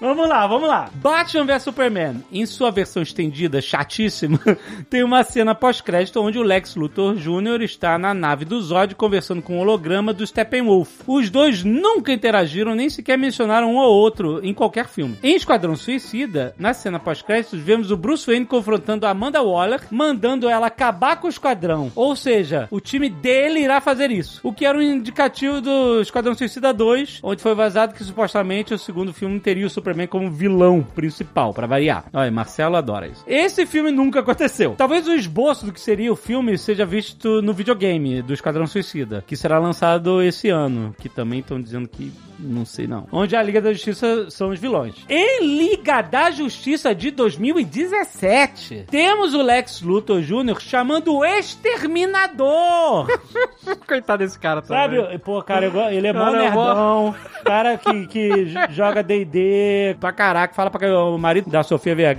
vamos 0.00 0.28
lá, 0.28 0.46
vamos 0.46 0.68
lá. 0.68 0.90
Batman 0.94 1.46
vs 1.46 1.62
Superman, 1.62 2.24
em 2.32 2.46
sua 2.46 2.70
versão 2.70 3.02
estendida, 3.02 3.60
chatíssima, 3.60 4.38
tem 4.88 5.02
uma 5.02 5.22
cena 5.22 5.54
pós-crédito 5.54 6.20
onde 6.20 6.38
o 6.38 6.42
Lex 6.42 6.76
Luthor 6.76 7.16
Jr. 7.16 7.62
está 7.62 7.98
na 7.98 8.14
nave 8.14 8.44
do 8.44 8.60
Zod 8.60 8.94
conversando 8.94 9.42
com 9.42 9.58
o 9.58 9.60
holograma 9.60 10.12
do 10.12 10.26
Steppenwolf. 10.26 11.02
Os 11.06 11.30
dois 11.30 11.64
nunca 11.64 12.12
interagiram, 12.12 12.74
nem 12.74 12.90
sequer 12.90 13.18
mencionaram 13.18 13.72
um 13.72 13.76
ou 13.76 13.92
outro 13.92 14.40
em 14.44 14.54
qualquer 14.54 14.88
filme. 14.88 15.18
Em 15.22 15.34
Esquadrão 15.34 15.76
Suicida, 15.76 16.54
na 16.58 16.72
cena 16.72 16.98
pós-créditos, 16.98 17.60
vemos 17.60 17.90
o 17.90 17.96
Bruce 17.96 18.26
Wayne 18.26 18.46
confrontando 18.46 19.06
Amanda 19.06 19.42
Waller, 19.42 19.80
mandando 19.90 20.48
ela 20.48 20.66
acabar 20.66 21.16
com 21.16 21.26
o 21.26 21.30
esquadrão. 21.30 21.90
Ou 21.94 22.14
seja, 22.16 22.68
o 22.70 22.80
time 22.80 23.08
dele 23.08 23.60
irá 23.60 23.80
fazer 23.80 24.10
isso. 24.10 24.40
O 24.42 24.52
que 24.52 24.64
era 24.64 24.76
um 24.76 24.82
indicativo 24.82 25.60
do 25.60 26.00
Esquadrão 26.00 26.34
Suicida 26.34 26.72
2, 26.72 27.20
onde 27.22 27.42
foi 27.42 27.54
vazado 27.54 27.94
que 27.94 28.04
supostamente 28.04 28.74
o 28.74 28.78
segundo 28.78 29.12
filme 29.12 29.40
teria 29.40 29.66
o 29.66 29.70
Superman 29.70 30.06
como 30.06 30.30
vilão 30.30 30.82
principal, 30.82 31.52
pra 31.52 31.66
variar. 31.66 32.04
Olha, 32.20 32.30
Marcelo 32.30 32.76
adora 32.76 33.08
isso. 33.08 33.24
Esse 33.26 33.64
filme 33.64 33.90
nunca 33.90 34.20
aconteceu. 34.20 34.74
Talvez 34.76 35.08
o 35.08 35.14
esboço 35.14 35.64
do 35.64 35.72
que 35.72 35.80
seria 35.80 36.12
o 36.12 36.16
filme 36.16 36.58
seja 36.58 36.84
visto 36.84 37.40
no 37.40 37.54
videogame 37.54 38.20
do 38.20 38.34
Esquadrão 38.34 38.66
Suicida, 38.66 39.24
que 39.26 39.36
será 39.36 39.58
lançado 39.58 40.22
esse 40.22 40.50
ano, 40.50 40.94
que 40.98 41.08
também 41.08 41.40
estão 41.40 41.60
dizendo 41.60 41.88
que 41.88 42.12
não 42.38 42.64
sei 42.64 42.86
não. 42.86 43.06
Onde 43.12 43.36
a 43.36 43.42
Liga 43.42 43.60
da 43.60 43.72
Justiça 43.72 44.30
são 44.30 44.50
os 44.50 44.58
vilões. 44.58 44.94
Em 45.08 45.58
Liga 45.58 46.02
da 46.02 46.30
Justiça 46.30 46.94
de 46.94 47.10
2017, 47.10 48.86
temos 48.90 49.34
o 49.34 49.42
Lex 49.42 49.82
Luthor 49.82 50.20
Jr. 50.20 50.60
chamando 50.60 51.14
o 51.14 51.24
Exterminador. 51.24 53.06
Coitado 53.86 54.24
desse 54.24 54.38
cara 54.38 54.62
também. 54.62 55.00
Sabe? 55.02 55.18
Pô, 55.18 55.42
cara, 55.42 55.66
ele 55.92 56.06
é 56.06 56.10
eu 56.10 56.32
nerdão. 56.32 57.14
cara 57.44 57.76
que, 57.76 58.06
que 58.06 58.46
joga 58.70 59.02
D&D 59.02 59.96
pra 60.00 60.12
caraca, 60.12 60.54
fala 60.54 60.70
pra 60.70 60.98
o 61.04 61.18
marido 61.18 61.50
da 61.50 61.62
Sofia 61.62 61.94
Vergara, 61.94 62.09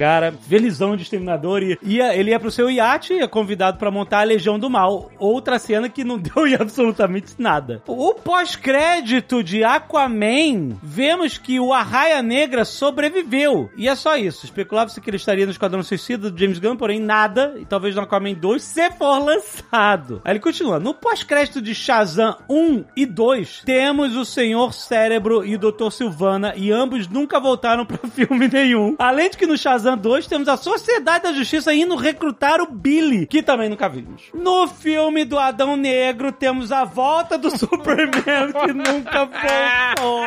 felizão 0.48 0.96
de 0.96 1.04
exterminador, 1.04 1.64
e 1.64 1.78
ia, 1.84 2.16
ele 2.16 2.32
ia 2.32 2.40
pro 2.40 2.52
seu 2.52 2.70
iate, 2.70 3.14
ia 3.14 3.28
convidado 3.28 3.78
pra 3.78 3.92
montar 3.92 4.20
a 4.20 4.24
Legião 4.24 4.58
do 4.58 4.70
Mal. 4.70 5.12
Outra 5.18 5.60
cena 5.60 5.90
que 5.90 6.04
não 6.04 6.18
deu 6.20 6.48
em 6.48 6.56
absolutamente 6.56 7.34
nada. 7.38 7.82
O 7.88 8.14
pós-crédito 8.14 9.44
de 9.44 9.64
Aquaman, 9.64 10.78
vemos 10.82 11.38
que 11.38 11.60
o 11.60 11.74
Arraia 11.74 12.22
Negra 12.22 12.66
sobreviveu. 12.66 13.70
E 13.78 13.88
é 13.88 13.96
só 13.96 14.16
isso. 14.16 14.46
Especulava-se 14.46 15.00
que 15.00 15.10
ele 15.10 15.18
estaria 15.18 15.46
no 15.46 15.52
Esquadrão 15.52 15.84
Suicida 15.84 16.30
do 16.30 16.38
James 16.40 16.60
Gunn, 16.60 16.76
porém 16.76 17.00
nada, 17.00 17.56
e 17.60 17.66
talvez 17.66 17.96
no 17.96 18.02
Aquaman 18.02 18.34
2, 18.34 18.62
se 18.62 18.92
for 18.92 19.20
lançado. 19.20 20.22
Aí 20.24 20.34
ele 20.34 20.40
continua. 20.40 20.80
No 20.80 20.94
pós-crédito 20.94 21.62
de 21.62 21.74
Shazam 21.74 22.38
1 22.50 22.86
e 22.96 23.06
2, 23.06 23.64
temos 23.66 24.16
o 24.16 24.26
Senhor 24.26 24.74
Cérebro 24.74 25.46
e 25.46 25.56
o 25.56 25.60
Dr. 25.60 25.92
Silvana, 25.92 26.54
e 26.56 26.72
ambos 26.72 27.08
nunca 27.08 27.40
voltaram 27.40 27.86
pra 27.86 27.98
filme 28.10 28.48
nenhum. 28.48 28.96
Além 29.00 29.30
de 29.30 29.38
que 29.38 29.48
no 29.48 29.58
Shazam 29.58 29.81
2 29.84 30.28
temos 30.28 30.48
a 30.48 30.58
Sociedade 30.58 31.24
da 31.24 31.34
Justiça 31.34 31.74
indo 31.74 31.96
recrutar 31.96 32.62
o 32.62 32.72
Billy, 32.72 33.26
que 33.26 33.42
também 33.42 33.70
nunca 33.70 33.90
vimos. 33.90 34.24
No 34.34 34.68
filme 34.68 35.26
do 35.26 35.38
Adão 35.38 35.76
Negro, 35.76 36.32
temos 36.32 36.72
a 36.72 36.84
volta 36.84 37.38
do 37.38 37.50
Superman, 37.58 38.52
que 38.54 38.74
nunca 38.74 39.26
voltou. 39.26 40.22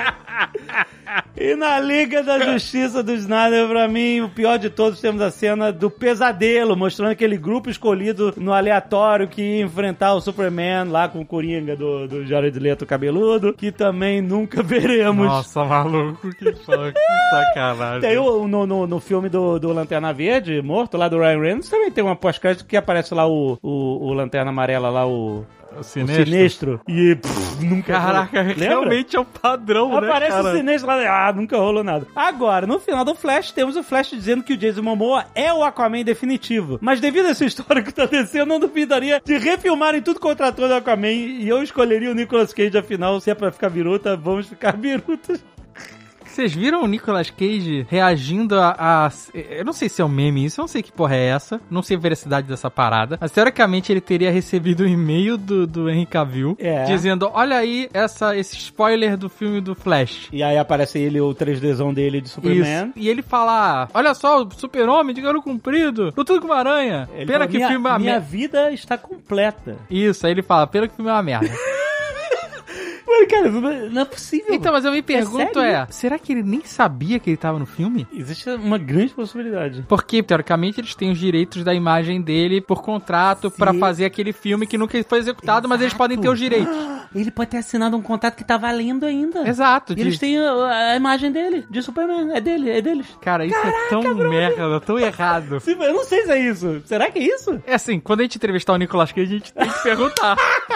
E 1.37 1.55
na 1.57 1.79
Liga 1.81 2.23
da 2.23 2.39
Justiça 2.39 3.03
do 3.03 3.13
Snyder, 3.15 3.69
pra 3.69 3.89
mim, 3.89 4.21
o 4.21 4.29
pior 4.29 4.59
de 4.59 4.71
todos, 4.71 5.01
temos 5.01 5.21
a 5.21 5.31
cena 5.31 5.73
do 5.73 5.91
pesadelo, 5.91 6.77
mostrando 6.77 7.11
aquele 7.11 7.37
grupo 7.37 7.69
escolhido 7.69 8.33
no 8.37 8.53
aleatório 8.53 9.27
que 9.29 9.43
ia 9.43 9.63
enfrentar 9.65 10.15
o 10.15 10.21
Superman 10.21 10.85
lá 10.89 11.09
com 11.09 11.21
o 11.21 11.27
Coringa 11.27 11.75
do, 11.77 12.07
do 12.07 12.25
Jared 12.27 12.59
Leto 12.59 12.87
cabeludo, 12.87 13.53
que 13.53 13.73
também 13.73 14.21
nunca 14.23 14.63
veremos. 14.65 15.27
Nossa, 15.27 15.65
maluco, 15.65 16.31
que, 16.35 16.53
fa- 16.53 16.93
que 16.93 17.31
sacanagem. 17.31 18.01
Tem 18.01 18.17
o, 18.19 18.47
no, 18.47 18.67
no, 18.67 18.87
no 18.87 19.01
filme 19.01 19.29
do, 19.29 19.59
do 19.59 19.73
Lanterna 19.73 20.13
Verde, 20.13 20.63
morto, 20.63 20.97
lá 20.97 21.09
do 21.09 21.19
Ryan 21.19 21.41
Reynolds, 21.41 21.69
também 21.69 21.91
tem 21.91 22.05
uma 22.05 22.17
pós-crédito 22.17 22.65
que 22.67 22.77
aparece 22.77 23.15
lá 23.15 23.27
o, 23.27 23.59
o, 23.63 24.07
o 24.09 24.13
Lanterna 24.13 24.51
Amarela, 24.51 24.89
lá 24.91 25.07
o, 25.07 25.45
O 25.77 25.81
o 25.81 25.83
sinistro. 25.85 26.25
Sinestro. 26.25 26.81
E 26.89 27.15
pff, 27.17 27.65
nunca 27.65 27.93
Caraca, 27.93 28.43
Lembra? 28.43 28.65
realmente 28.65 29.17
é 29.17 29.21
o 29.21 29.25
padrão, 29.25 29.89
né, 30.01 30.09
Aparece 30.09 30.39
o 30.39 30.53
sinistro 30.57 30.87
lá, 30.87 31.29
ah, 31.29 31.33
nunca 31.33 31.57
rolou 31.57 31.85
nada. 31.85 32.07
Agora, 32.15 32.67
no 32.67 32.79
final 32.79 33.05
do 33.05 33.15
Flash, 33.15 33.53
temos 33.53 33.77
o 33.77 33.83
Flash 33.83 34.11
dizendo 34.11 34.43
que 34.43 34.55
o 34.55 34.57
Jason 34.57 34.83
Momoa 34.83 35.25
é 35.35 35.53
o 35.53 35.63
Aquaman 35.65 36.03
definitivo. 36.05 36.79
Mas 36.81 37.01
devido 37.01 37.27
a 37.27 37.31
essa 37.31 37.45
história 37.45 37.81
que 37.83 37.93
tá 37.93 38.07
descendo, 38.07 38.45
eu 38.45 38.47
não 38.47 38.61
duvidaria 38.61 39.21
de 39.25 39.37
refilmarem 39.39 40.03
tudo 40.03 40.21
contra 40.21 40.53
todo 40.53 40.71
o 40.71 40.75
Aquaman 40.75 41.09
e 41.11 41.49
eu 41.49 41.63
escolheria 41.63 42.11
o 42.11 42.15
Nicolas 42.15 42.53
Cage, 42.53 42.77
afinal, 42.77 43.21
se 43.21 43.31
é 43.31 43.35
pra 43.35 43.53
ficar 43.53 43.71
biruta, 43.71 44.17
vamos 44.17 44.47
ficar 44.47 44.73
birutas. 44.77 45.43
Vocês 46.35 46.53
viram 46.53 46.83
o 46.83 46.87
Nicolas 46.87 47.31
Cage 47.31 47.87
reagindo 47.89 48.59
a, 48.59 48.75
a- 48.79 49.13
Eu 49.33 49.65
não 49.65 49.73
sei 49.73 49.89
se 49.89 50.03
é 50.03 50.05
um 50.05 50.09
meme 50.09 50.45
isso, 50.45 50.61
eu 50.61 50.63
não 50.63 50.69
sei 50.69 50.83
que 50.83 50.91
porra 50.91 51.15
é 51.15 51.27
essa. 51.29 51.61
Não 51.71 51.83
sei 51.83 51.97
a 51.97 52.01
veracidade 52.01 52.47
dessa 52.49 52.69
parada. 52.71 53.17
Mas 53.21 53.31
teoricamente 53.31 53.93
ele 53.93 54.01
teria 54.01 54.31
recebido 54.31 54.83
um 54.85 54.87
e-mail 54.89 55.37
do, 55.39 55.67
do 55.67 55.89
Henry 55.89 56.07
Cavill 56.07 56.57
É. 56.59 56.85
dizendo: 56.85 57.31
Olha 57.33 57.57
aí 57.59 57.89
essa, 57.95 58.37
esse 58.37 58.57
spoiler 58.57 59.17
do 59.17 59.29
filme 59.29 59.61
do 59.61 59.75
Flash. 59.75 60.29
E 60.33 60.43
aí 60.43 60.59
aparece 60.59 60.99
ele, 60.99 61.21
o 61.21 61.35
3Dzão 61.35 61.95
dele 61.95 62.21
de 62.21 62.29
Superman. 62.29 62.87
Isso. 62.89 62.93
E 62.97 63.09
ele 63.09 63.23
fala: 63.23 63.89
Olha 63.95 64.13
só, 64.15 64.43
o 64.43 64.51
super-homem 64.53 65.15
de 65.15 65.21
galo 65.21 65.41
comprido, 65.43 66.13
lutando 66.17 66.41
com 66.41 66.47
uma 66.49 66.57
aranha. 66.57 67.09
Ele 67.15 67.27
Pena 67.27 67.39
fala, 67.41 67.47
que 67.49 67.57
o 67.57 67.59
minha, 67.59 67.69
filme 67.69 67.87
é 67.87 67.91
uma 67.93 67.99
Minha 67.99 68.13
merda. 68.15 68.27
vida 68.27 68.73
está 68.73 68.99
completa. 68.99 69.77
Isso, 69.89 70.27
aí 70.27 70.33
ele 70.33 70.43
fala: 70.43 70.67
Pena 70.67 70.89
que 70.89 70.95
o 70.95 70.97
filme 70.97 71.11
é 71.11 71.15
uma 71.15 71.23
merda. 71.23 71.49
Mano, 73.07 73.27
cara, 73.29 73.51
não 73.91 74.03
é 74.03 74.05
possível. 74.05 74.55
então, 74.55 74.73
mas 74.73 74.85
eu 74.85 74.93
me 74.93 75.03
pergunto 75.03 75.61
sério? 75.61 75.61
é: 75.61 75.87
será 75.91 76.19
que 76.19 76.33
ele 76.33 76.43
nem 76.43 76.63
sabia 76.65 77.19
que 77.19 77.31
ele 77.31 77.37
tava 77.37 77.59
no 77.59 77.67
filme? 77.67 78.07
Existe 78.13 78.49
uma 78.51 78.79
grande 78.79 79.13
possibilidade. 79.15 79.85
Porque, 79.89 80.23
teoricamente, 80.23 80.81
eles 80.81 80.95
têm 80.95 81.11
os 81.13 81.19
direitos 81.19 81.63
da 81.65 81.75
imagem 81.75 82.21
dele 82.23 82.61
por 82.61 82.83
contrato 82.83 83.51
pra 83.51 83.73
Sim. 83.73 83.79
fazer 83.79 84.05
aquele 84.05 84.33
filme 84.33 84.67
que 84.67 84.79
nunca 84.79 85.03
foi 85.05 85.19
executado, 85.19 85.69
mas 85.69 85.81
eles 85.81 85.95
podem 85.95 86.19
ter 86.19 86.29
os 86.29 86.39
direitos. 86.39 86.75
Ele 87.15 87.31
pode 87.31 87.51
ter 87.51 87.59
assinado 87.59 87.97
um 87.97 88.03
contrato 88.03 88.35
que 88.35 88.43
tá 88.43 88.57
valendo 88.57 89.07
ainda. 89.07 89.49
Exato. 89.49 89.93
E 89.97 90.01
eles 90.01 90.15
de- 90.15 90.21
têm 90.21 90.37
a, 90.37 90.91
a 90.93 90.97
imagem 90.97 91.31
dele, 91.31 91.65
de 91.71 91.81
Superman. 91.81 92.33
É 92.35 92.41
dele, 92.41 92.69
é 92.71 92.83
deles. 92.83 93.07
Cara, 93.21 93.47
isso 93.47 93.57
é 93.57 93.89
tão 93.89 94.03
merda, 94.17 94.81
tão 94.81 94.99
errado. 94.99 95.61
Sim, 95.63 95.77
Eu 95.81 95.93
não 95.95 96.03
sei 96.05 96.23
se 96.25 96.33
é 96.33 96.41
isso. 96.41 96.83
Será 96.85 97.09
que 97.13 97.21
é 97.21 97.23
isso? 97.23 97.63
É 97.69 97.75
assim, 97.75 98.01
quando 98.01 98.19
a 98.21 98.23
gente 98.25 98.35
entrevistar 98.37 98.73
o 98.73 98.77
Nicolas 98.77 99.13
Cage, 99.13 99.23
a 99.35 99.39
gente 99.39 99.53
tem 99.53 99.69
que 99.71 99.83
perguntar. 99.85 100.37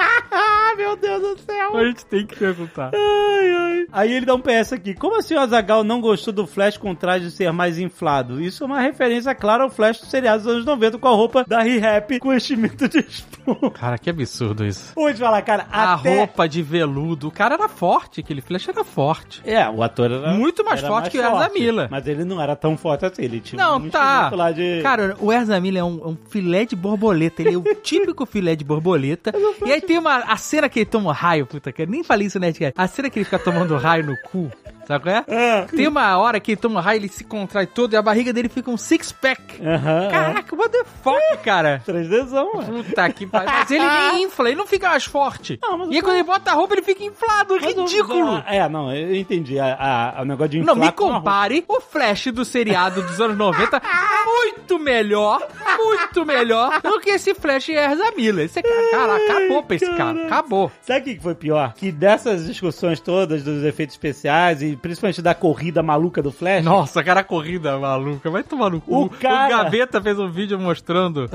Meu 0.78 0.96
Deus 0.96 1.20
do 1.20 1.38
céu. 1.40 1.76
a 1.76 1.84
gente 1.84 2.06
tem 2.06 2.24
que 2.24 2.36
perguntar. 2.36 2.92
Ai, 2.94 3.50
ai. 3.52 3.86
Aí 3.92 4.12
ele 4.12 4.24
dá 4.24 4.34
um 4.34 4.40
PS 4.40 4.72
aqui. 4.72 4.94
Como 4.94 5.18
assim 5.18 5.34
o 5.34 5.40
Azagal 5.40 5.82
não 5.82 6.00
gostou 6.00 6.32
do 6.32 6.46
Flash 6.46 6.76
com 6.76 6.92
o 6.92 6.94
traje 6.94 7.32
ser 7.32 7.52
mais 7.52 7.78
inflado? 7.78 8.40
Isso 8.40 8.62
é 8.62 8.66
uma 8.66 8.80
referência 8.80 9.34
clara 9.34 9.64
ao 9.64 9.70
Flash 9.70 10.00
dos 10.00 10.08
seriados 10.08 10.44
dos 10.44 10.52
anos 10.52 10.64
90 10.64 10.98
com 10.98 11.08
a 11.08 11.10
roupa 11.10 11.44
da 11.44 11.60
Re-Rap 11.62 12.20
com 12.20 12.32
enchimento 12.32 12.88
de 12.88 13.00
espuma. 13.00 13.70
Cara, 13.72 13.98
que 13.98 14.08
absurdo 14.08 14.64
isso. 14.64 14.92
Vou 14.94 15.12
te 15.12 15.18
falar, 15.18 15.42
cara, 15.42 15.66
A 15.70 15.94
até... 15.94 16.18
roupa 16.18 16.48
de 16.48 16.62
veludo, 16.62 17.28
o 17.28 17.30
cara 17.32 17.54
era 17.54 17.68
forte, 17.68 18.20
aquele 18.20 18.40
Flash 18.40 18.68
era 18.68 18.84
forte. 18.84 19.42
É, 19.44 19.68
o 19.68 19.82
ator 19.82 20.12
era... 20.12 20.32
Muito 20.32 20.64
mais 20.64 20.78
era 20.78 20.88
forte 20.88 21.10
que 21.10 21.18
o 21.18 21.52
Miller. 21.52 21.88
Mas 21.90 22.06
ele 22.06 22.24
não 22.24 22.40
era 22.40 22.54
tão 22.54 22.76
forte 22.76 23.04
assim. 23.04 23.22
Ele 23.22 23.40
tinha 23.40 23.60
Não, 23.62 23.78
um 23.78 23.90
tá. 23.90 24.30
lá 24.32 24.52
de... 24.52 24.80
Cara, 24.82 25.16
o 25.18 25.28
Miller 25.60 25.80
é 25.80 25.84
um, 25.84 26.00
é 26.04 26.06
um 26.08 26.16
filé 26.28 26.64
de 26.64 26.76
borboleta. 26.76 27.42
Ele 27.42 27.54
é 27.54 27.58
o 27.58 27.62
típico 27.82 28.24
filé 28.26 28.54
de 28.54 28.64
borboleta. 28.64 29.32
E 29.64 29.72
aí 29.72 29.80
tem 29.80 29.98
uma. 29.98 30.18
A 30.18 30.36
cena 30.36 30.67
que 30.68 30.80
ele 30.80 30.86
toma 30.86 31.12
raio, 31.12 31.46
puta, 31.46 31.72
que 31.72 31.86
nem 31.86 32.02
falei 32.04 32.26
isso, 32.26 32.38
né? 32.38 32.52
A 32.76 32.86
cena 32.86 33.10
que 33.10 33.18
ele 33.18 33.24
fica 33.24 33.38
tomando 33.38 33.76
raio 33.76 34.04
no 34.04 34.16
cu. 34.22 34.50
Sabe 34.88 35.04
qual 35.04 35.16
é? 35.16 35.24
Ah. 35.28 35.66
Tem 35.68 35.86
uma 35.86 36.16
hora 36.16 36.40
que 36.40 36.52
ele 36.52 36.60
toma 36.60 36.80
raio, 36.80 36.98
ele 37.00 37.08
se 37.10 37.22
contrai 37.22 37.66
todo 37.66 37.92
e 37.92 37.96
a 37.96 38.00
barriga 38.00 38.32
dele 38.32 38.48
fica 38.48 38.70
um 38.70 38.76
six-pack. 38.78 39.62
Aham. 39.62 40.08
Caraca, 40.10 40.56
what 40.56 40.72
the 40.72 40.82
fuck, 41.04 41.44
cara? 41.44 41.82
3Dzão, 41.86 42.54
mano. 42.54 42.82
Puta 42.84 43.12
que 43.12 43.26
pariu. 43.26 43.50
Mas 43.52 43.70
ele 43.70 43.84
nem 43.86 44.22
infla, 44.24 44.48
ele 44.48 44.56
não 44.56 44.66
fica 44.66 44.88
mais 44.88 45.04
forte. 45.04 45.58
Não, 45.62 45.92
e 45.92 45.96
aí 45.96 46.00
quando 46.02 46.14
ele 46.16 46.24
bota 46.24 46.52
a 46.52 46.54
roupa, 46.54 46.72
ele 46.72 46.80
fica 46.82 47.04
inflado. 47.04 47.58
Mas 47.60 47.74
ridículo. 47.74 48.42
É, 48.46 48.66
não, 48.66 48.90
eu 48.90 49.14
entendi. 49.14 49.58
A, 49.60 50.14
a- 50.18 50.22
o 50.22 50.24
negócio 50.24 50.52
de 50.52 50.60
Não, 50.62 50.72
inflar 50.72 50.86
me 50.86 50.92
com 50.92 51.04
a 51.04 51.06
roupa. 51.08 51.18
compare 51.20 51.64
o 51.68 51.80
Flash 51.82 52.28
do 52.32 52.42
seriado 52.46 53.02
dos 53.02 53.20
anos 53.20 53.36
90 53.36 53.82
muito 54.24 54.78
melhor, 54.78 55.46
muito 55.76 56.24
melhor 56.24 56.80
do 56.80 56.98
que 57.00 57.10
esse 57.10 57.34
Flash 57.34 57.68
Ezra 57.68 58.10
Miller. 58.16 58.46
Esse 58.46 58.62
cara, 58.62 58.90
cara, 58.90 59.16
acabou 59.16 59.62
pra 59.62 59.76
esse 59.76 59.90
cara, 59.94 60.24
acabou. 60.26 60.72
Sabe 60.80 61.00
o 61.00 61.04
que 61.16 61.22
foi 61.22 61.34
pior? 61.34 61.74
Que 61.74 61.92
dessas 61.92 62.46
discussões 62.46 63.00
todas 63.00 63.42
dos 63.42 63.62
efeitos 63.64 63.94
especiais 63.94 64.62
e 64.62 64.77
principalmente 64.80 65.20
da 65.22 65.34
corrida 65.34 65.82
maluca 65.82 66.22
do 66.22 66.30
Flash, 66.32 66.64
Nossa, 66.64 67.02
cara, 67.02 67.22
corrida 67.24 67.78
maluca, 67.78 68.30
vai 68.30 68.42
tomar 68.42 68.70
no 68.70 68.80
cu. 68.80 69.04
O 69.04 69.10
cara- 69.10 69.48
Gaveta 69.64 70.00
fez 70.00 70.18
um 70.18 70.30
vídeo 70.30 70.58
mostrando... 70.58 71.28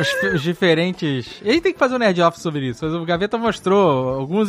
Os, 0.00 0.34
os 0.34 0.42
diferentes. 0.42 1.40
E 1.42 1.50
aí 1.50 1.60
tem 1.60 1.72
que 1.72 1.78
fazer 1.78 1.94
um 1.94 1.98
nerd 1.98 2.20
off 2.22 2.40
sobre 2.40 2.68
isso. 2.68 2.84
Mas 2.84 2.94
o 2.94 3.04
Gaveta 3.04 3.38
mostrou 3.38 4.14
algumas 4.20 4.48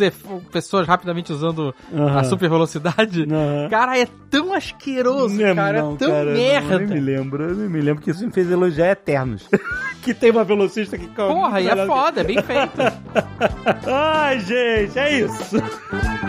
pessoas 0.51 0.87
rapidamente 0.87 1.31
usando 1.31 1.73
Aham. 1.93 2.19
a 2.19 2.23
super 2.23 2.49
velocidade. 2.49 3.23
Aham. 3.23 3.69
Cara, 3.69 3.99
é 3.99 4.07
tão 4.29 4.53
asqueroso, 4.53 5.35
Não, 5.35 5.55
cara. 5.55 5.81
não, 5.81 5.93
é 5.93 5.97
tão 5.97 6.09
cara, 6.11 6.31
merda. 6.33 6.69
Não, 6.79 6.79
nem 6.79 6.87
me 6.87 6.99
lembro, 6.99 7.43
eu 7.43 7.55
nem 7.55 7.69
me 7.69 7.81
lembro 7.81 8.01
que 8.03 8.11
isso 8.11 8.25
me 8.25 8.31
fez 8.31 8.49
elogiar 8.49 8.91
Eternos. 8.91 9.47
que 10.01 10.13
tem 10.13 10.31
uma 10.31 10.43
velocista 10.43 10.97
que 10.97 11.07
corre. 11.07 11.33
Porra, 11.33 11.61
e 11.61 11.67
é 11.67 11.85
foda, 11.85 12.21
é 12.21 12.23
bem 12.23 12.41
feito. 12.41 12.81
Ai, 13.91 14.39
gente, 14.39 14.97
é 14.97 15.19
isso. 15.19 15.57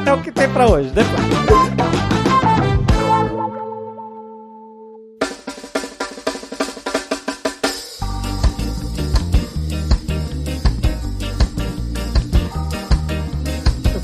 É 0.07 0.13
o 0.13 0.23
que 0.23 0.31
tem 0.33 0.49
pra 0.51 0.67
hoje. 0.69 0.91
Depois. 0.91 2.26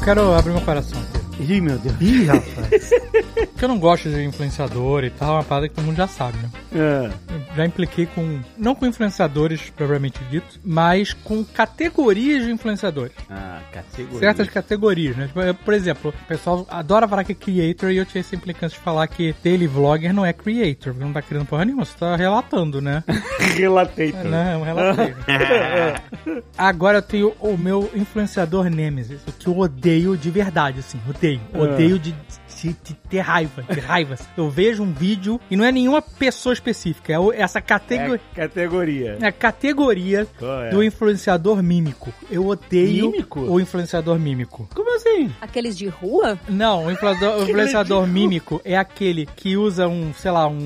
Quero 0.02 0.34
abrir 0.34 0.52
meu 0.52 0.62
coração. 0.62 1.11
Ih, 1.48 1.60
meu 1.60 1.78
Deus. 1.78 1.96
Ih, 2.00 2.24
rapaz. 2.26 2.90
Porque 3.52 3.64
eu 3.64 3.68
não 3.68 3.78
gosto 3.78 4.08
de 4.08 4.22
influenciador 4.22 5.04
e 5.04 5.10
tal, 5.10 5.34
é 5.34 5.36
uma 5.38 5.44
parada 5.44 5.68
que 5.68 5.74
todo 5.74 5.84
mundo 5.84 5.96
já 5.96 6.06
sabe, 6.06 6.38
né? 6.38 6.50
É. 6.74 7.10
Eu 7.34 7.56
já 7.56 7.66
impliquei 7.66 8.06
com. 8.06 8.40
Não 8.56 8.74
com 8.74 8.86
influenciadores 8.86 9.70
propriamente 9.70 10.22
dito, 10.30 10.60
mas 10.64 11.12
com 11.12 11.44
categorias 11.44 12.44
de 12.44 12.50
influenciadores. 12.50 13.12
Ah, 13.30 13.60
categoria. 13.72 14.18
Certas 14.20 14.48
categorias, 14.48 15.16
né? 15.16 15.26
Tipo, 15.26 15.40
eu, 15.40 15.54
Por 15.54 15.74
exemplo, 15.74 16.14
o 16.22 16.26
pessoal 16.26 16.66
adora 16.70 17.08
falar 17.08 17.24
que 17.24 17.32
é 17.32 17.34
creator 17.34 17.90
e 17.90 17.96
eu 17.96 18.06
tinha 18.06 18.20
essa 18.20 18.34
implicância 18.34 18.78
de 18.78 18.84
falar 18.84 19.06
que 19.06 19.34
daily 19.42 19.66
vlogger 19.66 20.12
não 20.12 20.24
é 20.24 20.32
creator, 20.32 20.92
porque 20.92 21.04
não 21.04 21.12
tá 21.12 21.22
criando 21.22 21.46
porra 21.46 21.64
nenhuma, 21.64 21.84
você 21.84 21.96
tá 21.98 22.16
relatando, 22.16 22.80
né? 22.80 23.02
Relatei. 23.56 24.14
É, 24.16 24.24
né? 24.24 24.52
É 24.54 24.56
um. 24.56 26.42
Agora 26.56 26.98
eu 26.98 27.02
tenho 27.02 27.32
o 27.40 27.56
meu 27.56 27.90
influenciador 27.94 28.68
Nemesis, 28.68 29.20
o 29.26 29.32
que 29.32 29.46
eu 29.46 29.58
odeio 29.58 30.16
de 30.16 30.30
verdade, 30.30 30.80
assim, 30.80 31.00
odeio. 31.08 31.31
Odeio 31.54 31.98
de, 31.98 32.14
de- 32.68 32.76
de 32.82 32.94
ter 33.08 33.20
raiva, 33.20 33.62
de 33.68 33.80
raiva. 33.80 34.16
Eu 34.36 34.48
vejo 34.50 34.82
um 34.82 34.92
vídeo 34.92 35.40
e 35.50 35.56
não 35.56 35.64
é 35.64 35.72
nenhuma 35.72 36.00
pessoa 36.02 36.52
específica, 36.52 37.12
é 37.12 37.18
o- 37.18 37.32
essa 37.32 37.60
categoria. 37.60 38.20
É 38.36 38.40
categoria. 38.40 39.18
É 39.20 39.26
a 39.26 39.32
categoria 39.32 40.26
é? 40.40 40.70
do 40.70 40.82
influenciador 40.82 41.62
mímico. 41.62 42.12
Eu 42.30 42.46
odeio 42.46 43.10
Mímico? 43.10 43.40
o 43.40 43.60
influenciador 43.60 44.18
mímico. 44.18 44.68
Como 44.74 44.94
assim? 44.96 45.30
Aqueles 45.40 45.76
de 45.76 45.88
rua? 45.88 46.38
Não, 46.48 46.86
o 46.86 46.90
influenciador, 46.92 47.38
o 47.40 47.42
influenciador 47.48 48.06
mímico 48.06 48.60
é 48.64 48.76
aquele 48.76 49.26
que 49.36 49.56
usa 49.56 49.86
um, 49.88 50.12
sei 50.14 50.30
lá, 50.30 50.46
um, 50.48 50.56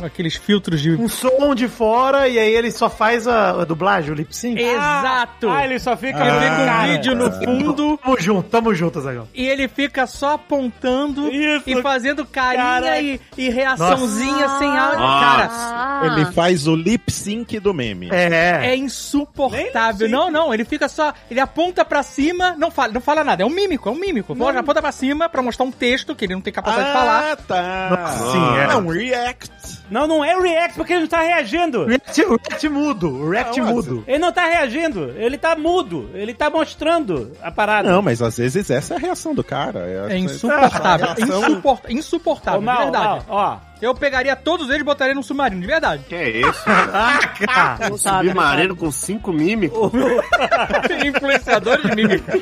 um- 0.00 0.04
aqueles 0.04 0.34
filtros 0.36 0.80
de. 0.80 0.92
Um 0.92 1.08
som 1.08 1.54
de 1.54 1.68
fora 1.68 2.28
e 2.28 2.38
aí 2.38 2.52
ele 2.54 2.70
só 2.70 2.88
faz 2.90 3.26
a, 3.28 3.62
a 3.62 3.64
dublagem, 3.64 4.10
o 4.10 4.14
lip 4.14 4.34
sync. 4.34 4.60
Exato! 4.60 5.48
Ah, 5.48 5.64
ele 5.64 5.78
só 5.78 5.96
fica... 5.96 6.18
Ele 6.20 6.30
Ah, 6.30 6.40
fica 6.40 6.62
um 6.62 6.66
Cara, 6.66 6.92
vídeo 6.92 7.14
no 7.14 7.32
fundo 7.32 7.98
Tamo 7.98 8.20
junto, 8.20 8.48
tamo 8.48 8.74
junto, 8.74 9.00
Zagão. 9.00 9.28
e 9.34 9.46
ele 9.46 9.68
fica 9.68 10.06
só 10.06 10.34
apontando 10.34 11.28
Isso. 11.36 11.70
e 11.70 11.82
fazendo 11.82 12.24
carinha 12.24 12.64
Caraca. 12.64 13.00
e, 13.00 13.20
e 13.36 13.48
reaçãozinha 13.50 14.48
sem 14.58 14.68
áudio. 14.78 14.98
Nossa. 14.98 15.24
Cara, 15.26 15.48
Ah. 15.50 16.00
Ele 16.06 16.26
faz 16.32 16.66
o 16.66 16.74
lip 16.76 17.10
sync 17.10 17.58
do 17.60 17.72
meme. 17.72 18.08
É. 18.12 18.68
é 18.72 18.76
insuportável. 18.76 20.08
Não, 20.08 20.30
não, 20.30 20.52
ele 20.52 20.64
fica 20.64 20.88
só. 20.88 21.12
Ele 21.30 21.40
aponta 21.40 21.84
pra 21.84 22.02
cima, 22.02 22.54
não 22.58 22.70
fala, 22.70 22.92
não 22.92 23.00
fala 23.00 23.24
nada. 23.24 23.42
É 23.42 23.46
um 23.46 23.50
mímico, 23.50 23.88
é 23.88 23.92
um 23.92 23.96
mímico. 23.96 24.32
Ele 24.48 24.58
aponta 24.58 24.80
pra 24.80 24.92
cima 24.92 25.28
pra 25.28 25.42
mostrar 25.42 25.64
um 25.64 25.70
texto 25.70 26.14
que 26.14 26.24
ele 26.24 26.34
não 26.34 26.40
tem 26.40 26.52
capacidade 26.52 26.88
de 26.88 26.94
falar. 26.96 27.32
Ah, 27.32 27.36
tá. 27.36 27.88
Nossa, 27.90 28.32
sim, 28.32 28.58
é. 28.58 28.72
É 28.72 28.76
um 28.76 28.88
react. 28.88 29.50
Não, 29.90 30.06
não 30.06 30.24
é 30.24 30.36
o 30.36 30.42
react, 30.42 30.76
porque 30.76 30.92
ele 30.92 31.02
não 31.02 31.08
tá 31.08 31.20
reagindo. 31.20 31.82
O 31.82 31.86
react, 31.86 32.20
react 32.22 32.68
mudo, 32.68 33.08
o 33.08 33.30
react 33.30 33.60
Não, 33.60 33.66
mudo. 33.68 34.04
Ele 34.06 34.18
não 34.18 34.32
tá 34.32 34.44
reagindo, 34.46 35.14
ele 35.16 35.38
tá 35.38 35.54
mudo, 35.56 36.10
ele 36.14 36.34
tá 36.34 36.50
mostrando 36.50 37.32
a 37.42 37.50
parada. 37.50 37.90
Não, 37.90 38.02
mas 38.02 38.20
às 38.20 38.36
vezes 38.36 38.68
essa 38.70 38.94
é 38.94 38.96
a 38.96 39.00
reação 39.00 39.34
do 39.34 39.44
cara. 39.44 39.80
É, 40.08 40.14
É 40.14 40.18
insuportável. 40.18 41.14
Insuport, 41.26 41.90
insuportável, 41.90 42.60
de 42.60 42.66
Mal, 42.66 42.78
verdade. 42.78 43.24
ó, 43.28 43.34
ó, 43.54 43.58
Eu 43.80 43.94
pegaria 43.94 44.34
todos 44.34 44.68
eles 44.68 44.80
e 44.80 44.84
botaria 44.84 45.14
num 45.14 45.22
submarino, 45.22 45.60
de 45.60 45.66
verdade. 45.66 46.04
Que 46.08 46.14
é 46.14 46.40
isso? 46.40 46.64
Caraca! 46.64 47.96
Sabe, 47.98 48.28
Submarino 48.28 48.76
com 48.76 48.90
cinco 48.90 49.32
mímicos? 49.32 49.92
Influenciadores 51.04 51.84
de 51.84 51.94
mímica. 51.94 52.40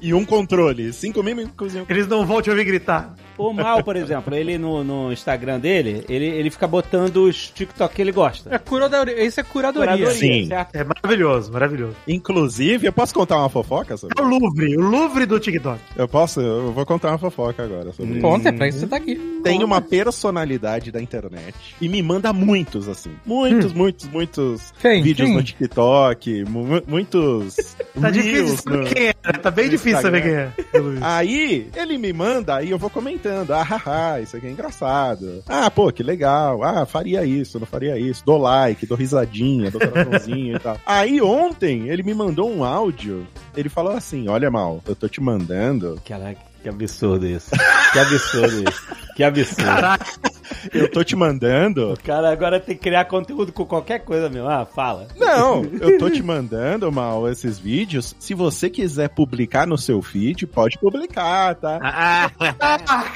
E 0.00 0.14
um 0.14 0.24
controle. 0.24 0.92
Cinco 0.92 1.22
mímicos 1.22 1.74
e 1.74 1.78
um 1.78 1.86
Eles 1.88 2.06
não 2.06 2.24
vão 2.24 2.40
te 2.40 2.50
ouvir 2.50 2.64
gritar. 2.64 3.14
O 3.36 3.52
Mal, 3.52 3.84
por 3.84 3.94
exemplo, 3.94 4.34
ele 4.34 4.58
no, 4.58 4.82
no 4.82 5.12
Instagram 5.12 5.60
dele, 5.60 6.04
ele, 6.08 6.26
ele 6.26 6.50
fica 6.50 6.66
botando 6.66 7.18
os 7.18 7.50
TikTok 7.50 7.94
que 7.94 8.02
ele 8.02 8.10
gosta. 8.10 8.52
É 8.52 8.58
curadoria. 8.58 9.24
Isso 9.24 9.38
é 9.38 9.44
curadoria. 9.44 9.96
Curadoria, 9.96 10.18
Sim. 10.18 10.46
certo? 10.48 10.74
É 10.74 10.82
maravilhoso, 10.82 11.52
maravilhoso. 11.52 11.94
Inclusive, 12.08 12.88
eu 12.88 12.92
posso 12.92 13.14
contar 13.14 13.36
uma 13.38 13.48
fofoca 13.48 13.96
sobre 13.96 14.20
É 14.20 14.24
o 14.24 14.28
Louvre, 14.28 14.76
o 14.76 14.80
Louvre 14.80 15.24
do 15.24 15.38
TikTok. 15.38 15.80
Eu 15.94 16.08
posso? 16.08 16.40
Eu 16.40 16.72
vou 16.72 16.84
contar 16.84 17.10
uma 17.10 17.18
fofoca 17.18 17.62
agora 17.62 17.92
sobre 17.92 18.14
isso. 18.14 18.20
Conta, 18.22 18.48
é 18.48 18.52
pra 18.52 18.66
isso 18.66 18.78
que 18.78 18.84
você 18.84 18.90
tá 18.90 18.96
aqui. 18.96 19.40
Tem 19.44 19.62
uma 19.62 19.80
personalidade 19.88 20.90
da 20.92 21.00
internet 21.00 21.54
e 21.80 21.88
me 21.88 22.02
manda 22.02 22.32
muitos, 22.32 22.88
assim. 22.88 23.10
Muitos, 23.24 23.72
muitos, 23.72 24.08
muitos 24.08 24.72
Quem? 24.80 25.02
vídeos 25.02 25.28
Quem? 25.28 25.36
no 25.36 25.42
TikTok, 25.42 26.44
mu- 26.44 26.82
muitos 26.86 27.56
Tá 28.00 28.10
difícil 28.10 28.56
saber 28.56 28.76
no- 28.78 28.84
quem 28.86 29.02
é, 29.08 29.14
né? 29.24 29.32
Tá 29.42 29.50
bem 29.50 29.68
difícil 29.68 30.00
saber 30.00 30.22
quem 30.22 30.32
é. 30.32 30.52
Aí, 31.00 31.68
ele 31.76 31.98
me 31.98 32.12
manda, 32.12 32.56
aí 32.56 32.70
eu 32.70 32.78
vou 32.78 32.90
comentando. 32.90 33.52
Ah, 33.52 33.62
haha, 33.62 34.20
isso 34.20 34.36
aqui 34.36 34.46
é 34.46 34.50
engraçado. 34.50 35.42
Ah, 35.48 35.70
pô, 35.70 35.90
que 35.92 36.02
legal. 36.02 36.62
Ah, 36.62 36.86
faria 36.86 37.24
isso, 37.24 37.58
não 37.58 37.66
faria 37.66 37.98
isso. 37.98 38.22
Dou 38.24 38.38
like, 38.38 38.86
dou 38.86 38.96
risadinha, 38.96 39.70
dou 39.70 39.80
coraçãozinho 39.80 40.56
e 40.56 40.58
tal. 40.60 40.78
Aí, 40.86 41.20
ontem, 41.20 41.88
ele 41.88 42.02
me 42.02 42.14
mandou 42.14 42.50
um 42.50 42.64
áudio. 42.64 43.26
Ele 43.56 43.68
falou 43.68 43.92
assim, 43.92 44.28
olha, 44.28 44.50
Mal, 44.50 44.82
eu 44.86 44.94
tô 44.94 45.08
te 45.08 45.20
mandando. 45.20 46.00
Caraca, 46.06 46.40
que 46.68 46.84
absurdo 46.84 47.26
isso. 47.26 47.50
Que 47.92 47.98
absurdo 47.98 48.70
isso. 48.70 48.82
Que 49.16 49.24
absurdo. 49.24 50.37
Eu 50.72 50.90
tô 50.90 51.02
te 51.04 51.14
mandando. 51.16 51.92
O 51.92 51.96
cara 52.02 52.30
agora 52.30 52.60
tem 52.60 52.74
que 52.76 52.82
criar 52.82 53.04
conteúdo 53.04 53.52
com 53.52 53.64
qualquer 53.64 54.00
coisa, 54.00 54.28
meu. 54.28 54.48
Ah, 54.48 54.64
fala. 54.66 55.08
Não, 55.16 55.64
eu 55.80 55.98
tô 55.98 56.10
te 56.10 56.22
mandando, 56.22 56.90
Mal, 56.90 57.28
esses 57.28 57.58
vídeos. 57.58 58.14
Se 58.18 58.34
você 58.34 58.70
quiser 58.70 59.08
publicar 59.08 59.66
no 59.66 59.76
seu 59.78 60.00
feed, 60.02 60.46
pode 60.46 60.78
publicar, 60.78 61.54
tá? 61.54 61.78
Ah, 61.82 62.30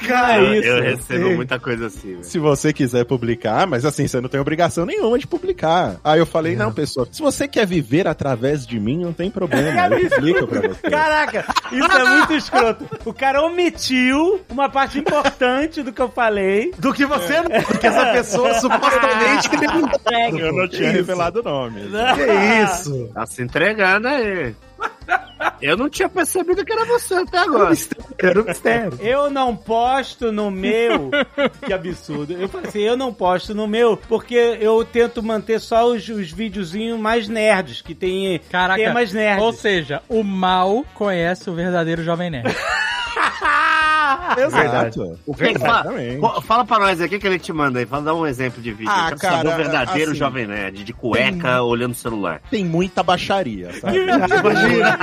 Cara, 0.07 0.41
eu, 0.41 0.53
isso. 0.53 0.67
eu 0.67 0.81
recebo 0.83 1.27
Sim. 1.29 1.35
muita 1.35 1.59
coisa 1.59 1.87
assim, 1.87 2.11
velho. 2.13 2.23
Se 2.23 2.39
você 2.39 2.73
quiser 2.73 3.05
publicar, 3.05 3.65
mas 3.67 3.85
assim, 3.85 4.07
você 4.07 4.19
não 4.21 4.29
tem 4.29 4.39
obrigação 4.39 4.85
nenhuma 4.85 5.17
de 5.17 5.27
publicar. 5.27 5.97
Aí 6.03 6.19
eu 6.19 6.25
falei, 6.25 6.55
não, 6.55 6.71
pessoal, 6.71 7.07
se 7.11 7.21
você 7.21 7.47
quer 7.47 7.65
viver 7.65 8.07
através 8.07 8.65
de 8.65 8.79
mim, 8.79 9.03
não 9.03 9.13
tem 9.13 9.29
problema, 9.29 9.87
eu 9.95 10.09
publico 10.09 10.47
pra 10.47 10.61
você. 10.67 10.89
Caraca, 10.89 11.45
isso 11.71 11.91
é 11.91 12.17
muito 12.17 12.33
escroto. 12.33 12.85
O 13.05 13.13
cara 13.13 13.41
omitiu 13.41 14.41
uma 14.49 14.69
parte 14.69 14.99
importante 14.99 15.81
do 15.81 15.91
que 15.91 16.01
eu 16.01 16.09
falei. 16.09 16.71
Do 16.77 16.93
que 16.93 17.05
você 17.05 17.22
não. 17.29 17.63
Porque 17.63 17.87
essa 17.87 18.05
pessoa 18.13 18.53
supostamente 18.59 19.49
que 19.49 19.57
tem 19.57 20.39
Eu 20.39 20.53
não 20.53 20.67
tinha 20.67 20.89
Isso. 20.89 20.97
revelado 20.97 21.39
o 21.39 21.43
nome. 21.43 21.81
Que 22.15 22.63
isso? 22.63 23.09
Tá 23.13 23.25
se 23.25 23.41
entregando 23.41 24.07
aí. 24.07 24.55
Eu 25.61 25.77
não 25.77 25.89
tinha 25.89 26.09
percebido 26.09 26.63
que 26.65 26.73
era 26.73 26.85
você 26.85 27.15
até 27.15 27.37
agora. 27.37 27.73
Era 28.17 28.41
um 28.41 28.45
mistério. 28.45 28.99
Eu 29.01 29.29
não 29.29 29.55
posto 29.55 30.31
no 30.31 30.51
meu. 30.51 31.09
Que 31.65 31.71
absurdo. 31.73 32.33
Eu 32.33 32.49
falei 32.49 32.67
assim, 32.67 32.81
eu 32.81 32.97
não 32.97 33.13
posto 33.13 33.53
no 33.55 33.67
meu 33.67 33.95
porque 33.95 34.35
eu 34.35 34.83
tento 34.83 35.23
manter 35.23 35.59
só 35.59 35.85
os, 35.85 36.07
os 36.09 36.31
videozinhos 36.31 36.99
mais 36.99 37.27
nerds, 37.27 37.81
que 37.81 37.95
tem 37.95 38.39
Caraca. 38.51 38.81
temas 38.81 39.13
nerds. 39.13 39.43
Ou 39.43 39.53
seja, 39.53 40.01
o 40.09 40.23
mal 40.23 40.85
conhece 40.93 41.49
o 41.49 41.53
verdadeiro 41.53 42.03
Jovem 42.03 42.29
Nerd. 42.29 42.53
Exato. 44.37 45.19
O 45.25 45.33
que 45.35 45.57
fala, 45.59 46.41
fala 46.41 46.65
pra 46.65 46.79
nós 46.79 46.99
aí, 46.99 47.07
o 47.07 47.09
que, 47.09 47.19
que 47.19 47.27
ele 47.27 47.39
te 47.39 47.51
manda 47.53 47.79
aí? 47.79 47.85
Fala, 47.85 48.03
dá 48.03 48.13
um 48.13 48.25
exemplo 48.25 48.61
de 48.61 48.71
vídeo. 48.71 48.91
Ah, 48.91 49.09
Eu 49.11 49.17
quero 49.17 49.19
saber 49.33 49.43
cara, 49.43 49.49
o 49.49 49.57
verdadeiro 49.63 50.11
assim, 50.11 50.19
Jovem 50.19 50.47
Nerd, 50.47 50.83
de 50.83 50.93
cueca, 50.93 51.61
olhando 51.63 51.91
o 51.91 51.95
celular. 51.95 52.41
Tem 52.49 52.63
muita 52.65 53.03
baixaria, 53.03 53.71
sabe? 53.79 53.97
Imagina. 54.03 54.97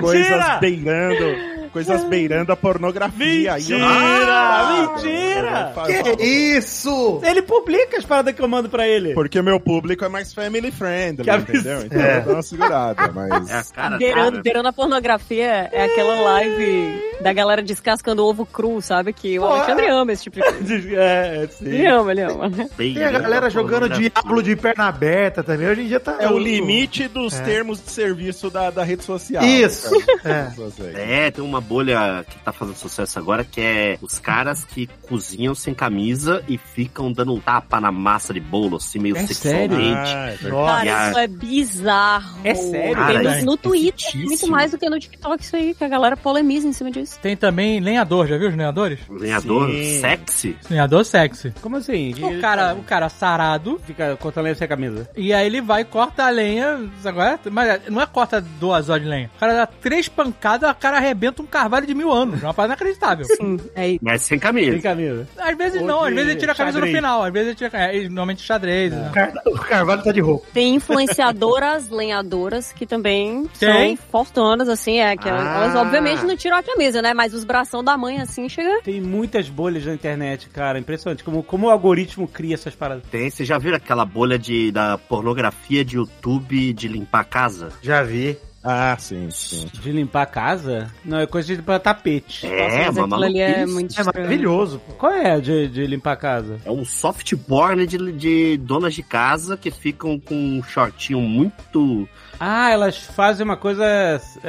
Coisas 0.00 0.60
beirando. 0.60 1.59
Coisas 1.72 2.04
beirando 2.04 2.52
a 2.52 2.56
pornografia. 2.56 3.54
Mentira! 3.54 3.86
Ah, 3.86 4.92
Mentira! 4.94 5.72
Que 6.16 6.22
isso? 6.24 7.20
Ele 7.24 7.42
publica 7.42 7.96
as 7.98 8.04
paradas 8.04 8.34
que 8.34 8.42
eu 8.42 8.48
mando 8.48 8.68
pra 8.68 8.86
ele. 8.86 9.14
Porque 9.14 9.40
meu 9.40 9.60
público 9.60 10.04
é 10.04 10.08
mais 10.08 10.32
family 10.34 10.70
friendly, 10.70 11.24
Que 11.24 11.30
entendeu? 11.30 11.82
Então 11.84 12.00
É. 12.00 12.18
eu 12.18 12.22
dou 12.22 12.32
uma 12.34 12.42
segurada, 12.42 13.02
É 13.02 13.06
a 13.06 13.12
mas... 13.12 13.72
cara 13.72 13.96
Beirando, 13.98 14.30
cara. 14.32 14.42
beirando 14.42 14.68
a 14.68 14.72
pornografia 14.72 15.68
é 15.72 15.84
aquela 15.84 16.20
live 16.20 17.10
da 17.20 17.32
galera 17.32 17.62
descascando 17.62 18.24
ovo 18.24 18.44
cru, 18.46 18.80
sabe? 18.80 19.12
Que 19.12 19.38
o 19.38 19.42
Pô, 19.42 19.48
Alexandre 19.48 19.88
ama 19.88 20.12
esse 20.12 20.24
tipo 20.24 20.36
de 20.36 20.42
coisa. 20.42 20.60
É, 21.00 21.46
sim. 21.50 21.66
Ele 21.66 21.86
ama, 21.86 22.10
ele 22.12 22.22
ama. 22.22 22.50
Tem 22.76 23.02
a 23.04 23.10
galera 23.10 23.50
jogando 23.50 23.88
Diablo 23.88 24.42
de 24.42 24.56
perna 24.56 24.88
aberta 24.88 25.42
também. 25.42 25.68
Hoje 25.68 25.82
em 25.82 25.86
dia 25.88 26.00
tá. 26.00 26.16
É 26.18 26.28
o 26.28 26.38
limite 26.38 27.06
dos 27.08 27.38
termos 27.40 27.82
de 27.82 27.90
serviço 27.90 28.50
da, 28.50 28.70
da 28.70 28.82
rede 28.82 29.04
social. 29.04 29.44
Isso. 29.44 29.90
É. 30.24 31.26
É, 31.26 31.30
tem 31.30 31.44
uma 31.44 31.59
bolha 31.60 32.24
que 32.28 32.38
tá 32.38 32.52
fazendo 32.52 32.76
sucesso 32.76 33.18
agora 33.18 33.44
que 33.44 33.60
é 33.60 33.98
os 34.00 34.18
caras 34.18 34.64
que 34.64 34.88
cozinham 35.08 35.54
sem 35.54 35.74
camisa 35.74 36.42
e 36.48 36.56
ficam 36.58 37.12
dando 37.12 37.34
um 37.34 37.40
tapa 37.40 37.80
na 37.80 37.90
massa 37.92 38.32
de 38.32 38.40
bolo, 38.40 38.76
assim, 38.76 38.98
meio 38.98 39.16
É 39.16 39.26
sexualmente. 39.26 40.10
Ah, 40.14 40.26
é 40.28 40.36
verdade. 40.36 40.50
Nossa. 40.50 40.84
Cara, 40.84 41.10
isso 41.10 41.18
é 41.18 41.26
bizarro. 41.26 42.40
É 42.44 42.54
sério? 42.54 42.94
Cara, 42.94 43.22
no, 43.22 43.28
é 43.28 43.42
no 43.42 43.56
Twitter, 43.56 44.06
fictício. 44.06 44.26
muito 44.26 44.48
mais 44.48 44.70
do 44.70 44.78
que 44.78 44.88
no 44.88 44.98
TikTok 44.98 45.42
isso 45.42 45.56
aí, 45.56 45.74
que 45.74 45.84
a 45.84 45.88
galera 45.88 46.16
polemiza 46.16 46.66
em 46.66 46.72
cima 46.72 46.90
disso. 46.90 47.18
Tem 47.20 47.36
também 47.36 47.80
lenhador, 47.80 48.26
já 48.26 48.36
viu 48.38 48.48
os 48.48 48.56
lenhadores? 48.56 49.00
Lenhador 49.08 49.70
Sim. 49.70 50.00
sexy. 50.00 50.56
Lenhador 50.70 51.04
sexy. 51.04 51.52
Como 51.60 51.76
assim? 51.76 52.14
O 52.14 52.40
cara, 52.40 52.74
o 52.74 52.82
cara 52.82 53.08
sarado, 53.08 53.80
fica 53.84 54.16
cortando 54.16 54.44
lenha 54.44 54.54
sem 54.54 54.68
camisa. 54.68 55.08
e 55.16 55.32
aí 55.32 55.46
ele 55.46 55.60
vai 55.60 55.82
e 55.82 55.84
corta 55.84 56.24
a 56.24 56.30
lenha. 56.30 56.88
Agora, 57.04 57.38
mas 57.50 57.88
não 57.88 58.00
é 58.00 58.06
corta 58.06 58.40
duas 58.40 58.88
horas 58.88 59.02
de 59.02 59.08
lenha. 59.08 59.30
O 59.36 59.40
cara 59.40 59.54
dá 59.54 59.66
três 59.66 60.08
pancadas, 60.08 60.70
o 60.70 60.74
cara 60.74 60.96
arrebenta 60.98 61.42
um 61.42 61.46
carvalho 61.50 61.86
de 61.86 61.94
mil 61.94 62.10
anos. 62.12 62.42
É 62.42 62.46
uma 62.46 62.54
parada 62.54 62.74
inacreditável. 62.74 63.26
Sim, 63.26 63.58
é 63.74 63.88
isso. 63.90 64.00
Mas 64.02 64.22
sem 64.22 64.38
camisa. 64.38 64.72
Sem 64.72 64.80
camisa. 64.80 65.28
Às 65.38 65.56
vezes 65.56 65.80
Ou 65.82 65.86
não, 65.86 66.04
às 66.04 66.14
vezes 66.14 66.30
ele 66.30 66.40
tira 66.40 66.52
a 66.52 66.54
camisa 66.54 66.78
xadrez. 66.78 66.92
no 66.94 66.98
final. 66.98 67.22
Às 67.24 67.32
vezes 67.32 67.48
ele 67.48 67.56
tira. 67.56 67.70
É, 67.78 68.02
normalmente 68.04 68.42
xadrez. 68.42 68.92
né? 68.92 69.12
O 69.46 69.58
Carvalho 69.58 70.02
tá 70.02 70.12
de 70.12 70.20
roupa. 70.20 70.46
Tem 70.54 70.74
influenciadoras 70.74 71.90
lenhadoras 71.90 72.72
que 72.72 72.86
também 72.86 73.46
Tem? 73.58 73.96
são 73.96 74.06
fortonas, 74.10 74.68
assim, 74.68 74.98
é 75.00 75.16
que 75.16 75.28
Ah. 75.28 75.62
elas 75.64 75.74
obviamente 75.76 76.24
não 76.24 76.36
tiram 76.36 76.56
a 76.56 76.62
camisa, 76.62 77.02
né? 77.02 77.12
Mas 77.14 77.34
os 77.34 77.44
bração 77.44 77.82
da 77.82 77.96
mãe, 77.96 78.20
assim, 78.20 78.48
chega. 78.48 78.80
Tem 78.82 79.00
muitas 79.00 79.48
bolhas 79.48 79.84
na 79.84 79.94
internet, 79.94 80.48
cara. 80.48 80.78
Impressionante. 80.78 81.24
Como, 81.24 81.42
como 81.42 81.66
o 81.66 81.70
algoritmo 81.70 82.26
cria 82.28 82.54
essas 82.54 82.74
paradas. 82.74 83.04
Tem, 83.10 83.28
você 83.30 83.44
já 83.44 83.58
viu 83.58 83.74
aquela 83.74 84.04
bolha 84.04 84.38
de, 84.38 84.70
da 84.72 84.96
pornografia 84.98 85.84
de 85.84 85.96
YouTube 85.96 86.72
de 86.72 86.88
limpar 86.88 87.20
a 87.20 87.24
casa? 87.24 87.68
Já 87.82 88.02
vi. 88.02 88.38
Ah, 88.62 88.94
sim, 88.98 89.30
sim. 89.30 89.70
De 89.72 89.90
limpar 89.90 90.22
a 90.22 90.26
casa? 90.26 90.90
Não, 91.04 91.18
é 91.18 91.26
coisa 91.26 91.48
de 91.48 91.56
limpar 91.56 91.80
tapete. 91.80 92.46
É, 92.46 92.86
mas 92.86 92.96
uma 92.96 93.04
aquilo 93.06 93.24
ali 93.24 93.40
é 93.40 93.64
muito 93.64 93.98
É 93.98 94.04
maravilhoso, 94.04 94.80
pô. 94.80 94.92
Qual 94.94 95.12
é 95.12 95.40
de, 95.40 95.68
de 95.68 95.86
limpar 95.86 96.12
a 96.12 96.16
casa? 96.16 96.60
É 96.64 96.70
um 96.70 96.84
soft 96.84 97.34
porn 97.48 97.86
de, 97.86 98.12
de 98.12 98.56
donas 98.58 98.94
de 98.94 99.02
casa 99.02 99.56
que 99.56 99.70
ficam 99.70 100.18
com 100.20 100.34
um 100.34 100.62
shortinho 100.62 101.20
muito 101.20 102.06
Ah, 102.40 102.70
elas 102.70 102.96
fazem 102.96 103.44
uma 103.44 103.56
coisa 103.56 103.84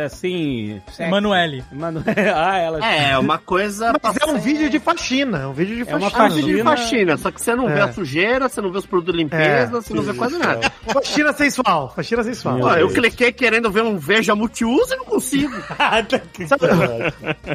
assim. 0.06 0.82
sexy. 0.88 1.04
Emanuele. 1.04 1.62
Manu... 1.72 2.02
ah, 2.36 2.58
elas. 2.58 2.84
É, 2.84 3.18
uma 3.18 3.38
coisa. 3.38 3.92
Mas 4.02 4.16
é 4.18 4.26
um 4.26 4.40
vídeo 4.40 4.70
de 4.70 4.80
faxina, 4.80 5.40
é 5.40 5.48
um 5.48 5.54
vídeo 5.54 5.76
de 5.84 5.92
É 5.92 5.96
uma 5.98 6.10
faxina. 6.10 6.26
Ah, 6.26 6.30
vídeo 6.30 6.56
de 6.58 6.64
faxina. 6.64 6.82
faxina, 6.82 7.18
só 7.18 7.32
que 7.32 7.42
você 7.42 7.54
não 7.54 7.68
vê 7.68 7.80
É. 7.80 7.82
a 7.82 7.92
sujeira, 7.94 8.48
você 8.48 8.62
não 8.62 8.72
vê 8.72 8.78
os 8.78 8.86
produtos 8.86 9.14
de 9.14 9.20
limpeza, 9.22 9.44
É, 9.44 9.82
você 9.82 9.94
não 9.94 10.04
vê 10.04 10.14
quase 10.14 10.38
nada. 10.38 10.72
Faxina 10.92 11.34
sensual, 11.34 11.92
faxina 11.96 12.24
sensual. 12.24 12.60
Ó, 12.62 12.76
eu 12.76 12.90
cliquei 12.90 13.32
querendo 13.32 13.70
ver 13.70 13.84
um 13.84 13.98
Veja 13.98 14.34
Multiuso 14.36 14.94
e 14.94 14.98
não 14.98 15.06
consigo. 15.06 15.52
Sabe- 16.48 16.68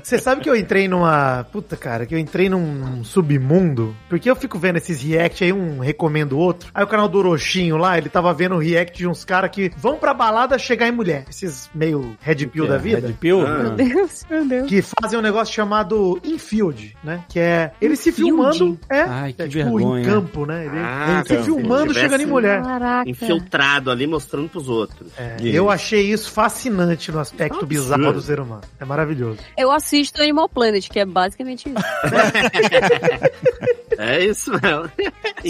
Você 0.03 0.19
sabe 0.19 0.43
que 0.43 0.51
eu 0.51 0.57
entrei 0.57 0.87
numa. 0.89 1.45
Puta, 1.51 1.77
cara, 1.77 2.07
que 2.07 2.15
eu 2.15 2.19
entrei 2.19 2.49
num, 2.49 2.61
num 2.61 3.05
submundo. 3.05 3.97
Porque 4.09 4.31
eu 4.31 4.37
fico 4.37 4.59
vendo 4.59 4.77
esses 4.77 5.03
react 5.03 5.45
aí, 5.45 5.53
um 5.53 5.79
recomendo 5.79 6.33
o 6.33 6.39
outro. 6.39 6.71
Aí 6.75 6.85
o 6.85 6.87
canal 6.87 7.09
do 7.09 7.19
Orochinho 7.19 7.77
lá, 7.77 7.97
ele 7.99 8.09
tava 8.09 8.33
vendo 8.35 8.55
o 8.55 8.59
react 8.59 8.97
de 8.99 9.07
uns 9.09 9.25
caras 9.25 9.51
que 9.51 9.71
vão 9.77 9.97
pra 9.97 10.13
balada 10.27 10.59
chegar 10.59 10.89
em 10.89 10.93
mulher. 10.93 11.25
Esses 11.31 11.71
meio 11.73 12.17
red 12.21 12.47
pill 12.47 12.67
da 12.67 12.77
vida. 12.79 13.07
Red 13.07 13.13
Pill? 13.15 13.47
Ah. 13.47 13.59
Meu 13.63 13.71
Deus, 13.73 14.25
meu 14.29 14.45
Deus. 14.47 14.69
Que 14.69 14.83
fazem 14.83 15.19
um 15.19 15.23
negócio 15.23 15.55
chamado 15.55 16.21
infield, 16.25 16.97
né? 17.05 17.23
Que 17.29 17.39
é 17.39 17.73
ele 17.81 17.95
se 17.95 18.11
filmando. 18.11 18.79
É, 18.91 19.03
Ai, 19.03 19.33
que 19.33 19.43
é 19.43 19.49
tipo 19.49 19.65
vergonha. 19.79 20.03
em 20.03 20.05
campo, 20.05 20.45
né? 20.45 20.67
Ele, 20.67 20.79
Ah, 20.79 21.23
ele 21.25 21.39
se 21.39 21.45
filmando 21.45 21.95
chegando 21.95 22.21
em 22.23 22.27
mulher. 22.27 22.61
Caraca. 22.63 23.09
Infiltrado 23.09 23.91
ali, 23.91 24.07
mostrando 24.07 24.49
pros 24.49 24.69
outros. 24.69 25.13
É, 25.17 25.37
eu 25.43 25.71
achei 25.71 26.11
isso 26.13 26.31
fascinante 26.31 27.13
no 27.13 27.21
aspecto 27.21 27.65
Absurdo. 27.65 27.69
bizarro 27.69 28.13
do 28.13 28.21
ser 28.21 28.41
humano. 28.41 28.63
É 28.81 28.85
maravilhoso. 28.85 29.39
Eu 29.57 29.71
assisto 29.71 30.21
Animal 30.21 30.49
Planet, 30.49 30.89
que 30.89 30.99
é 30.99 31.07
basicamente 31.07 31.69
isso. 31.69 31.77
É 33.99 34.23
isso 34.23 34.51
mesmo. 34.53 34.91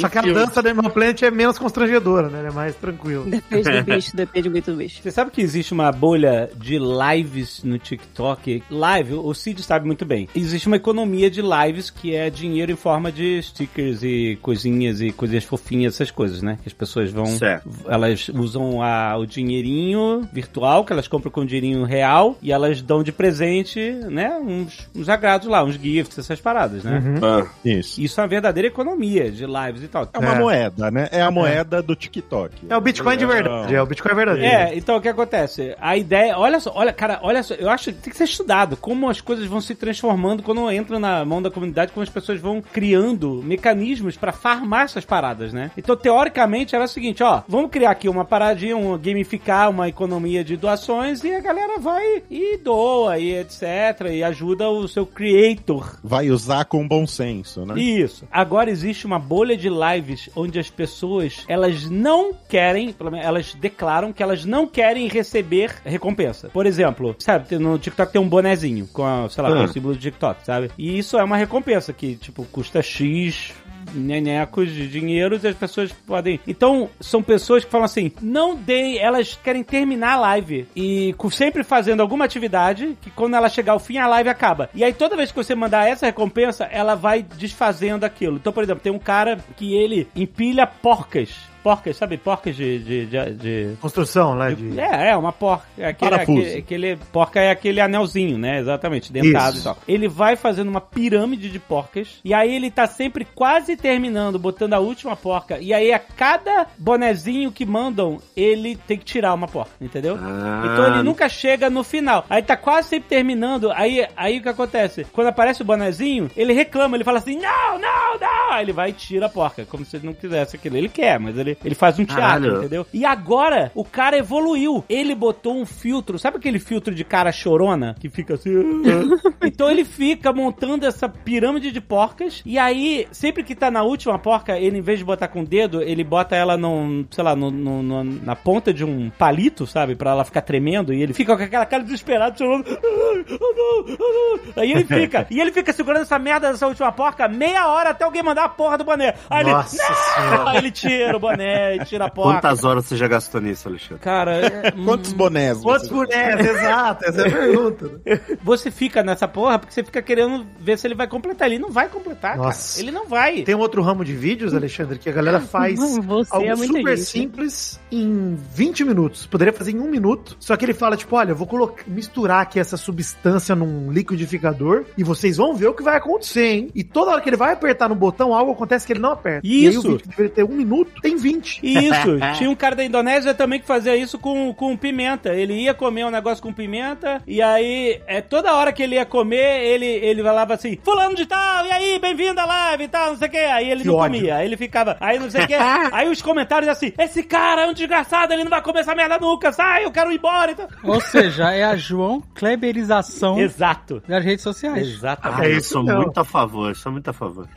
Só 0.00 0.08
que 0.08 0.18
a 0.18 0.22
dança 0.22 0.62
do 0.62 0.68
Animal 0.68 0.90
Planet 0.92 1.20
é 1.22 1.30
menos 1.32 1.58
constrangedora, 1.58 2.28
né? 2.28 2.38
Ela 2.40 2.48
É 2.48 2.52
mais 2.52 2.76
tranquilo. 2.76 3.24
Depende 3.24 3.68
do 3.70 3.82
bicho, 3.84 4.16
depende 4.16 4.48
muito 4.48 4.65
do 4.70 4.76
bicho. 4.76 5.00
Você 5.02 5.10
sabe 5.10 5.30
que 5.30 5.40
existe 5.40 5.72
uma 5.72 5.90
bolha 5.92 6.50
de 6.56 6.78
lives 6.78 7.62
no 7.64 7.78
TikTok? 7.78 8.62
Live, 8.70 9.14
o 9.14 9.32
Cid 9.34 9.62
sabe 9.62 9.86
muito 9.86 10.04
bem. 10.04 10.28
Existe 10.34 10.66
uma 10.66 10.76
economia 10.76 11.30
de 11.30 11.40
lives 11.42 11.90
que 11.90 12.14
é 12.14 12.28
dinheiro 12.30 12.72
em 12.72 12.76
forma 12.76 13.10
de 13.12 13.40
stickers 13.42 14.02
e 14.02 14.38
coisinhas 14.42 15.00
e 15.00 15.10
coisinhas 15.12 15.44
fofinhas, 15.44 15.94
essas 15.94 16.10
coisas, 16.10 16.42
né? 16.42 16.58
Que 16.62 16.68
as 16.68 16.72
pessoas 16.74 17.10
vão. 17.10 17.26
Certo. 17.26 17.68
Elas 17.88 18.28
usam 18.28 18.82
a- 18.82 19.16
o 19.16 19.26
dinheirinho 19.26 20.28
virtual, 20.32 20.84
que 20.84 20.92
elas 20.92 21.08
compram 21.08 21.30
com 21.30 21.44
dinheirinho 21.44 21.84
real, 21.84 22.36
e 22.42 22.52
elas 22.52 22.82
dão 22.82 23.02
de 23.02 23.12
presente, 23.12 23.80
né? 24.10 24.36
Uns, 24.42 24.88
uns 24.94 25.08
agrados 25.08 25.46
lá, 25.48 25.62
uns 25.64 25.74
gifts, 25.74 26.18
essas 26.18 26.40
paradas, 26.40 26.84
né? 26.84 27.02
Ah, 27.22 27.46
Isso. 27.64 28.00
Isso 28.00 28.20
é 28.20 28.22
uma 28.22 28.28
verdadeira 28.28 28.68
economia 28.68 29.30
de 29.30 29.44
lives 29.46 29.82
e 29.82 29.88
tal. 29.88 30.08
É 30.12 30.18
uma 30.18 30.34
É. 30.34 30.38
moeda, 30.38 30.90
né? 30.90 31.08
É 31.10 31.22
a 31.22 31.30
moeda 31.30 31.82
do 31.82 31.94
TikTok. 31.94 32.54
É 32.68 32.76
o 32.76 32.80
Bitcoin 32.80 33.16
de 33.16 33.26
verdade. 33.26 33.74
É 33.74 33.82
o 33.82 33.86
Bitcoin 33.86 34.14
verdadeiro. 34.14 34.46
É, 34.54 34.55
então 34.74 34.96
o 34.96 35.00
que 35.00 35.08
acontece? 35.08 35.74
A 35.80 35.96
ideia, 35.96 36.38
olha 36.38 36.60
só, 36.60 36.72
olha, 36.74 36.92
cara, 36.92 37.18
olha 37.22 37.42
só, 37.42 37.54
eu 37.54 37.68
acho 37.68 37.92
que 37.92 38.00
tem 38.00 38.10
que 38.10 38.16
ser 38.16 38.24
estudado 38.24 38.76
como 38.76 39.08
as 39.08 39.20
coisas 39.20 39.46
vão 39.46 39.60
se 39.60 39.74
transformando 39.74 40.42
quando 40.42 40.70
entra 40.70 40.98
na 40.98 41.24
mão 41.24 41.42
da 41.42 41.50
comunidade, 41.50 41.92
como 41.92 42.02
as 42.02 42.10
pessoas 42.10 42.40
vão 42.40 42.60
criando 42.60 43.42
mecanismos 43.42 44.16
pra 44.16 44.32
farmar 44.32 44.84
essas 44.84 45.04
paradas, 45.04 45.52
né? 45.52 45.70
Então, 45.76 45.96
teoricamente, 45.96 46.74
era 46.74 46.84
o 46.84 46.88
seguinte, 46.88 47.22
ó, 47.22 47.42
vamos 47.48 47.70
criar 47.70 47.90
aqui 47.90 48.08
uma 48.08 48.24
paradinha, 48.24 48.76
um 48.76 48.96
gamificar 48.98 49.70
uma 49.70 49.88
economia 49.88 50.44
de 50.44 50.56
doações 50.56 51.22
e 51.24 51.34
a 51.34 51.40
galera 51.40 51.78
vai 51.78 52.22
e 52.30 52.56
doa 52.58 53.18
e 53.18 53.34
etc, 53.34 54.12
e 54.12 54.22
ajuda 54.22 54.68
o 54.68 54.88
seu 54.88 55.06
creator 55.06 55.96
Vai 56.02 56.30
usar 56.30 56.64
com 56.64 56.86
bom 56.86 57.06
senso, 57.06 57.64
né? 57.64 57.78
isso. 57.78 58.26
Agora 58.30 58.70
existe 58.70 59.06
uma 59.06 59.18
bolha 59.18 59.56
de 59.56 59.68
lives 59.68 60.30
onde 60.34 60.58
as 60.58 60.70
pessoas, 60.70 61.44
elas 61.48 61.88
não 61.88 62.32
querem, 62.48 62.92
pelo 62.92 63.10
menos 63.10 63.26
elas 63.26 63.54
declaram 63.54 64.12
que 64.12 64.22
elas 64.22 64.44
não 64.46 64.66
querem 64.66 65.08
receber 65.08 65.74
recompensa. 65.84 66.48
Por 66.48 66.66
exemplo, 66.66 67.14
sabe, 67.18 67.58
no 67.58 67.78
TikTok 67.78 68.12
tem 68.12 68.20
um 68.20 68.28
bonezinho 68.28 68.88
com, 68.92 69.04
a, 69.04 69.28
sei 69.28 69.42
lá, 69.42 69.50
com 69.50 69.56
Ah. 69.58 69.64
o 69.64 69.68
símbolo 69.68 69.94
do 69.94 70.00
TikTok, 70.00 70.44
sabe? 70.44 70.70
E 70.78 70.98
isso 70.98 71.18
é 71.18 71.24
uma 71.24 71.36
recompensa 71.36 71.92
que, 71.92 72.16
tipo, 72.16 72.44
custa 72.44 72.82
X 72.82 73.52
nenecos 73.94 74.70
de 74.72 74.88
dinheiro 74.88 75.38
e 75.42 75.46
as 75.46 75.54
pessoas 75.54 75.92
podem. 75.92 76.40
Então, 76.46 76.88
são 77.00 77.22
pessoas 77.22 77.64
que 77.64 77.70
falam 77.70 77.84
assim: 77.84 78.10
não 78.20 78.54
deem, 78.56 78.98
elas 78.98 79.38
querem 79.42 79.62
terminar 79.62 80.14
a 80.14 80.20
live 80.20 80.66
e 80.74 81.14
sempre 81.30 81.62
fazendo 81.64 82.00
alguma 82.00 82.24
atividade 82.24 82.96
que 83.00 83.10
quando 83.10 83.34
ela 83.34 83.48
chegar 83.48 83.72
ao 83.72 83.78
fim, 83.78 83.98
a 83.98 84.06
live 84.06 84.28
acaba. 84.28 84.68
E 84.74 84.84
aí, 84.84 84.92
toda 84.92 85.16
vez 85.16 85.30
que 85.30 85.36
você 85.36 85.54
mandar 85.54 85.88
essa 85.88 86.06
recompensa, 86.06 86.64
ela 86.64 86.94
vai 86.94 87.22
desfazendo 87.22 88.04
aquilo. 88.04 88.36
Então, 88.36 88.52
por 88.52 88.62
exemplo, 88.62 88.82
tem 88.82 88.92
um 88.92 88.98
cara 88.98 89.38
que 89.56 89.74
ele 89.74 90.08
empilha 90.14 90.66
porcas. 90.66 91.34
Porcas, 91.66 91.96
sabe? 91.96 92.16
Porcas 92.16 92.54
de- 92.54 92.78
de- 92.78 93.06
de- 93.06 93.34
de 93.34 93.76
Construção, 93.80 94.36
né? 94.36 94.52
De... 94.54 94.78
é, 94.78 95.10
é, 95.10 95.16
uma 95.16 95.32
porca. 95.32 95.66
É 95.76 95.88
aquele, 95.88 96.14
aquele, 96.14 96.58
aquele- 96.58 96.96
porca 97.12 97.40
é 97.40 97.50
aquele 97.50 97.80
anelzinho, 97.80 98.38
né? 98.38 98.60
Exatamente, 98.60 99.12
dentado 99.12 99.54
Isso. 99.54 99.62
e 99.62 99.64
tal. 99.64 99.78
Ele 99.88 100.06
vai 100.06 100.36
fazendo 100.36 100.68
uma 100.68 100.80
pirâmide 100.80 101.50
de 101.50 101.58
porcas, 101.58 102.20
e 102.24 102.32
aí 102.32 102.54
ele 102.54 102.70
tá 102.70 102.86
sempre 102.86 103.24
quase 103.24 103.76
terminando, 103.76 104.38
botando 104.38 104.74
a 104.74 104.78
última 104.78 105.16
porca, 105.16 105.58
e 105.58 105.74
aí 105.74 105.92
a 105.92 105.98
cada 105.98 106.68
bonezinho 106.78 107.50
que 107.50 107.66
mandam, 107.66 108.20
ele 108.36 108.76
tem 108.86 108.96
que 108.96 109.04
tirar 109.04 109.34
uma 109.34 109.48
porca, 109.48 109.72
entendeu? 109.80 110.16
Ah. 110.22 110.62
Então 110.72 110.94
ele 110.94 111.02
nunca 111.02 111.28
chega 111.28 111.68
no 111.68 111.82
final. 111.82 112.24
Aí 112.30 112.42
tá 112.42 112.56
quase 112.56 112.90
sempre 112.90 113.08
terminando, 113.08 113.72
aí, 113.72 114.06
aí 114.16 114.38
o 114.38 114.42
que 114.42 114.48
acontece? 114.48 115.04
Quando 115.12 115.26
aparece 115.26 115.62
o 115.62 115.64
bonezinho, 115.64 116.30
ele 116.36 116.52
reclama, 116.52 116.96
ele 116.96 117.02
fala 117.02 117.18
assim, 117.18 117.40
não, 117.40 117.76
não, 117.80 118.18
não! 118.20 118.52
Aí 118.52 118.64
ele 118.64 118.72
vai 118.72 118.90
e 118.90 118.92
tira 118.92 119.26
a 119.26 119.28
porca, 119.28 119.64
como 119.64 119.84
se 119.84 119.96
ele 119.96 120.06
não 120.06 120.14
quisesse 120.14 120.54
aquilo. 120.54 120.76
Ele 120.76 120.88
quer, 120.88 121.18
mas 121.18 121.36
ele, 121.36 121.55
ele 121.64 121.74
faz 121.74 121.98
um 121.98 122.04
teatro, 122.04 122.22
Caralho. 122.22 122.58
entendeu? 122.58 122.86
E 122.92 123.04
agora, 123.04 123.70
o 123.74 123.84
cara 123.84 124.16
evoluiu. 124.16 124.84
Ele 124.88 125.14
botou 125.14 125.54
um 125.56 125.66
filtro, 125.66 126.18
sabe 126.18 126.36
aquele 126.36 126.58
filtro 126.58 126.94
de 126.94 127.04
cara 127.04 127.32
chorona? 127.32 127.94
Que 127.98 128.08
fica 128.08 128.34
assim... 128.34 128.50
então 129.42 129.70
ele 129.70 129.84
fica 129.84 130.32
montando 130.32 130.86
essa 130.86 131.08
pirâmide 131.08 131.70
de 131.70 131.80
porcas, 131.80 132.42
e 132.44 132.58
aí, 132.58 133.06
sempre 133.10 133.42
que 133.42 133.54
tá 133.54 133.70
na 133.70 133.82
última 133.82 134.18
porca, 134.18 134.58
ele 134.58 134.78
em 134.78 134.82
vez 134.82 134.98
de 134.98 135.04
botar 135.04 135.28
com 135.28 135.40
o 135.40 135.46
dedo, 135.46 135.82
ele 135.82 136.04
bota 136.04 136.36
ela 136.36 136.56
num, 136.56 137.06
sei 137.10 137.24
lá, 137.24 137.34
na 137.36 138.36
ponta 138.36 138.72
de 138.72 138.84
um 138.84 139.10
palito, 139.10 139.66
sabe? 139.66 139.94
Pra 139.94 140.10
ela 140.10 140.24
ficar 140.24 140.42
tremendo, 140.42 140.92
e 140.92 141.02
ele 141.02 141.12
fica 141.14 141.36
com 141.36 141.42
aquela 141.42 141.66
cara 141.66 141.82
desesperada, 141.82 142.36
chorando. 142.36 142.64
"Ai, 142.68 143.24
Oh 143.28 143.54
não, 143.56 143.96
oh 143.98 144.36
não. 144.56 144.62
Aí 144.62 144.70
ele 144.72 144.84
fica, 144.84 145.26
e 145.30 145.40
ele 145.40 145.52
fica 145.52 145.72
segurando 145.72 146.02
essa 146.02 146.18
merda 146.18 146.50
dessa 146.50 146.66
última 146.66 146.92
porca 146.92 147.28
meia 147.28 147.66
hora 147.68 147.90
até 147.90 148.04
alguém 148.04 148.22
mandar 148.22 148.44
a 148.44 148.48
porra 148.48 148.78
do 148.78 148.84
boné. 148.84 149.14
Aí 149.28 149.44
Nossa 149.44 149.76
ele, 149.76 149.94
senhora. 149.94 150.50
Aí 150.50 150.56
ele 150.58 150.70
tira 150.70 151.16
o 151.16 151.20
boné, 151.20 151.45
tira 151.84 152.06
a 152.06 152.10
porca. 152.10 152.32
Quantas 152.40 152.64
horas 152.64 152.84
você 152.86 152.96
já 152.96 153.06
gastou 153.08 153.40
nisso, 153.40 153.68
Alexandre? 153.68 153.98
Cara, 154.02 154.32
é- 154.46 154.70
Quantos 154.84 155.12
bonés? 155.12 155.58
Quantos 155.60 155.88
bonés? 155.88 156.40
Exato, 156.46 157.04
essa 157.04 157.22
é 157.22 157.28
a 157.28 157.30
pergunta. 157.36 158.00
né? 158.04 158.20
você 158.42 158.70
fica 158.70 159.02
nessa 159.02 159.26
porra 159.28 159.58
porque 159.58 159.74
você 159.74 159.82
fica 159.84 160.00
querendo 160.02 160.46
ver 160.58 160.78
se 160.78 160.86
ele 160.86 160.94
vai 160.94 161.06
completar. 161.08 161.48
Ele 161.48 161.58
não 161.58 161.70
vai 161.70 161.88
completar, 161.88 162.36
Nossa. 162.36 162.74
cara. 162.78 162.82
Ele 162.82 162.90
não 162.90 163.06
vai. 163.06 163.42
Tem 163.42 163.54
um 163.54 163.60
outro 163.60 163.82
ramo 163.82 164.04
de 164.04 164.14
vídeos, 164.14 164.54
Alexandre, 164.54 164.98
que 164.98 165.08
a 165.08 165.12
galera 165.12 165.40
faz 165.40 165.78
Você 165.78 166.26
algo 166.30 166.46
é 166.46 166.56
super 166.56 166.96
gente. 166.96 167.06
simples 167.06 167.80
em 167.90 168.36
20 168.54 168.84
minutos. 168.84 169.26
Poderia 169.26 169.52
fazer 169.52 169.72
em 169.72 169.80
um 169.80 169.88
minuto. 169.90 170.36
Só 170.40 170.56
que 170.56 170.64
ele 170.64 170.74
fala, 170.74 170.96
tipo, 170.96 171.16
olha, 171.16 171.30
eu 171.30 171.36
vou 171.36 171.46
colocar, 171.46 171.82
misturar 171.86 172.42
aqui 172.42 172.58
essa 172.58 172.76
substância 172.76 173.54
num 173.54 173.90
liquidificador 173.92 174.84
e 174.96 175.04
vocês 175.04 175.36
vão 175.36 175.54
ver 175.54 175.68
o 175.68 175.74
que 175.74 175.82
vai 175.82 175.96
acontecer, 175.96 176.46
hein? 176.46 176.70
E 176.74 176.82
toda 176.84 177.12
hora 177.12 177.20
que 177.20 177.28
ele 177.28 177.36
vai 177.36 177.52
apertar 177.52 177.88
no 177.88 177.94
botão, 177.94 178.34
algo 178.34 178.52
acontece 178.52 178.86
que 178.86 178.92
ele 178.92 179.00
não 179.00 179.12
aperta. 179.12 179.46
E 179.46 179.66
aí 179.66 179.74
Isso. 179.74 179.80
o 179.88 179.92
vídeo 179.92 180.08
deveria 180.08 180.32
ter 180.32 180.44
um 180.44 180.48
minuto, 180.54 181.00
tem 181.00 181.16
20. 181.16 181.35
Isso, 181.62 182.18
tinha 182.36 182.50
um 182.50 182.54
cara 182.54 182.74
da 182.76 182.84
Indonésia 182.84 183.34
também 183.34 183.60
que 183.60 183.66
fazia 183.66 183.96
isso 183.96 184.18
com, 184.18 184.52
com 184.54 184.76
pimenta. 184.76 185.32
Ele 185.34 185.54
ia 185.54 185.74
comer 185.74 186.04
um 186.04 186.10
negócio 186.10 186.42
com 186.42 186.52
pimenta, 186.52 187.22
e 187.26 187.40
aí, 187.42 188.00
é, 188.06 188.20
toda 188.20 188.54
hora 188.54 188.72
que 188.72 188.82
ele 188.82 188.94
ia 188.96 189.04
comer, 189.06 189.64
ele, 189.64 189.86
ele 189.86 190.22
falava 190.22 190.54
assim: 190.54 190.78
Fulano 190.84 191.14
de 191.14 191.26
tal, 191.26 191.66
e 191.66 191.70
aí, 191.72 191.98
bem-vindo 191.98 192.40
à 192.40 192.44
live 192.44 192.84
e 192.84 192.88
tal, 192.88 193.10
não 193.10 193.16
sei 193.16 193.28
o 193.28 193.30
que. 193.30 193.36
Aí 193.38 193.70
ele 193.70 193.82
Que 193.82 193.88
não 193.88 193.94
ódio. 193.96 194.18
comia, 194.18 194.36
aí 194.36 194.46
ele 194.46 194.56
ficava, 194.56 194.96
aí 195.00 195.18
não 195.18 195.30
sei 195.30 195.44
o 195.44 195.46
que. 195.46 195.54
aí 195.92 196.08
os 196.08 196.22
comentários 196.22 196.68
assim: 196.68 196.92
Esse 196.98 197.22
cara 197.22 197.62
é 197.62 197.66
um 197.66 197.72
desgraçado, 197.72 198.32
ele 198.32 198.44
não 198.44 198.50
vai 198.50 198.62
comer 198.62 198.80
essa 198.80 198.94
merda 198.94 199.18
nunca, 199.18 199.52
sai, 199.52 199.84
eu 199.84 199.90
quero 199.90 200.10
ir 200.12 200.16
embora. 200.16 200.52
Então... 200.52 200.66
Ou 200.84 201.00
seja, 201.00 201.52
é 201.52 201.64
a 201.64 201.76
João 201.76 202.22
Kleberização 202.34 203.38
Exato. 203.38 204.02
das 204.08 204.24
redes 204.24 204.42
sociais. 204.42 204.86
Exatamente. 204.86 205.40
Ah, 205.40 205.44
É 205.48 205.52
eu 205.52 205.58
isso 205.58 205.70
sou 205.70 205.82
não. 205.82 205.96
muito 206.02 206.18
a 206.18 206.24
favor, 206.24 206.74
sou 206.76 206.92
muito 206.92 207.08
a 207.08 207.12
favor. 207.12 207.48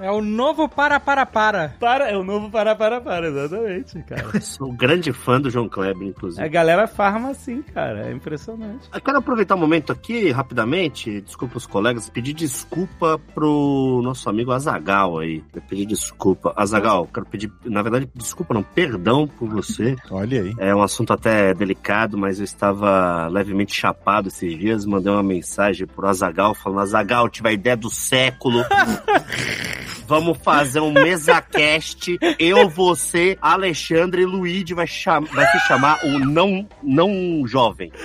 É 0.00 0.10
o 0.10 0.20
novo 0.20 0.68
para 0.68 1.00
para 1.00 1.26
para. 1.26 1.74
Para, 1.80 2.08
é 2.08 2.16
o 2.16 2.22
novo 2.22 2.48
para, 2.50 2.74
para, 2.76 3.00
para, 3.00 3.28
exatamente, 3.28 4.00
cara. 4.04 4.40
Sou 4.40 4.72
grande 4.72 5.12
fã 5.12 5.40
do 5.40 5.50
João 5.50 5.68
Kleber, 5.68 6.06
inclusive. 6.06 6.42
A 6.42 6.46
galera 6.46 6.86
farma 6.86 7.30
assim, 7.30 7.62
cara, 7.62 8.08
é 8.08 8.12
impressionante. 8.12 8.88
Eu 8.94 9.00
quero 9.00 9.18
aproveitar 9.18 9.56
o 9.56 9.58
momento 9.58 9.90
aqui, 9.90 10.30
rapidamente, 10.30 11.20
desculpa 11.20 11.58
os 11.58 11.66
colegas, 11.66 12.08
pedir 12.08 12.32
desculpa 12.32 13.20
pro 13.34 14.00
nosso 14.04 14.30
amigo 14.30 14.52
Azagal 14.52 15.18
aí. 15.18 15.42
Eu 15.52 15.62
pedir 15.62 15.86
desculpa. 15.86 16.52
Azagal, 16.56 17.08
quero 17.12 17.26
pedir, 17.26 17.50
na 17.64 17.82
verdade, 17.82 18.08
desculpa 18.14 18.54
não, 18.54 18.62
perdão 18.62 19.26
por 19.26 19.48
você. 19.48 19.96
Olha 20.10 20.42
aí. 20.42 20.54
É 20.58 20.74
um 20.74 20.82
assunto 20.82 21.12
até 21.12 21.52
delicado, 21.52 22.16
mas 22.16 22.38
eu 22.38 22.44
estava 22.44 23.26
levemente 23.26 23.74
chapado 23.74 24.28
esses 24.28 24.56
dias, 24.56 24.86
mandei 24.86 25.12
uma 25.12 25.24
mensagem 25.24 25.88
pro 25.88 26.06
Azagal 26.06 26.54
falando, 26.54 26.82
Azagal, 26.82 27.28
tive 27.28 27.48
a 27.48 27.52
ideia 27.52 27.76
do 27.76 27.90
século. 27.90 28.64
Vamos 30.06 30.38
fazer 30.38 30.80
um 30.80 30.92
mesa-cast. 30.92 32.18
Eu, 32.38 32.68
você, 32.68 33.36
Alexandre 33.40 34.22
e 34.22 34.26
Luigi 34.26 34.74
vai, 34.74 34.86
cham 34.86 35.24
vai 35.24 35.46
se 35.50 35.58
chamar 35.66 35.98
o 36.04 36.18
não, 36.18 36.66
não 36.82 37.46
jovem. 37.46 37.92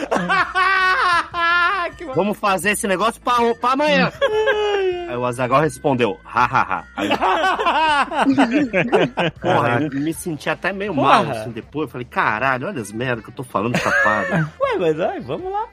Vamos 2.15 2.37
fazer 2.37 2.71
esse 2.71 2.87
negócio 2.87 3.21
pra, 3.21 3.35
pra 3.55 3.71
amanhã. 3.71 4.11
Aí 5.13 5.19
o 5.19 5.25
Azagal 5.25 5.61
respondeu, 5.61 6.19
hahaha. 6.23 6.85
Aí, 6.95 7.07
porra, 9.39 9.81
eu 9.83 9.99
me 10.01 10.11
senti 10.11 10.49
até 10.49 10.73
meio 10.73 10.91
Porra. 10.95 11.23
mal 11.23 11.29
assim 11.31 11.51
depois. 11.51 11.85
Eu 11.85 11.91
falei, 11.91 12.07
caralho, 12.09 12.65
olha 12.67 12.81
as 12.81 12.91
merdas 12.91 13.23
que 13.23 13.29
eu 13.29 13.35
tô 13.35 13.43
falando, 13.43 13.77
chapado. 13.77 14.49
Ué, 14.59 14.77
mas 14.79 14.99
ai, 14.99 15.19
vamos 15.19 15.51
lá. 15.51 15.67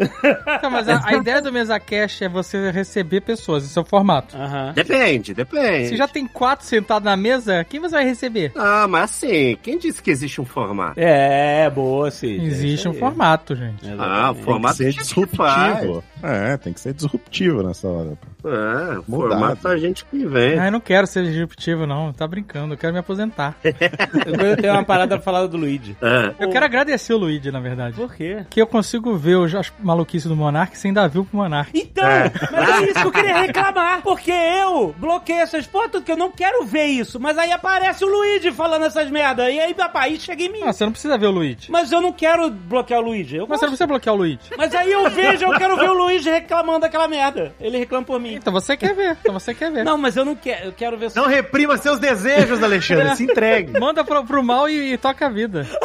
Não, 0.63 0.71
mas 0.71 0.87
a, 0.91 1.01
a 1.07 1.15
ideia 1.15 1.41
do 1.41 1.51
MesaCast 1.51 2.25
é 2.25 2.29
você 2.29 2.71
receber 2.71 3.23
pessoas, 3.23 3.65
esse 3.65 3.79
é 3.79 3.81
o 3.81 3.85
formato. 3.85 4.37
Aham. 4.37 4.75
Depende, 4.75 5.33
depende. 5.33 5.89
Se 5.89 5.97
já 5.97 6.07
tem 6.07 6.27
quatro 6.27 6.67
sentados 6.67 7.07
na 7.07 7.17
mesa, 7.17 7.65
quem 7.65 7.81
você 7.81 7.95
vai 7.95 8.05
receber? 8.05 8.53
Ah, 8.55 8.87
mas 8.87 9.05
assim, 9.05 9.57
quem 9.63 9.79
disse 9.79 10.03
que 10.03 10.11
existe 10.11 10.39
um 10.39 10.45
formato? 10.45 11.01
É, 11.01 11.71
boa, 11.71 12.11
Cid. 12.11 12.45
Existe 12.45 12.87
É 12.87 12.91
um 12.91 12.95
formato, 12.95 13.57
gente. 13.57 13.89
Ah, 13.99 14.33
o 14.33 14.35
formato 14.35 14.77
faz. 14.77 14.95
disruptivo. 14.95 16.05
É, 16.23 16.57
tem 16.57 16.73
que 16.73 16.81
ser 16.81 16.93
disruptivo 16.95 17.63
nessa 17.63 17.89
hora. 17.89 18.17
pô. 18.43 18.49
É, 18.49 18.99
o 18.99 19.05
Mudado. 19.07 19.31
formato 19.31 19.69
a 19.69 19.77
gente 19.77 20.05
que 20.05 20.25
vem. 20.27 20.59
Ah, 20.59 20.67
eu 20.67 20.73
não 20.73 20.81
quero 20.81 21.07
ser 21.07 21.25
disruptivo, 21.25 21.87
não. 21.87 22.13
Tá 22.13 22.27
brincando, 22.27 22.75
eu 22.75 22.79
quero 22.79 22.93
me 22.93 22.99
aposentar. 22.99 23.57
Eu 23.65 24.57
tenho 24.57 24.73
uma 24.73 24.85
parada 24.85 25.17
pra 25.17 25.25
falar 25.25 25.47
do 25.47 25.57
Luigi. 25.57 25.97
É. 26.01 26.35
Eu 26.45 26.49
quero 26.51 26.65
agradecer 26.65 27.13
o 27.13 27.19
Luigi, 27.19 27.51
na 27.51 27.61
verdade. 27.61 27.95
Por 27.97 28.15
quê? 28.15 28.45
Que 28.49 28.61
eu 28.61 28.67
consigo 28.67 29.17
ver 29.17 29.37
os- 29.37 29.55
as 29.55 29.73
maluquices 29.81 30.29
do 30.29 30.37
Monark 30.37 30.77
sem 30.77 30.93
dar 30.93 31.09
view 31.09 31.25
pro 31.25 31.37
Monark. 31.39 31.71
Então, 31.75 32.05
mas 32.53 32.69
é 32.69 32.85
isso 32.85 33.01
que 33.01 33.07
eu 33.07 33.13
queria 33.13 33.41
reclamar. 33.41 34.03
Porque 34.03 34.31
eu 34.31 34.95
bloqueei 34.99 35.39
essas 35.39 35.67
fotos 35.67 36.01
porque 36.01 36.13
eu 36.13 36.17
não 36.17 36.31
quero 36.31 36.65
ver 36.65 36.87
isso. 36.87 37.19
Mas 37.21 37.37
aí 37.39 37.53
aparece 37.53 38.05
o 38.05 38.09
Luigi 38.09 38.51
falando 38.53 38.85
essas 38.87 39.11
merda. 39.11 39.51
E 39.51 39.59
aí, 39.61 39.75
papai, 39.75 40.17
chega 40.17 40.43
em 40.45 40.53
mim. 40.53 40.61
Ah, 40.65 40.73
você 40.73 40.85
não 40.85 40.93
precisa 40.93 41.19
ver 41.19 41.27
o 41.27 41.31
Luigi. 41.31 41.71
Mas 41.71 41.91
eu 41.93 42.01
não 42.01 42.13
quero 42.13 42.51
bloquear 42.51 43.01
o 43.01 43.05
Luigi. 43.05 43.37
Eu 43.37 43.47
Mas 43.49 43.59
você 43.61 43.67
não 43.67 43.71
gosto. 43.73 43.79
precisa 43.79 43.87
bloquear 43.87 44.15
o 44.15 44.19
Luigi. 44.19 44.41
Mas 44.57 44.75
aí 44.75 44.91
eu 44.93 45.09
vejo, 45.11 45.45
eu 45.45 45.53
quero 45.59 45.77
ver 45.77 45.91
o 45.91 45.95
Luigi 45.95 46.10
reclamando 46.19 46.81
daquela 46.81 47.09
merda. 47.09 47.55
Ele 47.61 47.79
reclama 47.79 48.05
por 48.05 48.21
mim. 48.21 48.35
Então 48.35 48.53
você 48.53 48.77
quer 48.77 48.95
ver, 48.95 49.17
então 49.21 49.35
você 49.35 49.55
quer 49.55 49.71
ver. 49.71 49.85
Não, 49.85 49.97
mas 49.97 50.17
eu 50.17 50.25
não 50.25 50.35
quero. 50.35 50.67
Eu 50.67 50.73
quero 50.73 50.97
ver 50.99 51.11
só. 51.11 51.21
Não 51.21 51.29
reprima 51.29 51.77
seus 51.77 51.99
desejos, 51.99 52.63
Alexandre. 52.63 53.17
Se 53.17 53.25
entregue. 53.25 53.73
Manda 53.81 54.05
pro, 54.05 54.25
pro 54.25 54.43
mal 54.43 54.69
e, 54.69 54.95
e 54.95 54.99
toca 54.99 55.27
a 55.27 55.31
vida. 55.31 55.67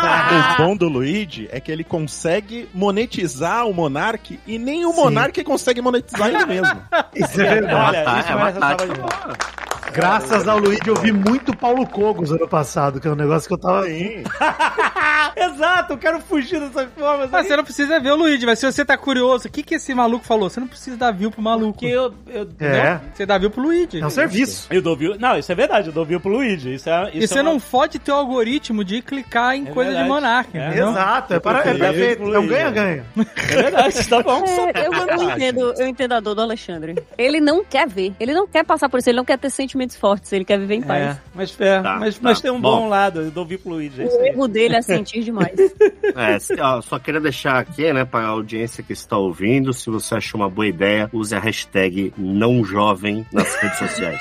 O 0.00 0.62
bom 0.62 0.76
do 0.76 0.88
Luigi 0.88 1.48
é 1.52 1.60
que 1.60 1.70
ele 1.70 1.84
consegue 1.84 2.68
monetizar 2.72 3.66
o 3.66 3.74
Monark 3.74 4.38
e 4.46 4.58
nem 4.58 4.84
o 4.84 4.92
Sim. 4.92 4.96
Monark 4.96 5.44
consegue 5.44 5.80
monetizar 5.80 6.28
ele 6.28 6.44
mesmo. 6.46 6.82
Isso 7.14 7.40
é 7.40 7.54
verdade. 7.54 7.98
Olha, 7.98 8.20
isso 8.20 8.32
é 8.32 8.34
uma 8.34 8.44
merece 8.44 8.60
salva 8.60 8.76
tática. 8.76 9.69
Graças 9.92 10.46
ao 10.48 10.58
Luigi, 10.58 10.86
eu 10.86 10.94
vi 10.96 11.12
muito 11.12 11.56
Paulo 11.56 11.86
Cogos 11.86 12.30
ano 12.32 12.46
passado, 12.48 13.00
que 13.00 13.08
é 13.08 13.10
um 13.10 13.14
negócio 13.16 13.48
que 13.48 13.54
eu 13.54 13.58
tava. 13.58 13.84
Sim. 13.86 14.22
Exato, 15.36 15.92
eu 15.94 15.98
quero 15.98 16.20
fugir 16.20 16.60
dessas 16.60 16.88
formas. 16.96 17.30
Mas 17.30 17.42
aí. 17.42 17.48
você 17.48 17.56
não 17.56 17.64
precisa 17.64 18.00
ver 18.00 18.10
o 18.10 18.16
Luigi, 18.16 18.44
mas 18.46 18.58
se 18.58 18.70
você 18.70 18.84
tá 18.84 18.96
curioso, 18.96 19.48
o 19.48 19.50
que, 19.50 19.62
que 19.62 19.74
esse 19.76 19.94
maluco 19.94 20.24
falou? 20.24 20.48
Você 20.50 20.60
não 20.60 20.66
precisa 20.66 20.96
dar 20.96 21.12
view 21.12 21.30
pro 21.30 21.42
maluco. 21.42 21.72
Porque 21.74 21.86
eu. 21.86 22.12
eu 22.28 22.48
É. 22.58 22.94
não- 22.94 23.00
Você 23.14 23.26
dá 23.26 23.38
view 23.38 23.50
pro 23.50 23.62
Luigi. 23.62 24.00
É 24.00 24.06
um 24.06 24.10
serviço. 24.10 24.66
Eu 24.70 24.82
dou 24.82 24.96
view. 24.96 25.16
Não, 25.18 25.38
isso 25.38 25.50
é 25.50 25.54
verdade, 25.54 25.88
eu 25.88 25.92
dou 25.92 26.04
view 26.04 26.20
pro 26.20 26.30
Luigi. 26.30 26.74
Isso 26.74 26.88
é. 26.88 27.08
Isso 27.10 27.18
E 27.18 27.28
você 27.28 27.38
é 27.38 27.42
uma- 27.42 27.50
não 27.52 27.60
fode 27.60 27.98
teu 27.98 28.14
algoritmo 28.16 28.84
de 28.84 29.02
clicar 29.02 29.54
em 29.54 29.66
É 29.68 29.70
coisa 29.70 29.90
verdade. 29.90 30.08
de 30.08 30.12
monarca, 30.14 30.58
É. 30.58 30.78
Exato, 30.78 31.34
é, 31.34 31.40
para, 31.40 31.58
é, 31.60 31.74
perfeito. 31.74 32.34
É 32.34 32.38
um 32.38 32.46
ganha-ganha. 32.46 33.04
É 33.16 33.56
verdade, 33.56 34.08
tá 34.08 34.22
bom. 34.22 34.44
É, 34.74 34.86
eu, 34.86 34.92
eu 34.92 35.30
entendo, 35.30 35.74
eu 35.78 35.86
entendo 35.88 36.12
a 36.12 36.20
dor 36.20 36.34
do 36.34 36.42
Alexandre. 36.42 36.96
Ele 37.18 37.40
não 37.40 37.64
quer 37.64 37.88
ver, 37.88 38.12
ele 38.20 38.32
não 38.32 38.46
quer 38.46 38.64
passar 38.64 38.88
por 38.88 38.98
isso, 38.98 39.08
ele 39.08 39.16
não 39.16 39.24
quer 39.24 39.38
ter 39.38 39.50
sentimentos 39.80 39.96
fortes, 39.96 40.32
ele 40.32 40.44
quer 40.44 40.58
viver 40.58 40.74
em 40.74 40.82
paz. 40.82 41.16
É, 41.16 41.18
mas, 41.34 41.60
é, 41.60 41.80
Tá, 41.82 41.96
mas, 41.98 42.14
tá. 42.16 42.20
mas 42.22 42.40
tem 42.40 42.50
um 42.50 42.60
bom, 42.60 42.80
Bom. 42.82 42.88
lado, 42.88 43.20
eu 43.22 43.30
dou. 43.30 43.46
É 43.50 43.54
isso 43.54 44.16
O 44.18 44.24
erro 44.24 44.48
dele 44.48 44.76
é 44.76 44.82
sentir 44.82 45.22
demais. 45.22 45.54
É, 46.16 46.38
se- 46.40 46.60
ó, 46.60 46.80
só 46.82 46.98
queria 46.98 47.20
deixar 47.20 47.58
aqui, 47.58 47.92
né, 47.92 48.04
pra 48.04 48.24
audiência 48.26 48.82
que 48.82 48.92
está 48.92 49.16
ouvindo, 49.16 49.72
se 49.72 49.88
você 49.88 50.16
achou 50.16 50.40
uma 50.40 50.50
boa 50.50 50.66
ideia, 50.66 51.08
use 51.12 51.32
a 51.34 51.38
hashtag 51.38 52.12
não 52.18 52.64
jovem 52.64 53.24
nas 53.32 53.54
redes 53.56 53.78
sociais. 53.78 54.20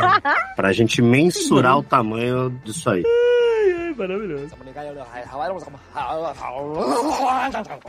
pra 0.56 0.72
gente 0.72 1.02
mensurar 1.02 1.78
o 1.78 1.82
tamanho 1.82 2.50
disso 2.64 2.88
aí. 2.88 3.02
Ai, 3.72 3.94
maravilhoso. 3.94 4.48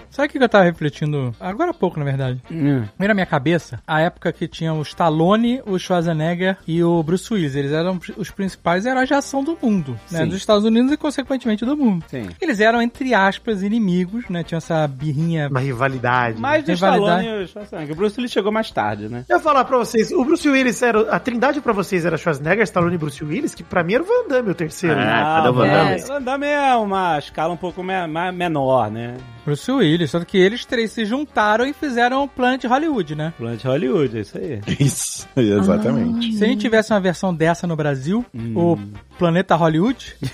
Sabe 0.09 0.28
o 0.28 0.32
que 0.32 0.38
eu 0.38 0.49
tava 0.49 0.63
refletindo 0.63 1.36
agora 1.39 1.71
há 1.71 1.73
pouco, 1.73 1.99
na 1.99 2.05
verdade? 2.05 2.41
Veio 2.49 2.89
na 2.99 3.13
minha 3.13 3.25
cabeça 3.25 3.80
a 3.86 4.01
época 4.01 4.32
que 4.32 4.47
tinha 4.47 4.73
o 4.73 4.82
Stallone, 4.82 5.61
o 5.65 5.78
Schwarzenegger 5.78 6.57
e 6.67 6.84
o 6.84 7.01
Bruce 7.03 7.34
Willis. 7.34 7.55
Eles 7.55 7.71
eram 7.71 7.99
os 8.15 8.32
principais 8.32 8.86
heróis 8.86 9.07
de 9.07 9.13
ação 9.13 9.43
do 9.43 9.57
mundo, 9.61 9.97
né? 10.11 10.19
Sim. 10.19 10.28
Dos 10.28 10.38
Estados 10.38 10.63
Unidos 10.63 10.91
e, 10.91 10.97
consequentemente, 10.97 11.65
do 11.65 11.75
mundo. 11.75 12.03
Sim. 12.07 12.30
Eles 12.41 12.59
eram, 12.59 12.82
entre 12.82 13.13
aspas, 13.13 13.63
inimigos, 13.63 14.28
né? 14.30 14.43
Tinha 14.43 14.57
essa 14.57 14.88
birrinha. 14.88 15.47
Uma 15.49 15.59
rivalidade. 15.59 16.39
Mais 16.39 16.63
do 16.63 16.71
Rivalidade. 16.71 17.21
Stallone 17.21 17.41
e 17.41 17.43
o 17.43 17.47
Schwarzenegger. 17.47 17.93
O 17.93 17.97
Bruce 17.97 18.19
ele 18.19 18.28
chegou 18.28 18.51
mais 18.51 18.71
tarde, 18.71 19.09
né? 19.09 19.25
Eu 19.28 19.38
vou 19.38 19.43
falar 19.43 19.65
pra 19.65 19.78
vocês, 19.78 20.11
o 20.11 20.23
Bruce 20.23 20.47
Willis 20.47 20.82
era. 20.82 21.11
A 21.11 21.19
trindade 21.19 21.61
pra 21.61 21.73
vocês 21.73 22.05
era 22.05 22.17
Schwarzenegger, 22.17 22.63
Stallone 22.63 22.95
e 22.95 22.97
Bruce 22.97 23.23
Willis, 23.23 23.53
que 23.55 23.63
pra 23.63 23.84
mim 23.84 23.93
era 23.93 24.03
o 24.03 24.05
Van 24.05 24.28
Damme, 24.30 24.51
o 24.51 24.55
terceiro. 24.55 24.99
É, 24.99 25.05
né? 25.05 25.23
cadê 25.38 25.49
o 25.49 25.53
Van 25.53 25.66
É. 25.68 25.95
Damme? 25.95 26.01
Van 26.07 26.22
Damme 26.22 26.45
é 26.47 26.76
uma 26.76 27.18
escala 27.20 27.53
um 27.53 27.57
pouco 27.57 27.84
me- 27.84 28.07
menor, 28.32 28.89
né? 28.91 29.15
Bruce 29.45 29.72
Willis. 29.72 30.11
Só 30.11 30.20
que 30.24 30.38
eles 30.38 30.65
três 30.65 30.91
se 30.91 31.05
juntaram 31.05 31.65
e 31.65 31.74
fizeram 31.74 32.24
o 32.24 32.28
Planet 32.28 32.63
Hollywood, 32.65 33.15
né? 33.15 33.34
Planet 33.38 33.63
Hollywood, 33.63 34.18
é 34.18 34.22
isso 34.22 34.38
aí. 34.38 34.61
Isso, 34.80 35.28
exatamente. 35.36 36.34
Se 36.34 36.43
a 36.43 36.47
gente 36.47 36.61
tivesse 36.61 36.91
uma 36.93 36.99
versão 36.99 37.34
dessa 37.34 37.65
no 37.68 37.76
Brasil, 37.76 38.26
o 38.55 38.78
Planeta 39.18 39.55
Hollywood, 39.55 40.15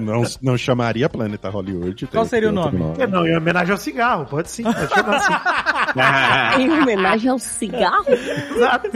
não, 0.00 0.22
não 0.40 0.56
chamaria 0.56 1.08
Planeta 1.08 1.48
Hollywood. 1.50 2.06
Qual 2.06 2.24
seria 2.24 2.50
o 2.50 2.56
outro 2.56 2.78
nome? 2.78 2.94
É, 3.02 3.06
não, 3.06 3.26
em 3.26 3.36
homenagem 3.36 3.72
ao 3.72 3.78
cigarro, 3.78 4.26
pode 4.26 4.50
sim, 4.50 4.62
pode 4.62 4.88
chamar 4.88 5.16
assim. 5.16 6.62
em 6.62 6.70
homenagem 6.70 7.30
ao 7.30 7.38
cigarro? 7.38 8.06
Exato. 8.08 8.90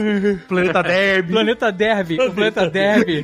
Planeta 0.47 0.81
Derby. 0.83 1.31
Planeta 1.31 1.71
Derby, 1.71 2.15
o 2.21 2.31
Planeta 2.33 2.69
Derby, 2.69 3.21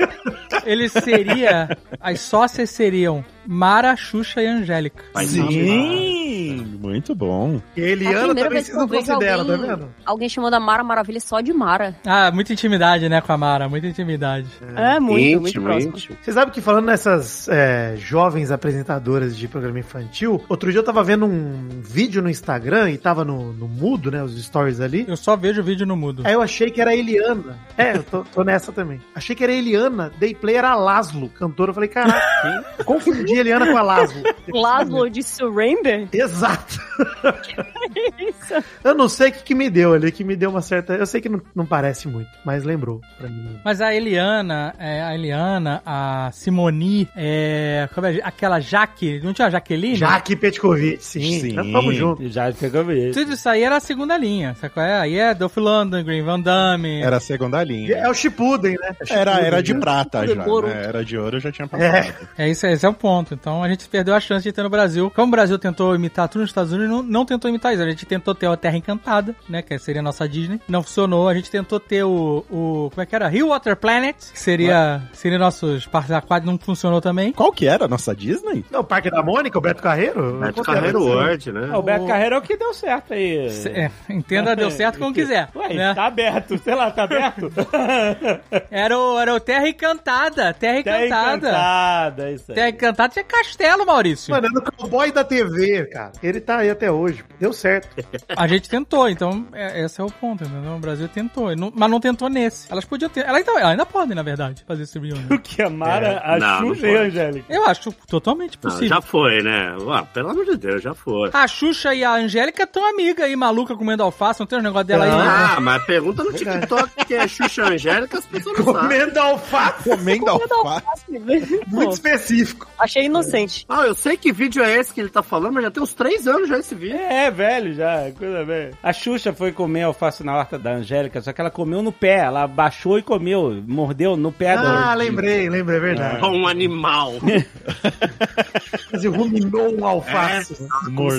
ele 0.66 0.90
seria. 0.90 1.78
As 2.00 2.20
sócias 2.20 2.70
seriam 2.70 3.24
Mara, 3.46 3.96
Xuxa 3.96 4.42
e 4.42 4.48
Angélica. 4.48 5.04
Sim! 5.26 6.78
Muito 6.80 7.16
bom. 7.16 7.62
E 7.76 7.82
a 7.82 7.86
É 7.86 7.88
a 7.88 7.92
Eliana 7.92 8.26
primeira 8.26 8.50
também 8.50 8.64
eu 8.68 8.76
não 8.76 8.88
vejo 8.88 9.06
consideram, 9.06 9.40
alguém, 9.42 9.58
tá 9.58 9.76
vendo? 9.76 9.90
alguém 10.06 10.30
chamando 10.30 10.54
a 10.54 10.60
Mara 10.60 10.84
Maravilha 10.84 11.20
só 11.20 11.42
de 11.42 11.54
Mara. 11.54 11.96
Ah, 12.06 12.32
muita 12.32 12.54
intimidade, 12.54 13.08
né, 13.08 13.22
com 13.22 13.32
a 13.32 13.38
Mara, 13.38 13.70
muita 13.70 13.88
intimidade. 13.88 14.48
É, 14.76 15.00
muito, 15.00 15.42
muito 15.42 15.50
íntimo, 15.50 15.66
próximo. 15.66 15.94
íntimo. 15.96 16.18
Você 16.22 16.32
sabe 16.32 16.52
que 16.52 16.62
falando 16.62 16.86
nessas 16.86 17.48
é, 17.50 17.96
jovens 17.98 18.52
apresentadoras 18.52 19.38
de 19.38 19.48
programa 19.48 19.80
infantil, 19.80 20.44
outro 20.50 20.72
dia 20.72 20.80
eu 20.80 20.84
tava 20.84 21.04
vendo 21.04 21.26
um 21.26 21.70
vídeo 21.82 22.22
no 22.22 22.30
Instagram 22.30 22.92
e 22.92 22.98
tava 22.98 23.24
no, 23.24 23.54
no 23.54 23.68
mudo, 23.68 24.12
né? 24.12 24.24
Os 24.24 24.42
stories 24.44 24.80
ali. 24.80 25.06
Eu 25.08 25.18
só 25.18 25.36
vejo 25.36 25.64
vídeo 25.64 25.86
no 25.86 25.96
mudo. 25.96 26.24
Aí 26.26 26.34
eu 26.34 26.42
achei 26.42 26.70
que 26.70 26.82
era 26.82 26.92
a 26.92 26.96
Eliana. 26.96 27.58
É, 27.78 27.98
eu 27.98 28.04
tô, 28.04 28.24
tô 28.24 28.44
nessa 28.44 28.72
também. 28.72 29.02
Achei 29.16 29.36
que 29.36 29.44
era 29.44 29.54
a 29.54 29.56
Eliana. 29.56 30.12
Day 30.20 30.34
play 30.34 30.56
era 30.56 30.72
a 30.72 30.76
Laszlo, 30.76 31.30
cantora. 31.30 31.72
Eu 31.72 31.74
falei, 31.74 31.90
caraca, 31.90 32.66
confundi 32.86 33.33
a 33.38 33.42
Eliana 33.42 33.68
com 33.68 33.78
a 33.78 33.82
Laszlo. 33.82 34.24
Laszlo 34.50 35.10
de 35.10 35.24
Surrender? 35.24 36.08
Exato. 36.12 36.80
Isso. 38.20 38.54
Eu 38.84 38.96
não 38.96 39.10
sei 39.10 39.30
o 39.30 39.32
que, 39.34 39.44
que 39.44 39.56
me 39.56 39.70
deu 39.70 39.94
ali, 39.94 40.12
que 40.12 40.24
me 40.24 40.36
deu 40.36 40.50
uma 40.50 40.62
certa. 40.62 40.94
Eu 40.94 41.06
sei 41.06 41.22
que 41.22 41.30
não, 41.30 41.42
não 41.56 41.66
parece 41.66 42.08
muito, 42.08 42.30
mas 42.46 42.64
lembrou 42.64 43.02
pra 43.18 43.30
mim. 43.30 43.60
Mas 43.64 43.82
a 43.82 43.94
Eliana, 43.94 44.74
é, 44.78 45.02
a 45.02 45.14
Eliana, 45.14 45.82
a 45.86 46.30
Simoni, 46.32 47.08
é, 47.16 47.90
como 47.94 48.08
é, 48.08 48.20
aquela 48.24 48.60
Jaque, 48.60 49.20
não 49.24 49.34
tinha 49.34 49.48
a 49.48 49.52
Jaqueline? 49.52 49.96
Jaque 49.96 50.36
Petkovic, 50.36 51.04
sim. 51.04 51.40
Sim. 51.40 51.54
Nós 51.54 51.72
Vamos 51.72 51.96
junto. 51.96 52.24
Pegou 52.60 52.92
isso. 52.92 53.20
Tudo 53.20 53.34
isso 53.34 53.50
aí 53.50 53.64
era 53.64 53.78
a 53.78 53.80
segunda 53.80 54.18
linha, 54.18 54.56
sabe 54.56 54.74
qual 54.74 54.86
é? 54.86 55.00
Aí 55.00 55.18
é 55.18 55.34
Dolph 55.34 55.58
Lundgren, 55.58 56.24
Van 56.24 56.40
Damme. 56.40 57.02
Era 57.02 57.18
a 57.18 57.20
segunda 57.20 57.64
linha. 57.64 57.96
É 57.96 58.10
o 58.10 58.14
Shippuden, 58.14 58.76
né? 58.80 58.96
É 59.10 59.14
Era, 59.14 59.40
era 59.40 59.64
de 59.64 59.74
né? 59.74 59.80
prata 59.80 60.28
já, 60.28 60.36
né? 60.36 60.84
Era 60.88 61.04
de 61.04 61.18
ouro, 61.18 61.40
já 61.40 61.52
tinha 61.52 61.68
passado. 61.68 62.14
É 62.38 62.50
isso, 62.50 62.66
esse 62.68 62.86
é 62.86 62.90
o 62.90 62.94
ponto. 62.94 63.23
Então 63.32 63.64
a 63.64 63.70
gente 63.70 63.88
perdeu 63.88 64.16
a 64.16 64.20
chance 64.20 64.44
de 64.44 64.52
ter 64.52 64.64
no 64.64 64.70
Brasil. 64.70 65.12
Como 65.16 65.28
o 65.28 65.32
Brasil 65.32 65.58
tentou 65.60 65.96
imitar 65.96 66.28
tudo 66.28 66.42
nos 66.42 66.50
Estados 66.50 66.72
Unidos, 66.72 66.90
não, 66.90 67.04
não 67.04 67.26
tentou 67.26 67.50
imitar 67.50 67.74
isso. 67.74 67.82
A 67.84 67.90
gente 67.90 68.06
tentou 68.06 68.34
ter 68.34 68.48
a 68.48 68.58
Terra 68.58 68.78
Encantada, 68.78 69.36
né? 69.48 69.62
Que 69.62 69.78
seria 69.78 70.02
a 70.02 70.04
nossa 70.04 70.28
Disney. 70.28 70.60
Não 70.68 70.82
funcionou. 70.84 71.28
A 71.30 71.34
gente 71.34 71.50
tentou 71.52 71.80
ter 71.80 72.04
o. 72.04 72.44
o 72.50 72.90
como 72.92 73.02
é 73.02 73.06
que 73.06 73.16
era? 73.16 73.28
Rio 73.28 73.50
Water 73.50 73.76
Planet, 73.76 74.16
que 74.16 74.40
seria, 74.40 75.02
seria 75.14 75.38
nossos 75.38 75.86
parques 75.86 76.12
aquáticos, 76.12 76.52
não 76.52 76.60
funcionou 76.60 77.00
também. 77.02 77.32
Qual 77.32 77.52
que 77.52 77.68
era 77.68 77.86
a 77.86 77.88
nossa 77.88 78.16
Disney? 78.16 78.66
Não, 78.72 78.82
o 78.82 78.84
Parque 78.84 79.10
da 79.10 79.22
Mônica, 79.24 79.58
o 79.58 79.62
Beto 79.62 79.82
Carreiro? 79.82 80.40
Beto 80.40 80.62
Carreiro? 80.64 81.04
World, 81.04 81.52
né? 81.52 81.70
Ah, 81.72 81.78
o 81.78 81.84
Beto 81.84 82.06
Carreiro 82.08 82.36
é 82.36 82.38
o 82.38 82.42
que 82.42 82.58
deu 82.58 82.74
certo 82.74 83.14
aí. 83.14 83.50
Se- 83.50 83.70
é, 83.70 83.92
entenda, 84.10 84.56
deu 84.56 84.70
certo 84.72 85.00
como 85.00 85.14
quiser. 85.14 85.50
Ué, 85.56 85.74
né? 85.74 85.94
tá 85.94 86.06
aberto, 86.06 86.58
sei 86.64 86.76
lá, 86.76 86.90
tá 86.92 87.04
aberto? 87.04 87.52
Era, 88.70 88.98
o, 88.98 89.20
era 89.20 89.34
o 89.34 89.40
Terra 89.40 89.68
Encantada. 89.68 90.54
Terra 90.54 90.80
Encantada. 90.80 91.38
encantada, 91.48 92.32
isso 92.32 92.46
aí. 92.52 92.56
Terra 92.56 92.70
Encantada 92.70 93.13
tinha 93.14 93.24
castelo, 93.24 93.86
Maurício. 93.86 94.32
Mano, 94.32 94.48
era 94.48 94.60
o 94.60 94.72
cowboy 94.72 95.12
da 95.12 95.24
TV, 95.24 95.86
cara. 95.86 96.12
Ele 96.22 96.40
tá. 96.42 96.62
até 96.64 96.92
hoje. 96.92 97.24
Deu 97.40 97.54
certo. 97.54 97.88
A 98.36 98.48
gente 98.48 98.70
tentou, 98.70 99.08
então 99.10 99.46
é, 99.54 99.84
esse 99.86 100.00
é 100.02 100.04
o 100.04 100.08
ponto, 100.12 100.44
entendeu? 100.44 100.74
O 100.74 100.80
Brasil 100.80 101.08
tentou, 101.08 101.56
não- 101.56 101.72
mas 101.76 101.90
não 101.90 102.00
tentou 102.00 102.30
nesse. 102.30 102.72
Elas 102.72 102.86
podiam 102.86 103.10
ter. 103.10 103.22
Elas 103.26 103.38
ainda, 103.38 103.52
elas 103.52 103.66
ainda 103.72 103.86
podem, 103.86 104.16
na 104.16 104.24
verdade, 104.24 104.64
fazer 104.68 104.84
esse 104.84 104.98
reunião. 105.00 105.24
O 105.32 105.40
que 105.40 105.62
a 105.62 105.70
Mara, 105.70 106.22
a 106.24 106.38
Não, 106.40 106.62
não 106.62 106.76
Xuxa 106.76 106.88
e 106.88 106.98
a. 106.98 107.02
Angélica. 107.02 107.54
Eu 107.54 107.66
acho 107.66 107.92
totalmente 108.08 108.58
Não, 108.62 108.70
possível. 108.72 108.90
já 108.90 109.02
foi, 109.02 109.42
né? 109.44 109.76
Ah, 109.92 110.04
pelo 110.04 110.30
amor 110.32 110.46
de 110.46 110.58
Deus, 110.58 110.82
já 110.82 110.94
foi. 110.94 111.30
A 111.34 111.48
Xuxa 111.48 111.94
e 111.94 112.04
a 112.04 112.14
Angélica 112.14 112.64
estão 112.64 112.86
amigas 112.90 113.26
aí, 113.26 113.36
maluca 113.36 113.76
comendo 113.76 114.04
alface, 114.04 114.40
não 114.40 114.48
tem 114.48 114.60
um 114.60 114.64
negócio 114.64 114.88
dela 114.88 115.06
aí. 115.06 115.12
né? 115.12 115.18
Ah, 115.56 115.60
mas 115.60 115.84
pergunta 115.86 116.24
no 116.24 116.34
TikTok 116.34 117.06
que 117.06 117.14
é 117.14 117.28
Xuxa 117.28 117.64
Angélica, 117.66 118.18
as 118.18 118.26
pessoas 118.26 118.58
não 118.60 118.66
sabem. 118.74 118.82
Comendo 118.82 119.20
alface. 119.20 119.90
Comendo 119.90 120.30
alface. 120.32 121.04
Muito 121.10 121.70
Pô, 121.72 121.92
específico. 121.94 122.68
achei 122.80 123.03
inocente. 123.06 123.66
Ah, 123.68 123.86
eu 123.86 123.96
sei 123.96 124.18
que 124.18 124.32
vídeo 124.32 124.64
é 124.64 124.80
esse 124.80 124.94
que 124.94 125.00
ele 125.00 125.10
tá 125.10 125.24
falando, 125.24 125.54
mas 125.54 125.64
já 125.64 125.72
tem 125.72 125.84
uns 125.84 125.94
três 125.94 126.28
anos 126.28 126.50
já 126.50 126.58
esse 126.58 126.76
vídeo. 126.76 126.98
É, 126.98 127.30
velho 127.32 127.74
já, 127.74 128.12
coisa 128.18 128.44
velha. 128.44 128.72
A 128.82 128.94
Xuxa 128.94 129.34
foi 129.34 129.52
comer 129.52 129.84
alface 129.84 130.24
na 130.24 130.36
horta 130.36 130.58
da 130.58 130.74
Angélica, 130.74 131.22
só 131.22 131.32
que 131.32 131.42
ela 131.42 131.52
comeu 131.52 131.82
no 131.82 131.92
pé. 131.92 132.20
Ela 132.24 132.48
baixou 132.48 132.98
e 132.98 133.02
comeu, 133.02 133.64
mordeu 133.68 134.16
no 134.16 134.32
pé 134.32 134.56
da. 134.56 134.92
Ah, 134.92 134.94
lembrei, 134.94 135.50
lembrei, 135.50 135.78
é 135.78 135.82
verdade. 135.82 136.20
Com 136.20 136.38
um 136.38 136.48
animal. 136.48 137.14
Mas 138.92 139.06
ruminou 139.06 139.80
um 139.80 139.86
alface. 139.86 140.56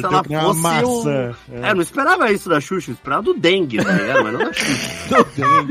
Ela 0.05 0.23
que 0.23 0.29
nem 0.29 0.39
uma 0.39 0.55
maçã. 0.55 1.35
um... 1.49 1.65
É, 1.65 1.71
eu 1.71 1.75
não 1.75 1.83
esperava 1.83 2.31
isso 2.31 2.49
da 2.49 2.61
Xuxa, 2.61 2.91
eu 2.91 2.95
esperava 2.95 3.23
do 3.23 3.35
dengue, 3.35 3.79
ligado? 3.79 4.25
Mas 4.25 4.33
não 4.33 4.45
da 4.45 4.53
Xuxa. 4.53 5.05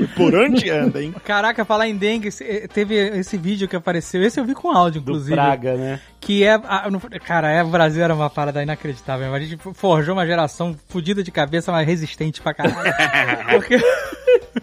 Por 0.15 0.35
onde 0.35 0.69
anda, 0.69 1.01
hein? 1.01 1.13
Caraca, 1.23 1.63
falar 1.65 1.87
em 1.87 1.95
dengue, 1.95 2.29
eh, 2.41 2.67
teve 2.67 2.95
esse 2.95 3.37
vídeo 3.37 3.67
que 3.67 3.75
apareceu, 3.75 4.21
esse 4.21 4.39
eu 4.39 4.45
vi 4.45 4.53
com 4.53 4.71
áudio, 4.71 5.01
Do 5.01 5.11
inclusive. 5.11 5.35
Praga, 5.35 5.75
né? 5.75 5.99
Que 6.19 6.43
é. 6.45 6.53
a- 6.53 6.89
no- 6.89 7.01
cara, 7.19 7.51
é, 7.51 7.61
o 7.63 7.67
Brasil 7.67 8.01
era 8.03 8.15
uma 8.15 8.29
parada 8.29 8.63
inacreditável. 8.63 9.33
A 9.33 9.39
gente 9.39 9.57
forjou 9.73 10.15
uma 10.15 10.25
geração 10.25 10.75
fodida 10.87 11.21
de 11.21 11.31
cabeça, 11.31 11.71
mas 11.71 11.85
resistente 11.85 12.41
pra 12.41 12.53
caralho. 12.53 12.93
Porque. 13.51 13.77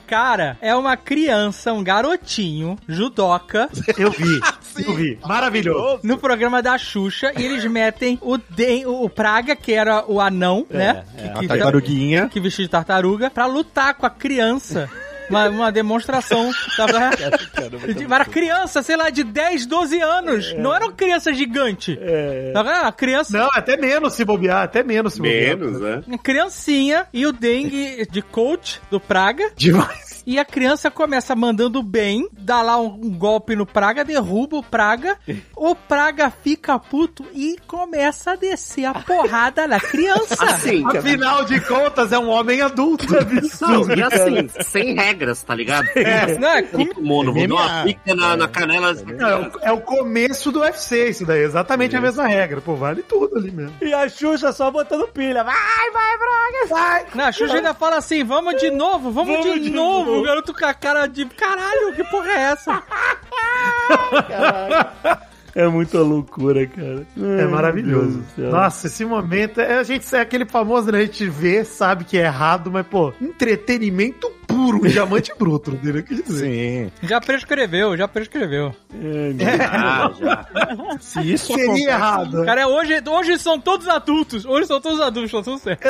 Cara, 0.06 0.56
é 0.60 0.74
uma 0.74 0.96
criança, 0.96 1.72
um 1.72 1.82
garotinho, 1.84 2.76
judoca, 2.88 3.68
Eu 3.96 4.10
vi, 4.10 4.40
eu 4.86 4.94
vi. 4.94 5.18
Maravilhoso. 5.24 6.00
no 6.02 6.18
programa 6.18 6.60
da 6.62 6.76
Xuxa, 6.78 7.32
e 7.36 7.44
eles 7.44 7.64
metem 7.64 8.18
o, 8.20 8.36
Den, 8.36 8.86
o 8.86 9.08
Praga, 9.08 9.54
que 9.54 9.72
era 9.72 10.04
o 10.08 10.20
anão, 10.20 10.66
né? 10.70 11.04
é. 11.16 11.26
A 11.28 11.32
Que, 11.34 11.40
que, 11.40 11.48
tartaruguinha. 11.48 12.28
que 12.28 12.40
vestia 12.40 12.64
de 12.64 12.70
tartaruga, 12.70 13.30
pra 13.30 13.46
lutar 13.46 13.94
com 13.94 14.06
a 14.06 14.10
criança. 14.10 14.88
Uma, 15.30 15.48
uma 15.48 15.72
demonstração. 15.72 16.50
Tava, 16.76 16.98
era 18.14 18.24
criança, 18.24 18.82
sei 18.82 18.96
lá, 18.96 19.08
de 19.10 19.24
10, 19.24 19.66
12 19.66 20.00
anos. 20.00 20.52
Não 20.54 20.74
era 20.74 20.84
uma 20.84 20.92
criança 20.92 21.32
gigante. 21.32 21.98
Tava- 22.52 22.70
Era 22.70 22.82
uma 22.82 22.92
criança 22.92 23.38
Não, 23.38 23.48
até 23.54 23.76
menos 23.76 24.12
se 24.14 24.24
bobear, 24.24 24.62
até 24.62 24.82
menos 24.82 25.14
se 25.14 25.18
bobear. 25.20 25.56
Menos, 25.56 25.80
né? 25.80 26.02
Uma 26.06 26.18
criancinha 26.18 27.06
e 27.12 27.26
o 27.26 27.32
dengue 27.32 28.06
de 28.10 28.20
coach 28.22 28.80
do 28.90 28.98
Praga. 29.00 29.50
Demais. 29.56 30.09
E 30.26 30.38
a 30.38 30.44
criança 30.44 30.90
começa 30.90 31.34
mandando 31.34 31.82
bem, 31.82 32.28
dá 32.32 32.62
lá 32.62 32.78
um, 32.78 32.86
um 32.94 33.10
golpe 33.10 33.54
no 33.56 33.64
Praga, 33.66 34.04
derruba 34.04 34.56
o 34.58 34.62
Praga. 34.62 35.16
O 35.62 35.74
Praga 35.74 36.30
fica 36.30 36.78
puto 36.78 37.22
e 37.34 37.56
começa 37.66 38.30
a 38.32 38.36
descer 38.36 38.86
a 38.86 38.94
porrada 38.94 39.66
na 39.68 39.78
criança. 39.78 40.34
Assim, 40.42 40.82
Afinal 40.86 41.44
de 41.44 41.60
contas, 41.60 42.12
é 42.12 42.18
um 42.18 42.30
homem 42.30 42.62
adulto. 42.62 43.04
não, 43.60 43.94
e 43.94 44.02
assim, 44.02 44.48
sem 44.62 44.94
regras, 44.94 45.42
tá 45.42 45.54
ligado? 45.54 45.86
Não, 46.38 46.48
é 46.48 46.62
com- 46.62 46.82
O 46.82 47.02
mono, 47.02 47.34
vou 47.34 47.44
uma 47.44 47.82
pica 47.84 48.14
na, 48.14 48.36
na 48.38 48.48
canela. 48.48 48.90
É, 48.92 49.34
o, 49.36 49.60
é 49.68 49.72
o 49.72 49.80
começo 49.82 50.50
do 50.50 50.60
UFC, 50.60 51.10
isso 51.10 51.26
daí. 51.26 51.40
é 51.40 51.44
Exatamente 51.44 51.94
a 51.94 52.00
mesma 52.00 52.26
regra. 52.26 52.60
Pô, 52.62 52.74
vale 52.74 53.02
tudo 53.02 53.36
ali 53.36 53.50
mesmo. 53.50 53.74
E 53.82 53.92
a 53.92 54.08
Xuxa 54.08 54.52
só 54.52 54.70
botando 54.70 55.08
pilha. 55.08 55.44
Vai, 55.44 55.90
vai, 55.92 56.18
Braga! 56.18 56.66
Vai! 56.68 57.06
Não, 57.14 57.24
a 57.26 57.32
Xuxa 57.32 57.56
ainda 57.56 57.74
fala 57.74 57.96
assim: 57.98 58.24
vamos 58.24 58.58
de 58.58 58.70
novo, 58.70 59.10
vamos, 59.10 59.36
Vamos 59.36 59.54
de, 59.54 59.60
de 59.60 59.70
novo. 59.70 60.09
O 60.18 60.22
garoto 60.22 60.52
com 60.54 60.64
a 60.64 60.74
cara 60.74 61.06
de 61.06 61.24
caralho, 61.26 61.94
que 61.94 62.04
porra 62.04 62.30
é 62.30 62.40
essa? 62.52 62.82
É 65.54 65.66
muita 65.66 65.98
loucura, 66.00 66.66
cara. 66.66 67.06
É 67.16 67.44
maravilhoso. 67.46 68.18
Deus 68.18 68.24
do 68.24 68.30
céu. 68.36 68.50
Nossa, 68.52 68.86
esse 68.86 69.04
momento. 69.04 69.60
É, 69.60 69.78
a 69.78 69.82
gente 69.82 70.14
é 70.14 70.20
aquele 70.20 70.46
famoso, 70.46 70.92
né? 70.92 70.98
A 70.98 71.04
gente 71.04 71.26
vê, 71.28 71.64
sabe 71.64 72.04
que 72.04 72.16
é 72.16 72.22
errado, 72.22 72.70
mas, 72.70 72.86
pô, 72.86 73.12
entretenimento 73.20 74.30
puro, 74.50 74.78
um 74.78 74.88
diamante 74.88 75.32
bruto, 75.38 75.70
entendeu? 75.72 76.02
Quer 76.02 76.14
dizer. 76.14 76.44
Sim. 76.44 76.92
Já 77.06 77.20
prescreveu, 77.20 77.96
já 77.96 78.08
prescreveu. 78.08 78.74
Ah, 78.92 80.10
já. 80.18 80.46
Se 81.00 81.32
isso 81.32 81.46
Seria 81.46 81.64
acontece- 81.64 81.88
errado. 81.88 82.44
Cara, 82.44 82.60
é 82.62 82.66
hoje, 82.66 83.02
hoje 83.08 83.38
são 83.38 83.58
todos 83.60 83.88
adultos. 83.88 84.44
Hoje 84.44 84.66
são 84.66 84.80
todos 84.80 85.00
adultos, 85.00 85.32
tá 85.32 85.42
tudo 85.42 85.58
certo. 85.58 85.88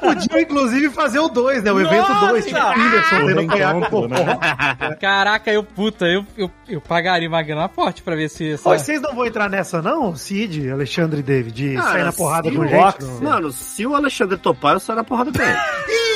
Podia, 0.00 0.40
inclusive, 0.42 0.90
fazer 0.90 1.18
o 1.18 1.28
2, 1.28 1.62
né? 1.62 1.72
O 1.72 1.80
evento 1.80 2.08
Nossa! 2.08 2.28
2. 2.28 2.46
Tipo, 2.46 2.58
Whindersson 2.58 3.96
O 3.96 4.04
o 4.04 4.08
né? 4.08 4.96
Caraca, 5.00 5.50
eu, 5.52 5.62
puta, 5.62 6.06
eu, 6.06 6.24
eu, 6.36 6.50
eu 6.68 6.80
pagaria 6.80 7.28
uma 7.28 7.42
grana 7.42 7.68
forte 7.68 8.02
pra 8.02 8.14
ver 8.14 8.28
se 8.28 8.52
essa... 8.52 8.68
Oi, 8.68 8.78
vocês 8.78 9.00
não 9.00 9.14
vão 9.14 9.26
entrar 9.26 9.48
nessa, 9.48 9.80
não? 9.82 10.14
Cid, 10.14 10.70
Alexandre 10.70 11.20
e 11.20 11.22
David, 11.22 11.54
de 11.56 11.74
Cara, 11.76 11.90
sair 11.92 12.04
na 12.04 12.12
porrada 12.12 12.50
com 12.50 12.58
o 12.60 12.66
gente? 12.68 13.04
Não? 13.04 13.20
Mano, 13.30 13.52
se 13.52 13.86
o 13.86 13.94
Alexandre 13.94 14.36
topar, 14.36 14.74
eu 14.74 14.80
saio 14.80 14.96
na 14.98 15.04
porrada 15.04 15.30
com 15.32 15.42
ele. 15.42 15.56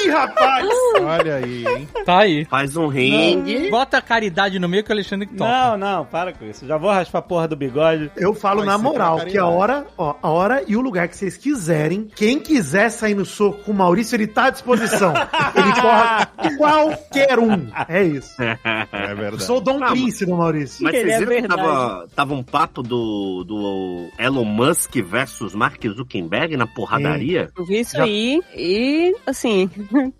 Ih, 0.04 0.10
rapaz! 0.10 0.66
Olha 1.00 1.29
aí, 1.30 1.66
hein? 1.66 1.88
Tá 2.04 2.20
aí. 2.20 2.44
Faz 2.46 2.76
um 2.76 2.86
ringue. 2.88 3.70
Bota 3.70 3.98
a 3.98 4.02
caridade 4.02 4.58
no 4.58 4.68
meio 4.68 4.82
que 4.82 4.90
o 4.90 4.92
Alexandre 4.92 5.26
que 5.26 5.34
topa. 5.34 5.50
Não, 5.50 5.76
não, 5.76 6.04
para 6.04 6.32
com 6.32 6.44
isso. 6.44 6.66
Já 6.66 6.76
vou 6.76 6.90
raspar 6.90 7.18
a 7.18 7.22
porra 7.22 7.46
do 7.48 7.56
bigode. 7.56 8.10
Eu 8.16 8.34
falo 8.34 8.58
Vai 8.58 8.66
na 8.68 8.78
moral, 8.78 9.20
que 9.20 9.36
a 9.38 9.46
hora, 9.46 9.86
ó, 9.98 10.14
a 10.22 10.28
hora 10.30 10.64
e 10.66 10.76
o 10.76 10.80
lugar 10.80 11.08
que 11.08 11.16
vocês 11.16 11.36
quiserem, 11.36 12.08
quem 12.16 12.38
quiser 12.40 12.90
sair 12.90 13.14
no 13.14 13.24
soco 13.24 13.64
com 13.64 13.72
o 13.72 13.74
Maurício, 13.74 14.16
ele 14.16 14.26
tá 14.26 14.46
à 14.46 14.50
disposição. 14.50 15.12
ele 15.54 15.80
corre 15.80 16.56
qualquer 16.56 17.38
um. 17.38 17.68
É 17.88 18.02
isso. 18.02 18.36
É 18.92 19.12
Eu 19.12 19.16
verdade. 19.16 19.44
sou 19.44 19.58
o 19.58 19.60
Dom 19.60 19.78
Não, 19.78 19.88
Prince 19.88 20.24
do 20.26 20.36
Maurício. 20.36 20.82
Mas 20.82 20.94
Ele 20.94 21.04
vocês 21.04 21.14
é 21.14 21.18
viram 21.18 21.34
que 21.34 21.40
verdade. 21.48 21.62
tava, 21.62 22.08
tava 22.14 22.34
um 22.34 22.42
papo 22.42 22.82
do, 22.82 23.44
do 23.44 24.08
Elon 24.18 24.44
Musk 24.44 24.96
versus 25.02 25.54
Mark 25.54 25.82
Zuckerberg 25.86 26.56
na 26.56 26.66
porradaria? 26.66 27.50
Eu 27.56 27.64
vi 27.64 27.80
isso 27.80 27.96
Já- 27.96 28.04
aí 28.04 28.40
e, 28.54 29.14
assim, 29.26 29.70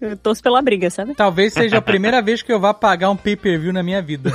eu 0.01 0.17
torço 0.17 0.43
pela 0.43 0.61
briga, 0.63 0.89
sabe? 1.01 1.15
Talvez 1.15 1.53
seja 1.53 1.79
a 1.79 1.83
primeira 1.83 2.21
vez 2.23 2.43
que 2.43 2.53
eu 2.53 2.61
vá 2.61 2.75
pagar 2.75 3.11
um 3.11 3.17
pay-per-view 3.17 3.73
na 3.73 3.83
minha 3.83 4.03
vida. 4.03 4.33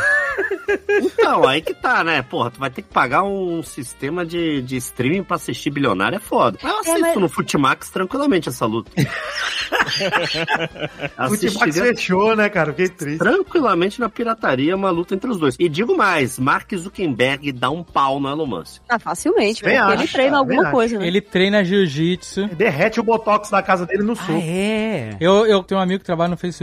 Então, 0.89 1.47
aí 1.47 1.61
que 1.61 1.74
tá, 1.74 2.03
né? 2.03 2.22
Porra, 2.22 2.51
tu 2.51 2.59
vai 2.59 2.70
ter 2.70 2.82
que 2.82 2.89
pagar 2.89 3.24
um 3.24 3.61
sistema 3.61 4.26
de, 4.26 4.61
de 4.61 4.78
streaming 4.78 5.24
pra 5.24 5.36
assistir 5.36 5.70
bilionário, 5.70 6.16
é 6.16 6.20
foda. 6.20 6.57
Eu 6.61 6.80
assisto 6.80 7.01
mas- 7.01 7.16
no 7.18 7.30
Futimax 7.30 7.89
tranquilamente 7.89 8.49
essa 8.49 8.66
luta. 8.66 8.91
O 8.95 8.97
Timax 11.38 11.61
Assistiria 11.61 11.95
fechou, 11.95 12.36
né, 12.36 12.49
cara? 12.49 12.72
Fiquei 12.72 12.89
triste. 12.89 13.20
tranquilamente 13.20 13.99
na 13.99 14.09
pirataria 14.09 14.76
uma 14.76 14.89
luta 14.89 15.16
entre 15.16 15.30
os 15.30 15.38
dois. 15.38 15.55
E 15.59 15.70
digo 15.70 15.95
mais, 15.95 16.39
Mark 16.39 16.72
Zuckerberg 16.76 17.51
dá 17.51 17.70
um 17.70 17.84
pau 17.84 18.20
no 18.20 18.30
Elon 18.30 18.45
Musk. 18.45 18.82
Ah, 18.89 18.99
facilmente, 18.99 19.63
Bem 19.63 19.78
porque 19.78 19.93
ele 19.93 20.03
acho, 20.03 20.13
treina 20.13 20.32
cara, 20.32 20.39
alguma 20.39 20.72
coisa, 20.72 20.99
né? 20.99 21.07
Ele 21.07 21.22
treina 21.22 21.63
jiu-jitsu. 21.63 22.47
Derrete 22.55 22.99
o 22.99 23.03
botox 23.03 23.49
da 23.49 23.61
casa 23.61 23.86
dele 23.86 24.03
no 24.03 24.16
soco. 24.16 24.32
é? 24.34 25.16
Eu, 25.20 25.45
eu 25.45 25.63
tenho 25.63 25.80
um 25.80 25.84
amigo 25.84 25.99
que 25.99 26.05
trabalha 26.05 26.30
no 26.30 26.38
Facebook 26.38 26.55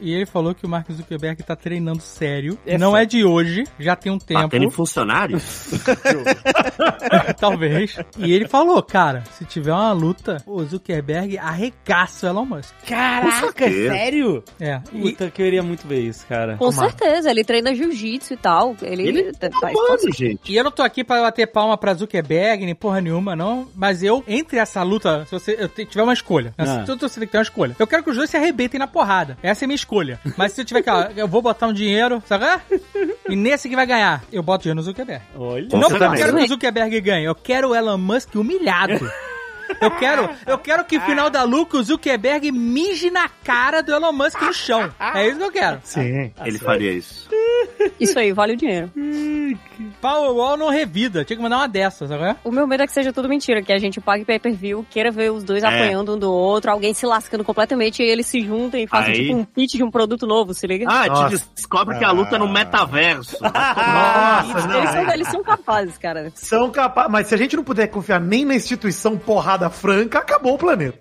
e 0.00 0.12
ele 0.12 0.26
falou 0.26 0.54
que 0.54 0.64
o 0.64 0.68
Mark 0.68 0.90
Zuckerberg 0.90 1.42
tá 1.42 1.56
treinando 1.56 2.00
sério. 2.02 2.58
É 2.66 2.76
não 2.78 2.96
é 2.96 3.04
de 3.04 3.24
hoje, 3.24 3.64
já 3.78 3.96
tem 3.96 4.12
um 4.12 4.18
tempo. 4.18 4.42
Batendo 4.42 4.64
em 4.64 4.70
funcionário? 4.70 5.40
Talvez. 7.38 7.96
E 8.18 8.32
ele 8.32 8.48
falou, 8.48 8.82
cara, 8.82 9.22
se 9.38 9.44
tiver 9.44 9.72
uma 9.72 9.92
luta, 9.92 10.42
o 10.46 10.62
Zuckerberg 10.64 11.38
arregaça 11.38 12.26
o 12.26 12.30
Elon 12.30 12.44
Musk. 12.44 12.72
Caraca, 12.86 13.68
sério? 13.70 14.42
É. 14.60 14.80
E, 14.92 15.00
Puta, 15.12 15.30
que 15.30 15.42
eu 15.42 15.46
iria 15.46 15.62
muito 15.62 15.86
ver 15.86 16.00
isso, 16.00 16.26
cara. 16.26 16.56
Com 16.56 16.70
certeza, 16.70 17.30
ele 17.30 17.44
treina 17.44 17.74
jiu-jitsu 17.74 18.34
e 18.34 18.36
tal. 18.36 18.76
Ele, 18.82 19.08
Ele 19.08 19.32
tá- 19.32 19.48
tá 19.48 19.58
faz 19.60 19.74
mano, 19.74 20.12
gente. 20.12 20.52
e 20.52 20.56
eu 20.56 20.64
não 20.64 20.70
tô 20.70 20.82
aqui 20.82 21.04
pra 21.04 21.20
bater 21.22 21.46
palma 21.46 21.76
pra 21.76 21.94
Zuckerberg, 21.94 22.64
nem 22.64 22.74
porra 22.74 23.00
nenhuma, 23.00 23.34
não. 23.36 23.68
Mas 23.74 24.02
eu, 24.02 24.22
entre 24.26 24.58
essa 24.58 24.82
luta, 24.82 25.24
se 25.26 25.32
você 25.32 25.56
eu 25.58 25.68
tiver 25.68 26.02
uma 26.02 26.12
escolha? 26.12 26.54
Ah. 26.58 26.84
se 26.84 26.94
você 26.96 27.20
tem 27.20 27.26
que 27.26 27.32
ter 27.32 27.38
uma 27.38 27.42
escolha. 27.42 27.76
Eu 27.78 27.86
quero 27.86 28.02
que 28.02 28.10
os 28.10 28.16
dois 28.16 28.30
se 28.30 28.36
arrebentem 28.36 28.78
na 28.78 28.86
porrada. 28.86 29.31
Essa 29.42 29.64
é 29.64 29.66
a 29.66 29.68
minha 29.68 29.76
escolha. 29.76 30.20
Mas 30.36 30.52
se 30.52 30.60
eu 30.60 30.64
tiver 30.64 30.82
que, 30.82 30.90
ó, 30.90 31.08
eu 31.16 31.28
vou 31.28 31.42
botar 31.42 31.66
um 31.66 31.72
dinheiro, 31.72 32.22
sabe? 32.26 32.44
E 33.28 33.36
nesse 33.36 33.68
que 33.68 33.76
vai 33.76 33.86
ganhar, 33.86 34.22
eu 34.32 34.42
boto 34.42 34.62
dinheiro 34.62 34.76
no 34.76 34.82
Zuckerberg. 34.82 35.24
Olha. 35.36 35.68
Com 35.68 35.78
não 35.78 35.88
porque 35.88 36.04
eu 36.04 36.12
quero 36.12 36.36
que 36.36 36.44
o 36.44 36.48
Zuckerberg 36.48 37.00
ganhe, 37.00 37.24
eu 37.24 37.34
quero 37.34 37.70
o 37.70 37.74
Elon 37.74 37.98
Musk 37.98 38.34
humilhado. 38.34 39.00
Eu 39.80 39.90
quero, 39.92 40.30
eu 40.46 40.58
quero 40.58 40.84
que 40.84 40.98
no 40.98 41.04
final 41.04 41.30
da 41.30 41.42
luta 41.42 41.76
o 41.76 41.82
Zuckerberg 41.82 42.50
mije 42.52 43.10
na 43.10 43.28
cara 43.28 43.82
do 43.82 43.92
Elon 43.92 44.12
Musk 44.12 44.40
no 44.42 44.52
chão. 44.52 44.90
É 45.14 45.26
isso 45.28 45.38
que 45.38 45.44
eu 45.44 45.52
quero. 45.52 45.80
Sim. 45.84 46.32
Ele 46.44 46.58
faria 46.58 46.92
isso. 46.92 47.28
Isso 47.98 48.18
aí, 48.18 48.32
vale 48.32 48.52
o 48.54 48.56
dinheiro. 48.56 48.90
Powerwall 50.00 50.56
não 50.56 50.68
revida. 50.70 51.24
Tinha 51.24 51.36
que 51.36 51.42
mandar 51.42 51.58
uma 51.58 51.68
dessas, 51.68 52.10
agora. 52.10 52.36
O 52.44 52.50
meu 52.50 52.66
medo 52.66 52.82
é 52.82 52.86
que 52.86 52.92
seja 52.92 53.12
tudo 53.12 53.28
mentira, 53.28 53.62
que 53.62 53.72
a 53.72 53.78
gente 53.78 54.00
pague 54.00 54.24
pay-per-view, 54.24 54.86
queira 54.90 55.10
ver 55.10 55.30
os 55.32 55.44
dois 55.44 55.62
É. 55.62 55.66
apanhando 55.66 56.14
um 56.14 56.18
do 56.18 56.30
outro, 56.32 56.70
alguém 56.70 56.94
se 56.94 57.06
lascando 57.06 57.44
completamente 57.44 58.02
e 58.02 58.06
eles 58.06 58.26
se 58.26 58.40
juntem 58.40 58.84
e 58.84 58.86
façam 58.86 59.12
Aí- 59.12 59.26
tipo 59.26 59.36
um 59.36 59.44
pitch 59.44 59.74
de 59.74 59.82
um 59.84 59.90
produto 59.90 60.26
novo, 60.26 60.54
se 60.54 60.66
liga? 60.66 60.86
Ah, 60.88 61.06
Nossa. 61.06 61.38
te 61.38 61.44
descobre 61.54 61.98
que 61.98 62.04
a 62.04 62.10
luta 62.10 62.36
é 62.36 62.38
no 62.38 62.48
metaverso. 62.48 63.36
Nossa, 63.42 64.66
não. 64.68 64.78
eles, 64.78 64.90
são, 64.90 65.12
eles 65.12 65.28
são 65.28 65.42
capazes, 65.42 65.98
cara. 65.98 66.32
São 66.34 66.70
capazes. 66.70 67.10
Mas 67.12 67.26
se 67.28 67.34
a 67.34 67.38
gente 67.38 67.56
não 67.56 67.64
puder 67.64 67.86
confiar 67.88 68.20
nem 68.20 68.44
na 68.44 68.54
instituição 68.54 69.16
porrada 69.16 69.61
franca, 69.70 70.18
acabou 70.18 70.54
o 70.54 70.58
planeta. 70.58 70.98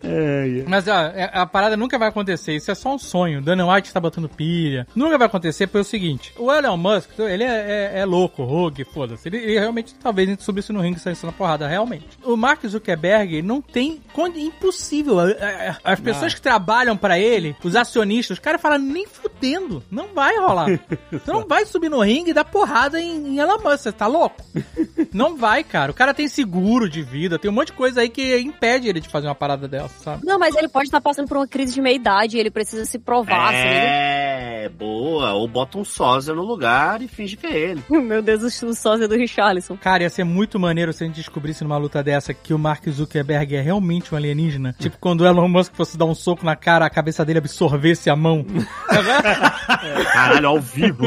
Mas 0.68 0.88
ó, 0.88 0.92
é- 0.94 1.30
a 1.34 1.46
parada 1.46 1.76
nunca 1.78 1.98
vai 1.98 2.10
acontecer. 2.10 2.56
Isso 2.56 2.72
é 2.72 2.76
só 2.76 2.94
um 2.94 2.98
sonho. 3.00 3.42
Dana 3.42 3.66
White 3.72 3.94
tá 3.94 4.00
botando 4.00 4.30
pilha. 4.30 4.88
Nunca 4.96 5.18
vai 5.18 5.28
acontecer 5.28 5.68
pelo 5.68 5.84
seguinte: 5.84 6.34
o 6.38 6.52
Elon 6.52 6.78
Musk, 6.78 7.10
ele 7.20 7.44
é, 7.44 7.92
é- 7.94 8.00
é 8.00 8.06
louco, 8.06 8.44
rogue, 8.44 8.84
foda-se. 8.86 9.28
Ele, 9.28 9.38
ele 9.38 9.60
realmente 9.60 9.94
talvez 9.96 10.30
subisse 10.42 10.72
no 10.74 10.82
ringue 10.82 10.98
e 10.98 11.02
saísse 11.02 11.26
na 11.26 11.32
porrada, 11.32 11.68
realmente. 11.68 12.06
O 12.24 12.36
Mark 12.36 12.66
Zuckerberg 12.66 13.42
não 13.42 13.62
tem. 13.62 14.02
Impossível. 14.36 15.20
É, 15.22 15.32
é, 15.32 15.76
As 15.84 16.00
pessoas 16.00 16.34
que 16.34 16.42
trabalham 16.42 16.96
pra 16.98 17.18
ele, 17.20 17.56
os 17.64 17.76
acionistas, 17.76 18.38
os 18.38 18.44
caras 18.44 18.62
falam 18.62 18.78
nem 18.80 19.06
fudendo. 19.08 19.84
Não 19.90 20.08
vai 20.14 20.38
rolar. 20.38 20.68
Você 21.12 21.22
não 21.32 21.48
vai 21.48 21.66
subir 21.66 21.90
no 21.90 22.02
ringue 22.02 22.32
e 22.32 22.34
dar 22.34 22.46
porrada 22.46 23.00
em, 23.00 23.28
em 23.36 23.40
Elon 23.40 23.58
Musk. 23.60 23.78
Você 23.82 23.92
tá 23.92 24.08
louco? 24.08 24.42
Não 25.14 25.36
vai, 25.36 25.62
cara. 25.64 25.92
O 25.92 25.96
cara 25.96 26.14
tem 26.14 26.28
seguro 26.30 26.90
de 26.90 27.02
vida, 27.02 27.38
tem 27.38 27.50
um 27.52 27.54
monte 27.54 27.68
de 27.68 27.74
coisa 27.74 28.00
aí 28.02 28.08
que 28.10 28.22
impede 28.42 28.88
ele 28.88 29.00
de 29.00 29.10
fazer 29.10 29.28
uma 29.28 29.36
parada 29.36 29.68
dessa, 29.68 29.94
sabe? 30.04 30.26
Não, 30.26 30.40
mas 30.40 30.56
ele 30.56 30.68
pode 30.68 30.86
estar 30.86 31.02
passando 31.02 31.28
por 31.28 31.38
uma 31.38 31.48
crise 31.48 31.74
de 31.74 31.82
meia-idade, 31.82 32.38
ele 32.38 32.52
precisa 32.52 32.86
se 32.86 33.00
provar? 33.00 33.54
É, 33.54 34.70
boa. 34.70 35.34
Ou 35.34 35.48
bota 35.48 35.78
um 35.78 35.86
sósia 35.86 36.34
no 36.34 36.44
lugar 36.44 37.02
e 37.02 37.08
finge 37.08 37.36
que 37.36 37.48
é 37.48 37.58
ele. 37.58 37.84
Meu 37.90 38.22
Deus, 38.22 38.62
o 38.62 38.74
sósia 38.74 39.08
do 39.08 39.16
Richarlison. 39.16 39.78
Cara, 39.78 40.04
ia 40.04 40.10
ser 40.10 40.24
muito 40.24 40.60
maneiro 40.60 40.94
se 40.94 41.04
a 41.04 41.08
gente 41.08 41.16
descobrisse 41.16 41.64
numa 41.64 41.78
luta 41.78 42.04
dessa 42.04 42.34
que 42.34 42.54
o 42.54 42.60
Mark 42.60 42.88
Zuckerberg 42.90 43.56
é 43.56 43.62
realmente 43.62 44.14
um 44.14 44.18
alienígena. 44.18 44.76
Tipo, 44.78 44.98
quando 45.00 45.22
o 45.22 45.26
Elon 45.26 45.48
Musk 45.48 45.74
fosse 45.76 45.98
dar 45.98 46.06
um 46.06 46.16
soco 46.16 46.46
na 46.46 46.56
cara, 46.56 46.86
a 46.86 46.90
cabeça 46.90 47.26
dele 47.26 47.40
absorvesse 47.40 48.10
a 48.10 48.16
mão. 48.16 48.46
Caralho, 50.14 50.48
ao 50.48 50.60
vivo. 50.60 51.04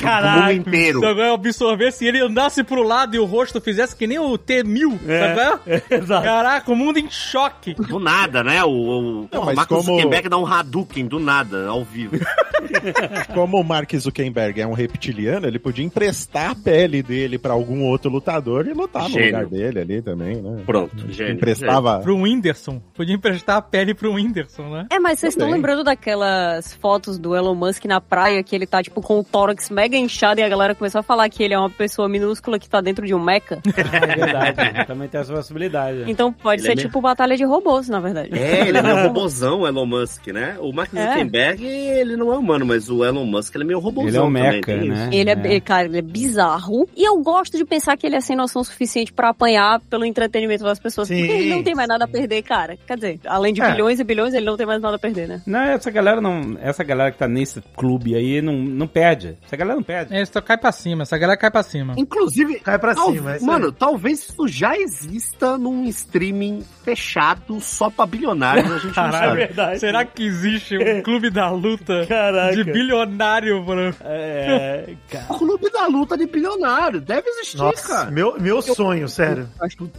Caralho. 0.00 0.38
O 0.38 0.56
mundo 0.56 0.68
inteiro. 0.68 1.06
Agora 1.06 1.34
absorvesse 1.34 2.04
e 2.04 2.08
ele 2.08 2.20
andasse 2.20 2.62
pro 2.64 2.82
lado 2.82 3.14
e 3.16 3.18
o 3.18 3.24
rosto 3.24 3.60
fizesse 3.60 3.96
que 3.96 4.06
nem 4.06 4.18
o 4.18 4.36
T-1000, 4.38 4.98
sabe? 5.00 5.82
Exato. 5.90 6.24
Caraca, 6.24 6.71
o 6.72 6.76
mundo 6.76 6.98
em 6.98 7.10
choque. 7.10 7.74
Do 7.74 7.98
nada, 7.98 8.42
né? 8.42 8.62
O, 8.64 8.68
o, 8.70 9.28
Não, 9.32 9.42
o 9.42 9.54
Marcos 9.54 9.66
como- 9.78 9.82
Zuckerberg 9.96 10.28
dá 10.28 10.38
um 10.38 10.46
Hadouken 10.46 11.06
do 11.06 11.18
nada, 11.18 11.66
ao 11.68 11.84
vivo. 11.84 12.16
Como 13.34 13.58
o 13.60 13.64
Mark 13.64 13.92
Zuckerberg 13.96 14.60
é 14.60 14.66
um 14.66 14.72
reptiliano, 14.72 15.46
ele 15.46 15.58
podia 15.58 15.84
emprestar 15.84 16.50
a 16.50 16.54
pele 16.54 17.02
dele 17.02 17.38
pra 17.38 17.52
algum 17.52 17.84
outro 17.84 18.10
lutador 18.10 18.66
e 18.66 18.72
lutar 18.72 19.04
no 19.04 19.08
Gênio. 19.10 19.26
lugar 19.26 19.46
dele 19.46 19.80
ali 19.80 20.02
também, 20.02 20.36
né? 20.40 20.62
Pronto, 20.64 21.10
gênio. 21.12 21.34
Emprestava. 21.34 21.98
Pro 22.00 22.16
Whindersson. 22.16 22.80
Podia 22.94 23.14
emprestar 23.14 23.56
a 23.56 23.62
pele 23.62 23.94
pro 23.94 24.12
Whindersson, 24.14 24.68
né? 24.70 24.86
É, 24.90 24.98
mas 24.98 25.18
vocês 25.18 25.34
estão 25.34 25.50
lembrando 25.50 25.82
daquelas 25.84 26.74
fotos 26.74 27.18
do 27.18 27.34
Elon 27.34 27.54
Musk 27.54 27.84
na 27.84 28.00
praia, 28.00 28.42
que 28.42 28.54
ele 28.54 28.66
tá, 28.66 28.82
tipo, 28.82 29.00
com 29.00 29.18
o 29.20 29.24
tórax 29.24 29.68
mega 29.70 29.96
inchado 29.96 30.40
e 30.40 30.44
a 30.44 30.48
galera 30.48 30.74
começou 30.74 31.00
a 31.00 31.02
falar 31.02 31.28
que 31.28 31.42
ele 31.42 31.54
é 31.54 31.58
uma 31.58 31.70
pessoa 31.70 32.08
minúscula 32.08 32.58
que 32.58 32.68
tá 32.68 32.80
dentro 32.80 33.06
de 33.06 33.14
um 33.14 33.22
mecha? 33.22 33.32
É 33.92 34.06
verdade. 34.16 34.86
Também 34.86 35.08
tem 35.08 35.20
essa 35.20 35.32
possibilidade. 35.32 36.04
Então 36.10 36.32
pode 36.32 36.61
ser 36.62 36.72
é 36.72 36.74
meio- 36.76 36.86
tipo 36.88 37.00
batalha 37.00 37.36
de 37.36 37.44
robôs, 37.44 37.88
na 37.88 38.00
verdade. 38.00 38.30
É, 38.32 38.68
ele 38.68 38.78
é 38.78 38.82
meio 38.82 39.02
robozão, 39.08 39.60
o 39.60 39.66
Elon 39.66 39.86
Musk, 39.86 40.26
né? 40.28 40.56
O 40.60 40.72
Mark 40.72 40.92
É. 40.94 41.06
Zuckerberg, 41.08 41.64
ele 41.64 42.16
não 42.16 42.32
é 42.32 42.36
humano, 42.38 42.64
mas 42.66 42.88
o 42.88 43.04
Elon 43.04 43.24
Musk, 43.26 43.54
ele 43.54 43.64
é 43.64 43.66
meio 43.66 43.78
robozão 43.78 44.08
Ele 44.08 44.16
é 44.16 44.20
um 44.20 44.24
também, 44.26 44.52
meca, 44.52 44.76
né? 44.76 45.10
Ele 45.12 45.30
é, 45.30 45.60
cara, 45.60 45.86
ele 45.86 45.98
é 45.98 46.02
bizarro. 46.02 46.88
E 46.96 47.06
eu 47.06 47.18
gosto 47.22 47.56
de 47.56 47.64
pensar 47.64 47.96
que 47.96 48.06
ele 48.06 48.16
é 48.16 48.20
sem 48.20 48.36
noção 48.36 48.62
suficiente 48.64 49.12
pra 49.12 49.30
apanhar 49.30 49.80
pelo 49.90 50.04
entretenimento 50.04 50.64
das 50.64 50.78
pessoas. 50.78 51.08
Sim, 51.08 51.18
porque 51.18 51.32
ele 51.32 51.50
não 51.50 51.62
tem 51.62 51.74
mais 51.74 51.88
nada 51.88 52.04
a 52.04 52.08
perder, 52.08 52.42
cara. 52.42 52.76
Quer 52.86 52.94
dizer, 52.96 53.20
além 53.26 53.52
de 53.52 53.60
É. 53.60 53.70
bilhões 53.70 54.00
e 54.00 54.04
bilhões, 54.04 54.34
ele 54.34 54.46
não 54.46 54.56
tem 54.56 54.66
mais 54.66 54.80
nada 54.80 54.96
a 54.96 54.98
perder, 54.98 55.28
né? 55.28 55.42
Não, 55.46 55.60
essa 55.60 55.90
galera 55.90 56.20
não. 56.20 56.56
Essa 56.60 56.82
galera 56.84 57.10
que 57.10 57.18
tá 57.18 57.28
nesse 57.28 57.60
clube 57.76 58.14
aí 58.14 58.40
não, 58.42 58.54
não 58.54 58.86
perde. 58.86 59.36
Essa 59.44 59.56
galera 59.56 59.76
não 59.76 59.82
perde. 59.82 60.14
É, 60.14 60.22
isso 60.22 60.32
cai 60.42 60.56
pra 60.58 60.72
cima, 60.72 61.02
essa 61.02 61.16
galera 61.18 61.38
cai 61.38 61.50
pra 61.50 61.62
cima. 61.62 61.94
Inclusive, 61.96 62.60
Cai 62.60 62.78
pra 62.78 62.94
tal- 62.94 63.12
cima. 63.12 63.36
é 63.36 63.40
mano, 63.40 63.70
talvez 63.72 64.28
isso 64.28 64.46
já 64.48 64.76
exista 64.76 65.56
num 65.58 65.84
streaming 65.84 66.51
fechado 66.84 67.60
só 67.60 67.88
pra 67.88 68.04
bilionários, 68.06 68.70
a 68.70 68.78
gente 68.78 68.96
não 68.96 69.12
sabe. 69.12 69.36
verdade. 69.36 69.78
Será 69.80 70.04
que 70.04 70.24
existe 70.24 70.76
um 70.76 71.02
clube 71.02 71.30
da 71.30 71.48
luta 71.50 72.04
Caraca. 72.06 72.54
de 72.54 72.64
bilionário, 72.64 73.64
mano? 73.64 73.94
É, 74.04 74.94
cara. 75.10 75.24
Clube 75.26 75.70
da 75.70 75.86
luta 75.86 76.16
de 76.16 76.26
bilionário, 76.26 77.00
deve 77.00 77.28
existir, 77.30 77.58
Nossa, 77.58 77.88
cara. 77.88 78.10
meu, 78.10 78.38
meu 78.40 78.60
sonho, 78.60 79.08
sério. 79.08 79.48
Acho 79.60 79.76
que 79.76 79.90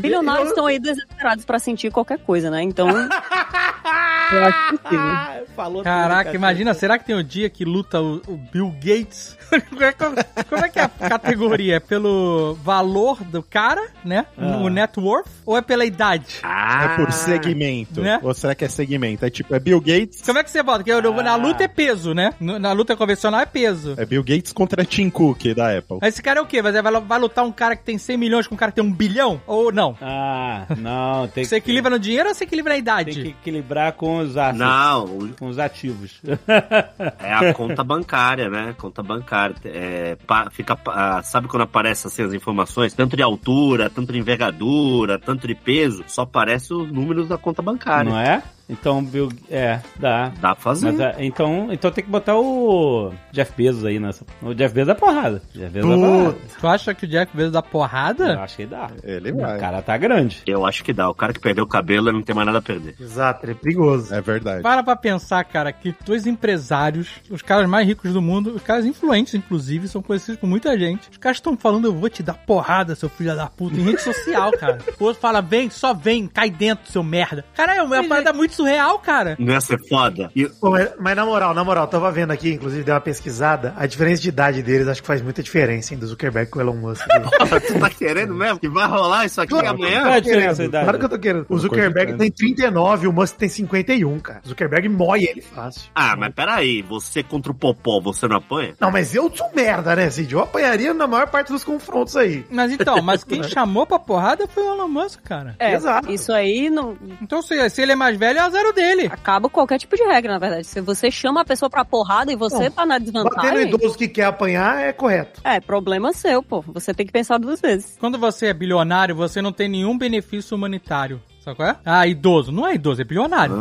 bilionários 0.00 0.48
estão 0.48 0.66
aí 0.66 0.78
desesperados 0.78 1.44
pra 1.44 1.58
sentir 1.58 1.90
qualquer 1.90 2.18
coisa, 2.18 2.50
né? 2.50 2.62
Então. 2.62 2.88
eu 2.90 4.44
acho. 4.44 4.80
Ah, 4.84 5.40
falou 5.56 5.82
Caraca, 5.82 6.24
tudo, 6.30 6.36
imagina, 6.36 6.74
será 6.74 6.98
que 6.98 7.04
tem 7.04 7.14
o 7.16 7.22
dia 7.24 7.48
que 7.50 7.64
luta 7.64 8.00
o, 8.00 8.16
o 8.26 8.36
Bill 8.36 8.70
Gates? 8.82 9.36
como, 9.68 9.82
é, 9.82 9.92
como- 9.92 10.16
como 10.48 10.64
é 10.64 10.68
que 10.68 10.78
é 10.78 10.82
a 10.82 10.88
categoria? 10.88 11.76
É 11.76 11.80
pelo 11.80 12.54
valor 12.62 13.22
do 13.24 13.42
cara, 13.42 13.88
né? 14.04 14.26
Ah. 14.38 14.58
O 14.58 14.68
net 14.68 14.98
worth? 14.98 15.26
Ou 15.44 15.56
é 15.56 15.62
pela 15.62 15.84
idade? 15.84 15.99
Ah, 16.42 16.84
É 16.92 16.96
por 16.96 17.12
segmento. 17.12 18.00
Né? 18.00 18.18
Ou 18.22 18.32
será 18.34 18.54
que 18.54 18.64
é 18.64 18.68
segmento? 18.68 19.24
É 19.24 19.30
tipo, 19.30 19.54
é 19.54 19.58
Bill 19.60 19.80
Gates. 19.80 20.22
Como 20.24 20.38
é 20.38 20.44
que 20.44 20.50
você 20.50 20.62
bota? 20.62 20.78
Porque 20.78 20.92
eu- 20.92 21.22
na 21.22 21.32
Ah. 21.32 21.36
luta 21.36 21.64
é 21.64 21.68
peso, 21.68 22.14
né? 22.14 22.32
Na 22.40 22.72
luta 22.72 22.96
convencional 22.96 23.40
é 23.40 23.46
peso. 23.46 23.94
É 23.96 24.04
Bill 24.04 24.22
Gates 24.22 24.52
contra 24.52 24.84
Tim 24.84 25.10
Cook 25.10 25.54
da 25.54 25.76
Apple. 25.78 25.98
Esse 26.02 26.22
cara 26.22 26.40
é 26.40 26.42
o 26.42 26.46
quê? 26.46 26.62
Vai, 26.62 26.72
vai- 26.72 27.00
vai 27.00 27.18
lutar 27.18 27.44
um 27.44 27.52
cara 27.52 27.76
que 27.76 27.84
tem 27.84 27.98
100 27.98 28.16
milhões 28.16 28.46
com 28.46 28.54
um 28.54 28.58
cara 28.58 28.70
que 28.72 28.76
tem 28.80 28.84
um 28.84 28.92
bilhão? 28.92 29.40
Ou 29.46 29.72
não? 29.72 29.96
Ah, 30.00 30.66
não, 30.78 31.28
tem 31.28 31.44
Você 31.44 31.50
que. 31.60 31.64
equilibra 31.70 31.90
no 31.90 31.98
dinheiro 31.98 32.28
ou 32.28 32.34
você 32.34 32.44
equilibra 32.44 32.72
na 32.72 32.78
idade? 32.78 33.12
Tem 33.14 33.22
que 33.22 33.28
equilibrar 33.30 33.92
com 33.92 34.18
os 34.18 34.36
assets, 34.36 34.58
Não, 34.58 35.30
com 35.38 35.46
os 35.48 35.58
ativos. 35.58 36.20
é 37.18 37.32
a 37.32 37.52
conta 37.54 37.82
bancária, 37.84 38.48
né? 38.48 38.74
Conta 38.78 39.02
bancária. 39.02 39.54
É, 39.64 40.16
pa- 40.26 40.48
fica, 40.50 40.76
pa- 40.76 41.22
sabe 41.22 41.48
quando 41.48 41.62
aparecem 41.62 42.08
assim, 42.08 42.22
as 42.22 42.32
informações? 42.32 42.92
Tanto 42.94 43.16
de 43.16 43.22
altura, 43.22 43.90
tanto 43.90 44.12
de 44.12 44.18
envergadura, 44.18 45.18
tanto 45.18 45.46
de 45.46 45.54
peso, 45.54 45.89
só 46.06 46.22
aparecem 46.22 46.76
os 46.76 46.90
números 46.90 47.28
da 47.28 47.38
conta 47.38 47.62
bancária. 47.62 48.10
Não 48.10 48.18
é? 48.18 48.42
Então, 48.70 49.02
Bill, 49.04 49.28
é, 49.50 49.80
dá. 49.98 50.28
Dá 50.40 50.54
pra 50.54 50.62
fazer. 50.62 50.92
Mas, 50.92 51.00
é, 51.00 51.16
então, 51.18 51.68
então 51.72 51.90
tem 51.90 52.04
que 52.04 52.10
botar 52.10 52.36
o 52.38 53.12
Jeff 53.32 53.52
Bezos 53.56 53.84
aí 53.84 53.98
nessa. 53.98 54.24
O 54.40 54.54
Jeff 54.54 54.72
Bezos 54.74 54.90
é 54.90 54.94
porrada. 54.94 55.42
O 55.54 55.58
Jeff 55.58 55.70
Bezos 55.72 55.90
é 55.90 55.94
porrada. 55.96 56.36
Tu 56.60 56.68
acha 56.68 56.94
que 56.94 57.04
o 57.04 57.08
Jack 57.08 57.36
Bezos 57.36 57.52
dá 57.52 57.58
Eu 57.58 57.62
porrada? 57.64 58.38
acho 58.40 58.56
que 58.56 58.66
dá. 58.66 58.88
Ele 59.02 59.32
O 59.32 59.38
vai. 59.38 59.58
cara 59.58 59.82
tá 59.82 59.96
grande. 59.96 60.42
Eu 60.46 60.64
acho 60.64 60.84
que 60.84 60.92
dá. 60.92 61.08
O 61.10 61.14
cara 61.14 61.32
que 61.32 61.40
perdeu 61.40 61.64
o 61.64 61.66
cabelo 61.66 62.08
ele 62.08 62.16
não 62.18 62.22
tem 62.22 62.34
mais 62.34 62.46
nada 62.46 62.58
a 62.58 62.62
perder. 62.62 62.94
Exato, 63.00 63.44
ele 63.44 63.52
é 63.52 63.54
perigoso. 63.56 64.14
É 64.14 64.20
verdade. 64.20 64.62
Para 64.62 64.82
pra 64.82 64.94
pensar, 64.94 65.42
cara, 65.44 65.72
que 65.72 65.94
dois 66.04 66.26
empresários, 66.26 67.08
os 67.28 67.42
caras 67.42 67.68
mais 67.68 67.86
ricos 67.86 68.12
do 68.12 68.22
mundo, 68.22 68.54
os 68.54 68.62
caras 68.62 68.84
influentes, 68.86 69.34
inclusive, 69.34 69.88
são 69.88 70.00
conhecidos 70.02 70.40
por 70.40 70.46
muita 70.46 70.78
gente. 70.78 71.10
Os 71.10 71.16
caras 71.16 71.38
estão 71.38 71.56
falando, 71.56 71.86
eu 71.86 71.94
vou 71.94 72.08
te 72.08 72.22
dar 72.22 72.34
porrada, 72.34 72.94
seu 72.94 73.08
filho 73.08 73.34
da 73.34 73.46
puta, 73.48 73.76
em 73.76 73.82
rede 73.82 74.00
social, 74.02 74.52
cara. 74.52 74.78
O 74.98 75.04
outro 75.04 75.20
fala, 75.20 75.40
vem, 75.40 75.70
só 75.70 75.92
vem, 75.92 76.26
cai 76.28 76.50
dentro, 76.50 76.90
seu 76.90 77.02
merda. 77.02 77.44
Caralho, 77.54 77.80
é 77.80 77.82
uma 77.82 78.04
parada 78.08 78.32
muito 78.32 78.59
surreal, 78.60 78.98
cara. 78.98 79.36
Não 79.38 79.52
ia 79.52 79.60
ser 79.60 79.78
foda? 79.88 80.30
E, 80.34 80.46
Pô, 80.46 80.70
mas, 80.70 80.90
mas 80.98 81.16
na 81.16 81.24
moral, 81.24 81.54
na 81.54 81.64
moral, 81.64 81.86
tava 81.86 82.10
vendo 82.10 82.30
aqui, 82.30 82.52
inclusive 82.52 82.84
dei 82.84 82.94
uma 82.94 83.00
pesquisada, 83.00 83.74
a 83.76 83.86
diferença 83.86 84.22
de 84.22 84.28
idade 84.28 84.62
deles 84.62 84.86
acho 84.88 85.00
que 85.00 85.06
faz 85.06 85.22
muita 85.22 85.42
diferença, 85.42 85.94
hein, 85.94 86.00
do 86.00 86.06
Zuckerberg 86.06 86.50
com 86.50 86.58
o 86.58 86.62
Elon 86.62 86.76
Musk. 86.76 87.04
tu 87.66 87.78
tá 87.78 87.90
querendo 87.90 88.34
mesmo 88.34 88.58
que 88.58 88.68
vai 88.68 88.86
rolar 88.86 89.26
isso 89.26 89.40
aqui 89.40 89.52
Qual 89.52 89.62
é 89.62 89.68
amanhã? 89.68 90.06
a 90.06 90.20
diferença 90.20 90.56
da 90.58 90.64
idade? 90.64 90.84
Claro 90.84 90.98
que 90.98 91.04
eu 91.04 91.08
tô 91.08 91.18
querendo. 91.18 91.46
O 91.48 91.58
Zuckerberg 91.58 92.16
tem 92.16 92.30
39 92.30 93.06
o 93.06 93.12
Musk 93.12 93.36
tem 93.36 93.48
51, 93.48 94.18
cara. 94.20 94.40
O 94.44 94.48
Zuckerberg 94.48 94.88
mói 94.88 95.24
ele 95.24 95.40
fácil. 95.40 95.82
Ah, 95.94 96.16
mas 96.16 96.32
peraí, 96.34 96.82
você 96.82 97.22
contra 97.22 97.52
o 97.52 97.54
Popó, 97.54 98.00
você 98.00 98.26
não 98.26 98.36
apanha? 98.36 98.74
Não, 98.80 98.90
mas 98.90 99.14
eu 99.14 99.30
sou 99.34 99.50
merda, 99.54 99.94
né, 99.96 100.10
Cid? 100.10 100.32
Eu 100.32 100.40
apanharia 100.40 100.92
na 100.92 101.06
maior 101.06 101.28
parte 101.28 101.52
dos 101.52 101.64
confrontos 101.64 102.16
aí. 102.16 102.44
Mas 102.50 102.72
então, 102.72 103.00
mas 103.02 103.24
quem 103.24 103.42
chamou 103.42 103.86
pra 103.86 103.98
porrada 103.98 104.46
foi 104.46 104.62
o 104.62 104.74
Elon 104.74 104.88
Musk, 104.88 105.20
cara. 105.22 105.54
É, 105.58 105.74
Exato. 105.74 106.10
isso 106.10 106.32
aí 106.32 106.70
não. 106.70 106.96
Então, 107.20 107.42
se, 107.42 107.70
se 107.70 107.82
ele 107.82 107.92
é 107.92 107.96
mais 107.96 108.16
velho, 108.18 108.40
azar 108.58 108.72
dele. 108.74 109.06
Acaba 109.10 109.48
qualquer 109.48 109.78
tipo 109.78 109.96
de 109.96 110.02
regra, 110.04 110.32
na 110.32 110.38
verdade. 110.38 110.66
Se 110.66 110.80
você 110.80 111.10
chama 111.10 111.40
a 111.40 111.44
pessoa 111.44 111.68
pra 111.70 111.84
porrada 111.84 112.32
e 112.32 112.36
você 112.36 112.64
Não, 112.64 112.70
tá 112.70 112.86
na 112.86 112.98
Bater 112.98 113.12
no 113.12 113.22
desvantagem. 113.22 113.68
idoso 113.74 113.96
que 113.98 114.08
quer 114.08 114.24
apanhar 114.24 114.82
é 114.82 114.92
correto. 114.92 115.40
É, 115.44 115.60
problema 115.60 116.12
seu, 116.12 116.42
pô. 116.42 116.60
Você 116.68 116.92
tem 116.92 117.06
que 117.06 117.12
pensar 117.12 117.38
duas 117.38 117.60
vezes. 117.60 117.96
Quando 117.98 118.18
você 118.18 118.46
é 118.46 118.54
bilionário, 118.54 119.14
você 119.14 119.40
não 119.40 119.52
tem 119.52 119.68
nenhum 119.68 119.96
benefício 119.96 120.56
humanitário. 120.56 121.20
Sabe 121.40 121.56
qual 121.56 121.68
é? 121.70 121.76
Ah, 121.86 122.06
idoso. 122.06 122.52
Não 122.52 122.66
é 122.66 122.74
idoso, 122.74 123.00
é 123.00 123.04
bilionário. 123.04 123.54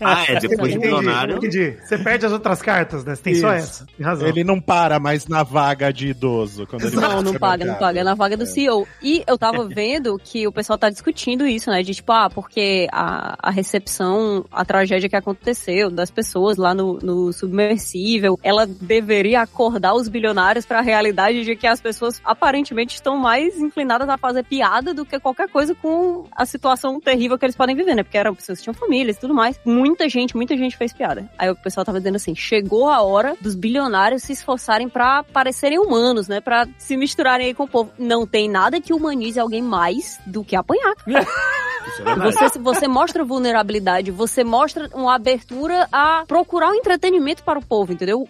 Ah, 0.00 0.24
é, 0.28 0.38
depois 0.38 0.70
de 0.72 0.76
Entendi, 0.76 0.78
milionário. 0.78 1.36
entendi. 1.38 1.76
Você 1.82 1.96
perde 1.98 2.26
as 2.26 2.32
outras 2.32 2.60
cartas, 2.60 3.02
né? 3.02 3.14
Você 3.14 3.22
tem 3.22 3.34
só 3.34 3.54
Isso. 3.56 3.66
essa. 3.66 3.86
Tem 3.96 4.06
razão. 4.06 4.28
Ele 4.28 4.44
não 4.44 4.60
para 4.60 5.00
mais 5.00 5.26
na 5.26 5.42
vaga 5.42 5.90
de 5.90 6.08
idoso. 6.08 6.66
Quando 6.66 6.84
ele 6.86 6.96
Não, 6.96 7.22
não 7.22 7.34
paga, 7.34 7.64
não 7.64 7.74
paga. 7.76 8.00
É 8.00 8.04
na 8.04 8.14
vaga 8.14 8.36
do 8.36 8.44
CEO. 8.44 8.86
E 9.02 9.24
eu 9.26 9.38
tava 9.38 9.66
vendo 9.66 10.18
que 10.22 10.46
o 10.46 10.52
pessoal 10.52 10.78
tá 10.78 10.90
discutindo 10.90 11.46
isso, 11.46 11.70
né? 11.70 11.82
De 11.82 11.94
tipo, 11.94 12.12
ah, 12.12 12.28
porque 12.28 12.86
a, 12.92 13.36
a 13.48 13.50
recepção, 13.50 14.44
a 14.52 14.64
tragédia 14.64 15.08
que 15.08 15.16
aconteceu 15.16 15.90
das 15.90 16.10
pessoas 16.10 16.58
lá 16.58 16.74
no, 16.74 16.98
no 16.98 17.32
submersível, 17.32 18.38
ela 18.42 18.66
deveria 18.66 19.40
acordar 19.40 19.94
os 19.94 20.08
bilionários 20.08 20.66
pra 20.66 20.82
realidade 20.82 21.42
de 21.42 21.56
que 21.56 21.66
as 21.66 21.80
pessoas 21.80 22.20
aparentemente 22.22 22.94
estão 22.96 23.16
mais 23.16 23.58
inclinadas 23.58 24.08
a 24.10 24.18
fazer 24.18 24.44
piada 24.44 24.92
do 24.92 25.06
que 25.06 25.18
qualquer 25.18 25.48
coisa 25.48 25.74
com 25.74 26.24
a 26.30 26.44
situação 26.44 26.59
terrível 27.02 27.38
que 27.38 27.44
eles 27.44 27.56
podem 27.56 27.74
viver, 27.74 27.94
né? 27.94 28.02
Porque 28.02 28.18
eram 28.18 28.34
pessoas 28.34 28.58
que 28.58 28.64
tinham 28.64 28.74
famílias 28.74 29.16
e 29.16 29.20
tudo 29.20 29.34
mais. 29.34 29.58
Muita 29.64 30.08
gente, 30.08 30.36
muita 30.36 30.56
gente 30.56 30.76
fez 30.76 30.92
piada. 30.92 31.30
Aí 31.38 31.50
o 31.50 31.56
pessoal 31.56 31.84
tava 31.84 31.98
dizendo 31.98 32.16
assim, 32.16 32.34
chegou 32.34 32.88
a 32.88 33.02
hora 33.02 33.36
dos 33.40 33.54
bilionários 33.54 34.22
se 34.22 34.32
esforçarem 34.32 34.88
pra 34.88 35.22
parecerem 35.22 35.78
humanos, 35.78 36.28
né? 36.28 36.40
Pra 36.40 36.66
se 36.78 36.96
misturarem 36.96 37.48
aí 37.48 37.54
com 37.54 37.64
o 37.64 37.68
povo. 37.68 37.90
Não 37.98 38.26
tem 38.26 38.48
nada 38.48 38.80
que 38.80 38.92
humanize 38.92 39.38
alguém 39.38 39.62
mais 39.62 40.18
do 40.26 40.44
que 40.44 40.56
apanhar. 40.56 40.94
É. 42.00 42.30
Você, 42.30 42.58
você 42.58 42.88
mostra 42.88 43.24
vulnerabilidade, 43.24 44.10
você 44.10 44.44
mostra 44.44 44.88
uma 44.94 45.14
abertura 45.14 45.88
a 45.92 46.24
procurar 46.26 46.70
um 46.70 46.74
entretenimento 46.74 47.42
para 47.42 47.58
o 47.58 47.64
povo, 47.64 47.92
entendeu? 47.92 48.28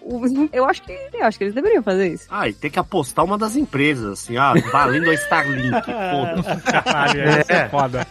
Eu 0.51 0.65
acho 0.65 0.81
que 0.81 0.91
eu 1.13 1.25
acho 1.25 1.37
que 1.37 1.43
eles 1.45 1.53
deveriam 1.55 1.83
fazer 1.83 2.07
isso. 2.13 2.27
Ah, 2.29 2.47
e 2.47 2.53
tem 2.53 2.69
que 2.71 2.79
apostar 2.79 3.23
uma 3.25 3.37
das 3.37 3.55
empresas, 3.55 4.19
assim, 4.19 4.37
ah, 4.37 4.53
valendo 4.71 5.09
a 5.09 5.13
Starlink. 5.13 5.71
Foda-se. 5.85 6.61
Caralho, 6.71 7.21
essa 7.21 7.53
é 7.53 7.69
foda. 7.69 8.07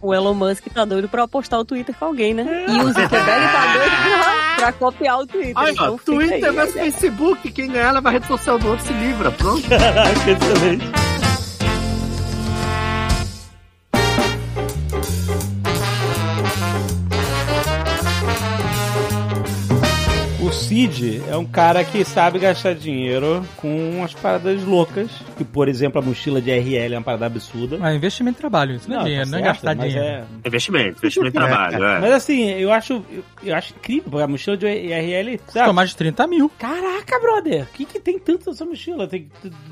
O 0.00 0.12
Elon 0.12 0.34
Musk 0.34 0.66
tá 0.74 0.84
doido 0.84 1.08
pra 1.08 1.22
apostar 1.24 1.60
o 1.60 1.64
Twitter 1.64 1.94
com 1.96 2.06
alguém, 2.06 2.34
né? 2.34 2.66
E 2.68 2.80
o 2.80 2.86
Zuckerberg 2.88 3.52
tá 3.52 3.72
doido 3.72 3.96
pra, 4.02 4.56
pra 4.56 4.72
copiar 4.72 5.18
o 5.20 5.26
Twitter. 5.26 5.54
Ó, 5.56 5.68
Então 5.68 5.98
Twitter 5.98 6.44
aí, 6.48 6.54
versus 6.54 6.74
Facebook, 6.74 7.52
quem 7.52 7.70
ganhar 7.70 7.92
leva 7.92 8.08
a 8.08 8.12
rede 8.12 8.26
social 8.26 8.58
do 8.58 8.68
outro 8.68 8.84
se 8.84 8.92
livra, 8.92 9.30
pronto. 9.30 9.68
Caraca, 9.68 10.10
excelente. 10.30 10.84
O 20.52 20.54
Cid 20.54 21.22
é 21.30 21.36
um 21.36 21.46
cara 21.46 21.82
que 21.82 22.04
sabe 22.04 22.38
gastar 22.38 22.74
dinheiro 22.74 23.42
com 23.56 23.90
umas 23.96 24.12
paradas 24.12 24.62
loucas. 24.62 25.10
Que, 25.38 25.44
por 25.44 25.66
exemplo, 25.66 25.98
a 25.98 26.04
mochila 26.04 26.42
de 26.42 26.50
RL 26.50 26.94
é 26.94 26.98
uma 26.98 27.02
parada 27.02 27.24
absurda. 27.24 27.78
Mas 27.78 27.96
investimento 27.96 28.36
em 28.36 28.40
trabalho, 28.40 28.74
isso 28.76 28.88
não, 28.88 29.00
é 29.00 29.04
dinheiro, 29.04 29.24
tá 29.24 29.30
não 29.30 29.38
é 29.38 29.42
certo, 29.42 29.54
gastar 29.54 29.76
mas 29.76 29.88
dinheiro. 29.92 30.08
é- 30.08 30.24
Investimento, 30.46 30.98
investimento 30.98 31.36
em 31.36 31.40
trabalho, 31.40 31.84
é. 31.84 32.00
Mas 32.00 32.12
assim, 32.12 32.50
eu 32.50 32.70
acho, 32.70 33.02
eu, 33.10 33.24
eu 33.42 33.54
acho 33.56 33.72
incrível, 33.74 34.10
porque 34.10 34.22
a 34.22 34.28
mochila 34.28 34.56
de 34.58 34.66
RL. 34.66 35.38
Custou 35.38 35.62
Sabe? 35.62 35.72
mais 35.74 35.90
de 35.90 35.96
30 35.96 36.26
mil. 36.26 36.50
Caraca, 36.58 37.18
brother! 37.18 37.62
O 37.62 37.66
que, 37.74 37.86
que 37.86 37.98
tem 37.98 38.18
tanto 38.18 38.50
nessa 38.50 38.64
mochila? 38.66 39.08
Tem 39.08 39.28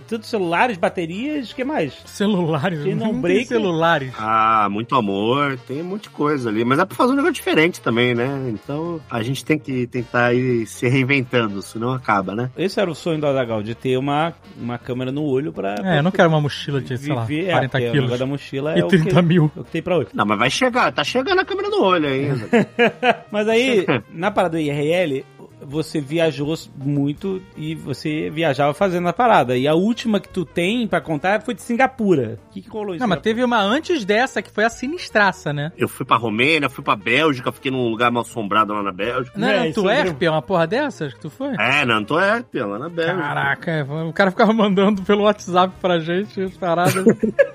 tantos 0.08 0.30
celulares, 0.30 0.78
baterias, 0.78 1.50
o 1.50 1.54
que 1.54 1.62
mais? 1.62 1.92
Celulares. 2.06 2.82
Quem 2.82 2.94
não 2.94 3.10
tem 3.12 3.20
break- 3.20 3.46
celulares. 3.48 4.12
Ah, 4.18 4.66
muito 4.70 4.94
amor, 4.96 5.58
tem 5.68 5.82
um 5.82 5.84
monte 5.84 6.04
de 6.04 6.10
coisa 6.10 6.48
ali. 6.48 6.64
Mas 6.64 6.78
é 6.78 6.84
pra 6.86 6.96
fazer 6.96 7.12
um 7.12 7.16
negócio 7.16 7.34
diferente 7.34 7.80
também, 7.82 8.14
né? 8.14 8.28
Então 8.48 8.98
a 9.10 9.22
gente 9.22 9.44
tem 9.44 9.58
que 9.58 9.86
tentar 9.86 10.32
ir 10.32 10.66
se 10.70 10.88
reinventando, 10.88 11.60
senão 11.62 11.92
acaba, 11.92 12.34
né? 12.34 12.50
Esse 12.56 12.80
era 12.80 12.90
o 12.90 12.94
sonho 12.94 13.20
do 13.20 13.26
Azagal, 13.26 13.62
de 13.62 13.74
ter 13.74 13.96
uma, 13.98 14.32
uma 14.56 14.78
câmera 14.78 15.10
no 15.12 15.22
olho 15.24 15.52
pra. 15.52 15.74
É, 15.84 15.98
eu 15.98 16.02
não 16.02 16.10
quero 16.10 16.28
uma 16.28 16.40
mochila 16.40 16.80
de, 16.80 16.96
sei 16.96 17.14
lá, 17.14 17.24
viver, 17.24 17.48
é, 17.48 17.52
40 17.52 17.68
porque 17.70 17.86
O 17.88 17.90
quilos. 17.92 18.04
negócio 18.04 18.18
da 18.18 18.26
mochila 18.26 18.76
E 18.76 18.80
é 18.80 18.84
o 18.84 18.88
30 18.88 19.10
que, 19.14 19.22
mil. 19.22 19.50
é 19.56 19.60
o 19.60 19.64
que 19.64 19.70
tem 19.70 19.82
pra 19.82 19.98
hoje. 19.98 20.08
Não, 20.14 20.24
mas 20.24 20.38
vai 20.38 20.50
chegar, 20.50 20.92
tá 20.92 21.04
chegando 21.04 21.40
a 21.40 21.44
câmera 21.44 21.68
no 21.68 21.82
olho 21.82 22.08
ainda. 22.08 22.48
Mas 23.30 23.48
aí, 23.48 23.84
na 24.12 24.30
parada 24.30 24.56
do 24.56 24.60
IRL, 24.60 25.24
você 25.62 26.00
viajou 26.00 26.54
muito 26.76 27.42
e 27.56 27.74
você 27.74 28.30
viajava 28.30 28.74
fazendo 28.74 29.08
a 29.08 29.12
parada. 29.12 29.56
E 29.56 29.68
a 29.68 29.74
última 29.74 30.20
que 30.20 30.28
tu 30.28 30.44
tem 30.44 30.86
pra 30.86 31.00
contar 31.00 31.42
foi 31.42 31.54
de 31.54 31.62
Singapura. 31.62 32.38
O 32.48 32.52
que, 32.52 32.62
que 32.62 32.68
rolou 32.68 32.94
em 32.94 32.98
Não, 32.98 33.06
mas 33.06 33.20
teve 33.20 33.44
uma 33.44 33.60
antes 33.60 34.04
dessa 34.04 34.42
que 34.42 34.50
foi 34.50 34.64
a 34.64 34.70
sinistraça, 34.70 35.52
né? 35.52 35.72
Eu 35.76 35.88
fui 35.88 36.04
pra 36.04 36.16
Romênia, 36.16 36.68
fui 36.68 36.82
pra 36.82 36.96
Bélgica, 36.96 37.52
fiquei 37.52 37.70
num 37.70 37.88
lugar 37.88 38.10
mal 38.10 38.22
assombrado 38.22 38.72
lá 38.72 38.82
na 38.82 38.92
Bélgica. 38.92 39.38
Não 39.38 39.48
É, 39.48 39.68
isso 39.68 39.80
Antuérpia, 39.80 40.30
uma 40.30 40.42
porra 40.42 40.66
dessas 40.66 41.14
que 41.14 41.20
tu 41.20 41.30
foi? 41.30 41.54
É, 41.58 41.84
na 41.84 41.96
Antuérpia, 41.96 42.66
lá 42.66 42.78
na 42.78 42.88
Bélgica. 42.88 43.18
Caraca, 43.18 43.70
é, 43.70 43.82
o 43.82 44.12
cara 44.12 44.30
ficava 44.30 44.52
mandando 44.52 45.02
pelo 45.02 45.24
WhatsApp 45.24 45.74
pra 45.80 45.98
gente 45.98 46.40
as 46.40 46.56
paradas. 46.56 46.94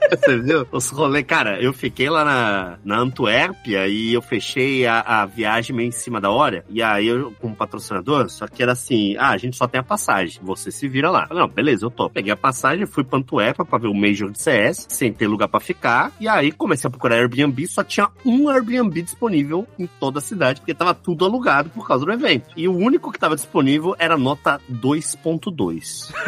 Você 0.09 0.37
viu? 0.37 0.67
Os 0.71 0.89
rolês. 0.89 1.25
Cara, 1.25 1.59
eu 1.61 1.73
fiquei 1.73 2.09
lá 2.09 2.23
na, 2.23 2.77
na 2.83 2.99
Antuérpia 2.99 3.87
e 3.87 4.13
eu 4.13 4.21
fechei 4.21 4.85
a, 4.85 4.99
a 5.01 5.25
viagem 5.25 5.75
meio 5.75 5.87
em 5.87 5.91
cima 5.91 6.21
da 6.21 6.29
hora. 6.29 6.63
E 6.69 6.81
aí 6.81 7.07
eu, 7.07 7.33
como 7.39 7.55
patrocinador, 7.55 7.94
só 8.29 8.47
que 8.47 8.61
era 8.63 8.71
assim: 8.73 9.15
ah, 9.17 9.29
a 9.31 9.37
gente 9.37 9.55
só 9.55 9.67
tem 9.67 9.79
a 9.79 9.83
passagem, 9.83 10.39
você 10.43 10.71
se 10.71 10.87
vira 10.87 11.09
lá. 11.09 11.27
Falei, 11.27 11.43
não, 11.43 11.49
beleza, 11.49 11.85
eu 11.85 11.91
tô. 11.91 12.09
Peguei 12.09 12.31
a 12.31 12.37
passagem, 12.37 12.85
fui 12.85 13.03
pra 13.03 13.19
Antuérpia 13.19 13.65
pra 13.65 13.77
ver 13.77 13.87
o 13.87 13.93
Major 13.93 14.31
de 14.31 14.41
CS, 14.41 14.85
sem 14.89 15.11
ter 15.13 15.27
lugar 15.27 15.47
pra 15.47 15.59
ficar. 15.59 16.11
E 16.19 16.27
aí 16.27 16.51
comecei 16.51 16.87
a 16.87 16.91
procurar 16.91 17.15
Airbnb, 17.17 17.67
só 17.67 17.83
tinha 17.83 18.07
um 18.25 18.49
Airbnb 18.49 19.01
disponível 19.01 19.67
em 19.77 19.87
toda 19.99 20.19
a 20.19 20.21
cidade, 20.21 20.61
porque 20.61 20.73
tava 20.73 20.93
tudo 20.93 21.25
alugado 21.25 21.69
por 21.69 21.87
causa 21.87 22.05
do 22.05 22.11
evento. 22.11 22.49
E 22.55 22.67
o 22.67 22.75
único 22.75 23.11
que 23.11 23.19
tava 23.19 23.35
disponível 23.35 23.95
era 23.99 24.17
nota 24.17 24.59
2.2. 24.71 26.11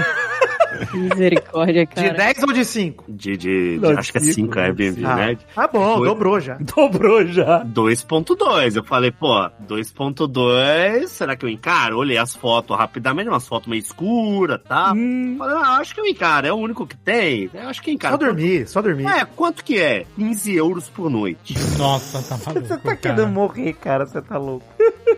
Misericórdia, 0.94 1.86
De 1.86 1.94
cara. 1.96 2.14
10 2.14 2.44
ou 2.44 2.54
de 2.54 2.66
5? 2.66 3.06
De, 3.08 3.38
de, 3.38 3.80
de- 3.80 3.86
acho 3.98 4.12
que 4.12 4.18
é 4.18 4.22
cinco, 4.22 4.54
5 4.54 4.60
Airbnb, 4.60 5.06
Ah, 5.06 5.16
né? 5.16 5.38
tá 5.56 5.68
bom, 5.68 5.98
Foi. 5.98 6.08
dobrou 6.08 6.40
já. 6.40 6.58
Dobrou 6.76 7.26
já. 7.26 7.64
2.2. 7.66 8.76
Eu 8.76 8.84
falei, 8.84 9.12
pô, 9.12 9.50
2.2, 9.68 11.08
será 11.08 11.36
que 11.36 11.46
eu 11.46 11.50
encaro? 11.58 11.98
Olhei 11.98 12.18
as 12.18 12.36
fotos 12.36 12.78
rapidamente, 12.78 13.30
umas 13.30 13.48
fotos 13.48 13.68
meio 13.68 13.80
escuras, 13.82 14.62
tá? 14.68 14.94
Hum, 14.96 15.36
Falei, 15.38 15.56
ah, 15.58 15.78
acho 15.78 15.94
que 15.94 16.02
eu 16.02 16.06
encaro, 16.06 16.48
é 16.48 16.54
o 16.54 16.56
único 16.56 16.86
que 16.88 16.96
tem. 16.96 17.50
Eu 17.54 17.68
acho 17.68 17.82
que 17.82 17.92
encaro. 17.92 18.14
Só 18.14 18.18
dormir, 18.18 18.68
só 18.68 18.82
dormir. 18.82 19.06
É, 19.08 19.26
quanto 19.26 19.64
que 19.64 19.80
é? 19.80 20.06
15 20.16 20.56
euros 20.56 20.90
por 20.90 21.10
noite. 21.10 21.56
Nossa, 21.78 22.22
tá 22.24 22.38
maluco. 22.46 22.66
você 22.68 22.78
tá 22.78 22.84
cara. 22.84 22.98
querendo 22.98 23.28
morrer, 23.28 23.74
cara. 23.74 24.06
Você 24.06 24.22
tá 24.22 24.38
louco. 24.38 24.66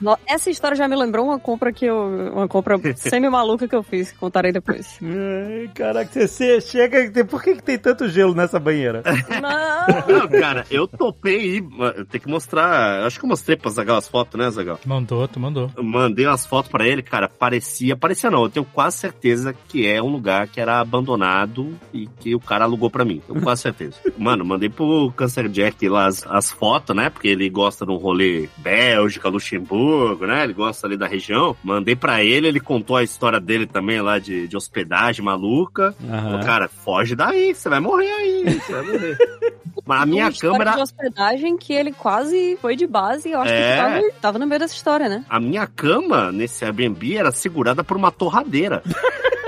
No- 0.00 0.18
Essa 0.26 0.50
história 0.50 0.76
já 0.76 0.86
me 0.88 0.96
lembrou 0.96 1.26
uma 1.26 1.38
compra 1.38 1.72
que 1.72 1.84
eu. 1.86 2.32
Uma 2.32 2.48
compra 2.48 2.78
semi-maluca 2.96 3.66
que 3.68 3.74
eu 3.74 3.82
fiz, 3.82 4.10
que 4.12 4.18
contarei 4.18 4.52
depois. 4.52 4.98
Ai, 5.02 5.70
caraca, 5.74 6.26
você, 6.26 6.60
chega. 6.60 7.24
Por 7.24 7.42
que, 7.42 7.54
que 7.56 7.62
tem 7.62 7.78
tanto 7.78 8.08
gelo 8.08 8.34
nessa 8.34 8.58
banheira? 8.58 9.02
Não! 9.40 10.18
Não, 10.18 10.28
cara, 10.28 10.64
eu 10.70 10.86
topei. 10.86 11.58
Eu 11.96 12.04
tenho 12.06 12.22
que 12.22 12.28
mostrar. 12.30 13.04
Acho 13.04 13.18
que 13.18 13.24
eu 13.24 13.28
mostrei 13.28 13.56
pra 13.56 13.70
Zagal 13.70 13.96
as 13.96 14.08
fotos, 14.08 14.38
né, 14.38 14.50
Zagal? 14.50 14.78
Mandou, 14.84 15.26
tu 15.28 15.38
mandou. 15.40 15.70
Eu 15.76 15.82
mandei 15.84 16.26
umas 16.26 16.46
fotos 16.46 16.70
pra 16.70 16.86
ele, 16.86 17.02
cara, 17.02 17.28
parecia, 17.28 17.96
parecia 17.96 18.30
não, 18.30 18.42
eu 18.44 18.50
tenho 18.50 18.64
quase 18.66 18.98
certeza 18.98 19.54
que 19.68 19.86
é 19.86 20.02
um 20.02 20.08
lugar 20.08 20.46
que 20.48 20.60
era 20.60 20.80
abandonado 20.80 21.76
e 21.92 22.06
que 22.06 22.34
o 22.34 22.40
cara 22.40 22.64
alugou 22.64 22.90
pra 22.90 23.04
mim, 23.04 23.20
tenho 23.26 23.40
quase 23.42 23.62
certeza. 23.62 23.96
Mano, 24.16 24.44
mandei 24.44 24.68
pro 24.68 25.12
Cancer 25.16 25.48
Jack 25.48 25.88
lá 25.88 26.06
as, 26.06 26.26
as 26.26 26.50
fotos, 26.50 26.94
né, 26.94 27.10
porque 27.10 27.28
ele 27.28 27.48
gosta 27.48 27.84
de 27.84 27.92
um 27.92 27.96
rolê 27.96 28.48
Bélgica, 28.58 29.30
Luxemburgo, 29.58 30.26
né, 30.26 30.44
ele 30.44 30.52
gosta 30.52 30.86
ali 30.86 30.96
da 30.96 31.06
região. 31.06 31.56
Mandei 31.62 31.94
pra 31.94 32.22
ele, 32.22 32.48
ele 32.48 32.60
contou 32.60 32.96
a 32.96 33.02
história 33.02 33.40
dele 33.40 33.66
também 33.66 34.00
lá 34.00 34.18
de, 34.18 34.48
de 34.48 34.56
hospedagem 34.56 35.24
maluca. 35.24 35.94
Falou, 36.00 36.40
cara, 36.40 36.68
foge 36.68 37.14
daí, 37.14 37.54
você 37.54 37.68
vai 37.68 37.80
morrer 37.80 38.10
aí, 38.10 38.44
você 38.60 38.72
vai 38.72 38.82
morrer. 38.82 39.18
Mas 39.84 40.02
a 40.02 40.06
minha 40.06 40.24
Uma 40.26 40.32
câmera... 40.32 40.70
de 40.72 40.80
hospedagem 40.82 41.56
que 41.56 41.72
ele 41.72 41.92
quase 41.92 42.56
foi 42.60 42.76
de 42.76 42.86
base. 42.86 43.30
Eu 43.30 43.40
acho 43.40 43.52
É. 43.52 43.56
que 43.56 43.82
ele 43.82 44.00
tava, 44.10 44.20
tava 44.20 44.38
no 44.38 44.46
meio 44.46 44.60
dessa 44.60 44.74
história, 44.74 45.08
né? 45.08 45.24
A 45.28 45.40
minha 45.40 45.66
cama 45.66 46.30
nesse 46.30 46.64
Airbnb 46.64 47.16
era 47.16 47.32
segurada 47.32 47.82
por 47.82 47.96
uma 47.96 48.10
torradeira. 48.12 48.82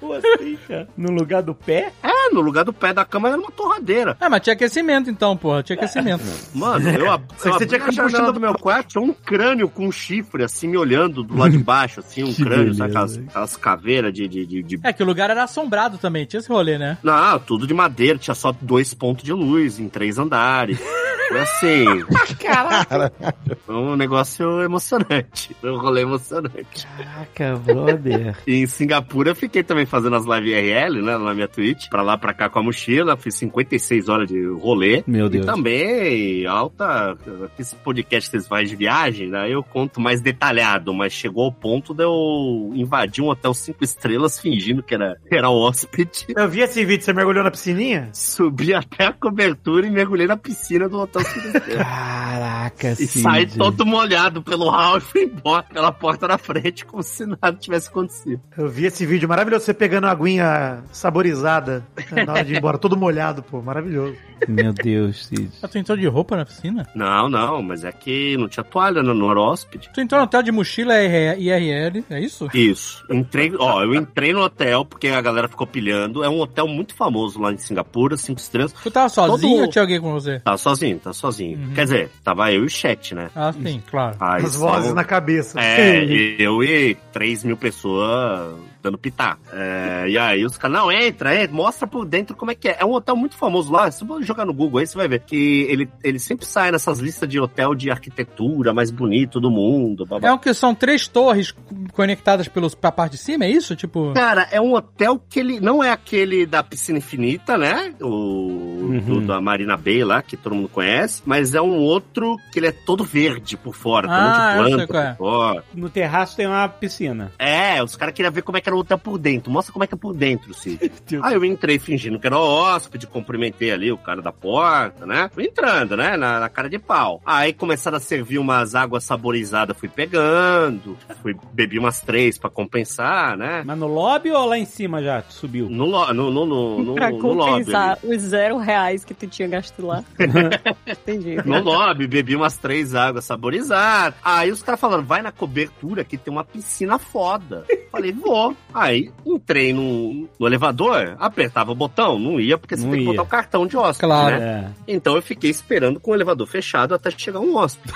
Como 0.00 0.12
assim, 0.14 0.58
cara? 0.68 0.88
No 0.96 1.10
lugar 1.12 1.42
do 1.42 1.54
pé? 1.54 1.92
É, 2.02 2.32
no 2.32 2.40
lugar 2.40 2.64
do 2.64 2.72
pé 2.72 2.92
da 2.92 3.04
cama 3.04 3.28
era 3.28 3.38
uma 3.38 3.50
torradeira. 3.50 4.16
Ah, 4.20 4.28
mas 4.30 4.40
tinha 4.42 4.54
aquecimento 4.54 5.10
então, 5.10 5.36
porra. 5.36 5.62
Tinha 5.62 5.76
aquecimento. 5.76 6.22
Mano, 6.54 6.88
eu, 6.90 7.10
ab- 7.10 7.24
Você 7.36 7.48
eu 7.48 7.54
abri 7.54 7.66
tinha 7.66 7.80
que 7.80 7.88
a 7.88 7.92
janela 8.08 8.32
do 8.32 8.40
meu 8.40 8.54
quarto, 8.54 8.88
tinha 8.88 9.02
um 9.02 9.12
crânio 9.12 9.68
com 9.68 9.86
um 9.86 9.92
chifre, 9.92 10.44
assim, 10.44 10.68
me 10.68 10.76
olhando 10.76 11.22
do 11.22 11.36
lado 11.36 11.52
de 11.52 11.58
baixo, 11.58 12.00
assim, 12.00 12.22
um 12.24 12.32
Que 12.34 12.44
crânio, 12.44 12.74
sabe? 12.74 12.76
beleza, 12.76 12.84
Aquelas, 12.84 13.16
hein? 13.16 13.24
aquelas 13.28 13.56
caveiras 13.56 14.12
de, 14.12 14.28
de, 14.28 14.46
de, 14.46 14.62
de- 14.62 14.80
É 14.82 14.92
que 14.92 15.02
o 15.02 15.06
lugar 15.06 15.30
era 15.30 15.42
assombrado 15.44 15.98
também, 15.98 16.24
tinha 16.26 16.38
esse 16.40 16.48
rolê, 16.48 16.78
né? 16.78 16.98
Não, 17.02 17.38
tudo 17.38 17.66
de 17.66 17.74
madeira, 17.74 18.18
tinha 18.18 18.34
só 18.34 18.52
dois 18.60 18.92
pontos 18.94 19.24
de 19.24 19.32
luz 19.32 19.78
em 19.78 19.88
três 19.88 20.18
andares. 20.18 20.78
Foi 21.28 21.40
assim. 21.40 21.84
Caraca. 22.40 23.34
Foi 23.66 23.74
um 23.74 23.96
negócio 23.96 24.62
emocionante. 24.62 25.54
Foi 25.60 25.70
um 25.70 25.78
rolê 25.78 26.02
emocionante. 26.02 26.86
Caraca, 26.96 27.56
brother. 27.56 28.36
E 28.46 28.54
em 28.62 28.66
Singapura 28.66 29.30
eu 29.30 29.34
fiquei 29.36 29.62
também 29.62 29.86
fazendo 29.86 30.16
as 30.16 30.24
live 30.24 30.50
IRL, 30.50 31.02
né? 31.02 31.18
Na 31.18 31.34
minha 31.34 31.48
Twitch. 31.48 31.88
Pra 31.88 32.02
lá, 32.02 32.16
pra 32.16 32.32
cá 32.32 32.48
com 32.48 32.58
a 32.58 32.62
mochila. 32.62 33.16
Fiz 33.16 33.34
56 33.36 34.08
horas 34.08 34.28
de 34.28 34.46
rolê. 34.46 35.04
Meu 35.06 35.28
Deus. 35.28 35.44
E 35.44 35.46
também, 35.46 36.46
alta. 36.46 37.16
Esse 37.58 37.76
podcast 37.76 38.30
que 38.30 38.36
vocês 38.36 38.48
fazem 38.48 38.66
de 38.68 38.76
viagem, 38.76 39.28
né? 39.28 39.52
Eu 39.52 39.62
conto 39.62 40.00
mais 40.00 40.20
detalhado, 40.20 40.94
mas 40.94 41.12
chegou 41.12 41.44
ao 41.44 41.52
ponto 41.52 41.92
de 41.94 42.04
eu 42.04 42.72
invadir 42.74 43.22
um 43.22 43.28
hotel 43.28 43.52
cinco 43.52 43.84
estrelas 43.84 44.38
fingindo 44.38 44.82
que 44.82 44.94
era, 44.94 45.16
que 45.28 45.34
era 45.34 45.50
hóspede. 45.50 46.26
Eu 46.34 46.48
vi 46.48 46.60
esse 46.60 46.84
vídeo, 46.84 47.04
você 47.04 47.12
mergulhou 47.12 47.44
na 47.44 47.50
piscininha? 47.50 48.08
Subi 48.12 48.72
até 48.72 49.06
a 49.06 49.12
cobertura 49.12 49.86
e 49.86 49.90
mergulhei 49.90 50.26
na 50.26 50.36
piscina 50.36 50.88
do 50.88 50.98
hotel 50.98 51.17
cinco 51.26 51.46
estrelas. 51.48 51.86
Caraca, 51.86 52.90
E 52.92 52.96
Cid. 53.06 53.22
saí 53.22 53.46
todo 53.46 53.84
molhado 53.86 54.42
pelo 54.42 54.68
hall 54.70 54.98
e 54.98 55.00
fui 55.00 55.22
embora 55.24 55.62
pela 55.64 55.90
porta 55.92 56.28
da 56.28 56.38
frente, 56.38 56.84
como 56.84 57.02
se 57.02 57.24
nada 57.26 57.52
tivesse 57.54 57.88
acontecido. 57.88 58.40
Eu 58.56 58.68
vi 58.68 58.86
esse 58.86 59.04
vídeo 59.06 59.28
maravilhoso, 59.28 59.64
você 59.64 59.74
pegando 59.74 60.06
a 60.06 60.10
aguinha 60.10 60.82
saborizada 60.92 61.84
né, 62.12 62.24
na 62.24 62.32
hora 62.34 62.44
de 62.44 62.54
ir 62.54 62.58
embora, 62.58 62.78
todo 62.78 62.96
molhado, 62.96 63.42
pô, 63.42 63.60
maravilhoso. 63.62 64.16
Meu 64.46 64.72
Deus, 64.72 65.26
Cid. 65.26 65.50
Ah, 65.62 65.66
tu 65.68 65.78
entrou 65.78 65.96
de 65.98 66.06
roupa 66.06 66.36
na 66.36 66.44
piscina? 66.44 66.86
Não, 66.94 67.28
não, 67.28 67.60
mas 67.62 67.82
é 67.84 67.90
que 67.90 68.36
não 68.36 68.48
tinha 68.48 68.62
toalha 68.62 69.02
no, 69.02 69.12
no 69.12 69.26
hóspede. 69.40 69.90
Tu 69.92 70.00
entrou 70.00 70.20
no 70.20 70.24
hotel 70.26 70.42
de 70.44 70.52
mochila 70.52 70.94
IR- 71.02 71.40
IRL, 71.40 72.04
é 72.08 72.20
isso? 72.20 72.48
Isso. 72.54 73.04
Entrei, 73.10 73.52
ó, 73.58 73.82
eu 73.82 73.94
entrei 73.94 74.32
no 74.32 74.40
hotel 74.42 74.84
porque 74.84 75.08
a 75.08 75.20
galera 75.20 75.48
ficou 75.48 75.66
pilhando. 75.66 76.22
É 76.22 76.28
um 76.28 76.40
hotel 76.40 76.68
muito 76.68 76.94
famoso 76.94 77.40
lá 77.40 77.52
em 77.52 77.58
Singapura, 77.58 78.16
cinco 78.16 78.38
estrelas. 78.40 78.72
Tu 78.72 78.90
tava 78.90 79.08
sozinho 79.08 79.54
Todo- 79.54 79.62
ou 79.64 79.70
tinha 79.70 79.82
alguém 79.82 80.00
com 80.00 80.12
você? 80.12 80.38
Tá 80.40 80.56
sozinho, 80.56 81.00
tá 81.08 81.12
sozinho. 81.14 81.58
Uhum. 81.58 81.74
Quer 81.74 81.84
dizer, 81.84 82.10
tava 82.24 82.52
eu 82.52 82.62
e 82.62 82.66
o 82.66 82.70
chat, 82.70 83.14
né? 83.14 83.30
Ah, 83.34 83.52
sim, 83.52 83.82
claro. 83.90 84.16
Aí 84.20 84.44
As 84.44 84.52
só- 84.52 84.68
vozes 84.68 84.94
na 84.94 85.04
cabeça. 85.04 85.60
É, 85.60 86.04
e 86.04 86.36
eu 86.38 86.62
e 86.62 86.94
3 87.12 87.44
mil 87.44 87.56
pessoas 87.56 88.56
dando 88.82 88.96
pitaco. 88.98 89.40
É, 89.52 90.06
e 90.08 90.16
aí 90.18 90.44
os 90.44 90.56
caras, 90.56 90.76
não, 90.78 90.90
entra, 90.92 91.34
entra, 91.34 91.54
mostra 91.54 91.86
por 91.86 92.04
dentro 92.04 92.36
como 92.36 92.50
é 92.50 92.54
que 92.54 92.68
é. 92.68 92.76
É 92.80 92.84
um 92.84 92.92
hotel 92.92 93.16
muito 93.16 93.36
famoso 93.36 93.72
lá, 93.72 93.90
se 93.90 94.04
você 94.04 94.24
jogar 94.24 94.44
no 94.44 94.52
Google 94.54 94.80
aí, 94.80 94.86
você 94.86 94.96
vai 94.96 95.08
ver 95.08 95.20
que 95.20 95.66
ele, 95.68 95.88
ele 96.04 96.18
sempre 96.18 96.46
sai 96.46 96.70
nessas 96.70 96.98
listas 97.00 97.28
de 97.28 97.40
hotel 97.40 97.74
de 97.74 97.90
arquitetura 97.90 98.72
mais 98.72 98.90
bonito 98.90 99.40
do 99.40 99.50
mundo. 99.50 100.04
babá. 100.06 100.28
É 100.28 100.32
o 100.32 100.38
que 100.38 100.52
são 100.54 100.74
três 100.74 101.08
torres 101.08 101.54
conectadas 101.92 102.48
pelos, 102.48 102.74
pra 102.74 102.92
parte 102.92 103.12
de 103.12 103.18
cima, 103.18 103.44
é 103.44 103.50
isso? 103.50 103.74
Tipo. 103.76 104.12
Cara, 104.14 104.46
é 104.50 104.60
um 104.60 104.74
hotel 104.74 105.20
que 105.28 105.40
ele 105.40 105.60
não 105.60 105.82
é 105.82 105.90
aquele 105.90 106.46
da 106.46 106.62
piscina 106.62 106.98
infinita, 106.98 107.56
né? 107.58 107.92
O 108.00 109.00
do- 109.04 109.20
da 109.26 109.40
Marina 109.40 109.76
Bay 109.76 110.04
lá, 110.04 110.22
que 110.22 110.36
todo 110.36 110.54
mundo 110.54 110.68
conhece, 110.68 111.22
mas 111.26 111.54
é 111.54 111.60
um 111.60 111.76
outro 111.78 112.36
que 112.52 112.58
ele 112.58 112.68
é 112.68 112.72
todo 112.72 113.04
verde 113.04 113.56
por 113.56 113.74
fora, 113.74 114.08
tem 114.08 114.16
um 114.16 114.20
Ah, 114.20 114.54
monte 114.56 114.64
de 114.64 114.68
sei 114.68 114.76
planta 114.76 114.86
qual 114.86 115.02
é. 115.02 115.10
por 115.10 115.16
fora. 115.18 115.64
No 115.74 115.90
terraço 115.90 116.36
tem 116.36 116.46
uma 116.46 116.68
piscina. 116.68 117.32
É, 117.38 117.82
os 117.82 117.96
caras 117.96 118.14
queriam 118.14 118.32
ver 118.32 118.42
como 118.42 118.56
é 118.58 118.60
que 118.60 118.67
era 118.68 118.76
o 118.76 118.80
hotel 118.80 118.98
por 118.98 119.18
dentro. 119.18 119.50
Mostra 119.50 119.72
como 119.72 119.84
é 119.84 119.86
que 119.86 119.94
é 119.94 119.98
por 119.98 120.14
dentro, 120.14 120.54
Cid. 120.54 120.90
Aí 121.22 121.34
eu 121.34 121.44
entrei 121.44 121.78
fingindo 121.78 122.18
que 122.18 122.26
era 122.26 122.38
hóspede, 122.38 123.06
cumprimentei 123.06 123.70
ali 123.70 123.90
o 123.90 123.98
cara 123.98 124.22
da 124.22 124.32
porta, 124.32 125.04
né? 125.06 125.28
Fui 125.32 125.44
entrando, 125.44 125.96
né? 125.96 126.16
Na, 126.16 126.40
na 126.40 126.48
cara 126.48 126.68
de 126.68 126.78
pau. 126.78 127.20
Aí 127.26 127.52
começaram 127.52 127.96
a 127.96 128.00
servir 128.00 128.38
umas 128.38 128.74
águas 128.74 129.04
saborizadas, 129.04 129.76
fui 129.76 129.88
pegando. 129.88 130.96
Fui, 131.22 131.34
bebi 131.52 131.78
umas 131.78 132.00
três 132.00 132.38
pra 132.38 132.48
compensar, 132.50 133.36
né? 133.36 133.62
Mas 133.64 133.78
no 133.78 133.86
lobby 133.86 134.30
ou 134.30 134.46
lá 134.46 134.58
em 134.58 134.64
cima 134.64 135.02
já? 135.02 135.22
Tu 135.22 135.32
subiu? 135.32 135.68
No, 135.68 135.86
lo- 135.86 136.12
no, 136.14 136.30
no, 136.30 136.46
no, 136.46 136.78
no, 136.84 136.94
pra 136.94 137.10
no 137.10 137.16
lobby. 137.18 137.40
ali. 137.42 137.64
compensar 137.64 137.98
os 138.04 138.20
zero 138.22 138.58
reais 138.58 139.04
que 139.04 139.14
tu 139.14 139.26
tinha 139.26 139.48
gasto 139.48 139.84
lá. 139.84 140.04
Entendi. 140.86 141.36
No 141.44 141.60
lobby, 141.62 142.06
bebi 142.06 142.36
umas 142.36 142.56
três 142.56 142.94
águas 142.94 143.24
saborizadas. 143.24 144.18
Aí 144.22 144.50
os 144.50 144.62
caras 144.62 144.80
falaram, 144.80 145.04
vai 145.04 145.22
na 145.22 145.32
cobertura 145.32 146.04
que 146.04 146.16
tem 146.16 146.32
uma 146.32 146.44
piscina 146.44 146.98
foda. 146.98 147.64
Falei, 147.90 148.12
vou. 148.12 148.54
Aí 148.74 149.10
entrei 149.24 149.72
no, 149.72 150.28
no 150.38 150.46
elevador, 150.46 151.16
apertava 151.18 151.72
o 151.72 151.74
botão, 151.74 152.18
não 152.18 152.38
ia, 152.38 152.58
porque 152.58 152.76
você 152.76 152.84
Não 152.84 152.90
tem 152.90 153.00
que 153.00 153.06
ia. 153.06 153.10
botar 153.12 153.22
o 153.22 153.26
cartão 153.26 153.66
de 153.66 153.76
hóspede, 153.76 154.06
Claro. 154.12 154.38
né? 154.38 154.74
É. 154.86 154.92
Então 154.94 155.16
eu 155.16 155.22
fiquei 155.22 155.50
esperando 155.50 155.98
com 155.98 156.10
o 156.10 156.14
elevador 156.14 156.46
fechado 156.46 156.94
até 156.94 157.10
chegar 157.10 157.40
um 157.40 157.56
hóspede 157.56 157.92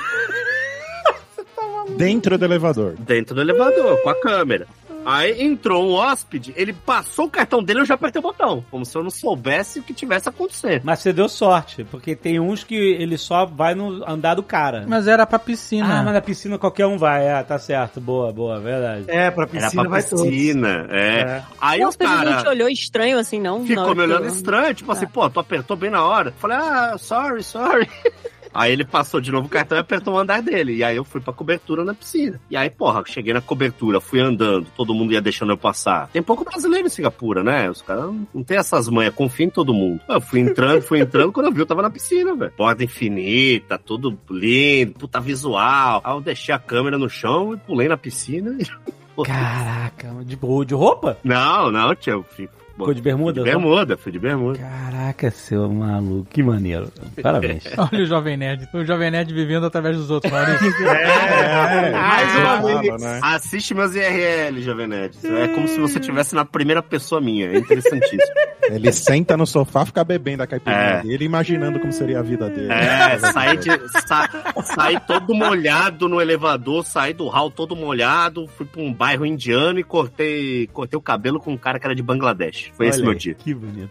Dentro 1.97 2.39
do 2.39 2.45
elevador. 2.45 2.95
dentro 2.99 3.35
do 3.35 3.41
elevador, 3.41 4.01
com 4.03 4.09
a 4.09 4.15
câmera. 4.15 4.67
Aí 5.05 5.43
entrou 5.43 5.85
um 5.89 5.95
hóspede, 5.95 6.53
ele 6.57 6.73
passou 6.73 7.27
o 7.27 7.31
cartão 7.31 7.63
dele 7.63 7.81
eu 7.81 7.85
já 7.87 7.95
apertei 7.95 8.19
o 8.21 8.23
botão. 8.23 8.65
Como 8.71 8.85
se 8.85 8.97
eu 8.97 9.03
não 9.03 9.11
soubesse 9.11 9.79
o 9.81 9.83
que 9.83 9.93
tivesse 9.95 10.29
acontecendo. 10.29 10.83
Mas 10.85 11.01
você 11.01 11.13
deu 11.13 11.29
sorte, 11.29 11.85
porque 11.85 12.15
tem 12.17 12.39
uns 12.41 12.65
que 12.65 12.75
ele 12.75 13.17
só 13.19 13.45
vai 13.47 13.75
no 13.75 14.03
andar 14.09 14.35
do 14.35 14.43
cara. 14.43 14.85
Mas 14.87 15.07
era 15.07 15.27
pra 15.27 15.39
piscina. 15.39 16.01
Ah, 16.01 16.03
mas 16.03 16.15
na 16.15 16.21
piscina 16.21 16.59
qualquer 16.59 16.87
um 16.87 16.97
vai. 16.99 17.29
Ah, 17.31 17.43
tá 17.43 17.59
certo. 17.59 18.01
Boa, 18.01 18.33
boa, 18.33 18.59
verdade. 18.61 19.05
É, 19.09 19.31
pra 19.31 19.45
Era 19.45 19.51
piscina 19.53 19.83
pra 19.83 19.91
vai 19.91 20.03
todos. 20.03 20.25
piscina, 20.27 20.87
é. 20.91 21.21
É. 21.21 21.43
Aí 21.61 21.81
O 21.81 21.85
o 21.85 21.89
hóspede 21.89 22.11
não 22.11 22.19
te 22.21 22.25
cara 22.37 22.51
olhou 22.51 22.69
estranho 22.69 23.19
assim, 23.19 23.41
não? 23.41 23.65
ficou 23.65 23.95
me 23.95 24.03
olhando 24.03 24.23
tu- 24.29 24.35
estranho, 24.35 24.75
tipo 24.75 24.91
assim, 24.93 25.07
pô, 25.07 25.29
tu 25.29 25.41
apertou 25.41 25.77
bem 25.77 25.91
na 25.91 26.05
hora. 26.05 26.33
Falei, 26.39 26.57
ah, 26.57 26.97
sorry, 26.99 27.43
sorry. 27.43 27.89
Aí 28.55 28.71
ele 28.71 28.85
passou 28.85 29.19
de 29.19 29.33
novo 29.33 29.47
o 29.47 29.51
cartão 29.51 29.79
e 29.79 29.81
apertou 29.81 30.13
o 30.13 30.19
andar 30.19 30.43
dele. 30.43 30.75
E 30.77 30.85
aí 30.85 30.95
eu 30.95 31.05
fui 31.05 31.23
pra 31.23 31.33
cobertura 31.33 31.83
na 31.87 31.95
piscina. 31.95 32.39
E 32.51 32.57
aí, 32.57 32.69
porra, 32.69 33.03
cheguei 33.07 33.33
na 33.33 33.41
cobertura, 33.41 33.99
fui 33.99 34.21
andando, 34.21 34.67
todo 34.77 34.92
mundo 34.95 35.13
ia 35.13 35.21
deixando 35.21 35.53
eu 35.53 35.57
passar. 35.59 36.09
Tem 36.09 36.23
pouco 36.23 36.45
brasileiro 36.45 36.87
em 36.87 36.91
Singapura, 36.91 37.43
né? 37.43 37.71
Os 37.71 37.83
caras 37.83 38.13
não- 38.35 38.43
tem 38.45 38.57
essas 38.57 38.89
manhas, 38.89 39.15
confia 39.15 39.47
em 39.47 39.51
todo 39.51 39.73
mundo. 39.75 40.01
Eu 40.09 40.21
fui 40.21 40.41
entrando, 40.41 40.83
fui 40.83 41.01
entrando, 41.01 41.33
quando 41.33 41.47
eu 41.47 41.53
vi, 41.53 41.61
eu 41.61 41.67
tava 41.67 41.83
na 41.83 41.91
piscina, 41.91 42.35
velho. 42.35 42.53
Porta 42.57 42.85
infinita, 42.85 43.79
tudo 43.79 44.19
lindo, 44.31 44.93
puta 44.95 45.21
visual. 45.21 46.01
Aí 46.05 46.15
eu 46.15 46.21
deixei 46.21 46.55
a 46.55 46.59
câmera 46.59 46.99
no 46.99 47.09
chão 47.09 47.55
e 47.55 47.57
pulei 47.57 47.89
na 47.89 47.97
piscina. 47.97 48.57
e- 48.59 48.93
Caraca, 49.25 50.09
de, 50.25 50.37
de 50.67 50.75
roupa? 50.75 51.19
Não, 51.23 51.71
não, 51.71 51.95
tio, 51.95 52.25
eu. 52.39 52.49
Ficou 52.83 52.95
de 52.95 53.03
bermuda? 53.03 53.41
de 53.43 53.51
bermuda, 53.51 53.97
fui 53.97 54.13
de 54.13 54.19
bermuda. 54.19 54.59
Caraca, 54.59 55.31
seu 55.31 55.69
maluco, 55.69 56.27
que 56.31 56.43
maneiro. 56.43 56.91
Parabéns. 57.23 57.65
Olha 57.77 58.03
o 58.03 58.07
Jovem 58.07 58.37
Nerd. 58.37 58.69
O 58.75 58.85
Jovem 58.85 59.11
Nerd 59.11 59.33
vivendo 59.33 59.67
através 59.67 59.97
dos 59.97 60.11
outros. 60.11 60.33
Maurício. 60.33 60.73
É, 60.93 61.91
Mais 61.91 62.37
uma 62.37 62.81
vez. 62.81 63.01
né? 63.03 63.21
Assiste 63.23 63.75
meus 63.75 63.95
IRL, 63.95 64.61
Jovem 64.63 64.87
Nerd. 64.87 65.17
É 65.25 65.49
como 65.49 65.67
se 65.69 65.79
você 65.81 65.99
estivesse 65.99 66.35
na 66.35 66.45
primeira 66.45 66.83
pessoa 66.83 67.21
minha. 67.21 67.47
É 67.51 67.59
interessantíssimo. 67.59 68.23
Ele 68.71 68.93
senta 68.93 69.37
no 69.37 69.47
sofá, 69.47 69.85
fica 69.85 70.03
bebendo 70.05 70.43
a 70.43 70.47
caipirinha 70.47 70.81
É. 70.81 71.03
dele, 71.03 71.25
imaginando 71.25 71.79
como 71.81 71.93
seria 71.93 72.21
a 72.21 72.23
vida 72.23 72.49
dele. 72.49 72.73
É, 72.73 73.19
saí, 73.19 73.57
de, 73.57 73.71
sa, 74.07 74.29
saí 74.63 74.99
todo 75.07 75.35
molhado 75.35 76.09
no 76.09 76.21
elevador, 76.21 76.85
saí 76.85 77.13
do 77.13 77.29
hall 77.29 77.51
todo 77.51 77.75
molhado, 77.75 78.47
fui 78.57 78.65
pra 78.65 78.81
um 78.81 78.93
bairro 78.93 79.27
indiano 79.27 79.79
e 79.79 79.85
cortei, 79.85 80.69
cortei 80.73 80.97
o 80.97 81.03
cabelo 81.03 81.41
com 81.41 81.53
um 81.53 81.57
cara 81.57 81.79
que 81.79 81.87
era 81.87 81.95
de 81.95 82.03
Bangladesh. 82.03 82.72
Foi 82.77 82.89
esse 82.89 82.99
Olha 82.99 83.05
meu 83.05 83.13
aí, 83.13 83.19
dia. 83.19 83.35
Que 83.35 83.55
bonito. 83.55 83.91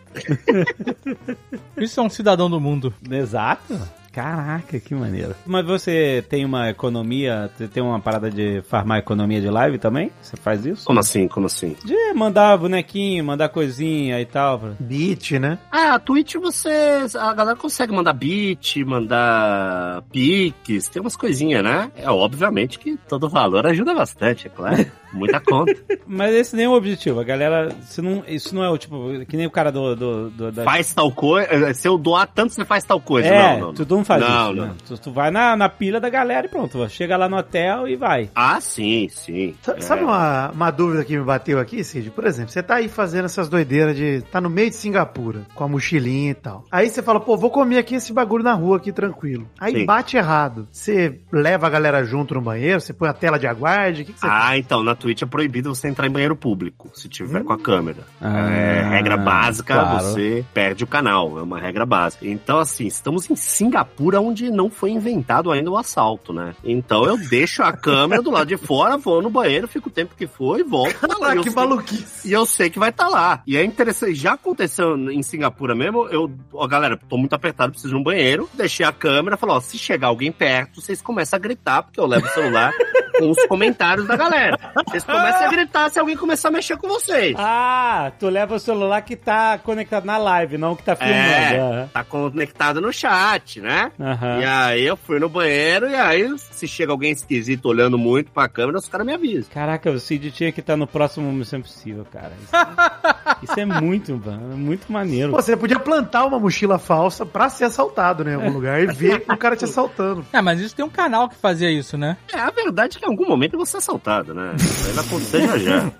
Isso 1.77 1.99
é 1.99 2.03
um 2.03 2.09
cidadão 2.09 2.49
do 2.49 2.59
mundo. 2.59 2.93
Exato. 3.09 3.79
Caraca, 4.11 4.77
que 4.77 4.93
maneiro. 4.93 5.33
Mas 5.45 5.65
você 5.65 6.23
tem 6.27 6.43
uma 6.43 6.69
economia, 6.69 7.49
você 7.55 7.67
tem 7.67 7.81
uma 7.81 7.99
parada 7.99 8.29
de 8.29 8.61
farmar 8.63 8.99
economia 8.99 9.39
de 9.39 9.49
live 9.49 9.77
também? 9.77 10.11
Você 10.21 10.35
faz 10.35 10.65
isso? 10.65 10.85
Como 10.85 10.99
assim? 10.99 11.29
Como 11.29 11.45
assim? 11.45 11.77
De 11.85 12.13
mandar 12.13 12.57
bonequinho, 12.57 13.23
mandar 13.23 13.47
coisinha 13.47 14.19
e 14.19 14.25
tal. 14.25 14.73
Beat, 14.77 15.31
né? 15.39 15.57
Ah, 15.71 15.95
a 15.95 15.99
Twitch 15.99 16.35
você. 16.35 17.05
A 17.17 17.33
galera 17.33 17.55
consegue 17.55 17.93
mandar 17.93 18.11
beat, 18.11 18.83
mandar 18.85 20.01
piques, 20.11 20.89
tem 20.89 21.01
umas 21.01 21.15
coisinhas, 21.15 21.63
né? 21.63 21.89
É 21.95 22.09
obviamente 22.09 22.79
que 22.79 22.97
todo 23.07 23.29
valor 23.29 23.65
ajuda 23.65 23.93
bastante, 23.95 24.47
é 24.47 24.49
claro. 24.49 24.85
Muita 25.13 25.39
conta. 25.39 25.75
Mas 26.07 26.33
esse 26.33 26.55
nem 26.55 26.65
é 26.65 26.69
o 26.69 26.73
objetivo. 26.73 27.19
A 27.19 27.23
galera, 27.23 27.69
se 27.81 28.01
não, 28.01 28.23
isso 28.27 28.53
não 28.55 28.63
é 28.63 28.69
o 28.69 28.77
tipo, 28.77 29.25
que 29.27 29.37
nem 29.37 29.45
o 29.45 29.51
cara 29.51 29.71
do... 29.71 29.95
do, 29.95 30.29
do 30.29 30.51
da... 30.51 30.63
faz 30.63 30.93
tal 30.93 31.11
coisa. 31.11 31.73
Se 31.73 31.87
eu 31.87 31.97
doar 31.97 32.27
tanto, 32.27 32.53
você 32.53 32.65
faz 32.65 32.83
tal 32.83 32.99
coisa. 32.99 33.27
É, 33.27 33.53
não, 33.53 33.59
não, 33.59 33.67
não. 33.67 33.73
tu 33.73 33.95
não 33.95 34.05
faz 34.05 34.21
Não, 34.21 34.51
isso. 34.51 34.61
não. 34.61 34.67
né? 34.67 34.73
Tu, 34.87 34.97
tu 34.97 35.11
vai 35.11 35.31
na, 35.31 35.55
na 35.55 35.69
pilha 35.69 35.99
da 35.99 36.09
galera 36.09 36.47
e 36.47 36.49
pronto. 36.49 36.87
Chega 36.89 37.17
lá 37.17 37.27
no 37.29 37.37
hotel 37.37 37.87
e 37.87 37.95
vai. 37.95 38.29
Ah, 38.35 38.59
sim, 38.61 39.07
sim. 39.09 39.55
É. 39.67 39.81
Sabe 39.81 40.03
uma, 40.03 40.51
uma 40.51 40.71
dúvida 40.71 41.03
que 41.03 41.17
me 41.17 41.23
bateu 41.23 41.59
aqui, 41.59 41.83
Cid? 41.83 42.11
Por 42.11 42.25
exemplo, 42.25 42.51
você 42.51 42.63
tá 42.63 42.75
aí 42.75 42.87
fazendo 42.87 43.25
essas 43.25 43.49
doideiras 43.49 43.95
de. 43.95 44.21
tá 44.31 44.39
no 44.41 44.49
meio 44.49 44.69
de 44.69 44.75
Singapura, 44.75 45.41
com 45.53 45.63
a 45.63 45.67
mochilinha 45.67 46.31
e 46.31 46.35
tal. 46.35 46.65
Aí 46.71 46.89
você 46.89 47.01
fala, 47.01 47.19
pô, 47.19 47.37
vou 47.37 47.49
comer 47.49 47.77
aqui 47.77 47.95
esse 47.95 48.13
bagulho 48.13 48.43
na 48.43 48.53
rua 48.53 48.77
aqui 48.77 48.91
tranquilo. 48.91 49.47
Aí 49.59 49.73
Sim. 49.73 49.85
bate 49.85 50.17
errado. 50.17 50.67
Você 50.71 51.19
leva 51.31 51.67
a 51.67 51.69
galera 51.69 52.03
junto 52.03 52.33
no 52.33 52.41
banheiro, 52.41 52.81
você 52.81 52.93
põe 52.93 53.09
a 53.09 53.13
tela 53.13 53.37
de 53.37 53.47
aguarde, 53.47 54.01
o 54.01 54.05
que, 54.05 54.13
que 54.13 54.19
você 54.19 54.27
faz? 54.27 54.43
Ah, 54.45 54.57
então, 54.57 54.83
na 54.83 54.95
Twitch 55.01 55.21
é 55.23 55.25
proibido 55.25 55.73
você 55.73 55.87
entrar 55.87 56.07
em 56.07 56.11
banheiro 56.11 56.35
público, 56.35 56.89
se 56.93 57.09
tiver 57.09 57.43
com 57.43 57.53
a 57.53 57.57
câmera. 57.59 58.03
Ah, 58.21 58.49
é 58.51 58.81
regra 58.89 59.17
básica, 59.17 59.73
claro. 59.73 60.03
você 60.05 60.45
perde 60.53 60.83
o 60.83 60.87
canal, 60.87 61.39
é 61.39 61.41
uma 61.41 61.59
regra 61.59 61.85
básica. 61.85 62.27
Então, 62.27 62.59
assim, 62.59 62.85
estamos 62.85 63.29
em 63.29 63.35
Singapura, 63.35 64.21
onde 64.21 64.49
não 64.51 64.69
foi 64.69 64.91
inventado 64.91 65.51
ainda 65.51 65.69
o 65.71 65.77
assalto, 65.77 66.31
né? 66.33 66.53
Então 66.63 67.03
eu 67.05 67.17
deixo 67.17 67.63
a 67.63 67.71
câmera 67.73 68.21
do 68.21 68.31
lado 68.31 68.47
de 68.47 68.57
fora, 68.57 68.97
vou 68.97 69.21
no 69.21 69.29
banheiro, 69.29 69.67
fico 69.67 69.89
o 69.89 69.91
tempo 69.91 70.13
que 70.15 70.27
for 70.27 70.59
e 70.59 70.63
volto. 70.63 70.95
Ah, 71.23 71.35
E 71.35 71.37
eu 71.37 71.43
que 71.43 71.51
sei- 71.51 71.55
maluquice. 71.55 72.27
e 72.29 72.31
eu 72.33 72.45
sei 72.47 72.69
que 72.71 72.79
vai 72.79 72.89
estar 72.89 73.07
lá. 73.07 73.43
E 73.45 73.55
é 73.55 73.63
interessante, 73.63 74.15
já 74.15 74.33
aconteceu 74.33 74.97
em 75.11 75.21
Singapura 75.21 75.75
mesmo, 75.75 76.07
eu, 76.07 76.31
ó, 76.51 76.65
galera, 76.67 76.97
tô 77.07 77.15
muito 77.15 77.33
apertado, 77.33 77.71
preciso 77.73 77.93
ir 77.93 77.97
no 77.99 78.03
banheiro, 78.03 78.49
deixei 78.55 78.83
a 78.85 78.91
câmera, 78.91 79.37
falou, 79.37 79.55
ó, 79.57 79.59
se 79.61 79.77
chegar 79.77 80.07
alguém 80.07 80.31
perto, 80.31 80.81
vocês 80.81 80.99
começam 80.99 81.37
a 81.37 81.39
gritar, 81.39 81.83
porque 81.83 81.99
eu 81.99 82.07
levo 82.07 82.25
o 82.25 82.29
celular 82.29 82.73
com 83.19 83.29
os 83.29 83.45
comentários 83.45 84.07
da 84.07 84.15
galera. 84.15 84.57
Vocês 84.91 85.03
começam 85.03 85.45
a 85.45 85.49
gritar 85.49 85.89
se 85.89 85.99
alguém 85.99 86.17
começar 86.17 86.49
a 86.49 86.51
mexer 86.51 86.77
com 86.77 86.87
vocês. 86.87 87.35
Ah, 87.39 88.11
tu 88.19 88.27
leva 88.29 88.55
o 88.55 88.59
celular 88.59 89.01
que 89.01 89.15
tá 89.15 89.57
conectado 89.57 90.05
na 90.05 90.17
live, 90.17 90.57
não 90.57 90.75
que 90.75 90.83
tá 90.83 90.95
filmando. 90.95 91.17
É, 91.17 91.87
tá 91.93 92.03
conectado 92.03 92.81
no 92.81 92.91
chat, 92.91 93.61
né? 93.61 93.91
Aham. 93.99 94.39
E 94.41 94.45
aí 94.45 94.85
eu 94.85 94.97
fui 94.97 95.19
no 95.19 95.29
banheiro 95.29 95.89
e 95.89 95.95
aí, 95.95 96.27
se 96.37 96.67
chega 96.67 96.91
alguém 96.91 97.11
esquisito 97.11 97.65
olhando 97.67 97.97
muito 97.97 98.31
pra 98.31 98.47
câmera, 98.49 98.77
os 98.77 98.87
caras 98.89 99.05
me 99.07 99.13
avisam. 99.13 99.49
Caraca, 99.53 99.89
o 99.89 99.99
Cid 99.99 100.31
tinha 100.31 100.51
que 100.51 100.59
estar 100.59 100.75
no 100.75 100.85
próximo 100.87 101.31
Missão 101.31 101.59
Impossível, 101.59 102.05
cara. 102.11 102.31
Isso, 102.43 102.55
é- 102.55 103.35
isso 103.43 103.59
é 103.59 103.65
muito, 103.65 104.21
mano, 104.23 104.57
muito 104.57 104.91
maneiro. 104.91 105.31
Pô, 105.31 105.41
você 105.41 105.55
podia 105.55 105.79
plantar 105.79 106.25
uma 106.25 106.39
mochila 106.39 106.77
falsa 106.77 107.25
pra 107.25 107.49
ser 107.49 107.65
assaltado, 107.65 108.23
né, 108.23 108.31
em 108.33 108.35
algum 108.35 108.49
lugar 108.51 108.81
e 108.81 108.87
ver 108.87 109.23
o 109.29 109.37
cara 109.37 109.55
te 109.55 109.65
assaltando. 109.65 110.25
É, 110.33 110.41
mas 110.41 110.59
isso 110.59 110.75
tem 110.75 110.83
um 110.83 110.89
canal 110.89 111.29
que 111.29 111.35
fazia 111.35 111.71
isso, 111.71 111.97
né? 111.97 112.17
É, 112.33 112.39
a 112.39 112.49
verdade 112.49 112.97
é 112.97 112.99
que 112.99 113.05
em 113.05 113.09
algum 113.09 113.27
momento 113.27 113.53
eu 113.53 113.59
vou 113.59 113.65
ser 113.65 113.77
assaltado, 113.77 114.33
né? 114.33 114.51
Vai 114.81 115.05
acontecer 115.05 115.41
já 115.47 115.57
já. 115.57 115.91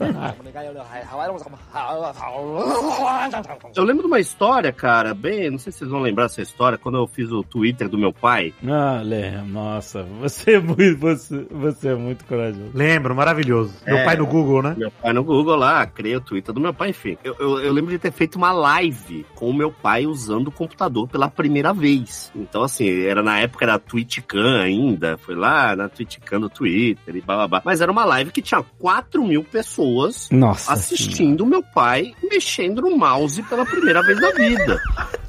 Eu 3.75 3.83
lembro 3.83 4.03
de 4.03 4.07
uma 4.07 4.19
história, 4.19 4.71
cara, 4.73 5.13
bem, 5.13 5.49
não 5.51 5.57
sei 5.57 5.71
se 5.71 5.79
vocês 5.79 5.89
vão 5.91 6.01
lembrar 6.01 6.23
dessa 6.25 6.41
história, 6.41 6.77
quando 6.77 6.97
eu 6.97 7.07
fiz 7.07 7.31
o 7.31 7.43
Twitter 7.43 7.87
do 7.87 7.97
meu 7.97 8.11
pai. 8.11 8.53
Ah, 8.67 9.01
Lê, 9.03 9.31
nossa, 9.43 10.03
você 10.19 10.55
é 10.55 10.59
muito, 10.59 10.97
você, 10.97 11.45
você 11.49 11.89
é 11.89 11.95
muito 11.95 12.25
corajoso. 12.25 12.71
Lembro, 12.73 13.15
maravilhoso. 13.15 13.73
Meu 13.85 13.97
É. 13.97 14.05
pai 14.05 14.15
no 14.15 14.25
Google, 14.25 14.61
né? 14.61 14.75
Meu 14.77 14.91
pai 14.91 15.13
no 15.13 15.23
Google 15.23 15.55
lá, 15.55 15.85
criei 15.85 16.15
o 16.15 16.21
Twitter 16.21 16.53
do 16.53 16.59
meu 16.59 16.73
pai, 16.73 16.89
enfim. 16.89 17.17
Eu, 17.23 17.35
eu, 17.39 17.59
eu 17.59 17.73
lembro 17.73 17.91
de 17.91 17.99
ter 17.99 18.11
feito 18.11 18.35
uma 18.35 18.51
live 18.51 19.25
com 19.35 19.49
o 19.49 19.53
meu 19.53 19.71
pai 19.71 20.05
usando 20.05 20.47
o 20.47 20.51
computador 20.51 21.07
pela 21.07 21.29
primeira 21.29 21.73
vez. 21.73 22.31
Então, 22.35 22.63
assim, 22.63 23.03
era 23.03 23.21
na 23.23 23.39
época 23.39 23.65
da 23.65 23.79
TwitchCam 23.79 24.61
ainda, 24.61 25.17
foi 25.17 25.35
lá 25.35 25.75
na 25.75 25.87
TwitchCam 25.87 26.41
do 26.41 26.49
Twitter 26.49 27.15
e 27.15 27.21
blá 27.21 27.35
blá 27.35 27.47
blá. 27.47 27.61
Mas 27.63 27.79
era 27.81 27.91
uma 27.91 28.05
live 28.05 28.31
que 28.31 28.41
tinha 28.41 28.63
4 28.79 29.23
mil 29.23 29.43
pessoas 29.43 30.27
Nossa. 30.31 30.73
assistindo 30.73 31.41
o 31.41 31.45
meu 31.45 31.61
pai 31.61 32.13
mexendo 32.23 32.81
no 32.81 32.97
mouse 32.97 33.41
pela 33.43 33.65
primeira 33.65 34.01
vez 34.01 34.19
na 34.19 34.31
vida. 34.31 34.81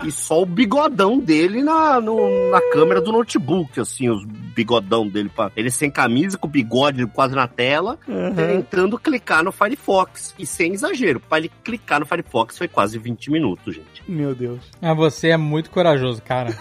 E 0.05 0.11
só 0.11 0.43
o 0.43 0.47
bigodão 0.47 1.19
dele 1.19 1.63
na, 1.63 2.01
no- 2.01 2.51
na 2.51 2.61
câmera 2.73 3.01
do 3.01 3.13
notebook, 3.13 3.79
assim, 3.79 4.09
os 4.09 4.25
bigodão 4.25 5.07
dele. 5.07 5.29
Pra, 5.29 5.51
ele 5.57 5.71
sem 5.71 5.91
camisa, 5.91 6.37
com 6.39 6.47
o 6.47 6.51
bigode 6.51 7.07
quase 7.07 7.35
na 7.35 7.47
tela, 7.47 7.99
tentando 8.35 8.99
clicar 8.99 9.45
no 9.45 9.53
Firefox. 9.53 10.35
E 10.39 10.47
sem 10.47 10.73
exagero, 10.73 11.21
pra 11.21 11.39
ele 11.39 11.51
clicar 11.63 12.01
no 12.01 12.07
Firefox 12.07 12.57
foi 12.59 12.69
quase 12.69 12.99
20 12.99 13.31
minutos, 13.31 13.75
gente. 13.75 14.03
Meu 14.09 14.35
Deus. 14.35 14.61
Ah, 14.81 14.95
você 14.95 15.29
é 15.29 15.37
muito 15.37 15.71
corajoso, 15.71 16.21
cara. 16.23 16.57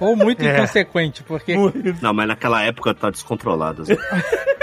Ou 0.00 0.16
muito 0.16 0.40
É. 0.46 0.56
inconsequente, 0.56 1.22
porque, 1.24 1.54
Não, 2.00 2.14
mas 2.14 2.26
naquela 2.28 2.62
época 2.62 2.94
tá 2.94 3.10
descontrolado. 3.10 3.82
assim. 3.82 3.96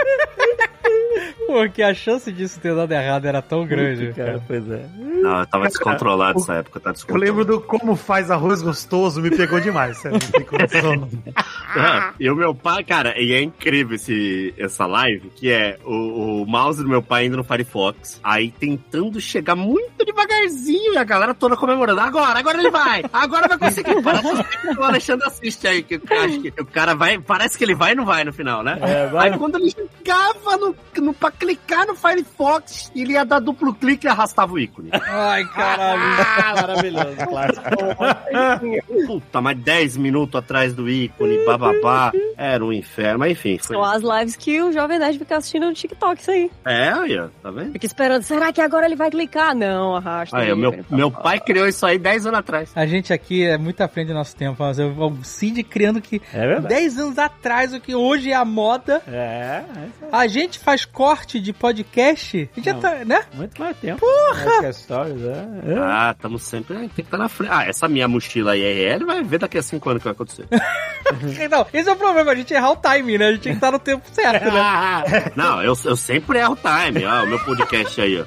porque 1.47 1.81
a 1.81 1.93
chance 1.93 2.31
disso 2.31 2.59
ter 2.59 2.75
dado 2.75 2.91
errado 2.91 3.25
era 3.25 3.41
tão 3.41 3.65
grande, 3.65 4.13
Cara, 4.13 4.33
cara. 4.33 4.43
pois 4.45 4.69
é. 4.69 4.85
Não, 4.97 5.39
eu 5.39 5.47
tava 5.47 5.67
descontrolado 5.67 6.37
nessa 6.39 6.53
época, 6.55 6.79
tá 6.79 6.89
Eu 6.89 6.93
descontrolado. 6.93 7.25
lembro 7.31 7.45
do 7.45 7.61
como 7.61 7.95
faz 7.95 8.29
arroz 8.29 8.61
gostoso, 8.61 9.19
me 9.21 9.29
pegou 9.35 9.59
demais, 9.59 9.97
sério. 9.97 10.19
Ah, 11.75 12.13
e 12.19 12.29
o 12.29 12.35
meu 12.35 12.55
pai, 12.55 12.83
cara, 12.83 13.19
e 13.19 13.33
é 13.33 13.41
incrível 13.41 13.95
esse, 13.95 14.53
essa 14.57 14.85
live, 14.85 15.29
que 15.35 15.51
é 15.51 15.77
o, 15.85 16.41
o 16.41 16.45
mouse 16.45 16.81
do 16.81 16.89
meu 16.89 17.01
pai 17.01 17.25
indo 17.25 17.37
no 17.37 17.43
Firefox, 17.43 18.19
aí 18.23 18.51
tentando 18.51 19.19
chegar 19.19 19.55
muito 19.55 20.03
devagarzinho 20.05 20.93
e 20.93 20.97
a 20.97 21.03
galera 21.03 21.33
toda 21.33 21.55
comemorando. 21.55 21.99
Agora, 22.01 22.39
agora 22.39 22.57
ele 22.57 22.69
vai! 22.71 23.03
Agora 23.11 23.47
vai 23.47 23.57
conseguir! 23.57 24.01
Parece 24.01 24.43
que 24.43 24.79
o 24.79 24.83
Alexandre 24.83 25.27
assiste 25.27 25.67
aí, 25.67 25.83
que 25.83 25.95
eu 25.95 26.01
acho 26.23 26.41
que 26.41 26.61
o 26.61 26.65
cara 26.65 26.95
vai. 26.95 27.19
Parece 27.19 27.57
que 27.57 27.63
ele 27.63 27.75
vai 27.75 27.91
e 27.91 27.95
não 27.95 28.05
vai 28.05 28.23
no 28.23 28.33
final, 28.33 28.63
né? 28.63 28.77
É, 28.81 29.07
vai. 29.07 29.29
Aí 29.31 29.37
quando 29.37 29.55
ele 29.57 29.69
chegava 29.71 30.57
no, 30.57 30.75
no, 31.01 31.13
clicar 31.39 31.85
no 31.87 31.95
Firefox, 31.95 32.91
ele 32.95 33.13
ia 33.13 33.23
dar 33.25 33.39
duplo 33.39 33.73
clique 33.73 34.05
e 34.07 34.09
arrastava 34.09 34.53
o 34.53 34.59
ícone. 34.59 34.89
Ai, 34.93 35.43
caralho. 35.45 36.01
Ah, 36.01 36.53
maravilhoso, 36.61 37.15
clássico. 37.27 39.05
Puta, 39.07 39.41
mas 39.41 39.57
10 39.57 39.97
minutos 39.97 40.35
atrás 40.35 40.73
do 40.73 40.89
ícone, 40.89 41.43
bababá. 41.45 42.11
Era 42.37 42.63
um 42.63 42.71
inferno, 42.71 43.19
mas 43.19 43.31
enfim. 43.31 43.57
São 43.61 43.83
as 43.83 44.01
lives 44.03 44.35
que 44.35 44.61
o 44.61 44.71
Jovem 44.71 44.99
Nerd 44.99 45.17
fica 45.17 45.37
assistindo 45.37 45.65
no 45.67 45.73
TikTok, 45.73 46.21
isso 46.21 46.31
aí. 46.31 46.51
É, 46.65 46.89
aí, 46.89 47.17
ó, 47.19 47.27
tá 47.41 47.51
vendo? 47.51 47.71
Fica 47.73 47.85
esperando, 47.85 48.23
será 48.23 48.51
que 48.53 48.61
agora 48.61 48.85
ele 48.85 48.95
vai 48.95 49.09
clicar? 49.09 49.55
Não, 49.55 49.95
arrasta. 49.95 50.37
Aí, 50.37 50.49
aí, 50.51 50.55
meu, 50.55 50.85
meu 50.89 51.11
pai 51.11 51.39
criou 51.39 51.67
isso 51.67 51.85
aí 51.85 51.97
10 51.97 52.27
anos 52.27 52.39
atrás. 52.39 52.71
A 52.75 52.85
gente 52.85 53.11
aqui 53.13 53.43
é 53.43 53.57
muito 53.57 53.81
à 53.81 53.87
frente 53.87 54.07
do 54.09 54.13
nosso 54.13 54.35
tempo. 54.35 54.55
mas 54.59 54.77
eu- 54.79 54.87
O 54.97 55.23
Cid 55.23 55.63
criando 55.63 56.01
que 56.01 56.21
É 56.33 56.39
verdade. 56.47 56.67
10 56.73 56.97
anos 56.97 57.17
atrás, 57.17 57.73
o 57.73 57.79
que 57.79 57.95
hoje 57.95 58.31
é 58.31 58.35
a 58.35 58.45
moda, 58.45 59.01
É, 59.07 59.63
é 59.63 59.63
a 60.11 60.27
gente 60.27 60.59
faz 60.59 60.85
corte 60.85 61.26
de 61.27 61.51
podcast. 61.53 62.49
A 62.51 62.55
gente 62.55 62.65
já 62.65 62.73
Não. 62.73 62.79
tá, 62.79 62.95
né? 63.05 63.21
muito 63.33 63.59
mais 63.61 63.75
tempo. 63.77 63.99
Porra! 63.99 64.71
Stories, 64.73 65.21
é. 65.21 65.73
é. 65.73 65.77
Ah, 65.79 66.13
estamos 66.15 66.43
sempre. 66.43 66.77
Tem 66.77 66.89
que 66.89 67.01
estar 67.01 67.17
na 67.17 67.27
frente. 67.29 67.51
Ah, 67.53 67.65
essa 67.65 67.87
minha 67.87 68.07
mochila 68.07 68.55
IRL 68.55 69.05
vai 69.05 69.23
ver 69.23 69.39
daqui 69.39 69.57
a 69.57 69.61
5 69.61 69.89
anos 69.89 69.99
o 69.99 70.01
que 70.01 70.05
vai 70.05 70.13
acontecer. 70.13 70.47
Então, 71.39 71.65
esse 71.73 71.87
é 71.87 71.91
o 71.93 71.95
problema, 71.95 72.31
a 72.31 72.35
gente 72.35 72.53
errar 72.53 72.71
o 72.71 72.75
time, 72.75 73.17
né? 73.17 73.27
A 73.27 73.31
gente 73.31 73.43
tem 73.43 73.51
que 73.53 73.57
estar 73.57 73.71
no 73.71 73.79
tempo 73.79 74.03
certo, 74.11 74.43
né? 74.51 75.31
Não, 75.37 75.63
eu, 75.63 75.73
eu 75.85 75.95
sempre 75.95 76.37
erro 76.39 76.53
o 76.53 76.57
time. 76.57 77.05
Ó, 77.05 77.23
o 77.23 77.27
meu 77.27 77.39
podcast 77.39 78.01
aí, 78.01 78.19
ó. 78.19 78.25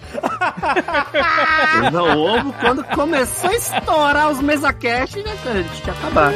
Eu 1.85 1.91
não 1.91 2.19
ouvo 2.19 2.53
quando 2.55 2.83
começou 2.85 3.51
a 3.51 3.55
estourar 3.55 4.31
os 4.31 4.41
mesacast, 4.41 5.23
né, 5.23 5.37
cara? 5.45 5.59
A 5.59 5.63
gente 5.63 5.83
tinha 5.83 5.95
acabar. 5.95 6.33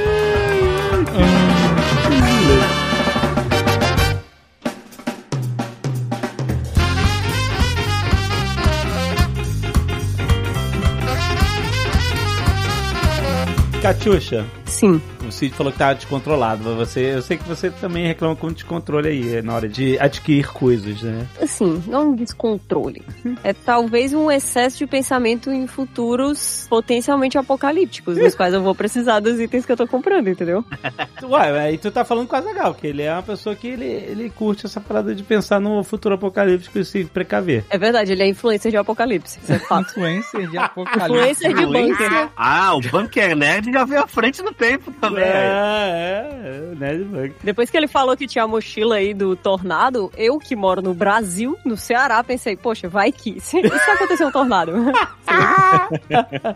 Catiuxa, 13.85 14.47
Sim. 14.65 14.99
O 15.35 15.37
Cid 15.37 15.55
falou 15.55 15.73
que 15.73 15.79
tava 15.79 15.95
descontrolado. 15.97 16.77
Você, 16.77 17.15
eu 17.15 17.23
sei 17.23 17.37
que 17.37 17.45
você 17.45 17.71
também 17.71 18.07
reclama 18.07 18.37
com 18.37 18.53
descontrole 18.53 19.09
aí, 19.09 19.43
na 19.43 19.55
hora 19.55 19.69
de 19.69 19.99
adquirir 19.99 20.53
coisas, 20.53 21.03
né? 21.03 21.27
Assim, 21.43 21.83
não 21.89 22.11
um 22.11 22.15
descontrole. 22.15 23.03
É 23.43 23.53
talvez 23.53 24.13
um 24.15 24.31
excesso 24.31 24.79
de 24.79 24.87
pensamento 24.87 25.51
em 25.51 25.67
futuros 25.67 26.67
potencialmente 26.69 27.37
apocalípticos, 27.37 28.17
nos 28.17 28.35
quais 28.35 28.55
eu 28.55 28.63
vou 28.63 28.75
precisar 28.75 29.21
dos 29.21 29.41
itens 29.41 29.67
que 29.67 29.73
eu 29.73 29.77
tô 29.77 29.87
comprando, 29.87 30.29
entendeu? 30.29 30.65
Ué, 31.25 31.61
aí 31.61 31.79
tu 31.79 31.91
tá 31.91 32.05
falando 32.05 32.29
com 32.29 32.37
o 32.37 32.39
Azagal, 32.39 32.75
que 32.75 32.87
ele 32.87 33.03
é 33.03 33.13
uma 33.13 33.23
pessoa 33.23 33.57
que 33.57 33.67
ele, 33.67 33.85
ele 33.85 34.31
curte 34.31 34.67
essa 34.67 34.81
parada 34.81 35.15
de 35.15 35.23
pensar 35.23 35.61
no 35.61 35.83
futuro 35.83 36.15
apocalíptico 36.15 36.79
e 36.79 36.85
se 36.85 37.05
precaver. 37.05 37.65
É 37.71 37.79
verdade, 37.79 38.13
ele 38.13 38.23
é 38.23 38.29
influencer 38.29 38.71
de 38.71 38.77
apocalipse, 38.77 39.41
isso 39.43 39.53
é 39.53 39.59
fato. 39.67 39.91
Influencer 39.91 40.49
de 40.49 40.59
apocalipse. 40.59 41.05
influencer 41.05 41.55
de 41.55 41.67
bunker. 41.67 42.29
Ah, 42.37 42.75
o 42.75 42.81
Bunker 42.81 43.37
Nerd 43.37 43.73
já 43.73 43.85
veio 43.85 44.03
à 44.03 44.07
frente 44.07 44.43
no 44.43 44.53
tempo 44.53 44.93
também. 44.93 45.24
É, 45.25 46.29
é, 46.45 46.71
é, 46.73 46.75
Nerd 46.77 47.05
Bug. 47.05 47.35
Depois 47.43 47.71
que 47.71 47.77
ele 47.77 47.89
falou 47.89 48.17
que 48.17 48.27
tinha 48.27 48.45
a 48.45 48.49
mochila 48.49 48.97
aí 48.97 49.15
do 49.15 49.35
tornado, 49.37 50.11
eu 50.17 50.39
que 50.39 50.55
moro 50.57 50.83
no 50.83 50.95
Brasil, 50.95 51.57
no 51.65 51.77
Ceará, 51.77 52.23
pensei, 52.23 52.57
poxa, 52.57 52.89
vai 52.89 53.11
que. 53.13 53.41
Se, 53.41 53.59
e 53.59 53.69
se 53.69 53.91
acontecer 53.91 54.25
um 54.25 54.33
tornado? 54.33 54.73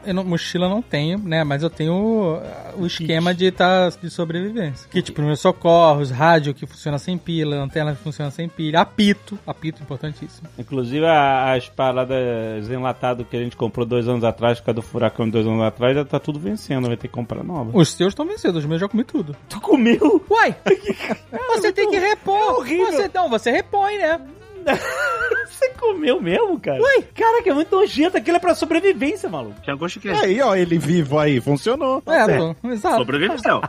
Eu 0.05 0.15
não- 0.15 0.25
mochila 0.25 0.69
não 0.69 0.83
tenho, 0.83 1.19
né? 1.19 1.43
Mas 1.45 1.63
eu 1.63 1.71
tenho 1.71 2.37
uh, 2.37 2.41
o 2.81 2.87
esquema 2.87 3.35
de, 3.35 3.51
tá, 3.51 3.89
de 3.89 4.11
sobrevivência. 4.11 4.89
Que, 4.91 5.03
tipo, 5.03 5.17
primeiros 5.17 5.41
socorros, 5.41 6.11
rádio 6.11 6.55
que 6.55 6.67
funciona 6.67 6.99
sem 6.99 7.17
pila, 7.19 7.57
lanterna 7.57 7.95
que 7.95 8.03
funciona 8.03 8.31
sem 8.31 8.49
pilha, 8.49 8.81
apito, 8.81 9.39
apito 9.47 9.83
importantíssimo. 9.83 10.49
Inclusive 10.59 11.05
as 11.07 11.69
paradas 11.69 12.69
enlatadas 12.71 13.27
que 13.29 13.37
a 13.37 13.41
gente 13.41 13.57
comprou 13.57 13.85
dois 13.87 14.07
anos 14.09 14.25
atrás, 14.25 14.59
por 14.61 14.67
causa 14.67 14.77
do 14.77 14.83
furacão 14.83 15.27
de 15.27 15.33
dois 15.33 15.47
anos 15.47 15.63
atrás, 15.63 15.95
já 15.97 16.05
tá 16.05 16.19
tudo 16.21 16.39
vencendo, 16.39 16.87
vai 16.89 16.97
ter 16.97 17.09
que 17.09 17.15
comprar 17.15 17.43
nova. 17.43 17.71
Os 17.73 17.89
seus 17.93 18.13
estão 18.13 18.27
vencidos, 18.49 18.65
os 18.65 18.65
meus 18.67 18.81
eu 18.81 18.87
já 18.87 18.89
comi 18.89 19.05
tudo. 19.05 19.37
Tu 19.49 19.61
comeu? 19.61 20.25
Uai! 20.29 20.57
você 21.49 21.73
tem 21.73 21.91
que 21.91 21.99
repor. 21.99 22.59
horrível. 22.59 22.93
Você, 22.93 23.11
não, 23.13 23.29
você 23.29 23.51
repõe, 23.51 23.99
né? 23.99 24.21
Você 25.49 25.68
comeu 25.79 26.21
mesmo, 26.21 26.59
cara? 26.61 26.81
Ué, 26.81 27.03
cara, 27.15 27.43
que 27.43 27.51
é 27.51 27.55
muito 27.55 27.75
nojento. 27.75 28.17
Aquilo 28.17 28.37
é 28.37 28.41
pra 28.41 28.55
sobrevivência, 28.55 29.29
maluco. 29.29 29.61
Tinha 29.63 29.77
gosto 29.77 30.01
que 30.01 30.09
Aí, 30.09 30.41
ó, 30.41 30.55
ele 30.55 30.79
vivo 30.79 31.19
aí, 31.19 31.41
funcionou. 31.41 32.03
É, 32.07 32.39
pô, 32.39 32.69
exato. 32.69 32.99
sobreviveu. 32.99 33.63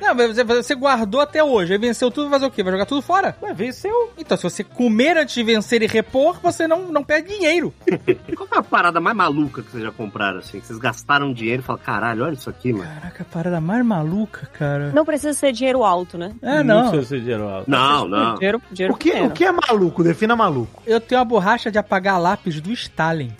Não, 0.00 0.14
mas 0.14 0.34
você, 0.34 0.44
você 0.44 0.74
guardou 0.74 1.20
até 1.20 1.42
hoje, 1.42 1.72
aí 1.72 1.78
venceu 1.78 2.10
tudo, 2.10 2.28
vai 2.28 2.38
fazer 2.38 2.46
o 2.46 2.50
quê? 2.50 2.62
Vai 2.62 2.72
jogar 2.72 2.86
tudo 2.86 3.00
fora? 3.00 3.36
Ué, 3.40 3.54
venceu. 3.54 4.12
Então, 4.18 4.36
se 4.36 4.42
você 4.42 4.64
comer 4.64 5.16
antes 5.16 5.34
de 5.34 5.42
vencer 5.42 5.82
e 5.82 5.86
repor, 5.86 6.38
você 6.42 6.66
não, 6.66 6.88
não 6.88 7.04
perde 7.04 7.28
dinheiro. 7.28 7.72
Qual 8.36 8.48
foi 8.48 8.58
a 8.58 8.62
parada 8.62 9.00
mais 9.00 9.16
maluca 9.16 9.62
que 9.62 9.70
vocês 9.70 9.82
já 9.82 9.92
compraram, 9.92 10.38
assim? 10.38 10.60
Que 10.60 10.66
vocês 10.66 10.78
gastaram 10.78 11.32
dinheiro 11.32 11.62
e 11.62 11.64
falaram, 11.64 11.84
caralho, 11.84 12.24
olha 12.24 12.34
isso 12.34 12.50
aqui, 12.50 12.72
mano. 12.72 12.90
Caraca, 13.00 13.22
a 13.22 13.26
parada 13.32 13.60
mais 13.60 13.84
maluca, 13.84 14.48
cara. 14.58 14.90
Não 14.92 15.04
precisa 15.04 15.32
ser 15.32 15.52
dinheiro 15.52 15.84
alto, 15.84 16.18
né? 16.18 16.32
É, 16.42 16.62
não. 16.62 16.90
precisa 16.90 17.08
ser 17.08 17.20
dinheiro 17.20 17.48
alto. 17.48 17.70
Não, 17.70 18.08
não. 18.08 18.34
Dinheiro, 18.34 18.62
dinheiro 18.72 18.94
O 18.94 18.96
que, 18.96 19.10
pequeno. 19.10 19.28
o 19.28 19.30
que 19.30 19.44
é 19.44 19.52
maluco? 19.52 20.02
Defina 20.02 20.34
maluco. 20.36 20.82
Eu 20.86 21.00
tenho 21.00 21.13
a 21.20 21.24
borracha 21.24 21.70
de 21.70 21.78
apagar 21.78 22.20
lápis 22.20 22.60
do 22.60 22.72
Stalin. 22.72 23.30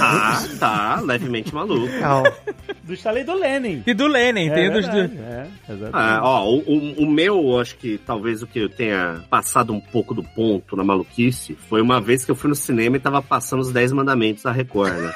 Ah, 0.00 0.44
tá, 0.60 1.00
levemente 1.00 1.52
maluco. 1.54 1.88
Calma. 1.98 2.32
Do 2.84 2.96
chalé 2.96 3.22
do 3.22 3.34
Lenin. 3.34 3.82
E 3.86 3.92
do 3.92 4.06
Lenin, 4.06 4.48
tem 4.50 4.70
dos 4.70 4.86
verdade, 4.86 5.08
do... 5.08 5.22
É, 5.22 5.46
exatamente. 5.68 5.90
Ah, 5.92 6.20
ó, 6.22 6.46
o, 6.48 6.56
o- 6.60 7.02
o 7.02 7.06
meu, 7.10 7.60
acho 7.60 7.76
que 7.76 7.98
talvez 7.98 8.42
o 8.42 8.46
que 8.46 8.60
eu 8.60 8.68
tenha 8.70 9.22
passado 9.28 9.74
um 9.74 9.80
pouco 9.80 10.14
do 10.14 10.22
ponto 10.22 10.74
na 10.74 10.82
maluquice 10.82 11.54
foi 11.68 11.82
uma 11.82 12.00
vez 12.00 12.24
que 12.24 12.30
eu 12.30 12.34
fui 12.34 12.48
no 12.48 12.54
cinema 12.56 12.96
e 12.96 13.00
tava 13.00 13.20
passando 13.20 13.60
os 13.60 13.70
10 13.70 13.92
mandamentos 13.92 14.42
da 14.44 14.52
Record, 14.52 14.94
né? 14.94 15.12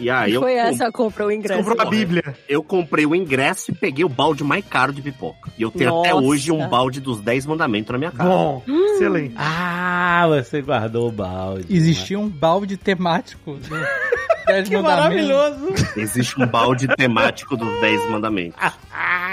E 0.00 0.10
aí 0.10 0.32
eu, 0.34 0.40
Foi 0.40 0.52
com- 0.52 0.58
essa 0.58 0.86
a 0.88 0.92
compra, 0.92 1.26
o 1.26 1.32
ingresso. 1.32 1.62
Comprou 1.62 1.86
a 1.86 1.90
Bíblia. 1.90 2.22
eu 2.48 2.62
comprei 2.62 3.06
o 3.06 3.14
ingresso 3.14 3.70
e 3.70 3.74
peguei 3.74 4.04
o 4.04 4.08
balde 4.08 4.42
mais 4.42 4.64
caro 4.64 4.92
de 4.92 5.00
pipoca. 5.02 5.50
E 5.58 5.62
eu 5.62 5.70
tenho 5.70 6.00
até 6.00 6.10
Nossa. 6.12 6.24
hoje 6.26 6.50
um 6.52 6.66
balde 6.68 7.00
dos 7.00 7.20
10 7.20 7.46
mandamentos 7.46 7.90
na 7.92 7.98
minha 7.98 8.10
casa. 8.10 8.28
Bom, 8.28 8.62
excelente. 8.66 9.34
Ah, 9.36 10.26
você 10.28 10.60
guardou 10.62 11.08
o 11.08 11.12
balde. 11.12 11.66
Existia 11.70 12.18
um 12.18 12.28
balde 12.28 12.76
temático. 12.76 13.58
Dez 14.44 14.68
Que 14.68 14.76
maravilhoso. 14.76 15.68
Existe 15.96 16.40
um 16.42 16.46
balde 16.46 16.88
temático 16.96 17.56
dos 17.56 17.80
10 17.80 18.10
mandamentos. 18.10 18.60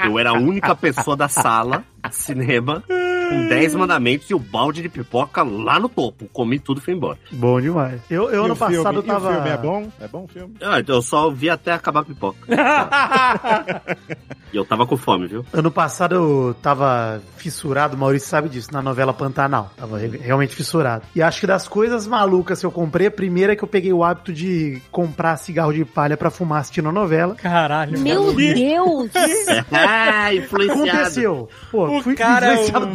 Eu 0.05 0.19
era 0.19 0.29
a 0.29 0.33
única 0.33 0.75
pessoa 0.75 1.17
da 1.17 1.27
sala 1.27 1.83
cinema 2.11 2.83
com 2.87 3.47
10 3.47 3.75
mandamentos 3.75 4.29
e 4.29 4.33
o 4.33 4.39
balde 4.39 4.81
de 4.81 4.89
pipoca 4.89 5.43
lá 5.43 5.79
no 5.79 5.87
topo. 5.87 6.27
Comi 6.33 6.57
tudo 6.59 6.79
e 6.79 6.83
fui 6.83 6.93
embora. 6.95 7.17
Bom 7.31 7.61
demais. 7.61 8.01
Eu, 8.09 8.29
eu 8.31 8.45
ano 8.45 8.55
filme? 8.55 8.75
passado 8.77 8.95
E 8.95 8.99
o 8.99 9.03
tava. 9.03 9.33
filme 9.33 9.49
é 9.49 9.57
bom? 9.57 9.87
É 10.01 10.07
bom 10.07 10.23
o 10.23 10.27
filme? 10.27 10.55
Ah, 10.61 10.79
então 10.79 10.95
eu 10.95 11.01
só 11.01 11.29
vi 11.29 11.49
até 11.49 11.71
acabar 11.73 11.99
a 12.01 12.05
pipoca. 12.05 12.37
E 14.51 14.57
eu 14.57 14.65
tava 14.65 14.87
com 14.87 14.97
fome, 14.97 15.27
viu? 15.27 15.45
Ano 15.53 15.69
passado 15.69 16.15
eu 16.15 16.55
tava 16.59 17.21
fissurado, 17.37 17.95
o 17.95 17.99
Maurício 17.99 18.27
sabe 18.27 18.49
disso, 18.49 18.69
na 18.73 18.81
novela 18.81 19.13
Pantanal. 19.13 19.71
Tava 19.77 19.99
re- 19.99 20.17
realmente 20.17 20.55
fissurado. 20.55 21.03
E 21.15 21.21
acho 21.21 21.39
que 21.41 21.45
das 21.45 21.67
coisas 21.67 22.07
malucas 22.07 22.59
que 22.59 22.65
eu 22.65 22.71
comprei, 22.71 23.05
a 23.05 23.11
primeira 23.11 23.53
é 23.53 23.55
que 23.55 23.63
eu 23.63 23.67
peguei 23.67 23.93
o 23.93 24.03
hábito 24.03 24.33
de 24.33 24.81
comprar 24.91 25.37
cigarro 25.37 25.71
de 25.71 25.85
palha 25.85 26.17
pra 26.17 26.31
fumar 26.31 26.61
assistindo 26.61 26.89
a 26.89 26.91
novela. 26.91 27.35
Caralho. 27.35 27.99
Meu 27.99 28.33
Deus! 28.33 29.11
Ah, 29.71 30.33
influenciado. 30.33 30.89
Aconteceu. 30.89 31.49
Pô, 31.69 31.88
O 31.97 32.01
fui 32.03 32.15
cara 32.15 32.47
é 32.47 32.53
influenciado 32.53 32.85
um- 32.85 32.93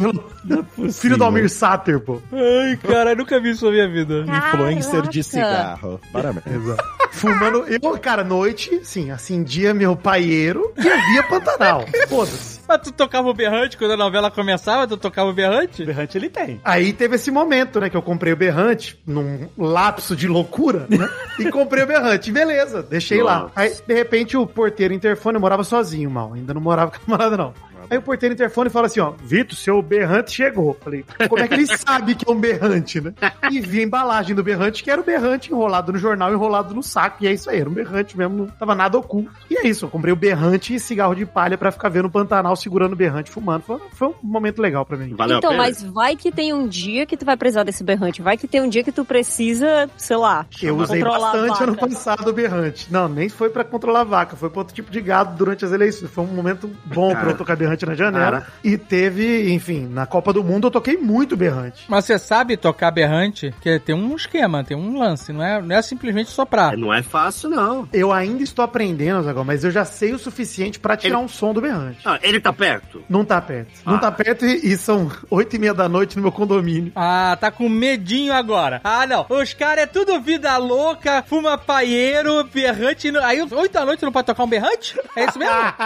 pelo 0.77 0.91
filho 0.93 1.17
do 1.17 1.23
Almir 1.23 1.49
Sater, 1.49 1.99
pô. 1.99 2.21
Ai, 2.31 2.77
cara, 2.77 3.11
eu 3.11 3.15
nunca 3.17 3.39
vi 3.39 3.51
isso 3.51 3.65
na 3.65 3.71
minha 3.71 3.89
vida. 3.89 4.25
Influencer 4.27 5.01
de 5.07 5.23
Caraca. 5.23 5.75
cigarro. 5.77 6.01
Parabéns. 6.11 6.45
Exato. 6.47 6.83
Fumando. 7.11 7.65
Eu, 7.67 7.97
cara, 7.99 8.23
noite, 8.23 8.81
sim, 8.83 9.09
acendia 9.11 9.73
meu 9.73 9.95
paieiro 9.95 10.73
e 10.77 10.81
via 10.81 11.23
Pantanal. 11.23 11.85
Foda-se. 12.09 12.55
Mas 12.67 12.81
tu 12.81 12.91
tocava 12.91 13.29
o 13.29 13.33
berrante 13.33 13.77
quando 13.77 13.91
a 13.91 13.97
novela 13.97 14.29
começava? 14.31 14.87
Tu 14.87 14.97
tocava 14.97 15.29
o 15.29 15.33
berrante? 15.33 15.83
O 15.83 15.85
berrante 15.85 16.17
ele 16.17 16.29
tem. 16.29 16.59
Aí 16.63 16.91
teve 16.91 17.15
esse 17.15 17.29
momento, 17.31 17.79
né, 17.79 17.89
que 17.89 17.95
eu 17.95 18.01
comprei 18.01 18.33
o 18.33 18.35
berrante, 18.35 18.99
num 19.05 19.47
lapso 19.57 20.15
de 20.15 20.27
loucura, 20.27 20.87
né? 20.89 21.07
e 21.39 21.49
comprei 21.51 21.83
o 21.83 21.87
berrante. 21.87 22.31
Beleza, 22.31 22.81
deixei 22.83 23.21
lá. 23.21 23.41
Nossa. 23.41 23.53
Aí, 23.55 23.71
de 23.87 23.93
repente, 23.93 24.35
o 24.35 24.47
porteiro 24.47 24.93
interfone, 24.95 25.35
eu 25.35 25.41
morava 25.41 25.63
sozinho, 25.63 26.09
mal. 26.09 26.33
Ainda 26.33 26.53
não 26.55 26.61
morava 26.61 26.89
com 26.91 26.97
a 26.97 26.99
camarada, 26.99 27.37
não. 27.37 27.53
Aí 27.89 27.97
o 27.97 28.01
porteiro 28.01 28.33
interfone 28.33 28.69
e 28.69 28.71
fala 28.71 28.87
assim, 28.87 28.99
ó, 28.99 29.11
Vitor, 29.23 29.55
seu 29.55 29.81
berrante 29.81 30.31
chegou. 30.31 30.77
Falei, 30.81 31.05
como 31.29 31.41
é 31.41 31.47
que 31.47 31.53
ele 31.53 31.67
sabe 31.77 32.15
que 32.15 32.29
é 32.29 32.31
um 32.31 32.39
berrante, 32.39 33.01
né? 33.01 33.13
E 33.51 33.59
vi 33.59 33.79
a 33.79 33.83
embalagem 33.83 34.35
do 34.35 34.43
berrante, 34.43 34.83
que 34.83 34.91
era 34.91 34.99
o 34.99 35.03
berrante 35.03 35.51
enrolado 35.51 35.91
no 35.91 35.97
jornal, 35.97 36.31
enrolado 36.31 36.73
no 36.73 36.83
saco. 36.83 37.23
E 37.23 37.27
é 37.27 37.33
isso 37.33 37.49
aí, 37.49 37.59
era 37.59 37.69
um 37.69 37.73
berrante 37.73 38.17
mesmo, 38.17 38.37
não 38.37 38.47
tava 38.47 38.75
nada 38.75 38.97
oculto. 38.97 39.31
E 39.49 39.57
é 39.57 39.67
isso, 39.67 39.85
eu 39.85 39.89
comprei 39.89 40.13
o 40.13 40.15
berrante 40.15 40.73
e 40.73 40.79
cigarro 40.79 41.15
de 41.15 41.25
palha 41.25 41.57
pra 41.57 41.71
ficar 41.71 41.89
vendo 41.89 42.05
o 42.05 42.11
Pantanal 42.11 42.55
segurando 42.55 42.93
o 42.93 42.95
berrante, 42.95 43.31
fumando. 43.31 43.63
Foi, 43.63 43.79
foi 43.91 44.07
um 44.09 44.13
momento 44.23 44.61
legal 44.61 44.85
pra 44.85 44.97
mim. 44.97 45.13
Valeu 45.15 45.37
então, 45.37 45.55
mas 45.55 45.83
vai 45.83 46.15
que 46.15 46.31
tem 46.31 46.53
um 46.53 46.67
dia 46.67 47.05
que 47.05 47.17
tu 47.17 47.25
vai 47.25 47.37
precisar 47.37 47.63
desse 47.63 47.83
berrante. 47.83 48.21
Vai 48.21 48.37
que 48.37 48.47
tem 48.47 48.61
um 48.61 48.69
dia 48.69 48.83
que 48.83 48.91
tu 48.91 49.03
precisa, 49.03 49.89
sei 49.97 50.17
lá, 50.17 50.45
Eu 50.61 50.77
usei 50.77 51.03
bastante 51.03 51.63
ano 51.63 51.75
passado 51.75 52.29
o 52.29 52.33
berrante. 52.33 52.91
Não, 52.91 53.07
nem 53.07 53.29
foi 53.29 53.49
pra 53.49 53.63
controlar 53.63 54.01
a 54.01 54.03
vaca, 54.03 54.35
foi 54.35 54.49
pra 54.49 54.59
outro 54.59 54.73
tipo 54.73 54.91
de 54.91 55.01
gado 55.01 55.35
durante 55.35 55.65
as 55.65 55.71
eleições. 55.71 56.11
Foi 56.11 56.23
um 56.23 56.27
momento 56.27 56.69
bom 56.85 57.13
pra 57.13 57.31
eu 57.31 57.37
tocar 57.37 57.55
berrante 57.55 57.74
na 57.83 57.95
janela. 57.95 58.41
Cara. 58.41 58.47
E 58.63 58.77
teve, 58.77 59.51
enfim, 59.51 59.87
na 59.91 60.05
Copa 60.05 60.31
do 60.31 60.43
Mundo 60.43 60.67
eu 60.67 60.71
toquei 60.71 60.97
muito 60.97 61.35
berrante. 61.35 61.83
Mas 61.87 62.05
você 62.05 62.19
sabe 62.19 62.55
tocar 62.57 62.91
berrante? 62.91 63.53
Que 63.61 63.79
tem 63.79 63.95
um 63.95 64.15
esquema, 64.15 64.63
tem 64.63 64.77
um 64.77 64.99
lance, 64.99 65.33
não 65.33 65.43
é, 65.43 65.59
não 65.61 65.75
é 65.75 65.81
simplesmente 65.81 66.29
soprar. 66.29 66.77
Não 66.77 66.93
é 66.93 67.01
fácil, 67.01 67.49
não. 67.49 67.89
Eu 67.91 68.11
ainda 68.13 68.43
estou 68.43 68.63
aprendendo, 68.63 69.23
Zagão, 69.23 69.43
mas 69.43 69.63
eu 69.63 69.71
já 69.71 69.83
sei 69.85 70.13
o 70.13 70.19
suficiente 70.19 70.79
pra 70.79 70.95
tirar 70.95 71.17
um 71.17 71.27
som 71.27 71.53
do 71.53 71.61
berrante. 71.61 71.99
Ah, 72.05 72.19
ele 72.21 72.39
tá 72.39 72.53
perto? 72.53 73.03
Não 73.09 73.25
tá 73.25 73.41
perto. 73.41 73.71
Não 73.85 73.95
Ah. 73.95 73.99
tá 73.99 74.11
perto 74.11 74.45
e, 74.45 74.71
e 74.73 74.77
são 74.77 75.09
oito 75.31 75.55
e 75.55 75.59
meia 75.59 75.73
da 75.73 75.89
noite 75.89 76.15
no 76.17 76.21
meu 76.21 76.31
condomínio. 76.31 76.91
Ah, 76.95 77.35
tá 77.39 77.49
com 77.49 77.67
medinho 77.67 78.33
agora. 78.33 78.81
Ah, 78.83 79.07
não. 79.07 79.25
Os 79.29 79.53
caras 79.53 79.83
é 79.85 79.87
tudo 79.87 80.19
vida 80.19 80.55
louca, 80.57 81.23
fuma 81.27 81.57
paieiro, 81.57 82.43
berrante. 82.53 83.11
Aí, 83.23 83.41
oito 83.41 83.71
da 83.73 83.85
noite, 83.85 84.03
não 84.03 84.11
pode 84.11 84.27
tocar 84.27 84.43
um 84.43 84.47
berrante? 84.47 84.99
É 85.15 85.25
isso 85.25 85.39
mesmo? 85.39 85.53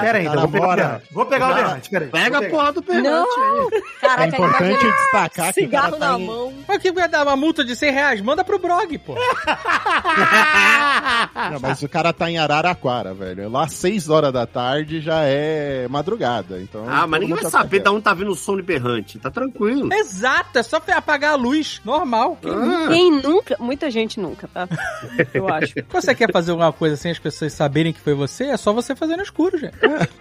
Pera 0.00 0.18
aí, 0.18 0.26
então, 0.26 0.48
pegar 0.50 0.76
berrante. 0.76 1.04
Vou 1.10 1.26
pegar 1.26 1.33
o 1.36 1.54
berrante, 1.54 1.90
pera 1.90 2.04
aí. 2.04 2.10
Pega 2.10 2.38
a 2.38 2.40
pegar. 2.40 2.50
porra 2.56 2.72
do 2.72 2.82
berrante 2.82 3.08
Não! 3.08 3.22
aí. 3.68 3.82
Caraca, 4.00 4.24
É 4.24 4.26
importante 4.28 4.84
destacar 4.84 5.30
que 5.30 5.64
o 5.64 5.68
cara 5.70 5.86
cigarro 5.88 5.96
tá 5.98 6.12
na 6.12 6.18
em- 6.18 6.26
mão. 6.26 6.52
Mas 6.68 6.78
que 6.78 6.92
vai 6.92 7.08
dar 7.08 7.22
uma 7.26 7.36
multa 7.36 7.64
de 7.64 7.74
100 7.76 7.92
reais? 7.92 8.20
Manda 8.20 8.44
pro 8.44 8.58
Brog, 8.58 8.98
pô. 8.98 9.14
Não, 11.52 11.60
mas 11.60 11.82
o 11.82 11.88
cara 11.88 12.12
tá 12.12 12.30
em 12.30 12.38
Araraquara, 12.38 13.12
velho. 13.14 13.48
Lá 13.50 13.64
às 13.64 13.72
6 13.72 14.08
horas 14.08 14.32
da 14.32 14.46
tarde 14.46 15.00
já 15.00 15.20
é 15.22 15.86
madrugada. 15.88 16.60
Então, 16.60 16.84
Ah, 16.88 17.06
mas 17.06 17.20
ninguém 17.20 17.34
vai 17.36 17.44
já 17.44 17.50
saber 17.50 17.80
tá 17.80 17.90
de 17.90 17.96
onde 17.96 18.04
tá 18.04 18.14
vindo 18.14 18.30
o 18.30 18.34
som 18.36 18.56
de 18.56 18.62
berrante. 18.62 19.18
Tá 19.18 19.30
tranquilo. 19.30 19.92
Exato, 19.92 20.58
é 20.58 20.62
só 20.62 20.76
apagar 20.94 21.32
a 21.32 21.36
luz, 21.36 21.80
normal. 21.84 22.38
Ah, 22.44 22.88
Quem 22.88 23.10
nunca? 23.10 23.56
Muita 23.58 23.90
gente 23.90 24.20
nunca, 24.20 24.48
tá? 24.52 24.68
Eu 25.32 25.48
acho. 25.48 25.74
Você 25.90 26.14
quer 26.14 26.30
fazer 26.32 26.50
alguma 26.52 26.72
coisa 26.72 26.96
sem 26.96 27.10
as 27.10 27.18
pessoas 27.18 27.52
saberem 27.52 27.92
que 27.92 28.00
foi 28.00 28.14
você? 28.14 28.44
É 28.44 28.56
só 28.56 28.72
você 28.72 28.94
fazer 28.94 29.16
no 29.16 29.22
escuro, 29.22 29.58
gente. 29.58 29.74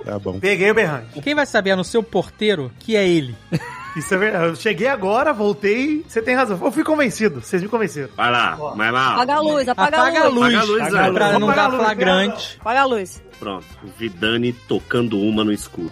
Tá 0.06 0.19
bom. 0.19 0.40
Peguei 0.40 0.72
o 0.72 0.73
berrante. 0.73 1.02
Quem 1.23 1.35
vai 1.35 1.45
saber 1.45 1.71
é 1.71 1.75
no 1.75 1.84
seu 1.84 2.01
porteiro 2.03 2.71
que 2.80 2.95
é 2.95 3.07
ele. 3.07 3.35
Isso 3.95 4.11
é 4.13 4.17
verdade. 4.17 4.45
Eu 4.45 4.55
cheguei 4.55 4.88
agora, 4.88 5.31
voltei. 5.31 6.03
Você 6.07 6.19
tem 6.19 6.34
razão. 6.35 6.59
Eu 6.59 6.71
fui 6.71 6.84
convencido. 6.84 7.41
Vocês 7.41 7.61
me 7.61 7.69
convenceram. 7.69 8.09
vai 8.17 8.31
lá, 8.31 8.55
vai 8.75 8.91
lá. 8.91 9.13
Apaga 9.13 9.35
a 9.35 9.39
luz, 9.39 9.69
apaga, 9.69 9.97
Apaga 9.97 10.19
a 10.19 10.25
a 10.25 10.30
luz. 10.30 10.35
luz, 10.35 10.55
Apaga 10.55 10.59
a 10.59 10.65
luz, 10.65 10.89
pra 10.89 10.89
Zé. 10.89 11.11
pra 11.11 11.30
Vou 11.30 11.39
não 11.39 11.49
a 11.51 11.55
dar 11.55 11.67
luz, 11.67 11.80
flagrante. 11.84 12.57
Apaga 12.59 12.81
a 12.81 12.85
luz. 12.85 13.23
Pronto. 13.39 13.65
Vidani 13.99 14.51
tocando 14.67 15.19
uma 15.19 15.43
no 15.43 15.51
escuro. 15.51 15.91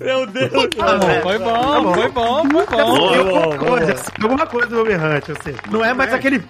Meu 0.00 0.26
Deus. 0.26 0.50
Tá 0.76 0.98
bom, 0.98 1.20
foi 1.22 1.38
bom, 1.38 1.94
foi 1.94 2.08
bom, 2.10 2.42
foi 2.50 2.66
bom. 2.66 3.14
Eu 3.14 3.36
alguma 3.36 3.58
coisa, 3.58 3.94
alguma 4.22 4.46
coisa 4.46 4.66
do 4.68 4.74
meu 4.76 4.84
berrante, 4.84 5.30
eu 5.30 5.36
sei. 5.42 5.54
Não 5.70 5.84
é 5.84 5.92
mais 5.94 6.12
aquele 6.12 6.42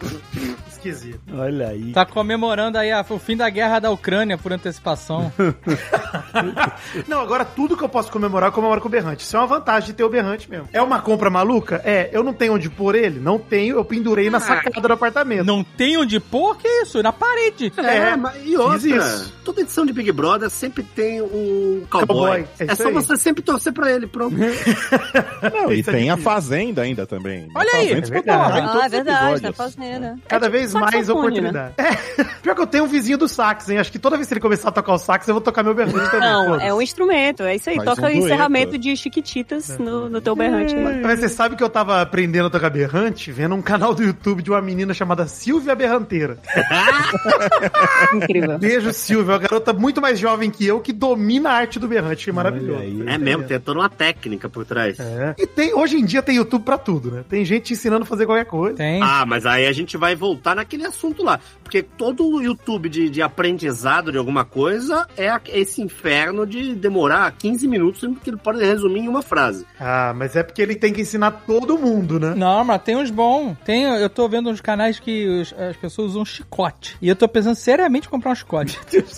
esquisito. 0.69 1.21
Olha 1.37 1.69
aí. 1.69 1.93
Tá 1.93 2.07
comemorando 2.07 2.79
aí 2.79 2.91
a- 2.91 3.05
o 3.09 3.19
fim 3.19 3.37
da 3.37 3.51
guerra 3.51 3.81
da 3.81 3.91
Ucrânia 3.91 4.39
por 4.39 4.53
antecipação. 4.53 5.31
Não, 7.07 7.21
agora 7.21 7.45
tudo 7.45 7.77
que 7.77 7.85
eu 7.85 7.89
posso 7.89 8.11
comemorar, 8.11 8.49
eu 8.49 8.53
comemoro 8.53 8.81
com 8.81 8.89
o 8.89 8.91
berrante. 8.91 9.25
Isso 9.25 9.37
é 9.37 9.41
uma 9.41 9.47
vantagem 9.47 9.89
de 9.89 9.93
ter 9.95 10.05
o 10.05 10.09
berrante 10.09 10.49
mesmo. 10.49 10.69
É 10.73 10.81
uma 10.81 11.01
compra 11.03 11.29
maluca? 11.29 11.83
É. 11.85 12.09
Eu 12.13 12.23
não 12.23 12.33
tenho 12.33 12.55
onde 12.55 12.71
pôr 12.71 12.95
ele? 12.95 13.19
Não 13.21 13.39
tenho. 13.39 13.77
Eu 13.77 13.85
pendurei 13.85 14.31
na 14.31 14.41
sacada 14.41 14.81
do 14.81 14.93
apartamento. 14.93 15.45
Não 15.45 15.63
tem 15.63 15.99
onde 15.99 16.19
pôr? 16.21 16.57
Que 16.57 16.69
isso? 16.83 17.03
Na 17.03 17.13
parede. 17.13 17.73
É, 17.77 18.17
mas 18.17 18.37
e 18.45 18.57
outra, 18.57 18.70
fiz 18.79 18.85
isso. 18.85 19.33
toda 19.45 19.61
edição 19.63 19.85
de 19.87 19.93
Big 19.93 20.13
Brother 20.13 20.49
sempre 20.51 20.83
tem 20.83 21.21
um 21.23 21.83
cowboy. 21.91 22.45
Cowboy, 22.45 22.47
é 22.59 22.65
É, 22.73 22.75
só 22.75 22.89
aí. 22.89 22.95
você 22.95 23.17
sempre 23.17 23.43
torcer 23.43 23.73
pra 23.73 23.91
ele, 23.91 24.07
pronto. 24.07 24.37
Não, 25.53 25.73
e 25.73 25.81
é 25.81 25.83
tem 25.83 26.11
a. 26.11 26.17
Fazenda 26.21 26.83
ainda 26.83 27.07
também. 27.07 27.49
Olha 27.55 27.71
A 27.73 27.77
aí, 27.77 27.89
Fazenda 27.89 27.99
é 27.99 28.03
ficou 28.07 28.23
verdade. 28.23 28.67
todos 28.67 28.83
Ah, 28.83 28.85
é 28.85 28.89
verdade, 28.89 29.41
tá 29.41 29.49
episódios. 29.49 29.57
fazendo. 29.75 30.21
Cada 30.29 30.49
vez 30.49 30.61
vez 30.61 30.75
mais 30.75 31.09
né? 31.09 31.15
oportunidade. 31.15 31.75
É, 31.79 32.25
pior 32.43 32.55
que 32.55 32.61
eu 32.61 32.67
tenho 32.67 32.85
um 32.85 32.87
vizinho 32.87 33.17
do 33.17 33.27
sax, 33.27 33.69
hein? 33.71 33.79
Acho 33.79 33.91
que 33.91 33.99
toda 33.99 34.17
vez 34.17 34.29
que 34.29 34.35
ele 34.35 34.41
começar 34.41 34.69
a 34.69 34.73
tocar 34.73 34.93
o 34.93 34.99
sax, 34.99 35.27
eu 35.27 35.35
vou 35.35 35.41
tocar 35.41 35.63
meu 35.63 35.75
berrante 35.75 36.11
também. 36.11 36.21
Não, 36.29 36.45
foda-se. 36.47 36.67
é 36.67 36.75
um 36.75 36.83
instrumento, 36.83 37.43
é 37.45 37.57
isso 37.57 37.71
aí. 37.71 37.77
Faz 37.77 37.89
Toca 37.89 38.03
um 38.03 38.07
o 38.07 38.11
encerramento 38.11 38.77
de 38.77 38.95
Chiquititas 38.97 39.79
no, 39.79 40.11
no 40.11 40.21
teu 40.21 40.37
berrante. 40.37 40.75
mano. 40.77 41.01
Mas 41.03 41.21
você 41.21 41.29
sabe 41.31 41.57
que 41.57 41.65
eu 41.65 41.71
tava 41.71 42.03
aprendendo 42.03 42.47
a 42.49 42.51
tocar 42.51 42.69
berrante 42.71 43.33
vendo 43.33 43.55
um 43.55 43.63
canal 43.63 43.95
do 43.95 44.03
YouTube 44.03 44.43
de 44.43 44.51
uma 44.51 44.61
menina 44.61 44.93
chamada 44.93 45.27
Silvia 45.27 45.75
Berranteira. 45.75 46.37
Incrível. 48.15 48.59
Beijo, 48.61 48.93
Silvia, 48.93 49.33
uma 49.33 49.39
garota 49.39 49.73
muito 49.73 50.01
mais 50.01 50.19
jovem 50.19 50.51
que 50.51 50.67
eu 50.67 50.81
que 50.81 50.93
domina 50.93 51.51
a 51.51 51.53
arte 51.55 51.79
do 51.79 51.89
berrante. 51.89 52.25
Que 52.27 52.33
maravilhoso. 52.33 52.81
aí. 52.81 53.03
É 53.07 53.19
mesmo, 53.19 53.45
tem 53.45 53.59
toda 53.61 53.81
uma 53.81 53.89
técnica 53.89 54.49
por 54.49 54.65
trás. 54.65 54.99
É. 55.01 55.35
E 55.39 55.47
tem, 55.47 55.75
hoje 55.75 55.97
em 55.97 56.05
dia 56.05 56.23
tem 56.23 56.37
YouTube 56.37 56.63
pra 56.65 56.79
tudo, 56.79 57.11
né? 57.11 57.25
Tem 57.29 57.45
gente 57.45 57.65
te 57.65 57.73
ensinando 57.73 58.03
a 58.03 58.07
fazer 58.07 58.27
qualquer 58.27 58.45
coisa. 58.47 58.77
Tem. 58.77 59.01
Ah, 59.03 59.25
mas 59.27 59.47
aí 59.47 59.67
a 59.67 59.73
gente 59.73 59.97
vai 59.97 60.15
voltar 60.15 60.55
naquele 60.55 60.85
assunto 60.87 61.23
lá. 61.23 61.41
Porque 61.63 61.83
todo 61.83 62.27
o 62.27 62.43
YouTube 62.43 62.89
de, 62.89 63.09
de 63.09 63.23
aprendizado 63.23 64.11
de 64.13 64.19
alguma 64.19 64.45
coisa 64.45 65.07
é 65.17 65.31
esse 65.53 65.81
inferno 65.83 66.47
de 66.47 66.75
demorar 66.75 67.31
15 67.33 67.67
minutos, 67.69 68.01
que 68.23 68.31
ele 68.31 68.37
pode 68.37 68.59
resumir 68.65 69.01
em 69.01 69.09
uma 69.09 69.23
frase. 69.23 69.65
Ah, 69.79 70.13
mas 70.17 70.37
é 70.37 70.43
porque 70.43 70.61
ele 70.63 70.75
tem 70.75 70.93
que 70.93 71.01
ensinar 71.03 71.31
todo 71.47 71.79
mundo, 71.79 72.19
né? 72.19 72.35
Não, 72.37 72.65
mas 72.65 72.83
tem 72.83 72.97
uns 72.97 73.11
bons. 73.11 73.57
Tem, 73.65 73.85
eu 73.85 74.11
tô 74.11 74.29
vendo 74.29 74.51
uns 74.51 74.61
canais 74.61 74.99
que 74.99 75.27
os- 75.29 75.55
as 75.59 75.77
pessoas 75.77 76.11
usam 76.11 76.25
chicote. 76.25 76.97
E 77.01 77.09
eu 77.09 77.17
tô 77.17 77.29
pensando 77.29 77.55
seriamente 77.55 78.07
em 78.07 78.11
comprar 78.11 78.33
um 78.33 78.35
chicote. 78.35 78.50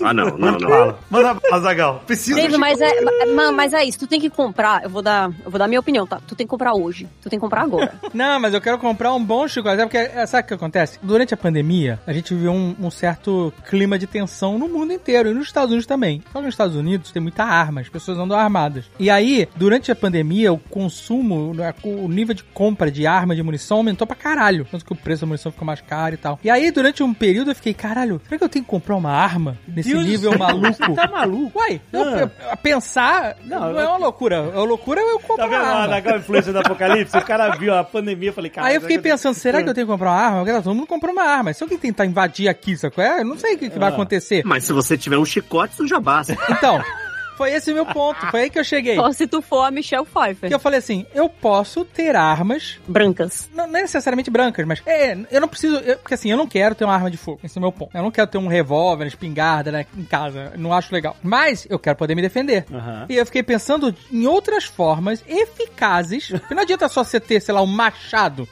Ah, 0.02 0.12
não, 0.12 0.26
não, 0.36 0.52
não. 0.52 0.68
Fala. 0.68 0.98
Manda 1.10 1.34
bala, 1.34 1.62
Zagal. 1.62 2.02
Preciso 2.06 2.36
Dave, 2.36 2.52
de 2.52 2.58
mas 2.58 2.80
é, 2.80 3.00
ma- 3.34 3.52
mas 3.52 3.72
é 3.72 3.84
isso, 3.84 3.98
tu 3.98 4.06
tem 4.06 4.20
que 4.20 4.30
comprar, 4.30 4.82
eu 4.84 4.90
vou 4.90 5.02
dar, 5.02 5.30
eu 5.44 5.50
vou 5.50 5.58
dar 5.58 5.66
minha 5.68 5.80
opinião, 5.80 6.06
tá? 6.06 6.20
Tu 6.26 6.34
tem 6.34 6.46
que 6.46 6.50
comprar 6.50 6.74
hoje, 6.74 7.08
tu 7.20 7.28
tem 7.30 7.38
que 7.38 7.40
comprar 7.42 7.62
agora. 7.62 7.94
Não, 8.12 8.38
mas 8.40 8.54
eu 8.54 8.60
quero 8.60 8.78
comprar 8.78 9.12
um 9.14 9.22
bom 9.24 9.46
chicote. 9.48 9.80
É 9.80 9.84
porque, 9.84 9.96
é, 9.98 10.26
sabe 10.26 10.44
o 10.44 10.48
que 10.48 10.54
acontece? 10.54 10.98
Durante 11.02 11.34
a 11.34 11.36
pandemia, 11.36 12.00
a 12.06 12.12
gente 12.12 12.34
viveu 12.34 12.52
um, 12.52 12.74
um 12.80 12.90
certo 12.90 13.52
clima 13.68 13.98
de 13.98 14.06
tensão 14.06 14.58
no 14.58 14.68
mundo 14.68 14.92
inteiro 14.92 15.30
e 15.30 15.34
nos 15.34 15.46
Estados 15.46 15.70
Unidos 15.70 15.86
também. 15.86 16.22
Só 16.32 16.38
que 16.38 16.44
nos 16.46 16.54
Estados 16.54 16.76
Unidos 16.76 17.10
tem 17.12 17.22
muita 17.22 17.44
arma, 17.44 17.80
as 17.80 17.88
pessoas 17.88 18.18
andam 18.18 18.36
armadas. 18.38 18.84
E 18.98 19.08
aí, 19.10 19.48
durante 19.56 19.90
a 19.90 19.96
pandemia, 19.96 20.52
o 20.52 20.58
consumo, 20.58 21.54
né, 21.54 21.74
o 21.82 22.08
nível 22.08 22.34
de 22.34 22.42
compra 22.44 22.90
de 22.90 23.06
arma, 23.06 23.34
de 23.34 23.42
munição 23.42 23.78
aumentou 23.78 24.06
pra 24.06 24.16
caralho. 24.16 24.66
Tanto 24.70 24.84
que 24.84 24.92
o 24.92 24.96
preço 24.96 25.22
da 25.22 25.26
munição 25.26 25.50
ficou 25.52 25.66
mais 25.66 25.80
caro 25.80 26.14
e 26.14 26.18
tal. 26.18 26.38
E 26.44 26.50
aí, 26.50 26.70
durante 26.70 27.02
um 27.02 27.14
período, 27.14 27.50
eu 27.50 27.54
fiquei, 27.54 27.72
caralho, 27.74 28.20
será 28.24 28.38
que 28.38 28.44
eu 28.44 28.48
tenho 28.48 28.64
que 28.64 28.70
comprar 28.70 28.96
uma 28.96 29.11
arma 29.12 29.56
nesse 29.68 29.90
Deus 29.92 30.04
nível 30.04 30.36
maluco? 30.38 30.72
Você 30.72 30.94
tá 30.94 31.06
maluco? 31.08 31.58
Uai, 31.58 31.80
eu, 31.92 32.02
Ah. 32.02 32.18
eu- 32.20 32.30
a 32.50 32.56
pensar 32.56 33.36
não, 33.44 33.72
Não, 33.72 33.80
é 33.80 33.88
uma 33.88 33.96
loucura. 33.98 34.36
É 34.36 34.40
uma 34.40 34.64
loucura 34.64 35.00
eu 35.00 35.18
Tá 35.18 35.26
comprar 35.26 35.46
vendo 35.46 35.60
uma 35.62 35.68
a 35.68 35.76
arma. 35.82 35.86
Nagal 35.88 36.18
influência 36.18 36.52
do 36.52 36.58
apocalipse? 36.58 37.16
O 37.16 37.24
cara 37.24 37.50
viu 37.56 37.74
a 37.74 37.84
pandemia 37.84 38.30
e 38.30 38.32
falei, 38.32 38.50
cara. 38.50 38.66
Aí 38.68 38.74
eu 38.74 38.80
fiquei 38.80 38.98
pensando, 38.98 39.34
será 39.34 39.62
que 39.62 39.68
eu 39.68 39.74
tenho 39.74 39.86
que 39.86 39.92
comprar 39.92 40.10
uma 40.10 40.20
arma? 40.20 40.44
Porque 40.44 40.62
todo 40.62 40.74
mundo 40.74 40.86
comprou 40.86 41.12
uma 41.12 41.24
arma. 41.24 41.52
Se 41.52 41.62
alguém 41.62 41.78
tentar 41.78 42.06
invadir 42.06 42.48
aqui, 42.48 42.76
sacou? 42.76 43.02
É, 43.02 43.20
eu 43.20 43.24
não 43.24 43.36
sei 43.38 43.54
o 43.54 43.58
que, 43.58 43.70
que 43.70 43.78
vai 43.78 43.90
Ah. 43.90 43.92
acontecer. 43.92 44.42
Mas 44.44 44.64
se 44.64 44.72
você 44.72 44.96
tiver 44.96 45.18
um 45.18 45.24
chicote, 45.24 45.74
isso 45.74 45.86
já 45.86 46.00
basta. 46.00 46.36
Então, 46.50 46.80
foi 47.36 47.52
esse 47.52 47.72
meu 47.72 47.86
ponto. 47.86 48.24
Foi 48.30 48.42
aí 48.42 48.50
que 48.50 48.58
eu 48.58 48.64
cheguei. 48.64 48.96
Só 48.96 49.12
se 49.12 49.26
tu 49.26 49.40
for 49.42 49.62
a 49.64 49.70
Michelle 49.70 50.04
Pfeiffer. 50.06 50.48
Que 50.48 50.54
eu 50.54 50.60
falei 50.60 50.78
assim, 50.78 51.06
eu 51.14 51.28
posso 51.28 51.84
ter 51.84 52.14
armas, 52.16 52.78
Brancas. 52.86 53.48
não 53.54 53.62
não 53.66 53.72
necessariamente 53.80 54.30
brancas, 54.30 54.66
mas 54.66 54.82
é, 54.86 55.16
eu 55.30 55.40
não 55.40 55.48
preciso, 55.48 55.76
eu- 55.76 55.96
porque 55.98 56.14
assim, 56.14 56.30
eu 56.30 56.36
não 56.36 56.46
quero 56.46 56.74
ter 56.74 56.84
uma 56.84 56.94
arma 56.94 57.10
de 57.10 57.16
fogo, 57.16 57.40
esse 57.44 57.56
é 57.56 57.60
o 57.60 57.62
meu 57.62 57.72
ponto. 57.72 57.96
Eu 57.96 58.02
não 58.02 58.10
quero 58.10 58.26
ter 58.26 58.38
um 58.38 58.46
revólver, 58.48 59.06
espingarda 59.06 59.70
né, 59.72 59.86
em 59.96 60.04
casa, 60.04 60.52
não 60.56 60.72
acho 60.72 60.92
legal. 60.94 61.16
Mas 61.22 61.66
eu 61.70 61.78
quero 61.78 61.96
poder 61.96 62.14
me 62.14 62.22
defender. 62.22 62.64
Aham. 62.72 63.06
E 63.08 63.16
eu 63.16 63.24
fiquei 63.26 63.42
pensando 63.42 63.94
em 64.10 64.26
outras 64.26 64.64
formas 64.64 65.22
eficazes, 65.26 66.28
porque 66.28 66.54
não 66.54 66.62
adianta 66.62 66.88
só 66.88 67.02
você 67.04 67.18
ter, 67.20 67.40
sei 67.40 67.54
lá, 67.54 67.62
um 67.62 67.66
machado, 67.66 68.48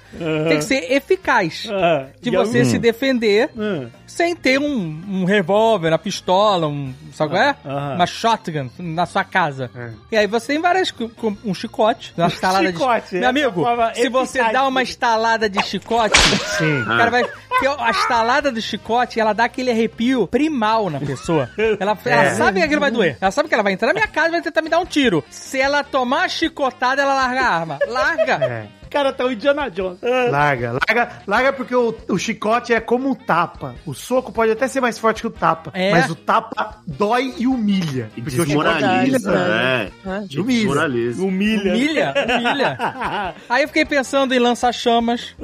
tem 0.48 0.59
que 0.59 0.65
ser 0.65 0.90
eficaz. 0.93 1.66
Ah, 1.70 2.07
De 2.20 2.31
e 2.31 2.35
eu- 2.35 2.44
você 2.44 2.65
se 2.65 2.78
defender 2.78 3.51
Hum. 3.57 3.89
Sem 4.11 4.35
ter 4.37 4.59
um, 4.59 5.03
um 5.09 5.24
revólver, 5.24 5.89
uma 5.89 5.99
pistola, 5.99 6.66
um, 6.66 6.93
sabe 7.12 7.31
qual 7.32 7.43
é? 7.43 7.57
Aham. 7.65 7.95
Uma 7.95 8.07
shotgun 8.07 8.70
na 8.78 9.07
sua 9.07 9.24
casa. 9.24 9.70
É. 9.74 9.91
E 10.12 10.16
aí 10.16 10.27
você 10.27 10.49
tem 10.49 10.61
várias, 10.61 10.91
com- 10.91 11.37
um 11.45 11.55
chicote, 11.55 12.12
uma 12.16 12.27
estalada 12.28 12.66
Chicote, 12.73 13.11
de... 13.11 13.16
é 13.16 13.20
Meu 13.20 13.28
amigo, 13.31 13.61
uma 13.61 13.69
forma 13.69 13.95
se 13.95 14.09
você 14.09 14.39
eficaz 14.39 14.53
dá 14.53 14.66
uma 14.66 14.82
de- 14.85 14.91
estalada 14.91 15.49
de 15.49 15.62
chicote, 15.65 16.19
Sim. 16.59 16.82
o 16.82 16.87
cara 16.87 17.11
vai... 17.11 17.24
porque 17.49 17.66
a 17.66 17.91
estalada 17.91 18.51
do 18.53 18.61
chicote, 18.61 19.19
ela 19.20 19.32
dá 19.32 19.45
aquele 19.45 19.70
arrepio 19.70 20.27
primal 20.27 20.91
na 20.91 20.99
pessoa. 21.01 21.49
Ela, 21.78 21.97
ela 22.05 22.23
É. 22.24 22.35
sabe 22.35 22.61
que 22.61 22.65
aquilo 22.66 22.81
vai 22.81 22.91
doer. 22.91 23.16
Ela 23.20 23.31
sabe 23.31 23.49
que 23.49 23.55
ela 23.55 23.62
vai 23.62 23.73
entrar 23.73 23.89
na 23.89 23.95
minha 23.95 24.09
casa 24.09 24.28
e 24.28 24.32
vai 24.32 24.43
tentar 24.43 24.62
me 24.62 24.69
dar 24.69 24.78
um 24.81 24.87
tiro. 24.87 25.24
Se 25.31 25.61
ela 25.61 25.82
tomar 25.85 26.19
uma 26.20 26.28
chicotada, 26.28 27.01
ela 27.03 27.15
larga 27.15 27.41
a 27.41 27.55
arma. 27.55 27.78
Larga! 27.87 28.39
É. 28.45 28.80
Cara 28.91 29.12
tá 29.12 29.25
o 29.25 29.33
Indiana 29.33 29.71
Jones. 29.71 29.99
Ah. 30.03 30.29
Larga, 30.31 30.73
larga, 30.73 31.09
larga 31.27 31.53
porque 31.53 31.75
o, 31.75 31.95
o 32.09 32.19
chicote 32.19 32.73
é 32.75 32.81
como 32.81 33.09
um 33.09 33.15
tapa. 33.15 33.75
O 33.87 33.95
soco 33.95 34.33
pode 34.33 34.51
até 34.53 34.67
ser 34.69 34.81
mais 34.81 34.99
forte 34.99 35.21
que 35.23 35.27
o 35.27 35.31
tapa, 35.31 35.71
É. 35.75 35.93
mas 35.93 36.11
o 36.11 36.15
tapa 36.15 36.81
dói 36.87 37.35
e 37.39 37.47
humilha. 37.47 38.11
E 38.17 38.21
desmoraliza, 38.21 39.31
Verdade, 39.31 39.93
é. 40.05 40.11
É. 40.11 40.41
Humilha. 40.41 40.59
Desmoraliza. 40.59 41.23
Humilha. 41.23 41.73
Humilha, 41.73 42.15
humilha. 42.17 42.79
Aí 43.49 43.62
eu 43.62 43.69
fiquei 43.69 43.85
pensando 43.85 44.35
em 44.35 44.39
lançar 44.39 44.73
chamas. 44.73 45.35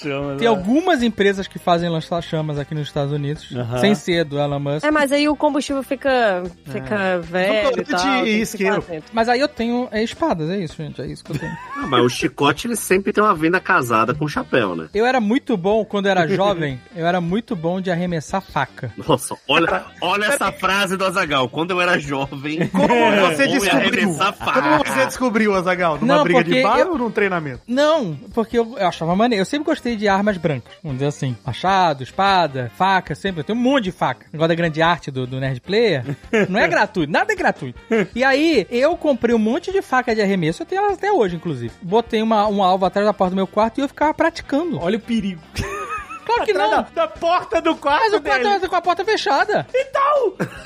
Chama, 0.00 0.36
Tem 0.36 0.42
né? 0.42 0.46
algumas 0.46 1.02
empresas 1.02 1.46
que 1.46 1.58
fazem 1.58 1.88
lançar 1.88 2.22
chamas 2.22 2.58
aqui 2.58 2.74
nos 2.74 2.86
Estados 2.88 3.12
Unidos, 3.12 3.48
sem 3.80 3.94
ser 3.94 4.24
do 4.24 4.38
Elon 4.38 4.58
Musk. 4.58 4.84
É, 4.86 4.90
mas 4.90 5.12
aí 5.12 5.28
o 5.28 5.36
combustível 5.36 5.82
fica, 5.82 6.42
fica 6.64 7.18
velho 7.18 7.80
e 7.80 7.84
tal. 7.84 8.26
e 8.26 8.40
isqueiro. 8.40 8.84
Mas 9.12 9.28
aí 9.28 9.40
eu 9.40 9.48
tenho 9.48 9.88
é, 9.90 10.02
espadas, 10.02 10.48
é 10.50 10.58
isso, 10.58 10.76
gente. 10.76 11.00
É 11.00 11.06
isso 11.06 11.24
que 11.24 11.32
eu 11.32 11.38
tenho. 11.38 11.52
Ah, 11.76 11.86
mas 11.86 12.04
o 12.04 12.08
chicote, 12.08 12.66
ele 12.66 12.76
sempre 12.86 13.12
tem 13.12 13.22
uma 13.22 13.34
venda 13.34 13.60
casada 13.60 14.14
com 14.14 14.26
chapéu, 14.28 14.76
né? 14.76 14.88
Eu 14.94 15.04
era 15.04 15.20
muito 15.20 15.56
bom, 15.56 15.84
quando 15.84 16.06
eu 16.06 16.10
era 16.12 16.26
jovem, 16.28 16.80
eu 16.94 17.06
era 17.06 17.20
muito 17.20 17.54
bom 17.56 17.80
de 17.80 17.90
arremessar 17.90 18.40
faca. 18.40 18.92
Nossa, 19.06 19.36
olha, 19.48 19.84
olha 20.00 20.26
essa 20.26 20.52
frase 20.52 20.96
do 20.96 21.04
Azagal. 21.04 21.48
Quando 21.48 21.72
eu 21.72 21.80
era 21.80 21.98
jovem, 21.98 22.68
Como 22.68 22.86
você 22.88 23.46
descobriu? 23.48 23.76
arremessar 23.76 24.32
faca. 24.34 24.62
Como 24.62 24.78
você 24.84 25.06
descobriu, 25.06 25.54
Azagal? 25.54 25.98
Numa 26.00 26.16
Não, 26.16 26.24
briga 26.24 26.44
de 26.44 26.62
bar 26.62 26.78
eu- 26.78 26.92
ou 26.92 26.98
num 26.98 27.10
treinamento? 27.10 27.60
Não, 27.66 28.14
porque 28.32 28.58
eu, 28.58 28.76
eu 28.78 28.86
achava 28.86 29.14
maneiro. 29.16 29.40
Eu 29.42 29.46
sempre 29.46 29.66
gostei 29.66 29.96
de 29.96 30.06
armas 30.08 30.36
brancas, 30.36 30.72
vamos 30.82 30.98
dizer 30.98 31.08
assim. 31.08 31.36
Machado, 31.44 32.02
espada, 32.02 32.70
faca, 32.76 33.14
sempre. 33.14 33.40
Eu 33.40 33.44
tenho 33.44 33.58
um 33.58 33.62
monte 33.62 33.84
de 33.84 33.92
faca. 33.92 34.26
Negócio 34.32 34.48
da 34.48 34.54
grande 34.54 34.80
arte 34.80 35.10
do, 35.10 35.26
do 35.26 35.40
Nerd 35.40 35.60
Player. 35.60 36.04
Não 36.48 36.60
é 36.60 36.68
gratuito, 36.68 37.10
nada 37.12 37.32
é 37.32 37.36
gratuito. 37.36 37.78
E 38.14 38.22
aí, 38.22 38.66
eu 38.70 38.96
comprei 38.96 39.34
um 39.34 39.38
monte 39.38 39.72
de 39.72 39.82
faca 39.82 40.14
de 40.14 40.20
arremesso, 40.22 40.62
eu 40.62 40.66
tenho 40.66 40.82
elas 40.82 40.94
até 40.98 41.10
hoje, 41.10 41.36
inclusive. 41.36 41.72
Botei 41.82 42.22
uma, 42.22 42.46
um 42.46 42.62
alvo 42.76 42.86
atrás 42.86 43.06
da 43.06 43.12
porta 43.12 43.30
do 43.30 43.36
meu 43.36 43.46
quarto 43.46 43.78
e 43.78 43.80
eu 43.82 43.88
ficava 43.88 44.14
praticando. 44.14 44.78
Olha 44.78 44.98
o 44.98 45.00
perigo. 45.00 45.40
Claro 46.26 46.44
que 46.44 46.52
não. 46.52 46.68
Da, 46.70 46.80
da 46.94 47.06
porta 47.08 47.60
do 47.62 47.74
quarto 47.76 48.02
Mas 48.02 48.12
o 48.12 48.20
quarto 48.20 48.46
é 48.46 48.68
com 48.68 48.76
a 48.76 48.82
porta 48.82 49.04
fechada. 49.04 49.66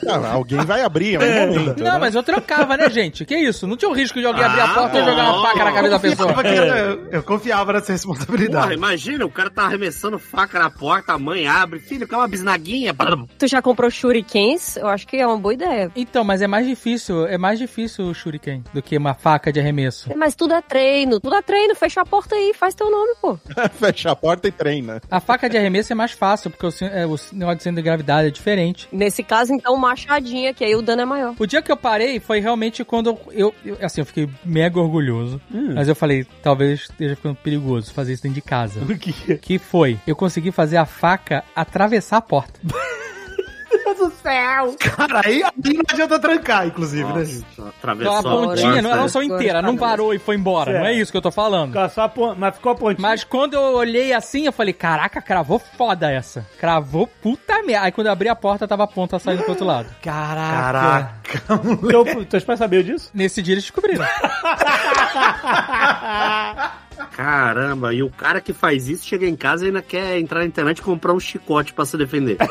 Ah, 0.08 0.32
alguém 0.32 0.58
vai 0.64 0.82
abrir 0.82 1.16
algum 1.16 1.52
momento. 1.60 1.82
Não, 1.84 1.92
né? 1.92 1.98
mas 1.98 2.14
eu 2.14 2.22
trancava, 2.22 2.76
né, 2.76 2.88
gente? 2.90 3.24
Que 3.24 3.36
isso? 3.36 3.66
Não 3.66 3.76
tinha 3.76 3.88
o 3.90 3.94
risco 3.94 4.18
de 4.18 4.26
alguém 4.26 4.42
abrir 4.42 4.60
a 4.60 4.64
Ah, 4.64 4.74
porta 4.74 4.98
e 4.98 5.04
jogar 5.04 5.30
uma 5.32 5.42
faca 5.42 5.64
na 5.64 5.72
cabeça 5.72 5.90
da 5.90 6.00
pessoa. 6.00 6.34
Que 6.42 6.48
era- 6.48 6.98
eu 7.12 7.22
confiava 7.22 7.72
nessa 7.72 7.86
Porra, 7.86 7.94
responsabilidade. 7.94 8.74
imagina, 8.74 9.24
o 9.26 9.30
cara 9.30 9.50
tá 9.50 9.64
arremessando 9.64 10.18
faca 10.18 10.58
na 10.58 10.70
porta, 10.70 11.12
a 11.12 11.18
mãe 11.18 11.46
abre, 11.46 11.78
filho, 11.78 12.08
quer 12.08 12.16
uma 12.16 12.26
bisnaguinha? 12.28 12.94
Tu 13.38 13.46
já 13.46 13.60
comprou 13.60 13.90
shurikens? 13.90 14.76
Eu 14.76 14.88
acho 14.88 15.06
que 15.06 15.16
é 15.16 15.26
uma 15.26 15.36
boa 15.36 15.52
ideia. 15.54 15.90
Então, 15.94 16.24
mas 16.24 16.40
é 16.42 16.46
mais 16.46 16.66
difícil, 16.66 17.26
é 17.26 17.36
mais 17.36 17.58
difícil 17.58 18.06
o 18.06 18.14
shuriken 18.14 18.64
do 18.72 18.80
que 18.82 18.96
uma 18.96 19.14
faca 19.14 19.52
de 19.52 19.60
arremesso. 19.60 20.10
Mas 20.16 20.34
tudo 20.34 20.54
é 20.54 20.62
treino, 20.62 21.20
tudo 21.20 21.34
é 21.36 21.42
treino. 21.42 21.74
Fecha 21.74 22.00
a 22.00 22.06
porta 22.06 22.34
aí, 22.34 22.52
faz 22.54 22.74
teu 22.74 22.90
nome, 22.90 23.14
pô. 23.20 23.38
Fecha 23.78 24.10
a 24.12 24.16
porta 24.16 24.48
e 24.48 24.52
treina. 24.52 25.00
A 25.10 25.20
faca 25.20 25.48
de 25.51 25.59
arremesso 25.59 25.93
é 25.93 25.94
mais 25.97 26.12
fácil, 26.12 26.51
porque 26.51 26.66
o, 26.66 26.86
é, 26.86 27.06
o 27.06 27.16
negócio 27.32 27.56
de 27.56 27.62
centro 27.62 27.77
de 27.77 27.82
gravidade 27.82 28.28
é 28.28 28.31
diferente. 28.31 28.89
Nesse 28.93 29.22
caso, 29.22 29.52
então, 29.52 29.77
machadinha, 29.77 30.52
que 30.55 30.64
aí 30.64 30.74
o 30.74 30.82
dano 30.82 31.02
é 31.02 31.05
maior. 31.05 31.35
O 31.39 31.47
dia 31.47 31.60
que 31.62 31.70
eu 31.70 31.77
parei 31.77 32.18
foi 32.20 32.40
realmente 32.40 32.85
quando 32.85 33.16
eu, 33.32 33.55
eu- 33.64 33.77
assim, 33.82 34.01
eu 34.01 34.06
fiquei 34.06 34.28
mega 34.44 34.78
orgulhoso. 34.81 35.40
Mas 35.74 35.89
eu 35.89 35.94
falei, 35.94 36.24
talvez 36.43 36.81
esteja 36.82 37.16
ficando 37.16 37.35
perigoso 37.36 37.93
fazer 37.93 38.12
isso 38.12 38.22
dentro 38.22 38.35
de 38.36 38.43
casa. 38.43 38.81
O 38.90 38.98
que? 38.98 39.36
Que 39.39 39.59
foi? 39.59 39.98
Eu 40.06 40.14
consegui 40.16 40.51
fazer 40.51 40.77
a 40.77 40.85
faca 40.86 41.44
atravessar 41.55 42.18
a 42.18 42.20
porta. 42.22 42.60
Cara, 44.78 45.20
aí, 45.24 45.42
aí 45.42 45.52
não 45.74 45.82
adianta 45.88 46.18
trancar, 46.18 46.66
inclusive, 46.66 47.05
né, 47.12 47.24
gente? 47.24 47.40
Nossa, 47.40 47.47
Então, 47.52 47.68
atravessou 47.68 48.14
a 48.14 48.18
a 48.18 48.22
pontinha, 48.22 48.82
não, 48.82 48.90
ela 48.90 49.01
não 49.02 49.09
só 49.09 49.22
inteira, 49.22 49.62
não 49.62 49.76
parou 49.76 50.12
e 50.14 50.18
foi 50.18 50.34
embora. 50.36 50.72
Não 50.78 50.86
é 50.86 50.92
isso 50.94 51.10
que 51.12 51.16
eu 51.18 51.22
tô 51.22 51.30
falando. 51.30 51.72
Só 51.90 52.02
a 52.02 52.09
pon- 52.09 52.34
Mas 52.36 52.55
ficou 52.56 52.72
a 52.72 52.74
pontinha. 52.74 53.01
Mas 53.09 53.24
quando 53.24 53.55
eu 53.55 53.60
olhei 53.74 54.12
assim, 54.12 54.47
eu 54.47 54.52
falei, 54.52 54.72
caraca, 54.72 55.20
cravou 55.22 55.59
foda 55.59 56.10
essa. 56.10 56.47
Cravou 56.59 57.06
puta 57.06 57.62
merda. 57.62 57.86
Aí 57.86 57.92
quando 57.92 58.09
eu 58.09 58.12
abri 58.12 58.28
a 58.28 58.36
porta, 58.36 58.66
tava 58.66 58.84
a 58.84 58.86
ponta 58.86 59.18
saindo 59.18 59.42
pro 59.42 59.51
outro 59.52 59.64
lado. 59.66 59.88
Caraca. 60.02 61.12
Caraca, 61.22 61.56
moleque. 61.64 61.88
Teu, 61.88 62.24
teus 62.26 62.44
pais 62.44 62.59
sabiam 62.59 62.82
disso? 62.82 63.10
Nesse 63.14 63.40
dia 63.42 63.55
eles 63.55 63.64
descobriram. 63.64 64.05
Caramba, 67.12 67.94
e 67.94 68.02
o 68.02 68.10
cara 68.10 68.40
que 68.40 68.52
faz 68.52 68.88
isso 68.88 69.06
chega 69.06 69.26
em 69.26 69.36
casa 69.36 69.64
e 69.64 69.68
ainda 69.68 69.82
quer 69.82 70.18
entrar 70.18 70.40
na 70.40 70.47
internet 70.47 70.78
e 70.78 70.82
comprar 70.82 71.12
um 71.12 71.20
chicote 71.20 71.72
pra 71.72 71.84
se 71.84 71.97
defender. 71.97 72.36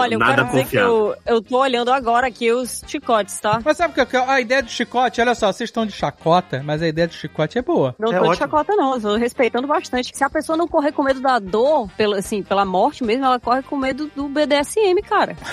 Olha, 0.00 0.14
eu 0.14 0.18
Nada 0.18 0.34
quero 0.34 0.46
dizer 0.48 0.66
que 0.66 0.76
eu, 0.76 1.14
eu 1.26 1.42
tô 1.42 1.58
olhando 1.58 1.90
agora 1.92 2.26
aqui 2.26 2.52
os 2.52 2.82
chicotes, 2.86 3.38
tá? 3.40 3.60
Mas 3.64 3.76
sabe 3.76 4.00
o 4.00 4.06
que? 4.06 4.16
A 4.16 4.40
ideia 4.40 4.62
de 4.62 4.70
chicote, 4.70 5.20
olha 5.20 5.34
só, 5.34 5.52
vocês 5.52 5.68
estão 5.68 5.86
de 5.86 5.92
chacota, 5.92 6.62
mas 6.64 6.82
a 6.82 6.88
ideia 6.88 7.06
de 7.08 7.14
chicote 7.14 7.58
é 7.58 7.62
boa. 7.62 7.94
Não 7.98 8.12
É 8.12 8.16
tô 8.18 8.22
de 8.24 8.28
ótimo. 8.30 8.36
chacota, 8.36 8.74
não. 8.76 8.94
Eu 8.94 9.00
tô 9.00 9.16
respeitando 9.16 9.66
bastante. 9.66 10.10
Se 10.16 10.24
a 10.24 10.30
pessoa 10.30 10.56
não 10.56 10.68
correr 10.68 10.92
com 10.92 11.02
medo 11.02 11.20
da 11.20 11.38
dor, 11.38 11.88
pela, 11.96 12.18
assim, 12.18 12.42
pela 12.42 12.64
morte 12.64 13.02
mesmo, 13.04 13.24
ela 13.24 13.38
corre 13.40 13.62
com 13.62 13.76
medo 13.76 14.10
do 14.14 14.28
BDSM, 14.28 15.00
cara. 15.08 15.36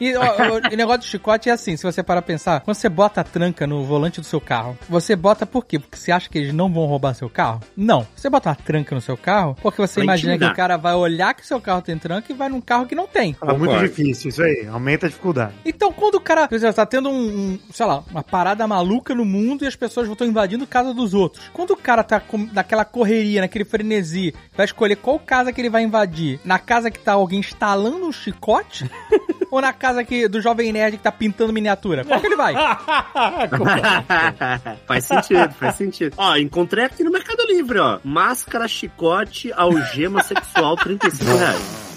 E 0.00 0.14
ó, 0.16 0.22
ó, 0.22 0.72
o 0.72 0.76
negócio 0.76 1.00
de 1.02 1.06
chicote 1.06 1.48
é 1.48 1.52
assim, 1.52 1.76
se 1.76 1.82
você 1.84 2.02
parar 2.02 2.20
pra 2.20 2.26
pensar, 2.34 2.60
quando 2.60 2.76
você 2.76 2.88
bota 2.88 3.20
a 3.20 3.24
tranca 3.24 3.66
no 3.66 3.84
volante 3.84 4.20
do 4.20 4.26
seu 4.26 4.40
carro, 4.40 4.76
você 4.88 5.14
bota 5.16 5.46
por 5.46 5.64
quê? 5.64 5.78
Porque 5.78 5.96
você 5.96 6.10
acha 6.12 6.28
que 6.28 6.36
eles 6.36 6.52
não 6.52 6.70
vão 6.72 6.84
roubar 6.86 7.14
seu 7.14 7.30
carro? 7.30 7.60
Não. 7.76 8.06
Você 8.14 8.28
bota 8.28 8.50
uma 8.50 8.54
tranca 8.56 8.94
no 8.94 9.00
seu 9.00 9.16
carro 9.16 9.56
porque 9.62 9.80
você 9.80 9.94
Pra 9.94 10.04
imagina 10.04 10.32
intimidar. 10.34 10.50
que 10.50 10.54
o 10.54 10.56
cara 10.56 10.76
vai 10.76 10.94
olhar 10.94 11.32
que 11.34 11.46
seu 11.46 11.60
carro 11.60 11.80
tem 11.80 11.96
tranca 11.96 12.30
e 12.30 12.34
vai 12.34 12.48
num 12.48 12.60
carro 12.60 12.86
que 12.86 12.94
não 12.94 13.06
tem. 13.06 13.36
Tá 13.46 13.54
muito 13.54 13.78
difícil 13.78 14.28
isso 14.28 14.42
aí. 14.42 14.66
Aumenta 14.66 15.06
a 15.06 15.08
dificuldade. 15.08 15.54
Então, 15.64 15.92
quando 15.92 16.16
o 16.16 16.20
cara, 16.20 16.48
por 16.48 16.54
exemplo, 16.54 16.74
tá 16.74 16.86
tendo 16.86 17.08
um, 17.08 17.14
um, 17.14 17.58
sei 17.72 17.86
lá, 17.86 18.02
uma 18.10 18.22
parada 18.22 18.66
maluca 18.66 19.14
no 19.14 19.24
mundo 19.24 19.64
e 19.64 19.66
as 19.66 19.76
pessoas 19.76 20.08
estão 20.08 20.26
invadindo 20.26 20.66
casa 20.66 20.94
dos 20.94 21.14
outros. 21.14 21.50
Quando 21.52 21.72
o 21.72 21.76
cara 21.76 22.02
tá 22.02 22.20
com, 22.20 22.48
naquela 22.52 22.84
correria, 22.84 23.40
naquele 23.40 23.64
frenesi, 23.64 24.34
vai 24.56 24.66
escolher 24.66 24.96
qual 24.96 25.18
casa 25.18 25.52
que 25.52 25.60
ele 25.60 25.70
vai 25.70 25.82
invadir? 25.82 26.40
Na 26.44 26.58
casa 26.58 26.90
que 26.90 26.98
tá 26.98 27.12
alguém 27.12 27.40
instalando 27.40 28.06
um 28.06 28.12
chicote? 28.12 28.90
ou 29.54 29.60
na 29.60 29.72
casa 29.72 30.02
que, 30.02 30.26
do 30.26 30.40
Jovem 30.40 30.72
Nerd 30.72 30.96
que 30.96 31.02
tá 31.02 31.12
pintando 31.12 31.52
miniatura? 31.52 32.04
Qual 32.04 32.20
que 32.20 32.26
ele 32.26 32.36
vai? 32.36 32.54
faz 34.86 35.04
sentido, 35.04 35.54
faz 35.54 35.76
sentido. 35.76 36.14
Ó, 36.16 36.36
encontrei 36.36 36.86
aqui 36.86 37.04
no 37.04 37.10
Mercado 37.10 37.44
Livre, 37.46 37.78
ó. 37.78 38.00
Máscara, 38.02 38.66
chicote, 38.66 39.52
algema 39.52 40.22
sexual, 40.22 40.76
35 40.76 41.36
reais. 41.36 41.93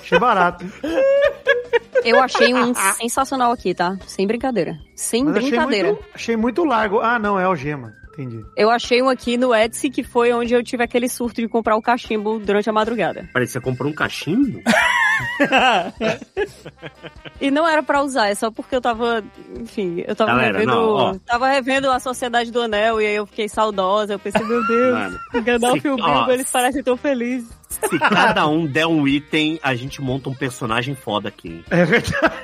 Achei 0.00 0.18
barato. 0.18 0.64
Eu 2.04 2.20
achei 2.20 2.52
um 2.54 2.74
sensacional 2.74 3.52
aqui, 3.52 3.74
tá? 3.74 3.96
Sem 4.06 4.26
brincadeira. 4.26 4.76
Sem 4.96 5.24
Mas 5.24 5.36
achei 5.36 5.50
brincadeira. 5.50 5.88
muito, 5.92 6.04
achei 6.14 6.36
muito 6.36 6.64
largo. 6.64 7.00
Ah, 7.00 7.18
não, 7.18 7.38
é 7.38 7.44
algema. 7.44 7.92
Entendi. 8.12 8.44
Eu 8.56 8.68
achei 8.68 9.00
um 9.00 9.08
aqui 9.08 9.38
no 9.38 9.54
Etsy 9.54 9.88
que 9.88 10.02
foi 10.02 10.32
onde 10.34 10.52
eu 10.52 10.62
tive 10.62 10.84
aquele 10.84 11.08
surto 11.08 11.40
de 11.40 11.48
comprar 11.48 11.76
o 11.76 11.80
cachimbo 11.82 12.38
durante 12.38 12.68
a 12.68 12.72
madrugada. 12.72 13.26
Peraí, 13.32 13.46
você 13.48 13.58
comprou 13.58 13.90
um 13.90 13.94
cachimbo? 13.94 14.60
E 17.40 17.50
não 17.50 17.66
era 17.66 17.82
pra 17.82 18.02
usar, 18.02 18.28
é 18.28 18.34
só 18.34 18.50
porque 18.50 18.76
eu 18.76 18.80
tava, 18.80 19.24
enfim, 19.58 20.04
eu 20.06 20.14
tava 20.14 20.32
Galera, 20.32 20.58
revendo, 20.58 20.72
não, 20.76 21.18
tava 21.20 21.48
revendo 21.48 21.90
a 21.90 21.98
Sociedade 21.98 22.50
do 22.50 22.60
Anel 22.60 23.00
e 23.00 23.06
aí 23.06 23.14
eu 23.14 23.26
fiquei 23.26 23.48
saudosa, 23.48 24.12
eu 24.14 24.18
pensei, 24.18 24.44
meu 24.44 24.64
Deus, 24.66 24.94
Mano, 24.94 25.18
o 25.34 25.42
Gandalf 25.42 25.80
se- 25.80 25.86
e 25.88 25.90
o 25.90 25.96
ó, 26.00 26.14
Bilbo, 26.14 26.32
eles 26.32 26.50
parecem 26.50 26.82
tão 26.82 26.96
felizes. 26.96 27.48
Se 27.72 27.98
cada 27.98 28.46
um 28.46 28.66
der 28.66 28.86
um 28.86 29.06
item, 29.06 29.58
a 29.62 29.74
gente 29.74 30.00
monta 30.02 30.28
um 30.28 30.34
personagem 30.34 30.94
foda 30.94 31.28
aqui. 31.28 31.48
hein? 31.48 31.64
É 31.70 31.84
verdade. 31.84 32.34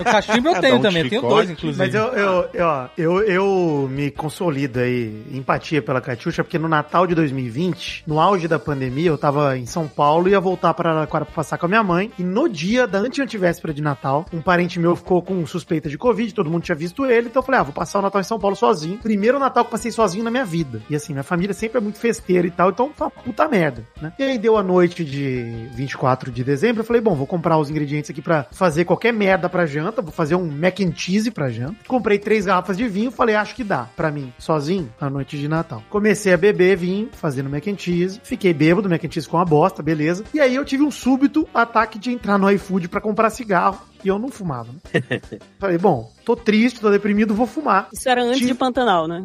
O 0.00 0.04
cachimbo 0.04 0.48
eu 0.48 0.60
tenho 0.60 0.76
um 0.76 0.80
também, 0.80 1.02
eu 1.02 1.08
tenho 1.08 1.20
chicote. 1.22 1.34
dois, 1.34 1.50
inclusive. 1.50 1.78
Mas 1.84 1.94
eu, 1.94 2.04
eu, 2.08 2.48
eu, 2.52 2.66
ó, 2.66 2.88
eu, 2.96 3.22
eu 3.22 3.88
me 3.90 4.10
consolido 4.10 4.80
aí, 4.80 5.22
empatia 5.32 5.80
pela 5.80 6.00
Catiuxa, 6.00 6.42
porque 6.42 6.58
no 6.58 6.68
Natal 6.68 7.06
de 7.06 7.14
2020, 7.14 8.04
no 8.06 8.20
auge 8.20 8.48
da 8.48 8.58
pandemia, 8.58 9.08
eu 9.10 9.18
tava 9.18 9.56
em 9.56 9.66
São 9.66 9.86
Paulo 9.86 10.28
e 10.28 10.32
ia 10.32 10.40
voltar 10.40 10.74
para 10.74 10.90
Araraquara 10.90 11.24
pra 11.24 11.34
passar 11.34 11.58
com 11.58 11.66
a 11.66 11.68
minha 11.68 11.82
mãe. 11.82 12.10
E 12.18 12.22
no 12.22 12.48
dia 12.48 12.86
da 12.86 12.98
anteantivéspera 12.98 13.72
de 13.72 13.82
Natal, 13.82 14.26
um 14.32 14.40
parente 14.40 14.78
meu 14.80 14.96
ficou 14.96 15.22
com 15.22 15.46
suspeita 15.46 15.88
de 15.88 15.96
Covid, 15.98 16.34
todo 16.34 16.50
mundo 16.50 16.62
tinha 16.62 16.74
visto 16.76 17.06
ele, 17.06 17.28
então 17.28 17.40
eu 17.40 17.46
falei, 17.46 17.60
ah, 17.60 17.64
vou 17.64 17.72
passar 17.72 17.98
o 17.98 18.02
Natal 18.02 18.20
em 18.20 18.24
São 18.24 18.38
Paulo 18.38 18.56
sozinho. 18.56 18.98
Primeiro 18.98 19.38
Natal 19.38 19.64
que 19.64 19.68
eu 19.68 19.72
passei 19.72 19.90
sozinho 19.90 20.24
na 20.24 20.30
minha 20.30 20.44
vida. 20.44 20.82
E 20.90 20.96
assim, 20.96 21.12
minha 21.12 21.22
família 21.22 21.54
sempre 21.54 21.78
é 21.78 21.80
muito 21.80 21.98
festeira 21.98 22.46
e 22.46 22.50
tal, 22.50 22.70
então 22.70 22.90
foi 22.94 23.06
uma 23.06 23.10
puta 23.10 23.48
merda, 23.48 23.84
né? 24.00 24.12
E 24.18 24.22
aí 24.22 24.38
deu 24.38 24.55
a 24.58 24.62
noite 24.62 25.04
de 25.04 25.68
24 25.74 26.30
de 26.30 26.42
dezembro, 26.44 26.80
eu 26.80 26.84
falei, 26.84 27.00
bom, 27.00 27.14
vou 27.14 27.26
comprar 27.26 27.58
os 27.58 27.70
ingredientes 27.70 28.10
aqui 28.10 28.22
pra 28.22 28.46
fazer 28.50 28.84
qualquer 28.84 29.12
merda 29.12 29.48
pra 29.48 29.66
janta, 29.66 30.02
vou 30.02 30.12
fazer 30.12 30.34
um 30.34 30.50
mac 30.50 30.80
and 30.80 30.92
cheese 30.94 31.30
pra 31.30 31.48
janta. 31.48 31.76
Comprei 31.86 32.18
três 32.18 32.46
garrafas 32.46 32.76
de 32.76 32.88
vinho, 32.88 33.10
falei, 33.10 33.34
acho 33.34 33.54
que 33.54 33.64
dá 33.64 33.88
pra 33.96 34.10
mim, 34.10 34.32
sozinho, 34.38 34.92
na 35.00 35.10
noite 35.10 35.38
de 35.38 35.48
Natal. 35.48 35.82
Comecei 35.90 36.32
a 36.32 36.36
beber 36.36 36.76
vinho, 36.76 37.08
fazendo 37.12 37.50
mac 37.50 37.66
and 37.66 37.78
cheese, 37.78 38.20
fiquei 38.22 38.52
bêbado, 38.52 38.88
mac 38.88 39.04
and 39.04 39.10
cheese 39.10 39.28
com 39.28 39.38
a 39.38 39.44
bosta, 39.44 39.82
beleza. 39.82 40.24
E 40.32 40.40
aí 40.40 40.54
eu 40.54 40.64
tive 40.64 40.82
um 40.82 40.90
súbito 40.90 41.48
ataque 41.54 41.98
de 41.98 42.10
entrar 42.10 42.38
no 42.38 42.50
iFood 42.50 42.88
pra 42.88 43.00
comprar 43.00 43.30
cigarro. 43.30 43.80
E 44.04 44.08
eu 44.08 44.18
não 44.18 44.28
fumava. 44.28 44.68
Né? 44.72 45.20
Falei, 45.58 45.78
bom, 45.78 46.12
tô 46.26 46.34
triste, 46.36 46.80
tô 46.80 46.90
deprimido, 46.90 47.34
vou 47.34 47.46
fumar. 47.46 47.88
Isso 47.92 48.08
era 48.08 48.20
antes 48.22 48.38
Tive- 48.38 48.50
de 48.52 48.58
Pantanal, 48.58 49.06
né? 49.06 49.24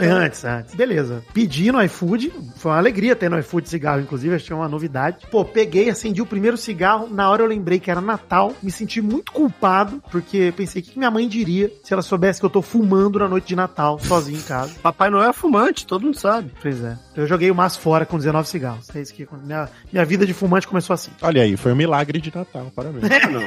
É, 0.00 0.06
Antes, 0.06 0.44
antes. 0.44 0.74
Beleza. 0.74 1.22
Pedi 1.32 1.70
no 1.70 1.80
iFood. 1.84 2.32
Foi 2.56 2.72
uma 2.72 2.78
alegria 2.78 3.14
ter 3.16 3.30
no 3.30 3.38
iFood 3.38 3.68
cigarro, 3.68 4.00
inclusive. 4.00 4.34
Achei 4.34 4.54
uma 4.54 4.68
novidade. 4.68 5.24
Pô, 5.30 5.44
peguei, 5.44 5.88
acendi 5.88 6.20
o 6.20 6.26
primeiro 6.26 6.56
cigarro. 6.56 7.08
Na 7.08 7.30
hora 7.30 7.42
eu 7.42 7.46
lembrei 7.46 7.78
que 7.78 7.90
era 7.90 8.00
Natal. 8.00 8.52
Me 8.62 8.70
senti 8.72 9.00
muito 9.00 9.30
culpado, 9.32 10.02
porque 10.10 10.52
pensei, 10.56 10.82
o 10.82 10.84
que 10.84 10.90
que 10.92 10.98
minha 10.98 11.10
mãe 11.10 11.28
diria 11.28 11.72
se 11.84 11.92
ela 11.92 12.02
soubesse 12.02 12.40
que 12.40 12.46
eu 12.46 12.50
tô 12.50 12.60
fumando 12.60 13.20
na 13.20 13.28
noite 13.28 13.46
de 13.46 13.54
Natal, 13.56 13.98
sozinho 14.00 14.38
em 14.38 14.42
casa? 14.42 14.74
Papai 14.82 15.10
Noel 15.10 15.30
é 15.30 15.32
fumante, 15.32 15.86
todo 15.86 16.02
mundo 16.02 16.16
sabe. 16.18 16.50
Pois 16.60 16.82
é. 16.82 16.98
Eu 17.14 17.26
joguei 17.26 17.50
o 17.50 17.54
maço 17.54 17.78
fora 17.78 18.04
com 18.04 18.18
19 18.18 18.48
cigarros. 18.48 18.88
É 18.94 19.00
isso 19.00 19.14
que 19.14 19.28
minha, 19.44 19.68
minha 19.92 20.04
vida 20.04 20.26
de 20.26 20.34
fumante 20.34 20.66
começou 20.66 20.92
assim. 20.94 21.10
Olha 21.22 21.42
aí, 21.42 21.56
foi 21.56 21.72
um 21.72 21.76
milagre 21.76 22.20
de 22.20 22.34
Natal, 22.34 22.72
parabéns. 22.74 23.04
É, 23.10 23.28
não. 23.28 23.42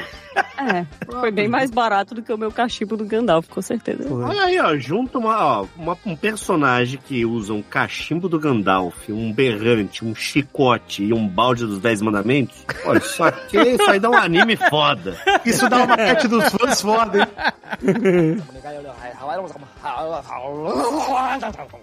É, 0.58 0.86
foi 1.20 1.30
bem 1.30 1.48
mais 1.48 1.70
barato 1.70 2.14
do 2.14 2.22
que 2.22 2.32
o 2.32 2.38
meu 2.38 2.50
cachimbo 2.50 2.85
do 2.94 3.06
Gandalf, 3.06 3.48
com 3.48 3.62
certeza. 3.62 4.06
Foi. 4.06 4.22
Olha 4.22 4.42
aí, 4.42 4.60
ó, 4.60 4.76
junta 4.76 5.16
uma, 5.18 5.42
ó, 5.62 5.66
uma- 5.78 5.96
um 6.04 6.14
personagem 6.14 6.98
que 7.02 7.24
usa 7.24 7.54
um 7.54 7.62
cachimbo 7.62 8.28
do 8.28 8.38
Gandalf, 8.38 9.08
um 9.08 9.32
berrante, 9.32 10.04
um 10.04 10.14
chicote 10.14 11.02
e 11.04 11.14
um 11.14 11.26
balde 11.26 11.64
dos 11.64 11.78
Dez 11.80 12.02
Mandamentos. 12.02 12.54
Olha, 12.84 12.98
isso 12.98 13.24
aqui, 13.24 13.56
isso 13.56 13.90
aí 13.90 13.98
dá 13.98 14.10
um 14.10 14.14
anime 14.16 14.56
foda. 14.68 15.16
Isso 15.46 15.66
dá 15.70 15.78
uma 15.78 15.96
parte 15.96 16.28
dos 16.28 16.44
fãs 16.50 16.82
foda, 16.82 17.20
hein? 17.20 17.26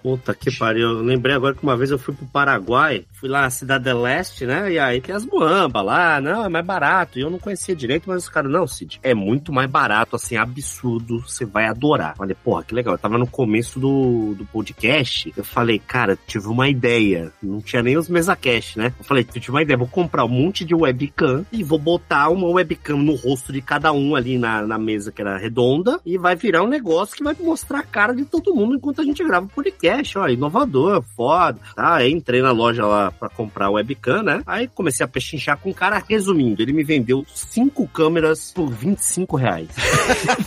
Puta 0.02 0.36
que 0.36 0.56
pariu. 0.56 0.90
Eu 0.90 1.02
lembrei 1.02 1.36
agora 1.36 1.56
que 1.56 1.64
uma 1.64 1.76
vez 1.76 1.90
eu 1.90 1.98
fui 1.98 2.14
pro 2.14 2.26
Paraguai, 2.28 3.06
fui 3.14 3.28
lá 3.28 3.42
na 3.42 3.50
Cidade 3.50 3.92
Leste, 3.92 4.46
né? 4.46 4.72
E 4.72 4.80
aí 4.80 5.02
tem 5.02 5.16
as 5.16 5.26
muambas 5.26 5.84
lá, 5.84 6.22
não, 6.22 6.46
é 6.46 6.50
mais 6.50 6.66
barato. 6.66 7.18
E 7.18 7.22
eu 7.22 7.30
não 7.30 7.40
conhecia 7.40 7.76
direito, 7.76 8.04
mas 8.08 8.24
os 8.24 8.30
caras, 8.30 8.52
não, 8.52 8.68
Cid, 8.68 9.00
é 9.02 9.14
muito 9.14 9.52
mais 9.52 9.70
barato, 9.70 10.16
assim, 10.16 10.36
absurdo, 10.36 11.22
você 11.22 11.46
vai 11.46 11.66
adorar. 11.66 12.16
Falei, 12.16 12.36
porra, 12.36 12.64
que 12.64 12.76
legal. 12.76 12.94
Eu 12.94 13.00
tava 13.00 13.18
no 13.18 13.28
começo 13.28 13.80
do, 13.80 14.36
do 14.36 14.46
podcast, 14.46 15.34
eu 15.36 15.44
falei, 15.44 15.80
cara, 15.80 16.18
tive 16.28 16.48
uma 16.48 16.70
ideia. 16.70 17.32
Não 17.42 17.62
tinha 17.62 17.82
nem 17.82 17.98
os 17.98 18.10
mesa 18.10 18.36
cash, 18.36 18.76
né? 18.76 18.94
Eu 19.00 19.06
falei, 19.06 19.24
tive 19.24 19.50
uma 19.50 19.62
ideia, 19.62 19.78
vou 19.78 19.88
comprar 19.88 20.26
um 20.26 20.30
monte 20.30 20.66
de 20.66 20.76
webcam 20.76 21.46
e 21.52 21.64
vou 21.64 21.80
botar 21.80 22.30
uma 22.30 22.48
webcam 22.48 22.98
no 22.98 23.16
rosto 23.16 23.52
de 23.52 23.62
cada 23.62 23.92
um 23.92 24.16
ali 24.16 24.38
na, 24.38 24.62
na 24.62 24.78
mesa 24.78 25.12
que 25.12 25.22
era 25.22 25.38
redonda 25.38 26.00
e 26.06 26.18
vai 26.18 26.36
virar 26.36 26.64
um 26.64 26.68
negócio 26.68 27.16
que 27.16 27.24
vai 27.24 27.36
mostrar 27.40 27.80
a 27.80 27.84
cara 27.84 28.03
de 28.12 28.26
todo 28.26 28.54
mundo 28.54 28.76
enquanto 28.76 29.02
a 29.02 29.04
gente 29.04 29.24
grava 29.24 29.46
o 29.46 29.50
podcast, 29.50 30.18
ó, 30.18 30.28
inovador, 30.28 31.04
foda. 31.16 31.60
Tá, 31.76 31.96
aí 31.96 32.12
entrei 32.12 32.42
na 32.42 32.52
loja 32.52 32.86
lá 32.86 33.12
pra 33.12 33.30
comprar 33.30 33.70
webcam, 33.70 34.24
né? 34.24 34.42
Aí 34.46 34.68
comecei 34.68 35.04
a 35.04 35.08
pechinchar 35.08 35.58
com 35.58 35.70
o 35.70 35.74
cara, 35.74 36.04
resumindo, 36.10 36.62
ele 36.62 36.74
me 36.74 36.84
vendeu 36.84 37.26
cinco 37.34 37.88
câmeras 37.88 38.52
por 38.52 38.70
25 38.70 39.38
reais. 39.38 39.70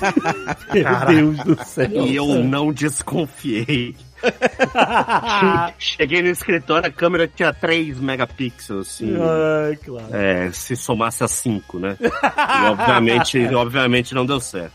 Meu 0.74 1.34
Deus 1.34 1.44
do 1.44 1.64
céu. 1.64 2.06
E 2.06 2.16
eu 2.16 2.26
não 2.42 2.72
desconfiei. 2.72 3.94
Cheguei 5.78 6.22
no 6.22 6.28
escritório, 6.28 6.88
a 6.88 6.92
câmera 6.92 7.28
tinha 7.28 7.52
3 7.52 7.98
megapixels, 8.00 8.88
assim. 8.88 9.14
Ai, 9.16 9.76
claro. 9.76 10.08
É, 10.14 10.50
se 10.52 10.76
somasse 10.76 11.22
a 11.24 11.28
5, 11.28 11.78
né? 11.78 11.96
E 12.00 12.66
obviamente, 12.70 13.38
obviamente 13.54 14.14
não 14.14 14.24
deu 14.26 14.40
certo. 14.40 14.72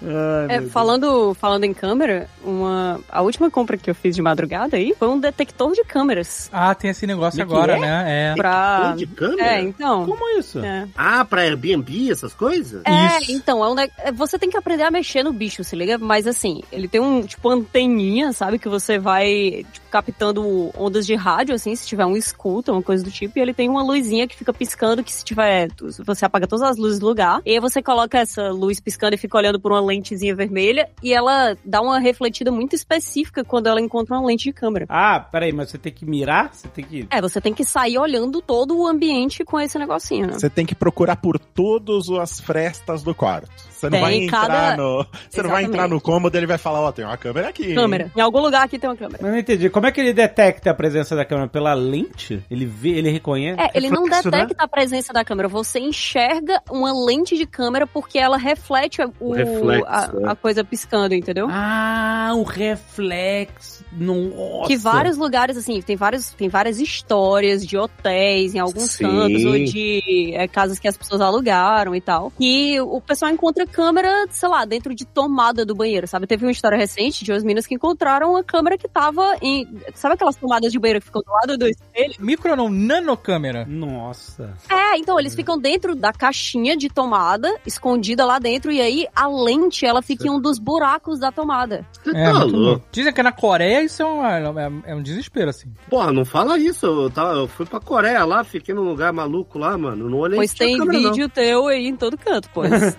Ai, 0.49 0.57
É, 0.57 0.61
falando, 0.63 1.33
falando 1.35 1.63
em 1.63 1.73
câmera, 1.73 2.27
uma, 2.43 2.99
a 3.09 3.21
última 3.21 3.49
compra 3.49 3.77
que 3.77 3.89
eu 3.89 3.95
fiz 3.95 4.15
de 4.15 4.21
madrugada 4.21 4.77
aí 4.77 4.93
foi 4.97 5.07
um 5.07 5.19
detector 5.19 5.71
de 5.73 5.83
câmeras. 5.83 6.49
Ah, 6.51 6.73
tem 6.75 6.89
esse 6.91 7.05
negócio 7.07 7.37
que 7.37 7.41
agora, 7.41 7.77
é? 7.77 7.79
né? 7.79 8.31
É. 8.31 8.35
Pra. 8.35 8.93
de 8.97 9.07
câmera? 9.07 9.43
É, 9.47 9.61
então. 9.61 10.05
Como 10.05 10.37
isso? 10.37 10.59
É. 10.59 10.87
Ah, 10.95 11.23
pra 11.25 11.41
Airbnb, 11.41 12.11
essas 12.11 12.33
coisas? 12.33 12.81
É, 12.85 13.17
Isso. 13.19 13.31
então, 13.31 13.63
é 13.63 13.69
um 13.69 13.75
ne- 13.75 13.91
é, 13.99 14.11
você 14.11 14.37
tem 14.37 14.49
que 14.49 14.57
aprender 14.57 14.83
a 14.83 14.91
mexer 14.91 15.23
no 15.23 15.33
bicho, 15.33 15.63
se 15.63 15.75
liga? 15.75 15.97
Mas 15.97 16.27
assim, 16.27 16.61
ele 16.71 16.87
tem 16.87 16.99
um, 17.01 17.21
tipo, 17.21 17.49
anteninha, 17.49 18.31
sabe? 18.33 18.59
Que 18.59 18.69
você 18.69 18.97
vai, 18.99 19.30
tipo, 19.71 19.87
captando 19.89 20.71
ondas 20.77 21.05
de 21.05 21.15
rádio, 21.15 21.55
assim, 21.55 21.75
se 21.75 21.87
tiver 21.87 22.05
um 22.05 22.15
escuta, 22.15 22.71
uma 22.71 22.81
coisa 22.81 23.03
do 23.03 23.11
tipo. 23.11 23.37
E 23.37 23.41
ele 23.41 23.53
tem 23.53 23.69
uma 23.69 23.83
luzinha 23.83 24.27
que 24.27 24.35
fica 24.35 24.53
piscando, 24.53 25.03
que 25.03 25.11
se 25.11 25.23
tiver, 25.23 25.67
você 26.05 26.25
apaga 26.25 26.47
todas 26.47 26.63
as 26.63 26.77
luzes 26.77 26.99
do 26.99 27.07
lugar. 27.07 27.41
E 27.45 27.51
aí 27.51 27.59
você 27.59 27.81
coloca 27.81 28.17
essa 28.17 28.49
luz 28.49 28.79
piscando 28.79 29.15
e 29.15 29.17
fica 29.17 29.37
olhando 29.37 29.59
por 29.59 29.71
uma 29.71 29.81
lentezinha 29.81 30.35
vermelha. 30.35 30.89
E 31.03 31.13
ela 31.13 31.55
dá 31.65 31.81
uma 31.81 31.99
refletida 31.99 32.51
muito 32.51 32.75
específica 32.75 33.43
quando 33.43 33.67
ela 33.67 33.81
encontra 33.81 34.15
uma 34.17 34.25
lente 34.27 34.45
de 34.45 34.53
câmera. 34.53 34.85
Ah, 34.89 35.19
peraí, 35.19 35.51
mas 35.51 35.69
você 35.69 35.77
tem 35.77 35.91
que 35.91 36.05
mirar? 36.05 36.53
Você 36.53 36.67
tem 36.67 36.83
que. 36.83 37.07
É, 37.09 37.21
você 37.21 37.39
tem 37.41 37.53
que 37.53 37.63
sair 37.65 37.97
olhando 37.97 38.41
todo 38.41 38.77
o 38.77 38.87
ambiente 38.87 39.43
com 39.43 39.59
esse 39.59 39.77
negocinho, 39.77 40.27
né? 40.27 40.33
Você 40.33 40.49
tem 40.49 40.65
que 40.65 40.75
procurar 40.75 41.15
por 41.17 41.37
todas 41.39 42.09
as 42.09 42.39
frestas 42.39 43.03
do 43.03 43.13
quarto. 43.13 43.49
Você 43.69 43.87
não 43.87 43.91
Tem, 43.93 44.01
vai 44.01 44.13
entrar 44.15 44.47
cada- 44.47 44.77
no. 44.77 45.05
Você 45.29 45.41
não 45.41 45.49
vai 45.49 45.63
entrar 45.63 45.87
no 45.87 45.95
Exatamente. 45.95 46.03
cômodo 46.03 46.35
e 46.35 46.37
ele 46.37 46.45
vai 46.45 46.57
falar, 46.59 46.81
ó, 46.81 46.91
tem 46.91 47.03
uma 47.03 47.17
câmera 47.17 47.49
aqui. 47.49 47.69
hein? 47.69 47.75
Câmera. 47.75 48.11
Em 48.15 48.21
algum 48.21 48.39
lugar 48.39 48.63
aqui 48.63 48.77
tem 48.77 48.87
uma 48.89 48.95
câmera. 48.95 49.20
Mas 49.21 49.31
não 49.31 49.37
entendi. 49.37 49.69
Como 49.69 49.85
é 49.85 49.91
que 49.91 50.01
ele 50.01 50.13
detecta 50.13 50.71
a 50.71 50.73
presença 50.73 51.15
da 51.15 51.25
câmera? 51.25 51.47
Pela 51.47 51.73
lente? 51.73 52.43
Ele 52.49 52.65
vê, 52.65 52.89
ele 52.89 53.09
reconhece? 53.09 53.61
É, 53.61 53.69
ele 53.73 53.89
não 53.89 54.03
Reflexo, 54.03 54.31
detecta 54.31 54.63
a 54.63 54.67
presença 54.67 55.13
da 55.13 55.23
câmera. 55.23 55.47
Você 55.47 55.79
enxerga 55.79 56.61
uma 56.69 56.91
lente 57.05 57.37
de 57.37 57.45
câmera 57.45 57.85
porque 57.85 58.17
ela 58.17 58.37
reflete 58.37 59.01
o, 59.01 59.13
O 59.19 59.33
reflexo, 59.33 59.85
a, 59.87 60.11
é. 60.21 60.31
a 60.31 60.35
coisa 60.35 60.63
piscando, 60.63 61.13
entendeu? 61.13 61.47
Ah, 61.49 62.31
o 62.35 62.43
reflexo. 62.43 63.83
Nossa. 63.91 64.67
Que 64.67 64.77
vários 64.77 65.17
lugares, 65.17 65.57
assim, 65.57 65.81
tem, 65.81 65.95
vários, 65.95 66.31
tem 66.31 66.49
várias 66.49 66.79
histórias 66.79 67.65
de 67.65 67.77
hotéis 67.77 68.55
em 68.55 68.59
alguns 68.59 68.91
Sim. 68.91 69.03
cantos, 69.03 69.45
ou 69.45 69.53
de 69.53 70.31
é, 70.33 70.47
casas 70.47 70.79
que 70.79 70.87
as 70.87 70.97
pessoas 70.97 71.21
alugaram 71.21 71.93
e 71.93 72.01
tal. 72.01 72.31
E 72.39 72.79
o 72.79 73.01
pessoal 73.01 73.31
encontra 73.31 73.65
câmera, 73.67 74.25
sei 74.29 74.49
lá, 74.49 74.65
dentro 74.65 74.95
de 74.95 75.05
tomada 75.05 75.65
do 75.65 75.75
banheiro, 75.75 76.07
sabe? 76.07 76.25
Teve 76.25 76.45
uma 76.45 76.51
história 76.51 76.77
recente 76.77 77.25
de 77.25 77.31
umas 77.31 77.43
meninas 77.43 77.67
que 77.67 77.75
encontraram 77.75 78.31
uma 78.31 78.43
câmera 78.43 78.77
que 78.77 78.87
tava 78.87 79.10
em. 79.41 79.67
Sabe 79.93 80.15
aquelas 80.15 80.35
tomadas 80.35 80.71
de 80.71 80.79
banheiro 80.79 80.99
que 80.99 81.05
ficam 81.07 81.21
do 81.25 81.31
lado 81.31 81.57
do 81.57 81.67
espelho? 81.67 82.13
Micro 82.19 82.55
não, 82.55 82.69
nanocâmera. 82.69 83.65
Nossa. 83.67 84.53
É, 84.69 84.97
então 84.97 85.19
eles 85.19 85.33
ficam 85.35 85.57
dentro 85.59 85.95
da 85.95 86.11
caixinha 86.13 86.75
de 86.77 86.89
tomada, 86.89 87.53
escondida 87.65 88.25
lá 88.25 88.39
dentro, 88.39 88.71
e 88.71 88.79
aí 88.81 89.07
a 89.15 89.27
lente 89.27 89.85
ela 89.85 90.01
fica 90.01 90.27
em 90.27 90.29
um 90.29 90.39
dos 90.39 90.57
buracos 90.59 91.19
da 91.19 91.31
tomada. 91.31 91.85
Você 92.03 92.11
É, 92.15 92.31
tá 92.31 92.43
louco. 92.43 92.83
Dizem 92.91 93.13
que 93.13 93.23
na 93.23 93.31
Coreia 93.31 93.83
isso 93.83 94.01
é, 94.01 94.05
uma- 94.05 94.61
é- 94.61 94.91
é 94.91 94.95
um 94.95 95.01
desespero, 95.01 95.49
assim. 95.49 95.71
Porra, 95.89 96.11
não 96.11 96.25
fala 96.25 96.57
isso. 96.57 96.85
Eu, 96.85 97.09
tava, 97.09 97.33
eu 97.33 97.47
fui 97.47 97.65
pra 97.65 97.79
Coreia 97.79 98.23
lá, 98.25 98.43
fiquei 98.43 98.73
num 98.75 98.83
lugar 98.83 99.11
maluco 99.13 99.57
lá, 99.59 99.77
mano. 99.77 100.09
Não 100.09 100.17
olhei 100.19 100.37
Pois 100.37 100.53
tem 100.53 100.77
câmera, 100.77 100.99
não. 100.99 101.11
vídeo 101.11 101.29
teu 101.29 101.67
aí 101.67 101.87
em 101.87 101.95
todo 101.95 102.17
canto, 102.17 102.49
pois. 102.53 102.71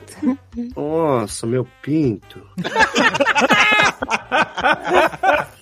Nossa, 0.76 1.46
meu 1.46 1.66
pinto. 1.82 2.42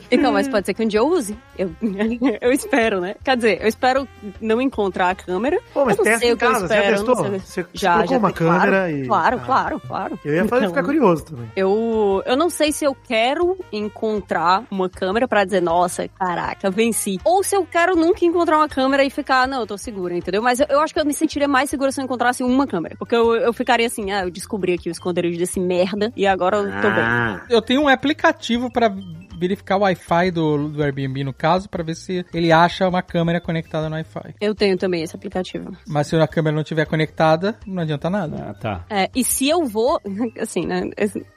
Então, 0.11 0.31
mas 0.33 0.47
pode 0.47 0.65
ser 0.65 0.73
que 0.73 0.83
um 0.83 0.87
dia 0.87 0.99
eu 0.99 1.07
use. 1.07 1.37
Eu, 1.57 1.71
eu 2.41 2.51
espero, 2.51 2.99
né? 2.99 3.15
Quer 3.23 3.35
dizer, 3.37 3.61
eu 3.61 3.67
espero 3.67 4.07
não 4.41 4.61
encontrar 4.61 5.09
a 5.11 5.15
câmera. 5.15 5.59
Pô, 5.73 5.85
mas 5.85 5.97
Eu 5.97 6.03
não 6.03 6.03
testa 6.03 6.19
sei 6.19 6.29
em 6.29 6.33
o 6.33 6.37
que 6.37 6.45
eu 6.45 6.51
casa, 6.51 6.67
você 6.67 6.73
já 6.73 6.79
espero, 6.81 6.97
não 6.97 7.15
testou? 7.15 7.39
Você, 7.39 7.65
Já, 7.73 7.93
colocou 7.93 8.11
já 8.11 8.17
uma 8.19 8.31
claro, 8.31 8.59
câmera 8.61 8.91
e... 8.91 9.07
Claro, 9.07 9.37
Ah, 9.41 9.45
claro, 9.45 9.79
claro. 9.79 10.19
Eu 10.25 10.33
ia 10.33 10.45
fazer 10.47 10.65
Então, 10.65 10.69
ficar 10.75 10.83
curioso 10.83 11.25
também. 11.25 11.47
Eu, 11.55 12.23
eu 12.25 12.35
não 12.35 12.49
sei 12.49 12.71
se 12.71 12.83
eu 12.85 12.95
quero 12.95 13.57
encontrar 13.71 14.63
uma 14.71 14.89
câmera 14.89 15.27
pra 15.27 15.43
dizer, 15.45 15.61
nossa, 15.61 16.07
caraca, 16.07 16.69
venci. 16.69 17.19
Ou 17.23 17.43
se 17.43 17.55
eu 17.55 17.65
quero 17.65 17.95
nunca 17.95 18.25
encontrar 18.25 18.57
uma 18.57 18.69
câmera 18.69 19.03
e 19.03 19.09
ficar, 19.09 19.47
não, 19.47 19.61
eu 19.61 19.67
tô 19.67 19.77
segura, 19.77 20.15
entendeu? 20.15 20.41
Mas 20.41 20.59
eu, 20.59 20.67
eu 20.69 20.79
acho 20.81 20.93
que 20.93 20.99
eu 20.99 21.05
me 21.05 21.13
sentiria 21.13 21.47
mais 21.47 21.69
segura 21.69 21.91
se 21.91 21.99
eu 22.01 22.05
encontrasse 22.05 22.43
uma 22.43 22.67
câmera. 22.67 22.95
Porque 22.97 23.15
eu, 23.15 23.35
eu 23.35 23.53
ficaria 23.53 23.87
assim, 23.87 24.11
ah, 24.11 24.23
eu 24.23 24.31
descobri 24.31 24.73
aqui 24.73 24.89
o 24.89 24.91
esconderijo 24.91 25.37
desse 25.39 25.59
merda 25.59 26.11
e 26.15 26.25
agora 26.27 26.57
eu 26.57 26.63
tô 26.81 26.89
bem. 26.89 27.03
Ah, 27.03 27.41
Eu 27.49 27.61
tenho 27.61 27.81
um 27.81 27.87
aplicativo 27.87 28.71
pra 28.71 28.93
verificar 29.41 29.77
o 29.77 29.81
Wi-Fi 29.81 30.31
do, 30.31 30.69
do 30.69 30.83
Airbnb, 30.83 31.23
no 31.23 31.33
caso, 31.33 31.67
pra 31.67 31.83
ver 31.83 31.95
se 31.95 32.23
ele 32.31 32.51
acha 32.51 32.87
uma 32.87 33.01
câmera 33.01 33.41
conectada 33.41 33.89
no 33.89 33.95
Wi-Fi. 33.95 34.35
Eu 34.39 34.53
tenho 34.53 34.77
também 34.77 35.01
esse 35.01 35.15
aplicativo. 35.15 35.75
Mas 35.87 36.07
se 36.07 36.15
a 36.15 36.27
câmera 36.27 36.53
não 36.53 36.61
estiver 36.61 36.85
conectada, 36.85 37.57
não 37.65 37.81
adianta 37.81 38.09
nada. 38.09 38.49
Ah, 38.49 38.53
tá. 38.53 38.85
É, 38.89 39.09
e 39.15 39.23
se 39.23 39.49
eu 39.49 39.65
vou, 39.65 39.99
assim, 40.39 40.65
né? 40.65 40.89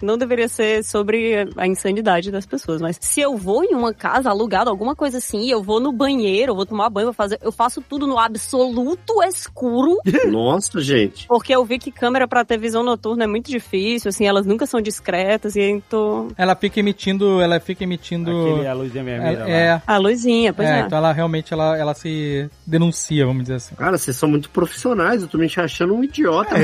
Não 0.03 0.19
deveria 0.19 0.49
ser 0.49 0.85
sobre 0.85 1.49
a 1.57 1.67
insanidade 1.67 2.31
das 2.31 2.45
pessoas, 2.45 2.83
mas 2.83 2.99
se 3.01 3.21
eu 3.21 3.37
vou 3.37 3.65
em 3.65 3.75
uma 3.75 3.95
casa 3.95 4.29
alugada, 4.29 4.71
alguma 4.71 4.95
coisa 4.95 5.19
assim, 5.19 5.51
eu 5.51 5.63
vou 5.63 5.81
no 5.81 5.93
banheiro, 5.93 6.53
eu 6.53 6.57
vou 6.57 6.67
tomar 6.67 6.91
banho, 6.91 7.07
vou 7.07 7.15
fazer, 7.15 7.39
eu 7.43 7.53
faço 7.53 7.81
tudo 7.81 8.07
no 8.07 8.19
absoluto 8.19 9.23
escuro, 9.23 9.99
nossa, 10.31 10.81
gente. 10.81 11.27
porque 11.27 11.55
eu 11.55 11.65
vi 11.65 11.79
que 11.79 11.91
câmera 11.91 12.29
pra 12.29 12.45
ter 12.45 12.59
visão 12.59 12.83
noturna 12.83 13.25
é 13.25 13.27
muito 13.27 13.51
difícil, 13.51 14.09
assim, 14.11 14.27
elas 14.27 14.45
nunca 14.45 14.67
são 14.67 14.81
discretas, 14.81 15.57
e 15.57 15.63
então. 15.63 16.29
Ela 16.37 16.55
fica 16.55 16.81
emitindo, 16.81 17.41
ela 17.41 17.59
fica 17.61 17.85
emitindo... 17.85 17.94
Aquele, 18.53 18.67
a 18.67 18.73
luzinha 18.75 19.05
vermelha 19.05 19.39
lá. 19.41 19.51
é, 19.51 19.83
A 19.87 19.97
luzinha, 19.97 20.53
pois 20.53 20.69
é, 20.69 20.81
é. 20.81 20.83
então 20.83 20.99
ela 20.99 21.13
realmente 21.13 21.53
ela, 21.53 21.77
ela 21.77 21.95
se 21.95 22.49
denuncia, 22.67 23.27
vamos 23.27 23.43
dizer 23.43 23.55
assim. 23.57 23.75
Cara, 23.75 23.97
vocês 23.99 24.17
são 24.17 24.29
muito 24.29 24.51
profissionais. 24.51 25.23
Eu 25.23 25.29
tô 25.29 25.39
me 25.39 25.51
achando 25.57 25.95
um 25.95 26.03
idiota. 26.05 26.55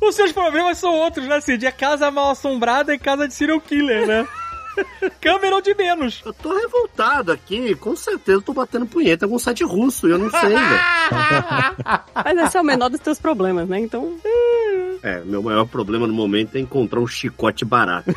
Os 0.00 0.14
seus 0.14 0.32
problemas 0.32 0.78
são 0.78 0.94
outros, 0.94 1.26
né, 1.26 1.40
Cid? 1.40 1.66
É 1.66 1.72
casa 1.72 2.10
mal 2.10 2.30
assombrada 2.30 2.94
e 2.94 2.98
casa 2.98 3.26
de 3.28 3.34
serial 3.34 3.60
killer, 3.60 4.06
né? 4.06 4.26
Câmera 5.20 5.54
ou 5.54 5.62
de 5.62 5.74
menos. 5.74 6.20
Eu 6.24 6.32
tô 6.32 6.52
revoltado 6.56 7.30
aqui. 7.32 7.74
Com 7.76 7.94
certeza 7.94 8.38
eu 8.38 8.42
tô 8.42 8.52
batendo 8.52 8.86
punheta 8.86 9.24
em 9.24 9.26
algum 9.26 9.38
site 9.38 9.62
russo. 9.64 10.08
Eu 10.08 10.18
não 10.18 10.30
sei, 10.30 10.48
velho. 10.48 10.58
Mas 12.24 12.38
esse 12.38 12.56
é 12.56 12.60
o 12.60 12.64
menor 12.64 12.88
dos 12.88 13.00
teus 13.00 13.18
problemas, 13.20 13.68
né? 13.68 13.78
Então. 13.78 14.14
É, 15.04 15.20
meu 15.22 15.42
maior 15.42 15.66
problema 15.66 16.06
no 16.06 16.14
momento 16.14 16.56
é 16.56 16.60
encontrar 16.60 16.98
um 16.98 17.06
chicote 17.06 17.62
barato. 17.62 18.10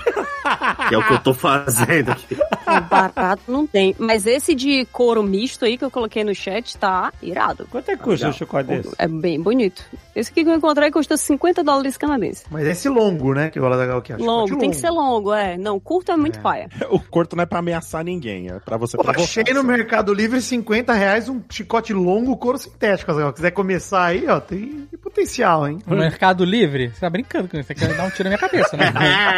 que 0.88 0.96
é 0.96 0.98
o 0.98 1.06
que 1.06 1.14
eu 1.14 1.20
tô 1.20 1.34
fazendo 1.34 2.12
aqui. 2.12 2.38
Barato 2.90 3.44
não 3.48 3.66
tem. 3.66 3.96
Mas 3.98 4.26
esse 4.26 4.54
de 4.54 4.86
couro 4.92 5.24
misto 5.24 5.66
aí 5.66 5.78
que 5.78 5.84
eu 5.86 5.92
coloquei 5.92 6.24
no 6.24 6.36
chat 6.36 6.78
tá 6.78 7.12
irado. 7.22 7.68
Quanto 7.70 7.90
é 7.90 7.98
que 7.98 8.04
custa 8.04 8.26
um 8.26 8.30
Legal. 8.30 8.40
chocolate 8.40 8.68
desse? 8.70 8.96
É 8.98 9.08
bem 9.08 9.42
bonito. 9.42 9.84
Esse 10.16 10.32
aqui 10.32 10.44
que 10.44 10.50
eu 10.50 10.56
encontrei 10.56 10.92
custa 10.92 11.16
50 11.16 11.64
dólares 11.64 11.98
canadenses. 11.98 12.46
Mas 12.50 12.66
esse 12.68 12.90
longo, 12.90 13.34
né? 13.34 13.50
Que 13.50 13.60
o 13.60 13.66
Azaghal 13.66 14.02
que 14.02 14.14
acha. 14.14 14.24
Longo, 14.24 14.58
tem 14.58 14.70
que 14.70 14.76
ser 14.78 14.90
longo, 14.90 15.34
é. 15.34 15.58
Não, 15.58 15.80
curto 15.80 16.12
é 16.12 16.18
muito 16.18 16.40
paia. 16.40 16.70
O 16.90 17.00
corto 17.00 17.36
não 17.36 17.44
é 17.44 17.46
pra 17.46 17.60
ameaçar 17.60 18.04
ninguém, 18.04 18.50
é 18.50 18.60
pra 18.60 18.78
você 18.78 18.96
Pô, 18.98 19.04
provocar. 19.04 19.24
achei 19.24 19.54
no 19.54 19.64
Mercado 19.64 20.14
Livre 20.14 20.42
50 20.42 20.94
reais 20.94 21.28
um 21.28 21.42
chicote 21.50 21.94
longo 21.94 22.36
couro 22.38 22.58
sintético, 22.58 23.12
Azaghal. 23.12 23.34
Quiser 23.34 23.52
começar 23.52 24.06
aí, 24.06 24.26
ó, 24.28 24.40
tem, 24.40 24.88
tem 24.90 25.00
potencial, 25.00 25.68
hein? 25.68 25.80
No 25.86 25.98
Mercado 25.98 26.44
Livre, 26.46 26.77
você 26.88 27.00
tá 27.00 27.10
brincando 27.10 27.48
com 27.48 27.58
isso, 27.58 27.68
você 27.68 27.76
quer 27.76 27.96
dar 27.96 28.04
um 28.04 28.10
tiro 28.10 28.30
na 28.30 28.38
minha 28.38 28.40
cabeça, 28.40 28.78
né? 28.78 28.86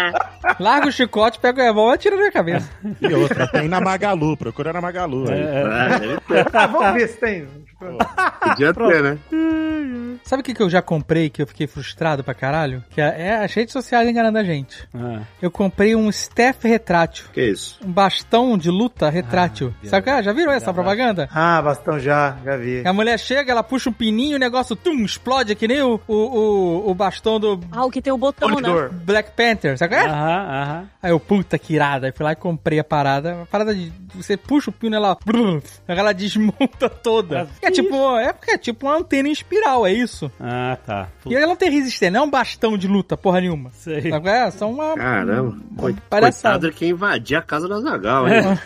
Larga 0.59 0.87
o 0.87 0.91
chicote, 0.91 1.39
pega 1.39 1.61
o 1.61 1.65
revólver 1.65 1.95
e 1.95 1.97
tira 1.99 2.15
na 2.15 2.21
minha 2.21 2.31
cabeça. 2.31 2.69
E 3.01 3.13
outra, 3.13 3.47
tem 3.47 3.67
na 3.67 3.79
Magalu, 3.79 4.35
procura 4.37 4.73
na 4.73 4.81
Magalu. 4.81 5.29
aí. 5.31 5.41
É, 5.41 5.99
deve 5.99 6.19
ter. 6.21 6.47
Ah, 6.53 6.67
vamos 6.67 6.93
ver 6.93 7.07
se 7.07 7.17
tem. 7.19 7.47
Podia 7.79 8.73
ter, 8.75 9.03
né? 9.03 9.17
Sabe 10.23 10.41
o 10.41 10.43
que, 10.43 10.53
que 10.53 10.61
eu 10.61 10.69
já 10.69 10.81
comprei 10.81 11.29
que 11.29 11.41
eu 11.41 11.47
fiquei 11.47 11.65
frustrado 11.65 12.23
pra 12.23 12.33
caralho? 12.33 12.83
Que 12.89 13.01
é, 13.01 13.27
é 13.29 13.43
as 13.43 13.53
redes 13.53 13.73
sociais 13.73 14.07
enganando 14.07 14.37
a 14.37 14.43
gente. 14.43 14.87
Ah. 14.93 15.21
Eu 15.41 15.49
comprei 15.49 15.95
um 15.95 16.09
staff 16.09 16.67
retrátil. 16.67 17.25
Que 17.33 17.41
isso? 17.41 17.79
Um 17.83 17.91
bastão 17.91 18.57
de 18.57 18.69
luta 18.69 19.09
retrátil. 19.09 19.73
Sabe 19.85 20.03
qual 20.05 20.17
é? 20.17 20.23
Já 20.23 20.33
viram 20.33 20.51
essa 20.51 20.73
propaganda? 20.73 21.27
Ah, 21.33 21.61
bastão 21.61 21.99
já, 21.99 22.37
já 22.43 22.57
vi. 22.57 22.85
A 22.85 22.93
mulher 22.93 23.17
chega, 23.17 23.51
ela 23.51 23.63
puxa 23.63 23.89
um 23.89 23.93
pininho, 23.93 24.35
o 24.35 24.39
negócio 24.39 24.75
tum, 24.75 25.03
explode 25.03 25.55
que 25.55 25.67
nem 25.67 25.81
o, 25.81 25.99
o, 26.07 26.13
o, 26.13 26.91
o 26.91 26.93
bastão 26.93 27.39
do 27.39 27.59
Ah, 27.71 27.85
o 27.85 27.89
que 27.89 28.01
tem 28.01 28.13
o 28.13 28.17
botão, 28.17 28.49
né? 28.49 28.89
Black 29.03 29.31
Panther, 29.31 29.77
sabe 29.77 29.95
é? 29.95 30.05
Aham, 30.05 30.61
aham. 30.61 30.89
Aí 31.01 31.11
eu, 31.11 31.19
puta 31.19 31.57
que 31.57 31.73
irada. 31.73 32.07
Aí 32.07 32.11
fui 32.11 32.23
lá 32.23 32.33
e 32.33 32.35
comprei 32.35 32.77
a 32.79 32.83
parada. 32.83 33.43
A 33.43 33.45
parada 33.45 33.73
de. 33.73 33.91
Você 34.13 34.35
puxa 34.35 34.69
o 34.69 34.73
pino, 34.73 34.95
ela. 34.95 35.17
brrr, 35.25 35.61
ela 35.87 36.13
desmonta 36.13 36.89
toda. 36.89 37.47
Mas 37.61 37.68
É 37.69 37.71
tipo, 37.71 38.17
é, 38.17 38.33
é 38.49 38.57
tipo 38.57 38.85
uma 38.87 38.97
antena 38.97 39.29
em 39.29 39.31
espiral, 39.31 39.85
é 39.85 39.93
isso. 39.93 40.31
Ah, 40.39 40.77
tá. 40.85 41.07
E 41.25 41.35
ela 41.35 41.45
não 41.47 41.55
tem 41.55 41.69
resistência, 41.69 42.11
não 42.11 42.21
é 42.21 42.23
um 42.23 42.29
bastão 42.29 42.77
de 42.77 42.87
luta, 42.87 43.15
porra 43.15 43.39
nenhuma. 43.41 43.69
Sei. 43.73 44.09
Sabe 44.09 44.21
qual 44.25 44.35
é? 44.35 44.51
Só 44.51 44.69
uma. 44.69 44.95
Caramba. 44.95 45.57
Palhaçada. 46.09 46.59
Coitado 46.59 46.71
de 46.71 46.75
quem 46.77 46.89
invadir 46.89 47.37
a 47.37 47.41
casa 47.41 47.67
da 47.67 47.79
Zagal, 47.79 48.27
hein? 48.27 48.59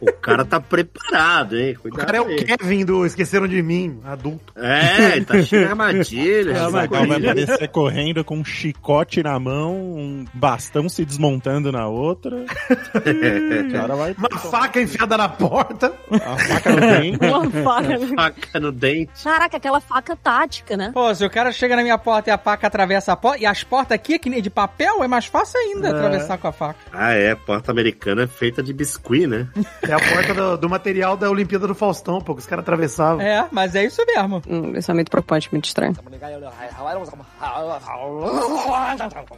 o 0.00 0.12
cara 0.12 0.44
tá 0.44 0.60
preparado, 0.60 1.56
hein? 1.56 1.74
O 1.78 1.82
Cuidado 1.82 2.06
cara 2.06 2.18
é 2.18 2.20
o. 2.20 2.36
Kevin 2.44 2.84
do 2.84 3.06
Esqueceram 3.06 3.46
de 3.46 3.62
Mim, 3.62 4.00
adulto. 4.04 4.52
É, 4.56 5.16
ele 5.16 5.24
tá 5.24 5.34
cheio 5.42 5.62
de 5.64 5.68
armadilhas. 5.70 6.56
É, 6.56 6.60
O 6.66 6.72
mas- 6.72 6.72
Zagal 6.72 7.06
vai 7.06 7.18
aparecer 7.18 7.68
correndo 7.68 8.24
com 8.24 8.38
um 8.38 8.44
chicote 8.44 9.22
na 9.22 9.38
mão, 9.38 9.74
um 9.74 10.24
bastão 10.34 10.88
se 10.88 11.04
desmontando 11.04 11.70
na 11.72 11.86
outra. 11.88 12.44
O 13.68 13.72
cara 13.72 13.94
vai. 13.96 14.14
Uma 14.18 14.38
faca 14.38 14.80
enfiada 14.80 15.16
na 15.16 15.28
porta. 15.28 15.92
A 16.10 16.36
faca 16.38 16.70
no 16.72 16.80
dente. 16.80 17.18
Uma 17.24 17.50
faca. 17.50 17.98
Faca 18.16 18.47
no 18.54 18.72
dente. 18.72 19.24
Caraca, 19.24 19.56
aquela 19.56 19.80
faca 19.80 20.16
tática, 20.16 20.76
né? 20.76 20.90
Pô, 20.92 21.14
se 21.14 21.24
o 21.24 21.30
cara 21.30 21.52
chega 21.52 21.76
na 21.76 21.82
minha 21.82 21.98
porta 21.98 22.30
e 22.30 22.32
a 22.32 22.38
faca 22.38 22.66
atravessa 22.66 23.12
a 23.12 23.16
porta, 23.16 23.42
e 23.42 23.46
as 23.46 23.64
portas 23.64 23.94
aqui 23.94 24.14
é 24.14 24.18
que 24.18 24.30
nem 24.30 24.40
de 24.40 24.50
papel, 24.50 25.02
é 25.02 25.08
mais 25.08 25.26
fácil 25.26 25.58
ainda 25.60 25.90
atravessar 25.90 26.38
com 26.38 26.48
a 26.48 26.52
faca. 26.52 26.78
Ah, 26.92 27.12
é. 27.12 27.34
Porta 27.34 27.70
americana 27.70 28.22
é 28.22 28.26
feita 28.26 28.62
de 28.62 28.72
biscuit, 28.72 29.26
né? 29.26 29.48
É 29.82 29.92
a 29.92 29.98
porta 29.98 30.34
do, 30.34 30.56
do 30.56 30.68
material 30.68 31.16
da 31.16 31.30
Olimpíada 31.30 31.66
do 31.66 31.74
Faustão, 31.74 32.20
pô, 32.20 32.34
que 32.34 32.40
os 32.40 32.46
caras 32.46 32.62
atravessavam. 32.62 33.20
É, 33.20 33.46
mas 33.50 33.74
é 33.74 33.84
isso 33.84 34.04
mesmo. 34.06 34.42
Hum, 34.48 34.76
isso 34.76 34.90
é 34.90 34.94
muito 34.94 35.10
preocupante, 35.10 35.48
muito 35.50 35.66
estranho. 35.66 35.94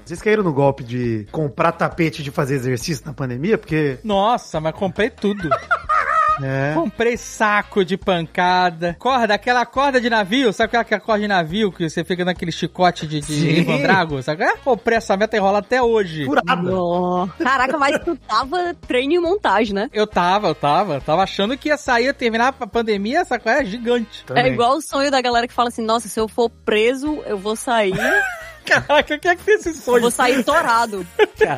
Vocês 0.04 0.22
caíram 0.22 0.42
no 0.42 0.52
golpe 0.52 0.84
de 0.84 1.26
comprar 1.30 1.72
tapete 1.72 2.22
de 2.22 2.30
fazer 2.30 2.56
exercício 2.56 3.04
na 3.06 3.12
pandemia? 3.12 3.56
Porque. 3.58 3.98
Nossa, 4.02 4.60
mas 4.60 4.74
comprei 4.74 5.10
tudo. 5.10 5.48
É. 6.42 6.74
Comprei 6.74 7.16
saco 7.16 7.84
de 7.84 7.96
pancada, 7.96 8.96
corda, 8.98 9.34
aquela 9.34 9.64
corda 9.66 10.00
de 10.00 10.08
navio, 10.08 10.52
sabe 10.52 10.66
aquela, 10.66 10.82
aquela 10.82 11.00
corda 11.00 11.20
de 11.22 11.28
navio 11.28 11.72
que 11.72 11.88
você 11.88 12.04
fica 12.04 12.24
naquele 12.24 12.52
chicote 12.52 13.06
de, 13.06 13.20
de. 13.20 13.60
Ivandrago, 13.60 14.22
sabe? 14.22 14.44
qual 14.44 14.50
é? 14.50 14.56
Comprei 14.58 14.98
essa 14.98 15.16
meta 15.16 15.36
e 15.36 15.40
rola 15.40 15.58
até 15.58 15.82
hoje. 15.82 16.24
Furada. 16.24 16.62
Nó. 16.62 17.28
Caraca, 17.38 17.78
mas 17.78 17.98
tu 18.04 18.16
tava 18.16 18.74
treino 18.86 19.14
e 19.14 19.18
montagem, 19.18 19.74
né? 19.74 19.88
Eu 19.92 20.06
tava, 20.06 20.48
eu 20.48 20.54
tava, 20.54 20.94
eu 20.94 21.00
tava 21.00 21.22
achando 21.22 21.56
que 21.56 21.68
ia 21.68 21.76
sair, 21.76 22.06
ia 22.06 22.14
terminar 22.14 22.54
a 22.58 22.66
pandemia, 22.66 23.20
essa 23.20 23.38
coisa 23.38 23.60
é 23.60 23.64
gigante. 23.64 24.24
Também. 24.24 24.44
É 24.44 24.48
igual 24.48 24.76
o 24.76 24.82
sonho 24.82 25.10
da 25.10 25.20
galera 25.20 25.46
que 25.46 25.54
fala 25.54 25.68
assim: 25.68 25.84
nossa, 25.84 26.08
se 26.08 26.18
eu 26.18 26.28
for 26.28 26.48
preso, 26.48 27.22
eu 27.26 27.38
vou 27.38 27.56
sair 27.56 27.94
Caraca, 28.70 29.18
quem 29.18 29.30
é 29.30 29.36
que 29.36 29.44
tem 29.44 29.54
esse 29.56 29.68
Eu 29.70 29.74
sonho? 29.74 30.00
vou 30.02 30.10
sair 30.10 30.44
torado. 30.44 31.06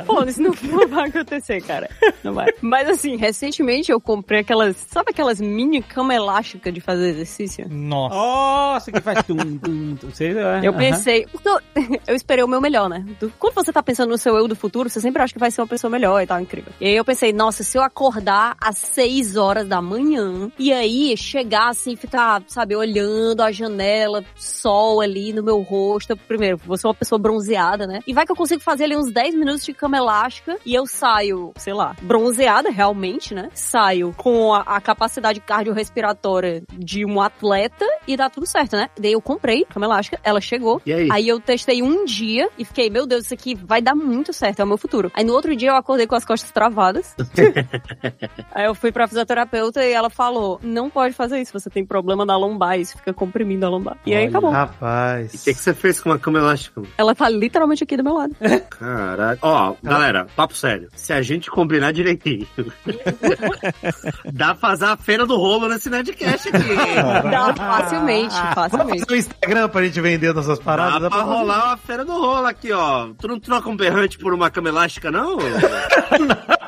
Pô, 0.07 0.23
isso 0.25 0.41
não, 0.43 0.53
não 0.63 0.89
vai 0.89 1.09
acontecer, 1.09 1.61
cara. 1.63 1.89
Não 2.23 2.33
vai. 2.35 2.47
Mas 2.61 2.89
assim, 2.89 3.17
recentemente 3.17 3.91
eu 3.93 4.01
comprei 4.01 4.41
aquelas. 4.41 4.77
Sabe 4.89 5.11
aquelas 5.11 5.41
mini 5.41 5.83
cama 5.83 6.15
elástica 6.15 6.71
de 6.73 6.81
fazer 6.81 7.11
exercício? 7.11 7.67
Nossa. 7.71 8.15
Nossa, 8.15 8.93
que 8.93 9.01
faz 9.01 9.23
tum, 9.25 9.37
tum, 9.59 9.97
tum. 9.97 10.11
Você, 10.11 10.29
é, 10.37 10.61
Eu 10.67 10.73
pensei. 10.75 11.27
Eu, 11.45 11.61
eu 12.07 12.15
esperei 12.15 12.45
o 12.45 12.49
meu 12.49 12.61
melhor, 12.61 12.89
né? 12.89 13.05
Do- 13.21 13.33
Quando 13.39 13.55
você 13.55 13.73
tá 13.73 13.83
pensando 13.83 14.11
no 14.11 14.19
seu 14.19 14.37
eu 14.37 14.49
do 14.49 14.57
futuro, 14.57 14.89
você 14.89 15.01
sempre 15.01 15.23
acha 15.23 15.33
que 15.33 15.39
vai 15.41 15.51
ser 15.51 15.61
uma 15.61 15.67
pessoa 15.67 15.91
melhor 15.91 16.23
e 16.23 16.27
tal, 16.27 16.41
incrível. 16.41 16.73
E 16.81 16.87
aí 16.87 16.97
eu 16.97 17.05
pensei, 17.05 17.33
nossa, 17.33 17.63
se 17.63 17.77
eu 17.77 17.83
acordar 17.83 18.57
às 18.61 18.79
6 18.79 19.37
horas 19.37 19.67
da 19.69 19.81
manhã 19.83 20.51
e 20.59 20.73
aí 20.73 21.17
chegar 21.17 21.69
assim, 21.69 21.97
ficar, 21.97 22.43
sabe, 22.47 22.75
olhando 22.77 23.41
a 23.43 23.51
janela, 23.53 24.25
sol 24.35 25.01
ali 25.01 25.33
no 25.33 25.43
meu 25.43 25.61
rosto. 25.61 26.17
Primeiro, 26.17 26.57
vou 26.59 26.77
ser 26.77 26.87
uma 26.87 26.95
pessoa 27.03 27.19
bronzeada, 27.19 27.85
né? 27.85 28.01
E 28.07 28.15
vai 28.15 28.25
que 28.25 28.31
eu 28.31 28.37
consigo 28.37 28.63
fazer 28.63 28.85
ali 28.85 28.97
uns 28.97 29.13
10 29.13 29.35
minutos 29.35 29.65
de 29.65 29.73
cama 29.75 29.97
elástica 29.97 30.57
e 30.65 30.73
eu 30.73 30.87
saio, 30.87 31.53
sei 31.57 31.75
lá, 31.75 31.97
bronzeada 32.01 32.71
realmente, 32.71 33.35
né? 33.35 33.49
Saio 33.55 34.15
com 34.17 34.55
a, 34.55 34.61
a 34.61 34.81
capacidade 34.81 35.41
cardiorrespiratória 35.41 36.63
de 36.73 37.05
um 37.05 37.21
atleta 37.21 37.85
e 38.07 38.17
dá 38.17 38.31
tudo 38.31 38.47
certo, 38.47 38.77
né? 38.77 38.89
Daí 38.99 39.13
eu 39.13 39.21
comprei 39.21 39.65
cama 39.65 39.87
elástica, 39.87 40.21
ela 40.23 40.41
chegou. 40.41 40.81
E 40.87 40.93
aí? 40.93 41.09
Aí 41.11 41.29
eu 41.29 41.41
testei 41.41 41.83
um 41.83 42.05
dia 42.05 42.49
e 42.57 42.65
fiquei, 42.65 42.89
meu 42.89 43.05
Deus, 43.05 43.25
isso 43.25 43.35
aqui 43.35 43.55
vai 43.57 43.83
dar 43.83 43.97
muito 43.97 44.33
certo, 44.33 44.61
é 44.61 44.65
o 44.65 44.69
meu 44.69 44.79
futuro. 44.79 45.11
Aí 45.15 45.25
no 45.25 45.33
outro 45.33 45.57
dia 45.57 45.71
eu 45.71 45.77
acordei 45.77 46.07
com 46.07 46.15
as 46.15 46.25
costas 46.25 46.53
travadas. 46.53 47.17
Aí 48.55 48.67
eu 48.67 48.75
fui 48.75 48.93
pra 48.93 49.09
fisioterapeuta 49.09 49.85
e 49.85 49.93
ela 49.93 50.11
falou: 50.11 50.61
não 50.63 50.89
pode 50.89 51.15
fazer 51.15 51.41
isso, 51.41 51.53
você 51.53 51.69
tem 51.69 51.85
problema 51.85 52.25
na 52.25 52.37
lombar, 52.37 52.79
isso 52.79 52.97
fica 52.97 53.13
comprimindo 53.13 53.67
a 53.67 53.69
lombar. 53.69 53.97
E 54.07 54.15
aí 54.15 54.21
Olha. 54.21 54.29
acabou. 54.29 54.51
Rapaz. 54.51 55.35
E 55.35 55.37
o 55.37 55.41
que, 55.41 55.55
que 55.55 55.61
você 55.61 55.75
fez 55.75 56.01
com 56.01 56.11
uma 56.11 56.19
cama 56.19 56.39
elástica? 56.39 56.82
Ela 56.97 57.15
tá 57.15 57.29
literalmente 57.29 57.85
aqui 57.85 57.97
do 57.97 58.05
meu 58.05 58.15
lado. 58.15 58.35
Caralho. 58.71 59.39
Ó, 59.43 59.75
galera, 59.83 60.27
papo 60.37 60.55
sério. 60.55 60.89
Se 60.95 61.13
a 61.13 61.23
gente 61.23 61.51
combinar 61.51 61.93
direitinho, 61.93 62.47
dá 64.33 64.55
pra 64.55 64.71
fazer 64.71 64.85
a 64.87 64.97
feira 64.97 65.27
do 65.27 65.37
rolo 65.37 65.69
nesse 65.69 65.89
Nerdcast 65.91 66.49
aqui. 66.49 66.63
Dá 67.31 67.55
facilmente, 67.55 68.35
Vamos 68.35 68.55
facilmente. 68.55 69.01
fazer 69.01 69.13
um 69.13 69.17
Instagram 69.17 69.69
pra 69.69 69.83
gente 69.85 70.01
vender 70.01 70.35
nossas 70.35 70.59
paradas? 70.59 71.03
Dá 71.03 71.11
pra 71.11 71.19
fazer. 71.21 71.31
rolar 71.33 71.67
uma 71.67 71.77
feira 71.77 72.05
do 72.05 72.13
rolo 72.13 72.47
aqui, 72.47 72.73
ó. 72.73 73.09
Tu 73.19 73.29
não 73.29 73.39
troca 73.41 73.69
um 73.69 73.77
berrante 73.77 74.19
por 74.19 74.33
uma 74.35 74.51
cama 74.51 74.69
elástica, 74.69 75.11
não? 75.11 75.39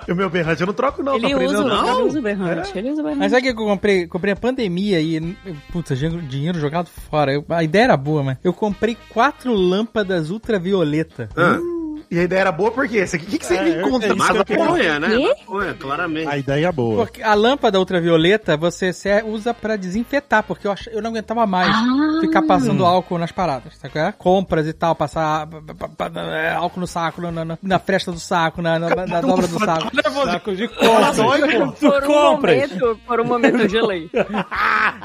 E 0.07 0.13
o 0.13 0.17
meu 0.17 0.29
berrante 0.31 0.61
eu 0.61 0.67
não 0.67 0.75
troco, 0.75 1.03
não. 1.03 1.15
Ele 1.17 1.31
tô 1.31 1.41
usa, 1.45 1.65
não? 1.65 1.99
ele 2.01 2.09
usa 2.09 2.19
o 2.19 2.23
berrante, 2.23 2.79
ele 2.79 2.91
usa 2.91 3.01
o 3.01 3.05
Mas 3.05 3.15
berrante. 3.15 3.31
sabe 3.31 3.51
o 3.51 3.55
que 3.55 3.63
eu 3.63 3.67
comprei? 3.67 4.07
Comprei 4.07 4.33
a 4.33 4.37
pandemia 4.37 5.01
e. 5.01 5.37
Puta, 5.73 5.95
dinheiro, 5.97 6.23
dinheiro 6.23 6.59
jogado 6.61 6.89
fora. 6.89 7.33
Eu- 7.33 7.45
a 7.51 7.63
ideia 7.65 7.85
era 7.85 7.97
boa, 7.97 8.23
mas. 8.23 8.39
Eu 8.45 8.53
comprei 8.53 8.97
quatro 9.11 9.53
lâmpadas 9.55 10.31
ultravioleta. 10.31 11.29
Ah, 11.37 11.59
E 12.15 12.21
a 12.21 12.23
ideia 12.23 12.41
era 12.43 12.53
boa 12.53 12.71
porque 12.71 12.99
esse 12.99 13.17
aqui, 13.17 13.25
o 13.25 13.29
que, 13.29 13.39
que 13.39 13.47
você 13.47 13.57
É, 13.57 13.81
encontra? 13.81 14.09
é 14.09 14.13
isso 14.13 14.19
mas 14.19 14.31
que 14.31 14.37
eu 14.37 14.41
a 14.41 14.45
queria. 14.45 14.65
maconha, 14.65 15.01
né? 15.01 15.09
Maconha, 15.19 15.75
claramente. 15.75 16.29
A 16.29 16.39
ideia 16.39 16.67
é 16.69 16.73
boa. 16.73 17.05
Porque 17.07 17.23
a 17.23 17.35
lâmpada 17.35 17.79
ultravioleta 17.79 18.57
você 18.57 18.93
usa 19.27 19.53
pra 19.53 19.75
desinfetar, 19.77 20.43
porque 20.45 20.67
eu, 20.67 20.73
ach- 20.73 20.87
eu 20.93 21.03
não 21.03 21.11
aguentava 21.11 21.47
mais 21.47 21.69
Ah. 21.75 22.19
ficar 22.21 22.43
passando 22.43 22.85
álcool 22.87 23.19
nas 23.19 23.33
paradas, 23.33 23.77
sabe? 23.79 23.99
é? 23.99 24.13
Compras 24.13 24.67
e 24.69 24.73
tal, 24.73 24.95
passar 24.95 25.47
pa- 25.47 25.61
pa- 25.75 25.89
pa- 25.89 26.11
pa- 26.11 26.21
é, 26.21 26.55
álcool 26.55 26.81
no 26.81 26.87
saco, 26.87 27.21
na, 27.21 27.45
na, 27.45 27.59
na 27.61 27.79
fresta 27.79 28.13
do 28.13 28.19
saco, 28.21 28.63
na, 28.63 28.79
na, 28.79 28.89
na 29.07 29.21
dobra 29.21 29.49
do 29.49 29.59
saco. 29.59 29.91
Saco 30.25 30.55
de 30.55 30.69
compras. 30.69 31.17
Por 31.81 32.05
um 32.05 32.07
compras. 32.07 32.71
momento, 32.71 33.01
por 33.07 33.21
um 33.21 33.25
momento 33.25 33.59
eu 33.63 33.69
gelei. 33.69 34.09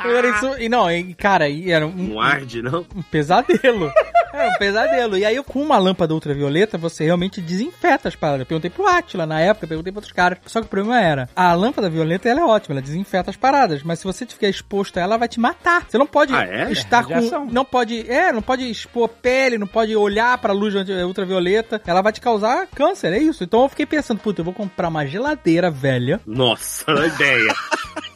Eu 0.06 0.16
era 0.18 0.30
isso, 0.30 0.56
e 0.60 0.70
não, 0.70 0.86
cara, 1.18 1.50
era 1.50 1.86
um, 1.86 1.92
Não 1.92 2.22
arde, 2.22 2.62
não? 2.62 2.86
um 2.96 3.02
pesadelo. 3.02 3.92
Era 4.34 4.50
um 4.50 4.58
pesadelo. 4.58 5.18
E 5.18 5.26
aí, 5.26 5.42
com 5.44 5.62
uma 5.62 5.78
lâmpada 5.78 6.14
ultravioleta, 6.14 6.78
você 6.78 7.04
realmente 7.06 7.42
desinfeta 7.42 8.08
as 8.08 8.16
paradas. 8.16 8.42
Eu 8.42 8.46
perguntei 8.46 8.70
pro 8.70 8.88
Atila 8.88 9.26
na 9.26 9.40
época, 9.40 9.68
perguntei 9.68 9.92
pra 9.92 10.00
outros 10.00 10.14
caras. 10.14 10.38
Só 10.46 10.60
que 10.62 10.68
o 10.68 10.70
problema 10.70 11.02
era, 11.02 11.30
a 11.36 11.54
lâmpada 11.54 11.90
violeta, 11.90 12.30
ela 12.30 12.42
é 12.42 12.44
ótima, 12.44 12.76
ela 12.76 12.82
desinfeta 12.82 13.30
as 13.30 13.38
paradas. 13.38 13.84
Mas 13.84 14.00
se 14.00 14.06
você 14.06 14.24
estiver 14.26 14.50
exposto 14.50 14.98
a 14.98 15.02
ela, 15.02 15.10
ela 15.14 15.18
vai 15.18 15.28
te 15.28 15.40
matar. 15.40 15.86
Você 15.88 15.98
não 15.98 16.06
pode 16.06 16.34
Ah, 16.34 16.44
é? 16.44 16.72
estar 16.72 17.06
É 17.10 17.22
com... 17.22 17.46
Não 17.52 17.66
pode... 17.66 18.10
É, 18.10 18.32
não 18.32 18.42
pode 18.42 18.70
expor 18.70 19.10
pele, 19.10 19.58
não 19.58 19.68
pode 19.68 19.96
olhar 19.96 20.38
pra 20.38 20.54
luz 20.54 20.76
ultravioleta. 20.76 21.82
Ela 21.86 22.02
vai 22.02 22.12
te 22.14 22.22
causar 22.22 22.68
câncer, 22.76 23.12
é 23.14 23.18
isso. 23.20 23.44
Então 23.44 23.64
eu 23.64 23.70
fiquei 23.70 23.86
pensando, 23.86 24.20
puta, 24.20 24.42
eu 24.42 24.46
vou 24.46 24.54
comprar 24.54 24.90
uma 24.90 25.06
geladeira 25.08 25.72
velha. 25.72 26.20
Nossa, 26.26 26.86
ideia. 27.06 27.54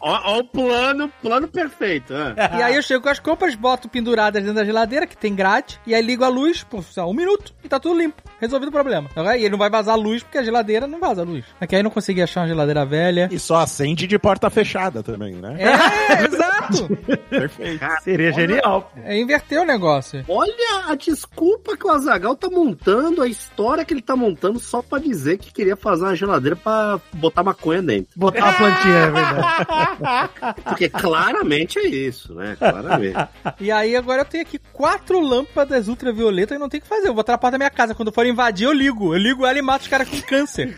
Ó, 0.03 0.33
ó 0.35 0.37
o 0.39 0.43
plano, 0.43 1.11
plano 1.21 1.47
perfeito. 1.47 2.13
ah. 2.13 2.57
E 2.57 2.61
aí 2.61 2.75
eu 2.75 2.81
chego 2.81 3.01
com 3.03 3.09
as 3.09 3.19
compras, 3.19 3.55
boto 3.55 3.87
penduradas 3.89 4.41
dentro 4.41 4.55
da 4.55 4.65
geladeira, 4.65 5.07
que 5.07 5.17
tem 5.17 5.33
grade, 5.33 5.79
e 5.87 5.95
aí 5.95 6.01
ligo 6.01 6.23
a 6.23 6.27
luz, 6.29 6.63
por 6.63 6.83
sei 6.83 7.01
lá, 7.01 7.09
um 7.09 7.13
minuto, 7.13 7.53
e 7.63 7.67
tá 7.69 7.79
tudo 7.79 7.97
limpo. 7.97 8.21
Resolvido 8.39 8.69
o 8.69 8.71
problema. 8.71 9.09
E 9.15 9.39
ele 9.41 9.49
não 9.49 9.57
vai 9.57 9.69
vazar 9.69 9.97
luz, 9.97 10.21
porque 10.21 10.37
a 10.37 10.43
geladeira 10.43 10.85
não 10.85 10.99
vaza 10.99 11.23
luz. 11.23 11.45
Aqui 11.61 11.75
aí 11.75 11.79
eu 11.79 11.83
não 11.83 11.91
consegui 11.91 12.21
achar 12.21 12.41
uma 12.41 12.47
geladeira 12.47 12.85
velha. 12.85 13.29
E 13.31 13.39
só 13.39 13.57
acende 13.57 14.05
de 14.05 14.19
porta 14.19 14.49
fechada 14.49 15.01
também, 15.01 15.33
né? 15.35 15.55
É, 15.59 16.23
exato! 16.27 16.87
Perfeito. 17.29 17.85
Seria 18.03 18.31
genial. 18.33 18.91
pô. 18.93 18.99
É 19.05 19.17
inverter 19.17 19.61
o 19.61 19.65
negócio. 19.65 20.23
Olha 20.27 20.87
a 20.89 20.95
desculpa 20.95 21.77
que 21.77 21.87
o 21.87 21.91
Azagal 21.91 22.35
tá 22.35 22.49
montando, 22.49 23.21
a 23.21 23.27
história 23.27 23.85
que 23.85 23.93
ele 23.93 24.01
tá 24.01 24.15
montando 24.15 24.59
só 24.59 24.81
pra 24.81 24.99
dizer 24.99 25.37
que 25.37 25.51
queria 25.53 25.75
fazer 25.75 26.03
uma 26.03 26.15
geladeira 26.15 26.55
pra 26.55 26.99
botar 27.13 27.43
maconha 27.43 27.81
dentro. 27.81 28.11
Botar 28.15 28.43
uma 28.43 28.53
plantinha, 28.53 28.93
é 28.95 29.11
verdade. 29.11 29.67
Porque 30.63 30.89
claramente 30.89 31.79
é 31.79 31.87
isso, 31.87 32.33
né? 32.33 32.55
Claramente. 32.57 33.17
E 33.59 33.71
aí 33.71 33.95
agora 33.95 34.21
eu 34.21 34.25
tenho 34.25 34.43
aqui 34.43 34.59
quatro 34.71 35.19
lâmpadas 35.19 35.87
ultravioletas 35.87 36.55
e 36.55 36.59
não 36.59 36.69
tem 36.69 36.79
o 36.79 36.83
que 36.83 36.87
fazer. 36.87 37.07
Eu 37.07 37.13
vou 37.13 37.23
porta 37.23 37.51
da 37.51 37.57
minha 37.57 37.69
casa. 37.69 37.95
Quando 37.95 38.11
for 38.11 38.25
invadir, 38.25 38.65
eu 38.65 38.73
ligo. 38.73 39.13
Eu 39.13 39.19
ligo 39.19 39.45
ela 39.45 39.57
e 39.57 39.61
mato 39.61 39.83
os 39.83 39.87
caras 39.87 40.09
com 40.09 40.21
câncer. 40.21 40.77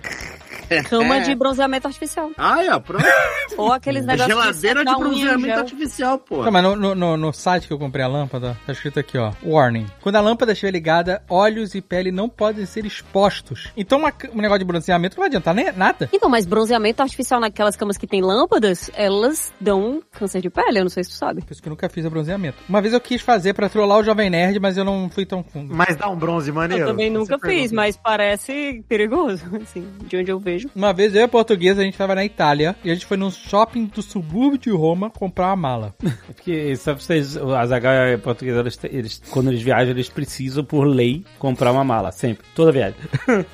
Cama 0.90 1.22
de 1.22 1.36
bronzeamento 1.36 1.88
artificial. 1.88 2.32
Ah, 2.38 2.64
é, 2.64 2.80
pronto. 2.80 3.04
Ou 3.58 3.72
aqueles 3.72 4.06
negócios 4.06 4.28
Geladeira 4.62 4.86
de 4.86 4.96
bronzeamento 4.96 5.60
artificial, 5.60 6.18
pô. 6.20 6.44
Não, 6.44 6.52
mas 6.52 6.64
no, 6.64 6.96
no- 6.96 7.18
no- 7.18 7.34
site 7.34 7.68
que 7.68 7.74
eu 7.74 7.78
comprei 7.80 8.04
a 8.04 8.08
lâmpada, 8.08 8.58
tá 8.66 8.72
escrito 8.74 9.00
aqui, 9.00 9.18
ó. 9.18 9.32
Warning. 9.44 9.86
Quando 10.02 10.16
a 10.16 10.22
lâmpada 10.22 10.54
estiver 10.54 10.72
ligada, 10.72 11.22
olhos 11.30 11.76
e 11.76 11.82
pele 11.82 12.12
não 12.12 12.28
podem 12.30 12.66
ser 12.66 12.86
expostos. 12.86 13.72
Então 13.76 14.00
uma- 14.00 14.14
um 14.34 14.38
negócio 14.42 14.60
de 14.60 14.66
bronzeamento 14.66 15.16
não 15.18 15.22
vai 15.22 15.28
adiantar 15.28 15.54
nem, 15.54 15.72
nada. 15.74 16.10
Então, 16.14 16.30
mas 16.30 16.46
bronzeamento 16.46 17.02
artificial 17.02 17.40
naquelas 17.40 17.76
camas 17.76 17.98
que 17.98 18.08
tem 18.08 18.22
lâmpadas, 18.22 18.90
elas 18.94 19.54
dão 19.60 20.02
câncer 20.12 20.42
de 20.42 20.50
pele, 20.50 20.80
eu 20.80 20.84
não 20.84 20.90
sei 20.90 21.04
se 21.04 21.10
tu 21.12 21.16
sabe. 21.16 21.42
Por 21.42 21.52
isso 21.52 21.62
que 21.62 21.68
eu 21.68 21.72
nunca 21.72 21.90
fiz 21.90 22.06
a 22.06 22.10
bronzeamento. 22.10 22.58
Uma 22.68 22.82
vez 22.82 22.94
eu 22.94 23.02
quis 23.02 23.22
fazer 23.22 23.54
pra 23.54 23.68
trollar 23.70 24.00
o 24.00 24.04
Jovem 24.04 24.30
Nerd, 24.30 24.60
mas 24.60 24.78
eu 24.78 24.86
não 24.86 25.10
fui 25.10 25.26
tão 25.26 25.44
fundo. 25.44 25.74
Mas 25.76 25.96
dá 25.96 26.10
um 26.10 26.16
bronze 26.16 26.52
maneiro. 26.52 26.84
Eu 26.84 26.88
também 26.88 27.10
nunca 27.10 27.38
fiz, 27.40 27.42
pergunta. 27.48 27.76
mas 27.76 27.98
parece 27.98 28.84
perigoso, 28.88 29.44
assim, 29.62 29.88
de 30.08 30.18
onde 30.18 30.32
eu 30.32 30.40
vejo. 30.40 30.55
Uma 30.76 30.94
vez 30.94 31.14
eu 31.16 31.22
e 31.22 31.24
a 31.24 31.28
portuguesa, 31.28 31.82
a 31.82 31.84
gente 31.86 31.98
tava 31.98 32.16
na 32.16 32.24
Itália 32.26 32.76
e 32.84 32.90
a 32.90 32.94
gente 32.94 33.06
foi 33.06 33.18
num 33.18 33.32
shopping 33.32 33.86
do 33.86 34.02
subúrbio 34.02 34.58
de 34.58 34.70
Roma 34.70 35.10
comprar 35.10 35.48
uma 35.48 35.56
mala. 35.56 35.96
É 36.06 36.34
Porque 36.34 36.76
só 36.76 36.94
pra 36.94 37.02
vocês, 37.04 37.36
o 37.36 37.54
Azaghal 37.56 37.94
e 38.10 38.14
a 38.14 38.18
portuguesa, 38.18 38.60
eles, 38.60 38.80
eles- 38.84 39.22
quando 39.30 39.50
eles 39.50 39.62
viajam, 39.62 39.92
eles 39.92 40.10
precisam, 40.10 40.64
por 40.64 40.86
lei, 40.86 41.24
comprar 41.40 41.72
uma 41.72 41.84
mala. 41.84 42.12
Sempre. 42.12 42.46
Toda 42.56 42.72
viagem. 42.72 42.96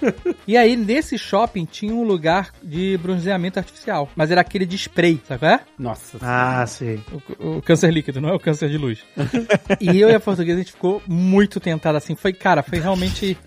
E 0.48 0.58
aí, 0.58 0.76
nesse 0.76 1.18
shopping, 1.18 1.66
tinha 1.66 1.94
um 1.94 2.04
lugar 2.04 2.50
de 2.62 2.98
bronzeamento 2.98 3.60
artificial. 3.60 4.10
Mas 4.16 4.32
era 4.32 4.42
aquele 4.42 4.66
de 4.66 4.76
spray, 4.76 5.22
sabe 5.26 5.40
qual 5.40 5.52
é? 5.52 5.60
Nossa. 5.78 6.18
Ah, 6.22 6.66
sim. 6.68 7.00
O, 7.40 7.58
o 7.58 7.62
câncer 7.62 7.92
líquido, 7.94 8.20
não 8.20 8.30
é 8.30 8.34
o 8.34 8.40
câncer 8.40 8.68
de 8.70 8.78
luz. 8.78 9.00
e 9.80 10.00
eu 10.00 10.10
e 10.10 10.16
a 10.16 10.20
portuguesa, 10.20 10.60
a 10.60 10.64
gente 10.64 10.74
ficou 10.74 11.02
muito 11.08 11.60
tentada 11.60 11.98
assim. 11.98 12.16
Foi, 12.16 12.34
cara, 12.34 12.64
foi 12.64 12.80
realmente. 12.80 13.38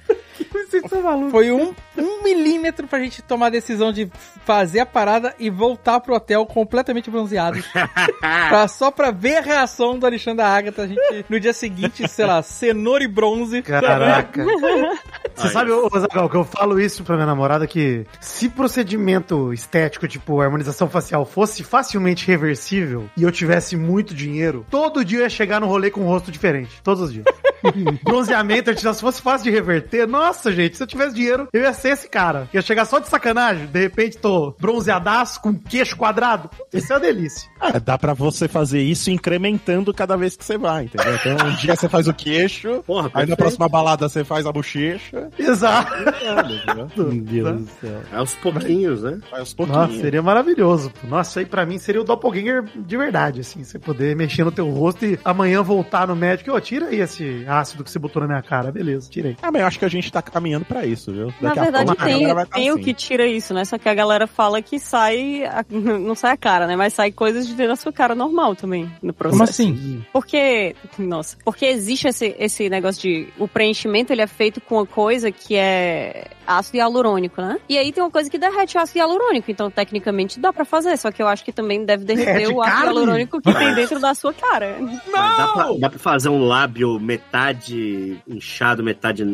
Foi 1.30 1.50
um, 1.52 1.74
um 1.96 2.22
milímetro 2.22 2.86
pra 2.86 2.98
gente 2.98 3.22
tomar 3.22 3.46
a 3.46 3.50
decisão 3.50 3.92
de 3.92 4.10
fazer 4.44 4.80
a 4.80 4.86
parada 4.86 5.34
e 5.38 5.50
voltar 5.50 6.00
pro 6.00 6.14
hotel 6.14 6.44
completamente 6.46 7.10
bronzeados. 7.10 7.64
pra, 8.20 8.68
só 8.68 8.90
pra 8.90 9.10
ver 9.10 9.38
a 9.38 9.40
reação 9.40 9.98
do 9.98 10.06
Alexandre 10.06 10.38
da 10.38 10.48
Agatha. 10.48 10.82
A 10.82 10.86
gente, 10.86 11.24
no 11.28 11.40
dia 11.40 11.52
seguinte, 11.52 12.08
sei 12.08 12.26
lá, 12.26 12.42
cenoura 12.42 13.04
e 13.04 13.08
bronze. 13.08 13.62
Caraca. 13.62 14.44
Você 15.34 15.48
sabe, 15.48 15.70
ô, 15.72 15.88
Zagal, 15.98 16.28
que 16.28 16.36
eu 16.36 16.44
falo 16.44 16.80
isso 16.80 17.02
pra 17.02 17.16
minha 17.16 17.26
namorada 17.26 17.66
que 17.66 18.06
se 18.20 18.48
procedimento 18.48 19.52
estético, 19.52 20.06
tipo 20.06 20.40
harmonização 20.40 20.88
facial, 20.88 21.26
fosse 21.26 21.64
facilmente 21.64 22.26
reversível 22.26 23.08
e 23.16 23.22
eu 23.22 23.32
tivesse 23.32 23.76
muito 23.76 24.14
dinheiro, 24.14 24.64
todo 24.70 25.04
dia 25.04 25.18
eu 25.18 25.22
ia 25.22 25.28
chegar 25.28 25.60
no 25.60 25.66
rolê 25.66 25.90
com 25.90 26.02
um 26.02 26.06
rosto 26.06 26.30
diferente. 26.30 26.80
Todos 26.82 27.02
os 27.02 27.12
dias. 27.12 27.24
Bronzeamento 28.04 28.70
se 28.94 29.00
fosse 29.00 29.22
fácil 29.22 29.44
de 29.44 29.50
reverter, 29.50 30.06
nossa, 30.06 30.52
gente, 30.52 30.63
se 30.72 30.82
eu 30.82 30.86
tivesse 30.86 31.14
dinheiro, 31.14 31.48
eu 31.52 31.62
ia 31.62 31.72
ser 31.72 31.90
esse 31.90 32.08
cara. 32.08 32.48
Ia 32.52 32.62
chegar 32.62 32.84
só 32.84 32.98
de 32.98 33.08
sacanagem, 33.08 33.66
de 33.66 33.80
repente 33.80 34.18
tô 34.18 34.54
bronzeadaço 34.60 35.40
com 35.40 35.54
queixo 35.54 35.96
quadrado. 35.96 36.48
Isso 36.72 36.92
é 36.92 36.96
uma 36.96 37.00
delícia. 37.00 37.48
É, 37.64 37.80
dá 37.80 37.96
pra 37.96 38.12
você 38.12 38.46
fazer 38.46 38.82
isso 38.82 39.10
incrementando 39.10 39.92
cada 39.94 40.18
vez 40.18 40.36
que 40.36 40.44
você 40.44 40.58
vai, 40.58 40.84
entendeu? 40.84 41.14
Então, 41.14 41.48
um 41.48 41.54
dia 41.54 41.74
você 41.74 41.88
faz 41.88 42.06
o 42.06 42.12
queixo, 42.12 42.82
Porra, 42.86 43.06
aí 43.06 43.10
na 43.12 43.18
perfeito. 43.28 43.36
próxima 43.38 43.68
balada 43.70 44.06
você 44.06 44.22
faz 44.22 44.44
a 44.44 44.52
bochecha. 44.52 45.30
Exato. 45.38 45.90
entendeu? 46.52 46.90
Meu 46.94 47.22
Deus 47.22 47.62
do 47.62 47.70
céu. 47.80 48.02
É 48.12 48.16
aos 48.16 48.34
pouquinhos, 48.34 49.02
né? 49.02 49.18
Aos 49.32 49.54
pouquinhos. 49.54 49.80
Nossa, 49.88 49.98
seria 49.98 50.22
maravilhoso. 50.22 50.92
Nossa, 51.04 51.30
isso 51.30 51.38
aí 51.38 51.46
pra 51.46 51.64
mim 51.64 51.78
seria 51.78 52.02
o 52.02 52.04
doppelganger 52.04 52.64
de 52.76 52.96
verdade, 52.98 53.40
assim. 53.40 53.64
Você 53.64 53.78
poder 53.78 54.14
mexer 54.14 54.44
no 54.44 54.52
teu 54.52 54.68
rosto 54.68 55.06
e 55.06 55.18
amanhã 55.24 55.62
voltar 55.62 56.06
no 56.06 56.14
médico. 56.14 56.52
Ô, 56.52 56.60
tira 56.60 56.88
aí 56.88 57.00
esse 57.00 57.46
ácido 57.48 57.82
que 57.82 57.90
você 57.90 57.98
botou 57.98 58.20
na 58.20 58.28
minha 58.28 58.42
cara. 58.42 58.70
Beleza, 58.70 59.08
tirei. 59.08 59.38
Ah, 59.40 59.50
mas 59.50 59.62
eu 59.62 59.66
acho 59.66 59.78
que 59.78 59.84
a 59.86 59.88
gente 59.88 60.12
tá 60.12 60.20
caminhando 60.20 60.53
pra 60.62 60.84
isso, 60.86 61.12
viu? 61.12 61.26
Na 61.40 61.48
Daqui 61.48 61.58
a 61.58 61.62
verdade, 61.62 61.86
pouco 61.86 62.04
tem, 62.04 62.26
tá 62.34 62.46
tem 62.46 62.70
o 62.70 62.74
assim. 62.74 62.82
que 62.82 62.94
tira 62.94 63.26
isso, 63.26 63.54
né? 63.54 63.64
Só 63.64 63.78
que 63.78 63.88
a 63.88 63.94
galera 63.94 64.26
fala 64.26 64.60
que 64.62 64.78
sai. 64.78 65.44
a- 65.44 65.64
Não 65.70 66.14
sai 66.14 66.32
a 66.32 66.36
cara, 66.36 66.66
né? 66.66 66.76
Mas 66.76 66.92
sai 66.92 67.10
coisas 67.10 67.46
de 67.46 67.54
dentro 67.54 67.72
da 67.72 67.76
sua 67.76 67.92
cara 67.92 68.14
normal 68.14 68.54
também 68.54 68.90
no 69.02 69.12
processo. 69.12 69.38
Como 69.38 69.50
assim? 69.50 70.04
Porque, 70.12 70.74
nossa, 70.98 71.36
porque 71.44 71.64
existe 71.66 72.08
esse, 72.08 72.34
esse 72.38 72.68
negócio 72.68 73.00
de. 73.02 73.28
O 73.38 73.48
preenchimento 73.48 74.12
ele 74.12 74.22
é 74.22 74.26
feito 74.26 74.60
com 74.60 74.76
uma 74.76 74.86
coisa 74.86 75.30
que 75.32 75.54
é 75.56 76.28
ácido 76.46 76.76
hialurônico, 76.78 77.40
né? 77.40 77.58
E 77.68 77.78
aí 77.78 77.90
tem 77.92 78.02
uma 78.02 78.10
coisa 78.10 78.28
que 78.28 78.38
derrete 78.38 78.76
o 78.76 78.80
ácido 78.80 78.98
hialurônico. 78.98 79.50
Então, 79.50 79.70
tecnicamente, 79.70 80.38
dá 80.38 80.52
pra 80.52 80.64
fazer. 80.64 80.96
Só 80.98 81.10
que 81.10 81.22
eu 81.22 81.26
acho 81.28 81.44
que 81.44 81.52
também 81.52 81.84
deve 81.84 82.04
derreter 82.04 82.24
Derrete 82.34 82.52
o 82.52 82.60
ácido 82.62 82.76
carne? 82.76 82.94
hialurônico 82.94 83.40
que 83.40 83.52
tem 83.54 83.74
dentro 83.74 83.98
da 84.00 84.14
sua 84.14 84.32
cara. 84.34 84.76
Mas 84.80 85.36
dá, 85.36 85.48
pra, 85.48 85.72
dá 85.78 85.90
pra 85.90 85.98
fazer 85.98 86.28
um 86.28 86.44
lábio 86.44 86.98
metade 87.00 88.18
inchado, 88.28 88.82
metade 88.82 89.24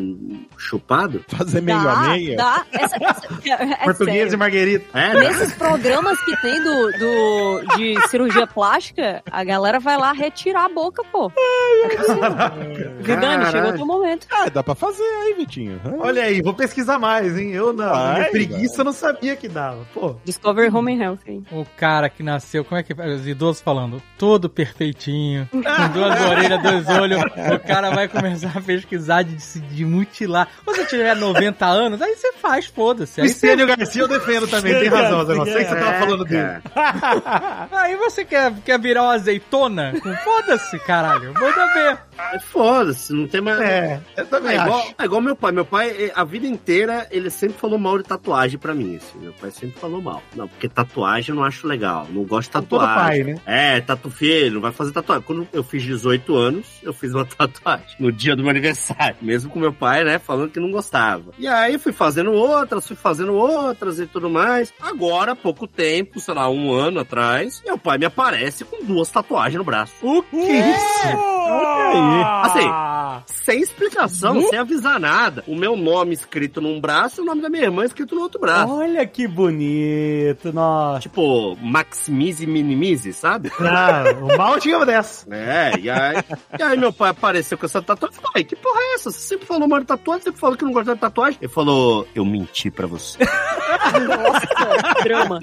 chupado? 0.57 1.10
Fazer 1.29 1.61
meio 1.61 1.83
dá, 1.83 1.93
a 1.93 2.09
meia? 2.11 2.37
dá. 2.37 2.65
Essa, 2.73 2.97
essa, 2.97 3.27
é, 3.45 3.73
é 3.73 3.77
Português 3.85 4.17
sério. 4.17 4.35
e 4.35 4.37
Marguerita. 4.37 4.99
É, 4.99 5.15
né? 5.15 5.21
Nesses 5.21 5.53
programas 5.55 6.21
que 6.23 6.37
tem 6.41 6.63
do, 6.63 6.93
do, 6.99 7.77
de 7.77 8.09
cirurgia 8.09 8.47
plástica, 8.47 9.23
a 9.31 9.45
galera 9.45 9.79
vai 9.81 9.97
lá 9.97 10.13
retirar 10.13 10.65
a 10.67 10.69
boca, 10.69 11.03
pô. 11.11 11.31
É. 11.37 13.03
Vidani, 13.03 13.47
chegou 13.51 13.71
o 13.71 13.75
teu 13.77 13.87
momento. 13.87 14.27
Ah, 14.31 14.49
dá 14.49 14.63
pra 14.63 14.75
fazer 14.75 15.03
aí, 15.03 15.35
Vitinho. 15.35 15.81
Olha 15.99 16.23
aí, 16.23 16.41
vou 16.43 16.55
pesquisar 16.55 16.99
mais, 16.99 17.39
hein? 17.39 17.51
Eu 17.53 17.73
não. 17.73 17.89
Vai, 17.91 18.15
minha 18.21 18.31
preguiça 18.31 18.81
eu 18.81 18.85
não 18.85 18.93
sabia 18.93 19.37
que 19.37 19.49
dava. 19.49 19.87
Pô. 19.95 20.17
Discover 20.25 20.75
Home 20.75 20.95
and 20.95 21.03
Health. 21.03 21.19
hein? 21.27 21.45
O 21.51 21.65
cara 21.77 22.09
que 22.09 22.23
nasceu, 22.23 22.65
como 22.65 22.79
é 22.81 22.83
que 22.83 22.93
os 22.93 23.27
idosos 23.27 23.61
falando? 23.63 24.03
Todo 24.19 24.49
perfeitinho, 24.49 25.49
com 25.51 25.61
duas 25.93 26.21
orelhas, 26.21 26.63
dois 26.63 26.89
olhos. 26.89 27.21
O 27.55 27.59
cara 27.67 27.91
vai 27.91 28.09
começar 28.09 28.53
a 28.57 28.61
pesquisar 28.61 29.23
de 29.23 29.41
se 29.41 29.61
de 29.61 29.85
mutilar. 29.85 30.49
Você 30.65 30.85
tiver 31.01 31.17
90 31.17 31.67
anos, 31.67 32.01
aí 32.03 32.15
você 32.15 32.33
faz, 32.35 32.67
foda-se. 32.67 33.21
Aí, 33.21 33.29
você- 33.29 33.35
Estênio 33.47 33.67
Garcia 33.67 34.03
eu 34.03 34.09
defendo 34.09 34.47
também, 34.47 34.79
tem 34.79 34.89
razão, 34.89 35.25
Zé. 35.25 35.35
Não 35.35 35.45
sei 35.45 35.65
que 35.65 35.71
você 35.71 35.77
tava 35.77 35.99
falando 35.99 36.25
dele. 36.25 36.49
Aí 37.73 37.97
você 37.97 38.25
quer, 38.25 38.53
quer 38.65 38.79
virar 38.79 39.03
uma 39.05 39.15
azeitona? 39.15 39.93
Foda-se, 40.25 40.79
caralho. 40.81 41.33
Manda 41.35 41.67
ver. 41.75 41.99
É 42.35 42.39
Foda-se, 42.39 43.13
não 43.13 43.27
tem 43.27 43.41
mais. 43.41 43.61
É, 43.61 44.01
eu 44.17 44.27
também 44.27 44.53
É 44.57 44.63
igual, 44.63 44.79
acho. 44.81 44.95
é 44.99 45.05
igual 45.05 45.21
meu 45.21 45.37
pai. 45.37 45.53
Meu 45.53 45.65
pai, 45.65 45.91
eh, 45.91 46.13
a 46.15 46.25
vida 46.25 46.47
inteira, 46.47 47.07
ele 47.11 47.31
sempre 47.31 47.59
falou 47.59 47.79
mal 47.79 47.99
de 47.99 48.05
tatuagem 48.05 48.59
pra 48.59 48.75
mim. 48.75 48.97
Assim. 48.97 49.19
Meu 49.21 49.33
pai 49.33 49.51
sempre 49.51 49.79
falou 49.81 50.01
mal. 50.03 50.23
Não, 50.35 50.49
porque 50.49 50.69
tatuagem 50.69 51.31
eu 51.31 51.37
não 51.37 51.45
acho 51.45 51.67
legal. 51.67 52.07
Não 52.11 52.25
gosto 52.25 52.49
de 52.61 52.67
Todo 52.67 52.81
tatuagem. 52.81 53.25
pai, 53.25 53.35
né? 53.35 53.41
É, 53.47 53.81
tatu 53.81 54.11
filho, 54.11 54.55
não 54.55 54.61
vai 54.61 54.73
fazer 54.73 54.93
tatuagem. 54.93 55.25
Quando 55.27 55.49
eu 55.53 55.63
fiz 55.63 55.83
18 55.83 56.35
anos, 56.37 56.67
eu 56.83 56.93
fiz 56.93 57.15
uma 57.15 57.25
tatuagem. 57.27 57.97
No 57.99 58.11
dia 58.13 58.35
do 58.37 58.43
meu 58.43 58.51
aniversário. 58.51 59.17
Mesmo 59.21 59.51
com 59.51 59.59
meu 59.59 59.73
pai, 59.73 60.05
né, 60.05 60.19
falando 60.19 60.51
que 60.51 60.61
não 60.61 60.71
gostava. 60.71 61.33
E 61.39 61.47
aí 61.47 61.79
fui 61.79 61.93
fazendo 61.93 62.33
outras, 62.33 62.87
fui 62.87 62.97
fazendo 62.97 63.35
outras 63.35 63.99
e 63.99 64.07
tudo 64.07 64.29
mais. 64.31 64.73
Agora, 64.81 65.33
há 65.33 65.37
pouco 65.37 65.67
tempo, 65.67 66.19
sei 66.21 66.35
lá, 66.35 66.49
um 66.51 66.73
ano 66.73 67.01
atrás, 67.01 67.63
meu 67.65 67.79
pai 67.79 67.99
me 67.99 68.05
aparece 68.07 68.65
com 68.65 68.85
duas 68.85 69.09
tatuagens 69.11 69.57
no 69.59 69.65
braço. 69.65 69.93
O 70.03 70.23
que 70.23 70.37
isso? 70.37 71.40
Olha 71.51 72.41
Assim, 72.43 73.25
sem 73.45 73.61
explicação, 73.61 74.41
sem 74.49 74.59
avisar 74.59 74.99
nada. 75.01 75.43
O 75.47 75.55
meu 75.55 75.77
nome 75.77 76.15
escrito 76.15 76.61
num 76.61 76.81
braço 76.81 77.21
e 77.21 77.23
o 77.23 77.25
nome 77.27 77.43
da 77.43 77.49
minha 77.49 77.65
irmã 77.65 77.85
escrito 77.85 78.15
no 78.15 78.23
outro 78.23 78.41
braço. 78.41 78.73
Olha 78.73 79.07
que 79.07 79.27
bonito, 79.27 80.53
nossa. 80.53 81.01
Tipo, 81.01 81.57
maximize 81.61 82.45
e 82.45 82.47
minimize, 82.47 83.13
sabe? 83.13 83.51
Ah, 83.61 84.05
o 84.21 84.37
mal 84.37 84.59
tinha 84.59 84.77
uma 84.77 84.87
dessa. 84.87 85.27
É, 85.35 85.73
e 85.79 85.91
aí, 85.91 86.17
e 86.59 86.63
aí 86.63 86.77
meu 86.79 86.93
pai 86.93 87.11
apareceu 87.11 87.57
com 87.59 87.67
essa 87.67 87.81
tatuagem 87.83 88.17
e 88.19 88.21
falou, 88.21 88.33
"Ai, 88.37 88.45
que 88.45 88.57
porra 88.57 88.81
é 88.81 88.95
essa? 88.95 89.11
Você 89.11 89.21
sempre 89.21 89.47
falou 89.47 89.69
mal 89.69 89.81
de 89.81 89.87
tatuagem, 89.87 90.23
sempre 90.25 90.41
falou 90.41 90.57
que 90.57 90.65
não 90.65 90.73
gostava 90.73 90.95
de 90.95 91.01
tatuagem. 91.01 91.39
Ele 91.41 91.53
falou, 91.53 92.07
eu 92.15 92.25
menti 92.25 92.71
pra 92.71 92.87
você. 92.87 93.19
Nossa, 93.21 95.03
drama. 95.03 95.41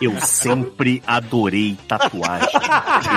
Eu 0.00 0.18
sempre 0.20 1.02
adorei 1.06 1.76
tatuagem. 1.88 2.48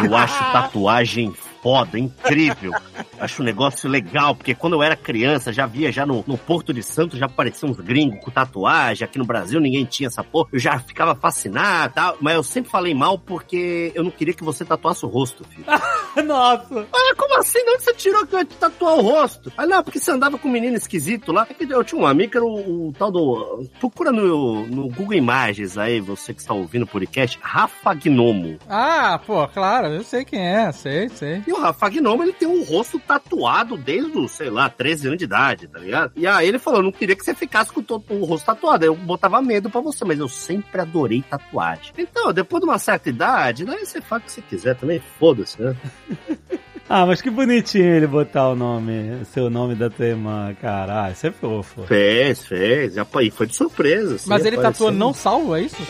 Eu 0.04 0.16
acho 0.16 0.38
tatuagem 0.52 1.34
foda, 1.66 1.98
incrível. 1.98 2.72
Acho 3.20 3.42
um 3.42 3.46
negócio 3.46 3.90
legal, 3.90 4.36
porque 4.36 4.54
quando 4.54 4.74
eu 4.74 4.84
era 4.84 4.96
criança, 4.96 5.52
já 5.52 5.66
via 5.66 5.92
já 5.92 6.06
no, 6.06 6.24
no 6.28 6.38
Porto 6.38 6.72
de 6.72 6.84
Santos, 6.84 7.18
já 7.18 7.26
apareciam 7.26 7.72
uns 7.72 7.80
gringos 7.80 8.24
com 8.24 8.30
tatuagem. 8.30 9.04
Aqui 9.04 9.18
no 9.18 9.26
Brasil 9.26 9.60
ninguém 9.60 9.84
tinha 9.84 10.06
essa 10.06 10.24
porra. 10.24 10.50
Eu 10.54 10.60
já 10.60 10.78
ficava 10.78 11.16
fascinado 11.16 11.92
e 11.92 11.96
tal. 11.96 12.18
Mas 12.22 12.36
eu 12.36 12.44
sempre 12.44 12.70
falei 12.70 12.94
mal 12.94 13.18
porque 13.18 13.92
eu 13.96 14.04
não 14.04 14.12
queria 14.12 14.34
que 14.36 14.44
você 14.44 14.64
tatuasse 14.64 15.04
o 15.06 15.10
rosto, 15.10 15.44
filho. 15.46 15.66
Nossa. 16.24 16.88
Ah, 16.94 17.16
como 17.18 17.40
assim? 17.40 17.64
De 17.64 17.72
onde 17.72 17.84
você 17.84 17.94
tirou 17.96 18.28
que 18.28 18.36
eu 18.36 18.40
ia 18.40 18.46
te 18.46 18.56
tatuar 18.58 19.00
o 19.00 19.02
rosto? 19.02 19.52
Ah, 19.58 19.66
não, 19.66 19.84
porque 19.84 20.00
você 20.00 20.12
andava 20.12 20.38
com 20.38 20.48
um 20.48 20.52
menino 20.52 20.76
esquisito 20.76 21.32
lá. 21.32 21.48
É 21.50 21.56
Eu 21.68 21.84
tinha 21.84 22.00
um 22.00 22.06
amigo 22.06 22.32
que 22.32 22.38
era 22.38 22.46
o, 22.46 22.90
o 22.90 22.94
tal 22.94 23.12
do. 23.12 23.68
Procura 23.80 24.12
no, 24.12 24.68
no 24.68 24.88
Google 24.90 25.16
Imagens 25.16 25.80
aí, 25.80 26.00
você 26.00 26.32
que 26.32 26.42
está 26.42 26.54
ouvindo 26.54 26.84
o 26.84 26.88
podcast, 26.88 27.40
Rafa 27.42 27.94
Gnomo. 27.96 28.60
Ah, 28.70 29.20
pô, 29.26 29.48
claro, 29.48 29.88
eu 29.88 30.04
sei 30.04 30.24
quem 30.24 30.46
é, 30.46 30.72
sei, 30.72 31.10
sei. 31.10 31.42
E 31.48 31.55
o 31.56 31.62
Rafa 31.62 31.90
Gnomo, 31.90 32.24
ele 32.24 32.34
tem 32.34 32.48
um 32.48 32.64
rosto 32.64 33.00
tatuado 33.00 33.78
desde 33.78 34.16
sei 34.28 34.50
lá, 34.50 34.70
13 34.70 35.08
anos 35.08 35.20
de 35.20 35.26
idade, 35.26 35.68
tá 35.68 35.80
ligado? 35.80 36.14
E 36.16 36.26
aí 36.26 36.48
ele 36.48 36.60
falou, 36.60 36.82
não 36.82 36.92
queria 36.92 37.16
que 37.16 37.24
você 37.24 37.36
ficasse 37.36 37.72
com 37.72 37.82
o 37.82 38.26
rosto 38.26 38.46
tatuado. 38.46 38.86
Eu 38.86 38.96
botava 38.96 39.42
medo 39.42 39.70
pra 39.70 39.82
você, 39.82 40.06
mas 40.06 40.20
eu 40.20 40.30
sempre 40.30 40.82
adorei 40.82 41.22
tatuagem. 41.22 41.94
Então, 41.98 42.32
depois 42.32 42.62
de 42.62 42.70
uma 42.70 42.80
certa 42.80 43.10
idade, 43.10 43.66
daí 43.66 43.86
você 43.86 44.02
faz 44.02 44.22
o 44.22 44.26
que 44.26 44.32
você 44.32 44.42
quiser 44.42 44.76
também, 44.76 45.02
foda-se, 45.20 45.62
né? 45.62 45.76
Ah, 46.88 47.04
mas 47.06 47.20
que 47.20 47.32
bonitinho 47.32 47.84
ele 47.96 48.06
botar 48.06 48.50
o 48.50 48.56
nome, 48.56 49.22
o 49.22 49.26
seu 49.26 49.50
nome 49.50 49.74
da 49.74 49.90
tua 49.90 50.06
irmã, 50.06 50.54
caralho. 50.62 51.14
Isso 51.14 51.26
é 51.26 51.32
fofo. 51.32 51.82
Fez, 51.84 52.46
fez. 52.46 52.96
E 52.96 53.32
foi 53.32 53.48
de 53.48 53.56
surpresa. 53.56 54.16
assim, 54.16 54.30
Mas 54.30 54.46
ele 54.46 54.58
tatuou 54.58 54.92
não 54.92 55.12
salvo, 55.12 55.56
é 55.56 55.62
isso? 55.62 55.76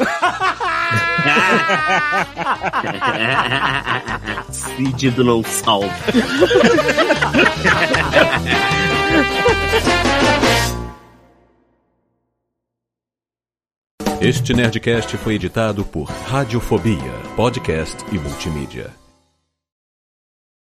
Cid 4.51 5.11
do 5.11 5.23
não 5.26 5.43
salvo. 5.43 5.89
Este 14.22 14.53
Nerdcast 14.53 15.17
foi 15.17 15.35
editado 15.35 15.84
por 15.84 16.05
Radiofobia, 16.05 17.11
podcast 17.35 17.97
e 18.13 18.17
multimídia. 18.17 19.05